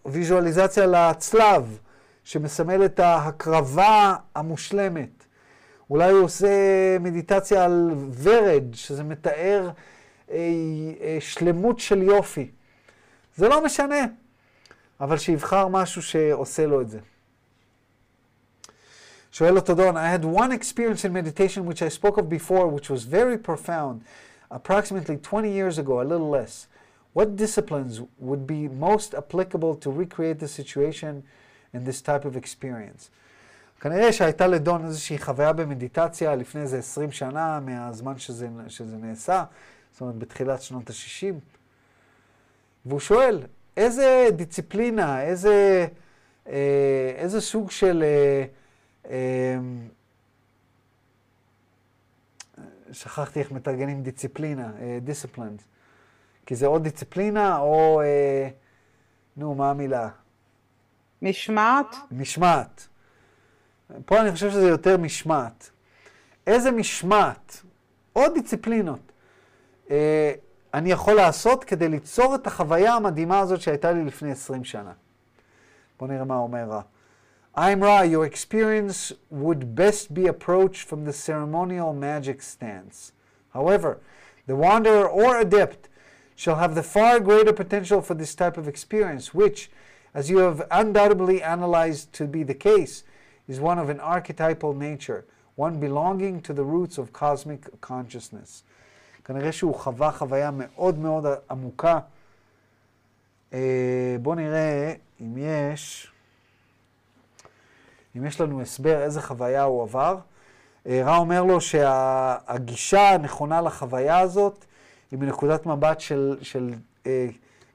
ויזואליזציה 0.07 0.87
לצלב, 0.87 1.79
שמסמל 2.25 2.85
את 2.85 3.01
ההקרבה 3.01 4.15
המושלמת. 4.35 5.22
אולי 5.93 6.11
הוא 6.11 6.25
עושה 6.25 6.49
מדיטציה 7.01 7.65
על 7.65 7.91
ורד, 8.23 8.65
שזה 8.75 9.05
מתאר 9.05 9.71
אה, 10.31 10.37
אה, 11.01 11.17
שלמות 11.21 11.79
של 11.79 12.03
יופי. 12.03 12.51
זה 13.37 13.49
לא 13.49 13.65
משנה, 13.65 14.05
אבל 15.01 15.19
שיבחר 15.19 15.69
משהו 15.69 16.03
שעושה 16.03 16.67
לו 16.67 16.81
את 16.81 16.89
זה. 16.89 16.99
שואל 19.33 19.57
אותו 19.57 19.75
דון, 19.75 19.97
I 19.97 20.19
had 20.19 20.25
one 20.25 20.53
experience 20.53 21.05
in 21.05 21.13
meditation 21.13 21.67
which 21.67 21.83
I 21.83 21.89
spoke 21.89 22.17
of 22.17 22.29
before, 22.29 22.67
which 22.69 22.89
was 22.89 23.05
very 23.05 23.37
profound, 23.37 24.01
approximately 24.51 25.17
20 25.17 25.51
years 25.51 25.79
ago, 25.79 26.01
a 26.01 26.07
little 26.13 26.31
less. 26.31 26.69
What 27.13 27.37
disciplines 27.37 28.01
would 28.19 28.47
be 28.47 28.67
most 28.69 29.15
applicable 29.15 29.75
to 29.75 29.91
recreate 29.91 30.39
the 30.39 30.49
situation 30.49 31.23
in 31.75 31.85
this 31.85 32.01
type 32.01 32.25
of 32.25 32.35
experience? 32.35 33.11
כנראה 33.83 34.13
שהייתה 34.13 34.47
לדון 34.47 34.85
איזושהי 34.85 35.19
חוויה 35.19 35.53
במדיטציה 35.53 36.35
לפני 36.35 36.61
איזה 36.61 36.79
20 36.79 37.13
שנה 37.13 37.61
מהזמן 37.61 38.19
שזה, 38.19 38.49
שזה 38.69 38.97
נעשה, 38.97 39.45
זאת 39.93 40.01
אומרת 40.01 40.19
בתחילת 40.19 40.63
שנות 40.63 40.91
ה-60. 40.91 41.35
והוא 42.87 43.01
שואל, 43.01 43.43
איזה 43.77 44.29
דיציפלינה, 44.37 45.23
איזה, 45.23 45.87
אה, 46.49 47.13
איזה 47.17 47.41
סוג 47.41 47.71
של... 47.71 48.03
אה, 48.03 48.45
אה, 49.11 49.59
שכחתי 52.93 53.41
איך 53.41 53.53
מתרגנים 53.53 54.03
דיציפלינה, 54.03 54.73
דיסציפלנד. 55.01 55.61
אה, 55.61 55.65
כי 56.47 56.55
זה 56.57 56.67
או 56.67 56.79
דיציפלינה 56.79 57.59
או, 57.59 58.01
אה, 58.01 58.49
נו, 59.37 59.55
מה 59.55 59.71
המילה? 59.71 60.09
משמעת? 61.23 61.97
משמעת. 62.11 62.89
פה 64.07 64.21
אני 64.21 64.33
חושב 64.33 64.51
שזה 64.51 64.69
יותר 64.69 64.97
משמעת. 64.97 65.71
איזה 66.47 66.71
משמעת, 66.71 67.63
עוד 68.13 68.35
דיציפלינות, 68.35 69.13
אה, 69.91 70.33
אני 70.75 70.93
יכול 70.93 71.15
לעשות 71.15 71.65
כדי 71.65 71.89
ליצור 71.89 72.35
את 72.35 72.47
החוויה 72.47 72.95
המדהימה 72.95 73.41
הזאת 73.41 73.61
שהייתה 73.61 73.93
לי 73.93 74.05
לפני 74.05 74.33
20 74.33 74.65
שנה. 74.65 74.93
בואו 75.99 76.11
נראה 76.11 76.25
מה 76.25 76.37
אומר 76.37 76.65
רע. 76.69 76.81
I'm 77.55 77.83
Ra, 77.83 78.03
your 78.03 78.25
experience 78.25 79.13
would 79.31 79.75
best 79.75 80.15
be 80.15 80.27
approached 80.27 80.89
from 80.89 81.05
the 81.05 81.13
ceremonial 81.13 81.93
magic 81.93 82.41
stance. 82.41 83.13
However, 83.53 83.99
the 84.47 84.57
wanderer 84.57 85.07
or 85.07 85.39
adept 85.39 85.91
shall 86.35 86.57
have 86.57 86.75
the 86.75 86.83
far 86.83 87.21
greater 87.21 87.53
potential 87.53 88.01
for 88.01 88.15
this 88.15 88.35
type 88.35 88.57
of 88.57 88.67
experience, 88.67 89.35
which, 89.35 89.71
as 90.15 90.31
you 90.31 90.39
have 90.39 90.67
undoubtedly 90.71 91.43
analyzed 91.43 92.15
to 92.15 92.25
be 92.27 92.43
the 92.43 92.55
case, 92.55 93.05
is 93.49 93.61
one 93.61 93.79
of 93.79 93.89
an 93.89 94.01
archetypal 94.01 94.73
nature, 94.73 95.25
one 95.57 95.81
belonging 95.81 96.41
to 96.41 96.53
the 96.53 96.65
roots 96.65 96.99
of 96.99 97.13
cosmic 97.13 97.81
consciousness. 97.81 98.63
כנראה 99.25 99.53
שהוא 99.53 99.75
חווה 99.75 100.13
חוויה 100.13 100.51
מאוד 100.51 100.99
מאוד 100.99 101.27
עמוקה. 101.51 101.99
בואו 104.23 104.35
נראה 104.35 104.93
אם 105.21 105.39
יש, 105.39 106.13
אם 108.17 108.27
יש 108.27 108.41
לנו 108.41 108.61
הסבר 108.61 109.03
איזה 109.03 109.23
חוויה 109.23 109.63
הוא 109.63 109.83
עבר. 109.83 110.19
רע 110.87 111.17
אומר 111.17 111.43
לו 111.43 111.61
שהגישה 111.61 113.11
הנכונה 113.11 113.61
לחוויה 113.61 114.19
הזאת 114.19 114.65
היא 115.11 115.19
מנקודת 115.19 115.67
מבט 115.67 116.01
של, 116.01 116.39
של 116.43 116.75
אה, 117.07 117.29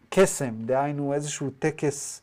קסם, 0.10 0.54
דהיינו 0.66 1.14
איזשהו 1.14 1.50
טקס 1.60 2.22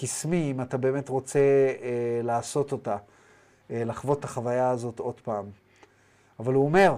קסמי, 0.00 0.50
אם 0.50 0.60
אתה 0.60 0.76
באמת 0.76 1.08
רוצה 1.08 1.38
אה, 1.38 2.20
לעשות 2.22 2.72
אותה, 2.72 2.96
אה, 3.70 3.82
לחוות 3.84 4.18
את 4.18 4.24
החוויה 4.24 4.70
הזאת 4.70 4.98
עוד 4.98 5.20
פעם. 5.20 5.44
אבל 6.38 6.54
הוא 6.54 6.64
אומר 6.64 6.96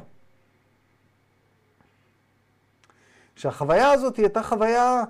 שהחוויה 3.36 3.90
הזאת 3.90 4.16
היא 4.16 4.24
הייתה 4.24 4.43
חוויה 4.43 5.05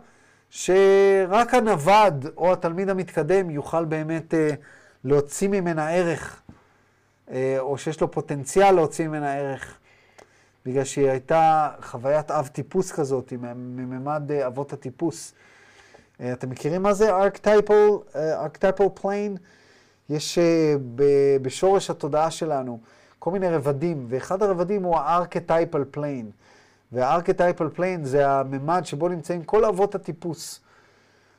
שרק 0.50 1.54
הנווד 1.54 2.26
או 2.36 2.52
התלמיד 2.52 2.88
המתקדם 2.88 3.50
יוכל 3.50 3.84
באמת 3.84 4.34
אה, 4.34 4.50
להוציא 5.04 5.48
ממנה 5.48 5.90
ערך, 5.90 6.42
אה, 7.30 7.56
או 7.58 7.78
שיש 7.78 8.00
לו 8.00 8.10
פוטנציאל 8.10 8.70
להוציא 8.70 9.08
ממנה 9.08 9.34
ערך, 9.34 9.78
בגלל 10.66 10.84
שהיא 10.84 11.10
הייתה 11.10 11.70
חוויית 11.82 12.30
אב 12.30 12.46
טיפוס 12.46 12.92
כזאת, 12.92 13.32
מממד 13.56 14.32
אה, 14.32 14.46
אבות 14.46 14.72
הטיפוס. 14.72 15.34
אה, 16.20 16.32
אתם 16.32 16.50
מכירים 16.50 16.82
מה 16.82 16.92
זה 16.92 17.14
אה, 17.14 17.26
archetypal 18.46 19.00
plane? 19.00 19.38
יש 20.08 20.38
אה, 20.38 20.76
בשורש 21.42 21.90
התודעה 21.90 22.30
שלנו 22.30 22.80
כל 23.18 23.30
מיני 23.30 23.48
רבדים, 23.48 24.06
ואחד 24.08 24.42
הרבדים 24.42 24.82
הוא 24.82 24.96
ה-archetypal 24.96 25.96
plane. 25.96 26.30
וה-archetypal 26.92 27.78
plane 27.78 28.02
זה 28.02 28.30
הממד 28.30 28.82
שבו 28.84 29.08
נמצאים 29.08 29.44
כל 29.44 29.64
אבות 29.64 29.94
הטיפוס 29.94 30.60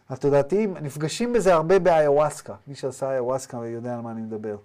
התודעתיים, 0.10 0.78
נפגשים 0.82 1.34
בזה 1.34 1.54
הרבה 1.54 1.80
באיוואסקה. 1.80 2.56
מי 2.68 2.76
שעשה 2.76 3.16
איוואסקה 3.16 3.58
יודע 3.58 3.94
על 3.94 4.02
מה 4.02 4.12
אני 4.12 4.22
מדבר. 4.22 4.58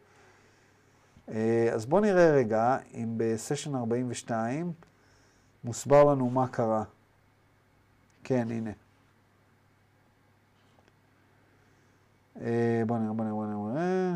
אז 1.74 1.86
בואו 1.86 2.00
נראה 2.00 2.30
רגע 2.30 2.76
אם 2.94 3.14
בסשן 3.16 3.74
42 3.74 4.72
מוסבר 5.64 6.04
לנו 6.04 6.30
מה 6.30 6.48
קרה. 6.48 6.82
כן, 8.24 8.46
הנה. 8.50 8.70
בוא 12.36 12.98
נראה, 12.98 13.12
בוא 13.12 13.24
נראה, 13.24 13.32
בוא 13.32 13.70
נראה. 13.72 14.14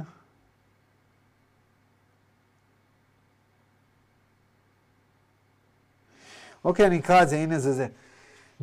אוקיי, 6.64 6.86
אני 6.86 6.98
אקרא 6.98 7.22
את 7.22 7.28
זה, 7.28 7.36
הנה 7.36 7.58
זה 7.58 7.72
זה. 7.72 7.86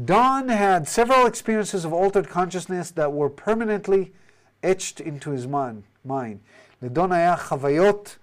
Don 0.07 0.49
had 0.49 0.88
several 0.88 1.25
experiences 1.25 1.85
of 1.85 1.91
altered 1.91 2.29
consciousness 2.29 2.91
that 2.91 3.11
were 3.11 3.29
permanently 3.29 4.11
etched 4.63 4.99
into 4.99 5.31
his 5.31 5.47
mind. 6.07 6.38
לדון 6.81 7.11
היה 7.11 7.38
חוויות, 7.38 8.17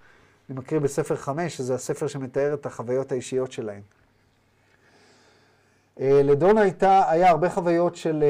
אני 0.49 0.59
מקריא 0.59 0.79
בספר 0.79 1.15
5, 1.15 1.57
שזה 1.57 1.75
הספר 1.75 2.07
שמתאר 2.07 2.53
את 2.53 2.65
החוויות 2.65 3.11
האישיות 3.11 3.51
שלהם. 3.51 3.81
לדון 5.99 6.57
הייתה, 6.57 7.09
היה 7.09 7.29
הרבה 7.29 7.49
חוויות 7.49 7.95
של 7.95 8.23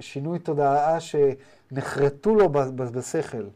שינוי 0.00 0.38
תודעה 0.38 1.00
ש... 1.00 1.16
נחרטו 1.72 2.34
לו 2.34 2.48
בשכל. 2.92 3.46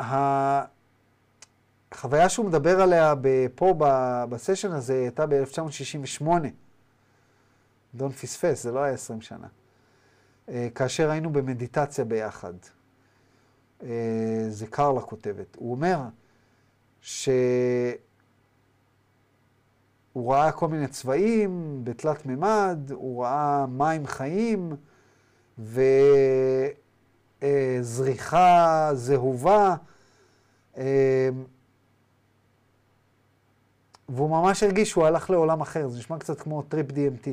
החוויה 0.00 0.68
שהוא 2.28 2.46
מדבר 2.46 2.80
עליה 2.80 3.14
פה 3.54 3.74
בסשן 4.30 4.72
הזה 4.72 4.94
הייתה 4.94 5.26
ב-1968. 5.26 6.26
דון 7.94 8.12
פספס, 8.12 8.62
זה 8.62 8.72
לא 8.72 8.80
היה 8.80 8.94
20 8.94 9.20
שנה. 9.20 9.46
כאשר 10.74 11.10
היינו 11.10 11.32
במדיטציה 11.32 12.04
ביחד. 12.04 12.54
זה 14.48 14.66
קרלה 14.70 15.00
כותבת. 15.00 15.56
הוא 15.56 15.70
אומר 15.70 15.98
שהוא 20.14 20.32
ראה 20.34 20.52
כל 20.52 20.68
מיני 20.68 20.86
צבעים 20.88 21.80
בתלת 21.84 22.26
מימד, 22.26 22.78
הוא 22.92 23.24
ראה 23.24 23.66
מים 23.66 24.06
חיים, 24.06 24.72
וזריחה 27.80 28.90
זהובה, 28.94 29.74
והוא 34.08 34.30
ממש 34.30 34.62
הרגיש 34.62 34.90
שהוא 34.90 35.06
הלך 35.06 35.30
לעולם 35.30 35.60
אחר, 35.60 35.88
זה 35.88 35.98
נשמע 35.98 36.18
קצת 36.18 36.40
כמו 36.40 36.62
טריפ 36.62 36.86
DMT. 36.90 37.28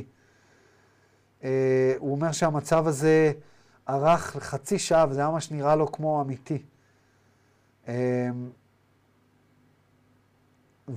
הוא 1.97 2.11
אומר 2.11 2.31
שהמצב 2.31 2.87
הזה 2.87 3.31
ארך 3.89 4.37
חצי 4.39 4.79
שעה, 4.79 5.05
וזה 5.09 5.27
ממש 5.27 5.51
נראה 5.51 5.75
לו 5.75 5.91
כמו 5.91 6.21
אמיתי. 6.21 6.63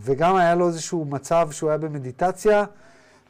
וגם 0.00 0.36
היה 0.36 0.54
לו 0.54 0.68
איזשהו 0.68 1.04
מצב 1.04 1.48
שהוא 1.50 1.70
היה 1.70 1.78
במדיטציה, 1.78 2.64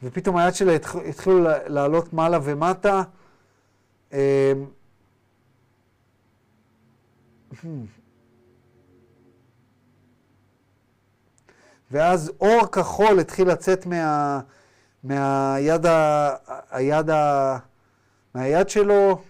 ופתאום 0.03 0.37
היד 0.37 0.55
שלו 0.55 0.71
התחילו 1.09 1.39
לעלות 1.67 2.13
מעלה 2.13 2.39
ומטה. 2.43 3.03
אמ, 4.13 4.17
ואז 11.91 12.31
אור 12.41 12.67
כחול 12.71 13.19
התחיל 13.19 13.47
לצאת 13.47 13.85
מה, 13.85 14.39
מהיד, 15.03 15.85
ה, 15.85 16.29
היד 16.71 17.09
ה, 17.09 17.57
מהיד 18.33 18.69
שלו, 18.69 19.21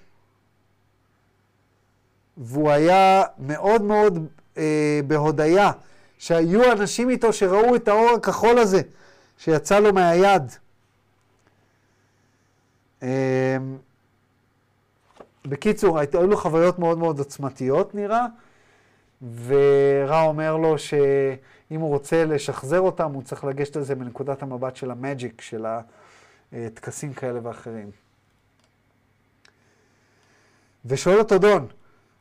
והוא 2.37 2.71
היה 2.71 3.23
מאוד 3.37 3.81
מאוד 3.81 4.27
אה, 4.57 4.99
בהודיה 5.07 5.71
שהיו 6.25 6.71
אנשים 6.71 7.09
איתו 7.09 7.33
שראו 7.33 7.75
את 7.75 7.87
האור 7.87 8.09
הכחול 8.09 8.57
הזה 8.57 8.81
שיצא 9.37 9.79
לו 9.79 9.93
מהיד. 9.93 10.51
אה, 13.03 13.57
בקיצור, 15.45 15.99
היו 15.99 16.27
לו 16.27 16.37
חוויות 16.37 16.79
מאוד 16.79 16.97
מאוד 16.97 17.19
עוצמתיות 17.19 17.95
נראה, 17.95 18.25
ורע 19.45 20.21
אומר 20.21 20.57
לו 20.57 20.77
שאם 20.77 21.79
הוא 21.79 21.89
רוצה 21.89 22.25
לשחזר 22.25 22.79
אותם, 22.79 23.11
הוא 23.11 23.23
צריך 23.23 23.43
לגשת 23.43 23.75
לזה 23.75 23.95
מנקודת 23.95 24.41
המבט 24.41 24.75
של 24.75 24.91
המג'יק, 24.91 25.41
של 25.41 25.65
הטקסים 26.53 27.13
כאלה 27.13 27.39
ואחרים. 27.43 27.91
ושואל 30.85 31.19
אותו 31.19 31.37
דון, 31.37 31.67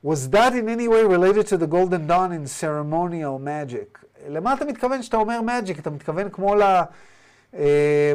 was 0.04 0.28
that 0.28 0.52
in 0.60 0.68
any 0.68 0.86
way 0.86 1.02
related 1.16 1.46
to 1.46 1.56
the 1.56 1.66
golden 1.66 2.06
dawn 2.06 2.30
in 2.32 2.46
ceremonial 2.46 3.38
magic? 3.38 4.04
למה 4.28 4.54
אתה 4.54 4.64
מתכוון 4.64 5.02
שאתה 5.02 5.16
אומר 5.16 5.40
magic? 5.46 5.78
אתה 5.78 5.90
מתכוון 5.90 6.30
כמו 6.30 6.54
ל... 6.54 6.62
אה, 7.54 8.12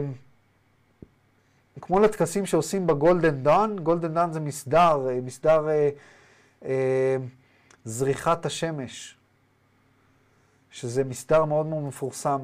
כמו 1.81 1.99
לטקסים 1.99 2.45
שעושים 2.45 2.87
בגולדן 2.87 3.43
דון, 3.43 3.79
גולדן 3.79 4.13
דון 4.13 4.33
זה 4.33 4.39
מסדר, 4.39 5.07
אה, 5.09 5.21
מסדר 5.21 5.69
אה, 5.69 5.89
אה, 6.65 7.17
זריחת 7.85 8.45
השמש, 8.45 9.17
שזה 10.71 11.03
מסדר 11.03 11.45
מאוד 11.45 11.65
מאוד 11.65 11.83
מפורסם, 11.83 12.39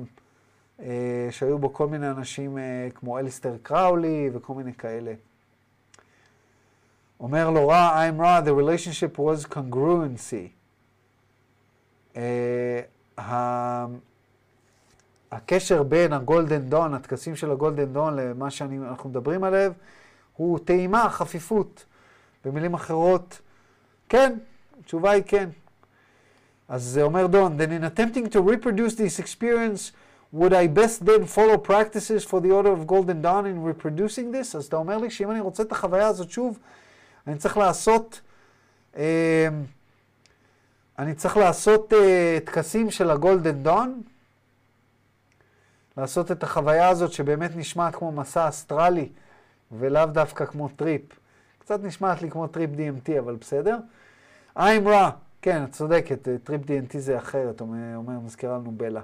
אה, 0.79 1.27
שהיו 1.31 1.59
בו 1.59 1.73
כל 1.73 1.87
מיני 1.87 2.09
אנשים 2.09 2.57
אה, 2.57 2.87
כמו 2.95 3.19
אליסטר 3.19 3.55
קראולי 3.63 4.29
וכל 4.33 4.53
מיני 4.53 4.73
כאלה. 4.73 5.13
אומר 7.19 7.49
לו 7.49 7.67
רע, 7.67 8.09
I'm 8.09 8.21
רע, 8.21 8.39
the 8.39 8.53
relationship 8.61 9.17
was 9.19 9.53
congruency. 9.53 10.49
אה, 12.15 13.85
הקשר 15.31 15.83
בין 15.83 16.13
הגולדן 16.13 16.61
דון, 16.61 16.93
הטקסים 16.93 17.35
של 17.35 17.51
הגולדן 17.51 17.85
דון 17.85 18.15
למה 18.15 18.51
שאנחנו 18.51 19.09
מדברים 19.09 19.43
עליו, 19.43 19.71
הוא 20.35 20.59
טעימה, 20.59 21.09
חפיפות. 21.09 21.85
במילים 22.45 22.73
אחרות, 22.73 23.39
כן, 24.09 24.33
התשובה 24.79 25.11
היא 25.11 25.23
כן. 25.27 25.49
אז 26.67 26.83
זה 26.83 27.03
אומר 27.03 27.27
דון, 27.27 27.57
then 27.59 27.83
in 27.83 27.97
attempting 27.97 28.29
to 28.29 28.39
reproduce 28.41 28.95
this 28.95 29.19
experience, 29.19 29.91
would 30.33 30.53
I 30.53 30.67
best 30.67 31.05
then 31.05 31.25
follow 31.25 31.57
practices 31.57 32.23
of 32.23 32.39
the 32.41 32.51
order 32.51 32.71
of 32.71 32.87
golden 32.87 33.21
dawn 33.21 33.45
in 33.45 33.63
reproducing 33.63 34.31
this? 34.31 34.57
אז 34.57 34.65
אתה 34.65 34.75
אומר 34.75 34.97
לי 34.97 35.09
שאם 35.09 35.31
אני 35.31 35.39
רוצה 35.39 35.63
את 35.63 35.71
החוויה 35.71 36.07
הזאת 36.07 36.29
שוב, 36.29 36.59
אני 37.27 37.37
צריך 37.37 37.57
לעשות, 37.57 38.21
אה, 38.97 39.47
אני 40.99 41.15
צריך 41.15 41.37
לעשות 41.37 41.93
אה, 41.93 42.37
של 42.89 43.11
ה 43.11 43.19
golden 43.19 43.63
dawn, 43.63 44.01
לעשות 45.97 46.31
את 46.31 46.43
החוויה 46.43 46.89
הזאת 46.89 47.11
שבאמת 47.11 47.55
נשמעת 47.55 47.95
כמו 47.95 48.11
מסע 48.11 48.49
אסטרלי, 48.49 49.09
ולאו 49.71 50.05
דווקא 50.05 50.45
כמו 50.45 50.69
טריפ. 50.69 51.01
קצת 51.59 51.83
נשמעת 51.83 52.21
לי 52.21 52.31
כמו 52.31 52.47
טריפ 52.47 52.69
DMT, 52.69 53.19
אבל 53.19 53.35
בסדר. 53.35 53.77
I'm 54.57 54.85
רע, 54.85 55.09
כן, 55.41 55.63
את 55.63 55.71
צודקת, 55.71 56.27
טריפ 56.43 56.61
DMT 56.61 56.97
זה 56.97 57.17
אחרת, 57.17 57.61
אומר, 57.61 58.19
מזכירה 58.19 58.57
לנו 58.57 58.71
בלה. 58.71 59.01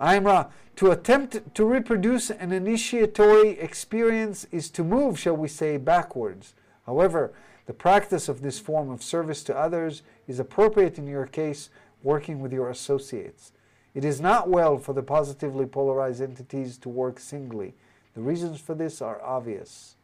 I'm 0.00 0.26
רע. 0.26 0.42
To 0.76 0.82
attempt 0.82 1.36
to 1.54 1.64
reproduce 1.64 2.30
an 2.30 2.52
initiatory 2.52 3.58
experience 3.60 4.46
is 4.50 4.70
to 4.70 4.82
move, 4.82 5.18
shall 5.18 5.36
we 5.36 5.48
say, 5.48 5.76
backwards. 5.76 6.54
However, 6.85 7.33
the 7.65 7.73
practice 7.73 8.29
of 8.29 8.41
this 8.41 8.59
form 8.59 8.89
of 8.89 9.01
service 9.01 9.43
to 9.43 9.57
others 9.57 10.03
is 10.27 10.39
appropriate 10.39 10.97
in 10.97 11.07
your 11.07 11.25
case, 11.25 11.69
working 12.03 12.39
with 12.39 12.53
your 12.53 12.69
associates. 12.69 13.51
It 13.95 14.05
is 14.05 14.21
not 14.21 14.49
well 14.49 14.77
for 14.77 14.93
the 14.93 15.01
positively 15.01 15.65
polarized 15.65 16.21
entities 16.21 16.77
to 16.79 16.89
work 16.89 17.19
singly. 17.19 17.73
The 18.13 18.21
reasons 18.21 18.59
for 18.59 18.75
this 18.75 19.01
are 19.01 19.21
obvious. 19.23 19.95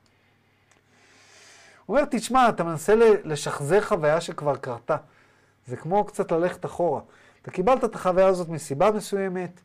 הוא 1.85 1.97
אומר, 1.97 2.07
תשמע, 2.11 2.49
אתה 2.49 2.63
מנסה 2.63 2.95
לשחזר 3.23 3.81
חוויה 3.81 4.21
שכבר 4.21 4.55
קרתה. 4.55 4.97
זה 5.67 5.77
כמו 5.77 6.05
קצת 6.05 6.31
ללכת 6.31 6.65
אחורה. 6.65 7.01
אתה 7.41 7.51
קיבלת 7.51 7.83
את 7.83 7.95
החוויה 7.95 8.27
הזאת 8.27 8.49
מסיבה 8.49 8.91
מסוימת, 8.91 9.61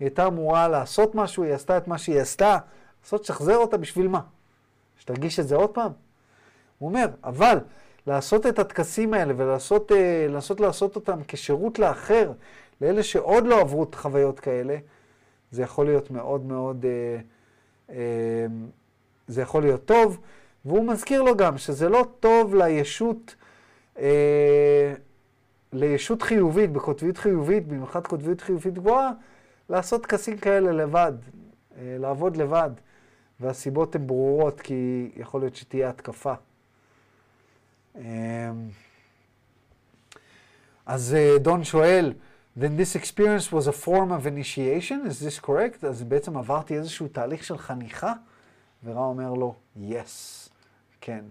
היא 0.00 0.06
הייתה 0.06 0.26
אמורה 0.26 0.68
לעשות 0.68 1.14
משהו, 1.14 1.42
היא 1.42 1.54
עשתה 1.54 1.76
את 1.76 1.88
מה 1.88 1.98
שהיא 1.98 2.20
עשתה, 2.20 2.58
לעשות, 3.02 3.24
שחזר 3.24 3.56
אותה 3.56 3.76
בשביל 3.76 4.08
מה? 4.08 4.20
שתרגיש 4.98 5.40
את 5.40 5.48
זה 5.48 5.56
עוד 5.56 5.70
פעם? 5.70 5.92
הוא 6.79 6.89
אומר, 6.89 7.05
אבל 7.23 7.57
לעשות 8.07 8.45
את 8.45 8.59
הטקסים 8.59 9.13
האלה 9.13 9.33
ולנסות 9.37 9.91
אה, 9.91 10.27
לנסות 10.29 10.59
לעשות 10.59 10.95
אותם 10.95 11.19
כשירות 11.27 11.79
לאחר, 11.79 12.31
לאלה 12.81 13.03
שעוד 13.03 13.47
לא 13.47 13.61
עברו 13.61 13.83
את 13.83 13.95
חוויות 13.95 14.39
כאלה, 14.39 14.77
זה 15.51 15.61
יכול 15.63 15.85
להיות 15.85 16.11
מאוד 16.11 16.45
מאוד, 16.45 16.85
אה, 16.85 17.19
אה, 17.95 18.45
זה 19.27 19.41
יכול 19.41 19.61
להיות 19.63 19.85
טוב. 19.85 20.19
והוא 20.65 20.85
מזכיר 20.85 21.21
לו 21.21 21.37
גם 21.37 21.57
שזה 21.57 21.89
לא 21.89 22.05
טוב 22.19 22.55
לישות, 22.55 23.35
אה, 23.99 24.93
לישות 25.73 26.21
חיובית, 26.21 26.71
בקוטביות 26.71 27.17
חיובית, 27.17 27.67
במיוחד 27.67 28.07
קוטביות 28.07 28.41
חיובית 28.41 28.73
גבוהה, 28.73 29.11
לעשות 29.69 30.03
טקסים 30.03 30.37
כאלה 30.37 30.71
לבד, 30.71 31.13
אה, 31.77 31.95
לעבוד 31.99 32.37
לבד. 32.37 32.69
והסיבות 33.39 33.95
הן 33.95 34.07
ברורות, 34.07 34.61
כי 34.61 35.11
יכול 35.15 35.41
להיות 35.41 35.55
שתהיה 35.55 35.89
התקפה. 35.89 36.33
אה, 37.97 38.51
אז 40.85 41.13
אה, 41.13 41.37
דון 41.39 41.63
שואל, 41.63 42.13
then 42.59 42.79
this 42.79 42.95
experience 42.95 43.51
was 43.51 43.67
a 43.67 43.85
form 43.85 44.11
of 44.11 44.25
initiation, 44.25 45.07
is 45.07 45.19
this 45.25 45.45
correct? 45.45 45.85
אז 45.87 46.03
בעצם 46.03 46.37
עברתי 46.37 46.75
איזשהו 46.75 47.07
תהליך 47.07 47.43
של 47.43 47.57
חניכה? 47.57 48.13
ורע 48.83 49.05
אומר 49.05 49.33
לו, 49.33 49.55
yes, 49.77 50.49
כן. 51.01 51.25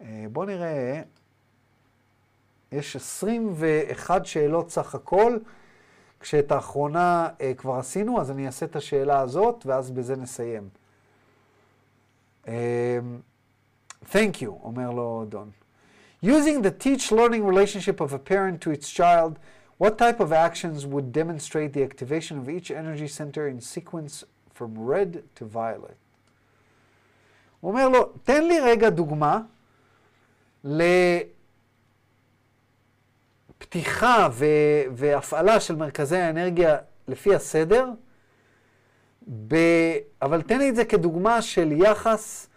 אה, 0.00 0.24
בואו 0.32 0.46
נראה, 0.46 1.02
יש 2.72 2.96
21 2.96 4.26
שאלות 4.26 4.70
סך 4.70 4.94
הכל, 4.94 5.38
כשאת 6.20 6.52
האחרונה 6.52 7.28
אה, 7.40 7.54
כבר 7.54 7.74
עשינו, 7.74 8.20
אז 8.20 8.30
אני 8.30 8.46
אעשה 8.46 8.66
את 8.66 8.76
השאלה 8.76 9.20
הזאת, 9.20 9.66
ואז 9.66 9.90
בזה 9.90 10.16
נסיים. 10.16 10.68
Thank 14.10 14.42
you, 14.42 14.48
אומר 14.64 14.90
לו 14.90 15.24
דון. 15.28 15.50
Using 16.24 16.62
the 16.62 16.70
teach-learning 16.70 17.44
relationship 17.44 18.00
of 18.00 18.12
a 18.12 18.18
parent 18.18 18.60
to 18.60 18.70
its 18.70 18.90
child, 18.90 19.38
what 19.78 19.98
type 19.98 20.20
of 20.20 20.32
actions 20.32 20.86
would 20.86 21.12
demonstrate 21.12 21.72
the 21.72 21.82
activation 21.82 22.38
of 22.38 22.48
each 22.48 22.70
energy 22.70 23.08
center 23.08 23.48
in 23.48 23.60
sequence 23.60 24.24
from 24.54 24.78
red 24.78 25.22
to 25.34 25.44
violet? 25.44 25.96
הוא 27.60 27.70
אומר 27.70 27.88
לו, 27.88 28.12
תן 28.24 28.44
לי 28.44 28.60
רגע 28.60 28.90
דוגמה 28.90 29.40
לפתיחה 33.60 34.28
ו- 34.32 34.46
והפעלה 34.92 35.60
של 35.60 35.76
מרכזי 35.76 36.16
האנרגיה 36.16 36.76
לפי 37.08 37.34
הסדר, 37.34 37.90
ב- 39.48 39.96
אבל 40.22 40.42
תן 40.42 40.58
לי 40.58 40.68
את 40.68 40.76
זה 40.76 40.84
כדוגמה 40.84 41.42
של 41.42 41.72
יחס 41.72 42.48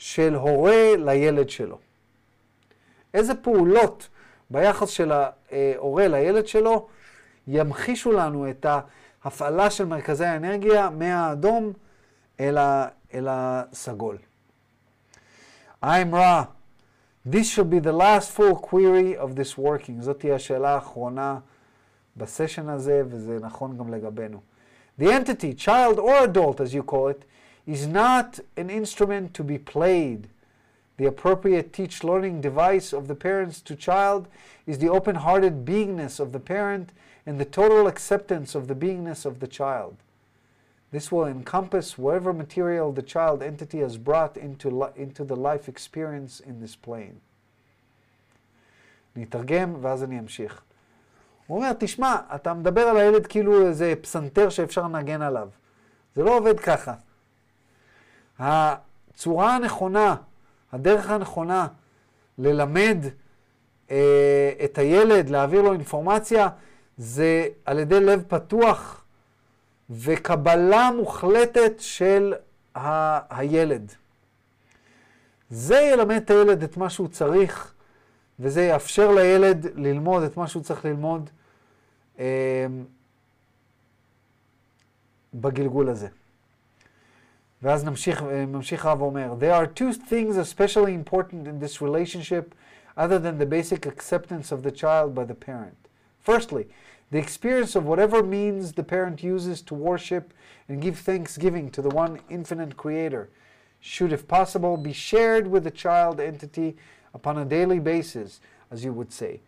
של 0.00 0.34
הורה 0.34 0.92
לילד 0.96 1.50
שלו. 1.50 1.78
איזה 3.14 3.34
פעולות 3.34 4.08
ביחס 4.50 4.88
של 4.88 5.12
ההורה 5.12 6.08
לילד 6.08 6.46
שלו 6.46 6.88
ימחישו 7.46 8.12
לנו 8.12 8.50
את 8.50 8.66
ההפעלה 9.24 9.70
של 9.70 9.84
מרכזי 9.84 10.24
האנרגיה 10.24 10.90
מהאדום 10.90 11.72
אל, 12.40 12.58
ה, 12.58 12.86
אל 13.14 13.26
הסגול. 13.30 14.18
Ra. 15.82 16.46
This 17.26 17.50
should 17.50 17.70
be 17.70 17.80
the 17.80 17.92
last 17.92 18.30
full 18.30 18.56
query 18.56 19.16
of 19.16 19.34
this 19.34 19.58
working. 19.58 20.00
זאת 20.00 20.18
תהיה 20.18 20.34
השאלה 20.34 20.74
האחרונה 20.74 21.38
בסשן 22.16 22.68
הזה, 22.68 23.02
וזה 23.08 23.38
נכון 23.40 23.76
גם 23.78 23.94
לגבינו. 23.94 24.40
The 25.00 25.04
entity, 25.04 25.64
child 25.64 25.98
or 25.98 26.24
adult 26.24 26.60
as 26.60 26.74
you 26.74 26.82
call 26.90 27.08
it, 27.08 27.24
is 27.69 27.87
not 27.87 28.39
an 28.57 28.69
instrument 28.69 29.33
to 29.33 29.43
be 29.43 29.57
played. 29.57 30.27
The 30.97 31.05
appropriate 31.05 31.73
teach 31.73 32.03
learning 32.03 32.41
device 32.41 32.93
of 32.93 33.07
the 33.07 33.15
parents 33.15 33.59
to 33.61 33.75
child 33.75 34.27
is 34.65 34.77
the 34.77 34.89
open 34.89 35.15
hearted 35.15 35.65
beingness 35.65 36.19
of 36.19 36.31
the 36.31 36.39
parent 36.39 36.91
and 37.25 37.39
the 37.39 37.45
total 37.45 37.87
acceptance 37.87 38.55
of 38.55 38.67
the 38.67 38.75
beingness 38.75 39.25
of 39.25 39.39
the 39.39 39.47
child. 39.47 39.97
This 40.91 41.11
will 41.11 41.25
encompass 41.25 41.97
whatever 41.97 42.31
material 42.31 42.91
the 42.91 43.01
child 43.01 43.41
entity 43.43 43.79
has 43.79 43.97
brought 43.97 44.37
into, 44.37 44.89
into 44.95 45.23
the 45.25 45.35
life 45.35 45.67
experience 45.67 46.39
in 46.39 46.61
this 46.61 46.75
plane. 46.75 47.19
אני 49.15 49.23
אתרגם 49.23 49.75
ואז 49.81 50.03
אני 50.03 50.19
אמשיך. 50.19 50.61
הוא 51.47 51.57
אומר, 51.57 51.73
תשמע, 51.79 52.15
אתה 52.35 52.53
מדבר 52.53 52.81
על 52.81 52.97
הילד 52.97 53.27
כאילו 53.27 53.67
איזה 53.67 53.93
פסנתר 54.01 54.49
שאפשר 54.49 54.83
לנגן 54.83 55.21
עליו. 55.21 55.49
זה 56.15 56.23
לא 56.23 56.37
עובד 56.37 56.59
ככה. 56.59 56.93
הצורה 58.40 59.56
הנכונה, 59.56 60.16
הדרך 60.72 61.10
הנכונה 61.10 61.66
ללמד 62.38 62.98
אה, 63.90 64.52
את 64.64 64.78
הילד, 64.78 65.28
להעביר 65.30 65.62
לו 65.62 65.72
אינפורמציה, 65.72 66.48
זה 66.96 67.46
על 67.64 67.78
ידי 67.78 68.00
לב 68.00 68.22
פתוח 68.28 69.04
וקבלה 69.90 70.90
מוחלטת 70.96 71.72
של 71.78 72.34
ה- 72.74 73.36
הילד. 73.38 73.92
זה 75.50 75.80
ילמד 75.80 76.16
את 76.16 76.30
הילד 76.30 76.62
את 76.62 76.76
מה 76.76 76.90
שהוא 76.90 77.08
צריך, 77.08 77.74
וזה 78.40 78.62
יאפשר 78.62 79.10
לילד 79.10 79.66
ללמוד 79.74 80.22
את 80.22 80.36
מה 80.36 80.48
שהוא 80.48 80.62
צריך 80.62 80.84
ללמוד 80.84 81.30
אה, 82.18 82.66
בגלגול 85.34 85.88
הזה. 85.88 86.08
ואז 87.61 87.83
נמשיך, 87.83 88.23
ממשיך 88.47 88.85
הרב 88.85 89.01
אומר, 89.01 89.35
There 89.39 89.53
are 89.53 89.67
two 89.67 89.93
things 89.93 90.37
especially 90.37 90.93
important 90.93 91.47
in 91.47 91.59
this 91.59 91.81
relationship 91.81 92.53
other 92.97 93.19
than 93.19 93.37
the 93.37 93.45
basic 93.45 93.85
acceptance 93.85 94.51
of 94.51 94.63
the 94.63 94.71
child 94.71 95.13
by 95.13 95.25
the 95.25 95.33
parent. 95.33 95.77
Firstly, 96.19 96.67
the 97.11 97.17
experience 97.17 97.75
of 97.75 97.85
whatever 97.85 98.23
means 98.23 98.73
the 98.73 98.83
parent 98.83 99.23
uses 99.23 99.61
to 99.63 99.73
worship 99.73 100.33
and 100.67 100.81
give 100.81 100.97
thanksgiving 100.97 101.69
to 101.71 101.81
the 101.81 101.89
one 101.89 102.19
infinite 102.29 102.77
creator 102.77 103.29
should, 103.79 104.11
if 104.11 104.27
possible, 104.27 104.77
be 104.77 104.93
shared 104.93 105.47
with 105.47 105.63
the 105.63 105.71
child 105.71 106.19
entity 106.19 106.75
upon 107.13 107.37
a 107.37 107.45
daily 107.45 107.79
basis, 107.79 108.41
as 108.71 108.83
you 108.83 108.91
would 108.91 109.13
say. 109.13 109.41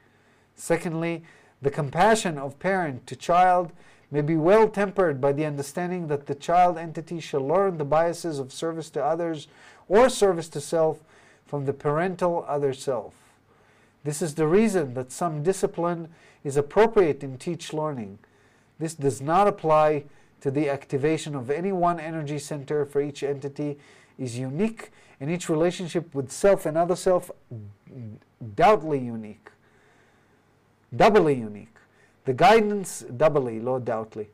Secondly, 0.56 1.24
the 1.62 1.72
compassion 1.72 2.38
of 2.38 2.60
parent 2.60 3.08
to 3.08 3.16
child 3.16 3.72
may 4.13 4.21
be 4.21 4.37
well 4.37 4.69
tempered 4.69 5.21
by 5.21 5.33
the 5.33 5.47
understanding 5.47 6.07
that 6.07 6.27
the 6.27 6.35
child 6.35 6.79
entity 6.79 7.19
shall 7.19 7.45
learn 7.45 7.79
the 7.79 7.85
biases 7.85 8.39
of 8.39 8.53
service 8.53 8.91
to 8.91 9.03
others 9.03 9.49
or 9.89 10.09
service 10.09 10.49
to 10.51 10.61
self 10.61 11.01
from 11.47 11.65
the 11.65 11.73
parental 11.73 12.45
other 12.47 12.75
self. 12.75 13.15
This 14.05 14.23
is 14.23 14.35
the 14.35 14.47
reason 14.47 14.95
that 14.95 15.11
some 15.11 15.43
discipline 15.43 16.09
is 16.45 16.57
appropriate 16.57 17.25
in 17.25 17.39
teach 17.39 17.73
learning. 17.73 18.19
This 18.79 18.95
does 18.95 19.23
not 19.23 19.49
apply 19.49 20.05
to 20.43 20.51
the 20.51 20.69
activation 20.69 21.35
of 21.35 21.51
any 21.51 21.73
one 21.73 21.99
energy 21.99 22.39
center 22.39 22.85
for 22.85 23.01
each 23.01 23.23
entity 23.23 23.79
is 24.19 24.39
unique 24.39 24.91
and 25.21 25.31
each 25.31 25.49
relationship 25.49 26.15
with 26.15 26.31
self 26.31 26.67
and 26.67 26.77
other 26.77 26.97
self 26.97 27.31
mm, 27.53 28.17
doubly 28.57 28.99
unique 28.99 29.51
doubly 30.95 31.35
unique 31.35 31.77
the 32.29 32.33
guidance 32.33 33.05
doubly 33.19 33.63
לא 33.63 33.79
doubtly 33.87 34.27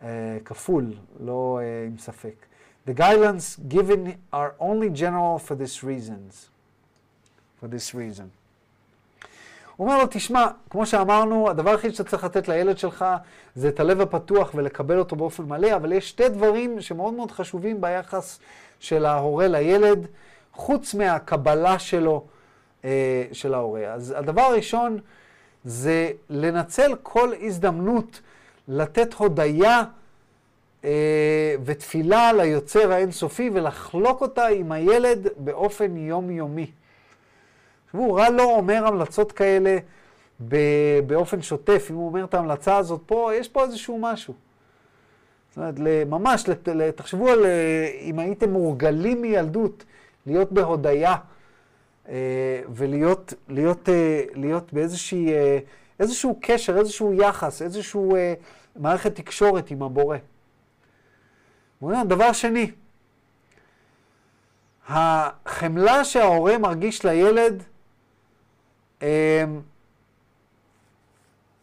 uh, 0.00 0.04
כפול 0.44 0.94
לא 1.20 1.60
uh, 1.60 1.86
עם 1.86 1.98
ספק. 1.98 2.46
The 2.88 2.92
guidelines 2.92 3.58
given 3.68 4.16
are 4.32 4.54
only 4.60 4.90
general 4.90 5.38
for 5.38 5.54
this 5.54 5.82
reasons. 5.82 6.50
For 7.60 7.66
this 7.66 7.94
reason. 7.94 8.28
הוא 9.76 9.86
אומר 9.86 9.98
לו, 9.98 10.04
תשמע, 10.10 10.46
כמו 10.70 10.86
שאמרנו, 10.86 11.50
הדבר 11.50 11.70
היחיד 11.70 11.94
שאתה 11.94 12.10
צריך 12.10 12.24
לתת 12.24 12.48
לילד 12.48 12.78
שלך 12.78 13.04
זה 13.54 13.68
את 13.68 13.80
הלב 13.80 14.00
הפתוח 14.00 14.50
ולקבל 14.54 14.98
אותו 14.98 15.16
באופן 15.16 15.42
מלא, 15.42 15.76
אבל 15.76 15.92
יש 15.92 16.08
שתי 16.08 16.28
דברים 16.28 16.80
שמאוד 16.80 17.14
מאוד 17.14 17.30
חשובים 17.30 17.80
ביחס 17.80 18.38
של 18.80 19.04
ההורה 19.04 19.48
לילד, 19.48 20.06
חוץ 20.52 20.94
מהקבלה 20.94 21.78
שלו, 21.78 22.24
אה, 22.84 23.24
של 23.32 23.54
ההורה. 23.54 23.92
אז 23.92 24.14
הדבר 24.16 24.42
הראשון 24.42 24.98
זה 25.66 26.10
לנצל 26.30 26.94
כל 27.02 27.32
הזדמנות 27.40 28.20
לתת 28.68 29.14
הודיה 29.14 29.84
אה, 30.84 31.54
ותפילה 31.64 32.32
ליוצר 32.32 32.92
האינסופי 32.92 33.50
ולחלוק 33.52 34.20
אותה 34.20 34.46
עם 34.46 34.72
הילד 34.72 35.26
באופן 35.36 35.96
יומיומי. 35.96 36.70
תשמעו, 37.86 38.14
רע 38.14 38.30
לא 38.30 38.42
אומר 38.42 38.86
המלצות 38.86 39.32
כאלה 39.32 39.78
באופן 41.06 41.42
שוטף. 41.42 41.86
אם 41.90 41.94
הוא 41.94 42.06
אומר 42.06 42.24
את 42.24 42.34
ההמלצה 42.34 42.76
הזאת 42.76 43.00
פה, 43.06 43.30
יש 43.34 43.48
פה 43.48 43.64
איזשהו 43.64 43.98
משהו. 43.98 44.34
זאת 45.50 45.58
אומרת, 45.58 46.06
ממש, 46.06 46.44
תחשבו 46.96 47.28
על 47.28 47.46
אם 48.00 48.18
הייתם 48.18 48.50
מורגלים 48.50 49.22
מילדות 49.22 49.84
להיות 50.26 50.52
בהודיה 50.52 51.12
אה, 51.12 51.35
ולהיות 52.74 53.34
להיות, 53.48 53.88
אה, 53.88 54.24
להיות 54.34 54.72
באיזשהו 54.72 55.28
אה, 55.28 55.58
איזשהו 56.00 56.38
קשר, 56.42 56.78
איזשהו 56.78 57.14
יחס, 57.14 57.62
איזשהו 57.62 58.16
מערכת 58.76 59.14
תקשורת 59.14 59.70
עם 59.70 59.82
הבורא. 59.82 60.16
דבר 61.82 62.32
שני, 62.32 62.70
החמלה 64.88 66.04
שההורה 66.04 66.58
מרגיש 66.58 67.04
לילד, 67.04 67.62
אה, 69.02 69.44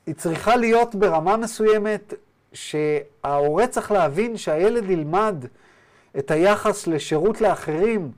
היא 0.06 0.16
צריכה 0.16 0.56
להיות 0.56 0.96
ברמה 0.96 1.38
מסוימת 1.38 2.14
שההורה 2.54 3.68
צריך 3.68 3.92
להבין 3.92 4.38
שהילד 4.38 4.90
ילמד 4.90 5.46
את 6.18 6.32
היחס 6.32 6.88
לשירות 6.88 7.42
לאחרים 7.42 8.12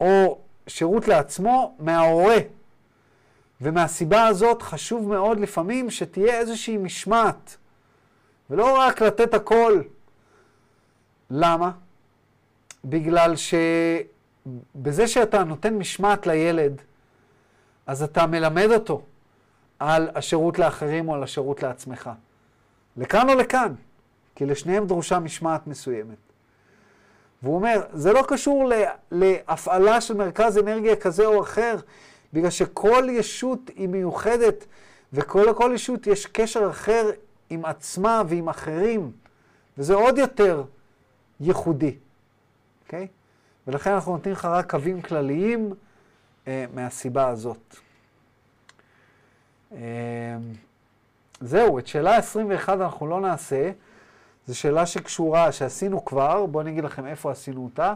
או 0.00 0.38
שירות 0.66 1.08
לעצמו 1.08 1.76
מההורה. 1.78 2.36
ומהסיבה 3.60 4.26
הזאת 4.26 4.62
חשוב 4.62 5.08
מאוד 5.08 5.40
לפעמים 5.40 5.90
שתהיה 5.90 6.38
איזושהי 6.38 6.76
משמעת, 6.76 7.56
ולא 8.50 8.78
רק 8.78 9.02
לתת 9.02 9.34
הכל. 9.34 9.80
למה? 11.30 11.70
בגלל 12.84 13.34
שבזה 13.36 15.08
שאתה 15.08 15.44
נותן 15.44 15.74
משמעת 15.74 16.26
לילד, 16.26 16.82
אז 17.86 18.02
אתה 18.02 18.26
מלמד 18.26 18.68
אותו 18.72 19.02
על 19.78 20.10
השירות 20.14 20.58
לאחרים 20.58 21.08
או 21.08 21.14
על 21.14 21.22
השירות 21.22 21.62
לעצמך. 21.62 22.10
לכאן 22.96 23.28
או 23.28 23.34
לכאן, 23.34 23.74
כי 24.34 24.46
לשניהם 24.46 24.86
דרושה 24.86 25.18
משמעת 25.18 25.66
מסוימת. 25.66 26.31
והוא 27.42 27.54
אומר, 27.54 27.82
זה 27.92 28.12
לא 28.12 28.24
קשור 28.28 28.70
להפעלה 29.10 30.00
של 30.00 30.14
מרכז 30.14 30.58
אנרגיה 30.58 30.96
כזה 30.96 31.26
או 31.26 31.42
אחר, 31.42 31.76
בגלל 32.32 32.50
שכל 32.50 33.06
ישות 33.10 33.70
היא 33.76 33.88
מיוחדת, 33.88 34.66
וכל 35.12 35.72
ישות 35.74 36.06
יש 36.06 36.26
קשר 36.26 36.70
אחר 36.70 37.10
עם 37.50 37.64
עצמה 37.64 38.22
ועם 38.28 38.48
אחרים, 38.48 39.12
וזה 39.78 39.94
עוד 39.94 40.18
יותר 40.18 40.64
ייחודי, 41.40 41.96
אוקיי? 42.84 43.04
Okay? 43.04 43.08
ולכן 43.66 43.90
אנחנו 43.90 44.12
נותנים 44.12 44.32
לך 44.32 44.44
רק 44.44 44.70
קווים 44.70 45.02
כלליים 45.02 45.74
אה, 46.46 46.64
מהסיבה 46.74 47.28
הזאת. 47.28 47.76
אה, 49.72 50.36
זהו, 51.40 51.78
את 51.78 51.86
שאלה 51.86 52.16
21 52.16 52.80
אנחנו 52.80 53.06
לא 53.06 53.20
נעשה. 53.20 53.70
זו 54.46 54.58
שאלה 54.58 54.86
שקשורה, 54.86 55.52
שעשינו 55.52 56.04
כבר, 56.04 56.46
בואו 56.46 56.62
אני 56.62 56.70
אגיד 56.70 56.84
לכם 56.84 57.06
איפה 57.06 57.30
עשינו 57.30 57.64
אותה. 57.64 57.94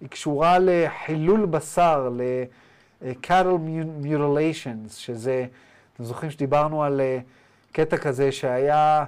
היא 0.00 0.08
קשורה 0.08 0.58
לחילול 0.60 1.46
בשר, 1.46 2.08
ל-cattle 2.16 3.58
mutilations, 4.02 4.92
שזה, 4.92 5.46
אתם 5.94 6.04
זוכרים 6.04 6.30
שדיברנו 6.30 6.82
על 6.82 7.00
uh, 7.00 7.72
קטע 7.72 7.96
כזה 7.96 8.32
שהיה, 8.32 9.04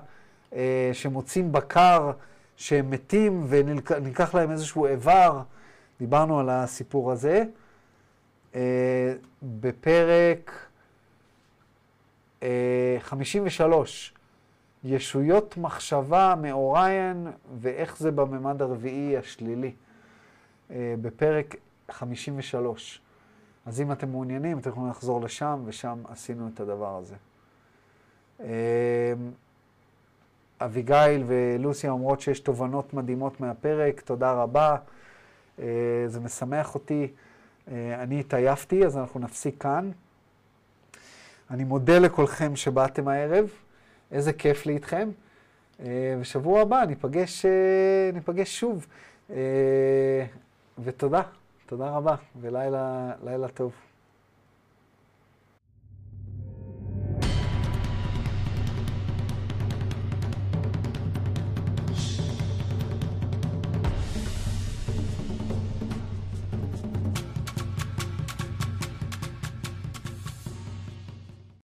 uh, 0.50 0.54
שמוצאים 0.92 1.52
בקר 1.52 2.10
שהם 2.56 2.90
מתים 2.90 3.46
ונלקח 3.48 4.34
להם 4.34 4.50
איזשהו 4.50 4.86
איבר, 4.86 5.40
דיברנו 5.98 6.40
על 6.40 6.50
הסיפור 6.50 7.12
הזה. 7.12 7.44
Uh, 8.52 8.56
בפרק 9.42 10.66
uh, 12.40 12.44
53, 13.00 14.12
ישויות 14.84 15.56
מחשבה 15.56 16.34
מאוריין 16.42 17.26
ואיך 17.60 17.96
זה 17.96 18.10
בממד 18.10 18.62
הרביעי 18.62 19.16
השלילי, 19.16 19.72
אה, 20.70 20.94
בפרק 21.02 21.56
53. 21.90 23.00
אז 23.66 23.80
אם 23.80 23.92
אתם 23.92 24.08
מעוניינים, 24.08 24.58
אתם 24.58 24.70
יכולים 24.70 24.90
לחזור 24.90 25.20
לשם, 25.20 25.62
ושם 25.64 25.98
עשינו 26.08 26.48
את 26.54 26.60
הדבר 26.60 26.96
הזה. 26.96 27.14
אה, 28.40 29.12
אביגיל 30.60 31.24
ולוסיה 31.26 31.90
אומרות 31.90 32.20
שיש 32.20 32.40
תובנות 32.40 32.94
מדהימות 32.94 33.40
מהפרק, 33.40 34.00
תודה 34.00 34.32
רבה. 34.32 34.76
אה, 35.58 35.64
זה 36.06 36.20
משמח 36.20 36.74
אותי. 36.74 37.08
אני 37.94 38.20
התעייפתי, 38.20 38.86
אז 38.86 38.96
אנחנו 38.96 39.20
נפסיק 39.20 39.62
כאן. 39.62 39.90
אני 41.50 41.64
מודה 41.64 41.98
לכולכם 41.98 42.56
שבאתם 42.56 43.08
הערב. 43.08 43.50
איזה 44.12 44.32
כיף 44.32 44.66
לי 44.66 44.72
איתכם. 44.72 45.10
ושבוע 46.20 46.60
הבא 46.60 46.84
ניפגש, 46.84 47.46
ניפגש 48.12 48.60
שוב. 48.60 48.86
ותודה, 50.78 51.22
תודה 51.66 51.90
רבה, 51.90 52.14
ולילה 52.40 53.48
טוב. 53.54 53.87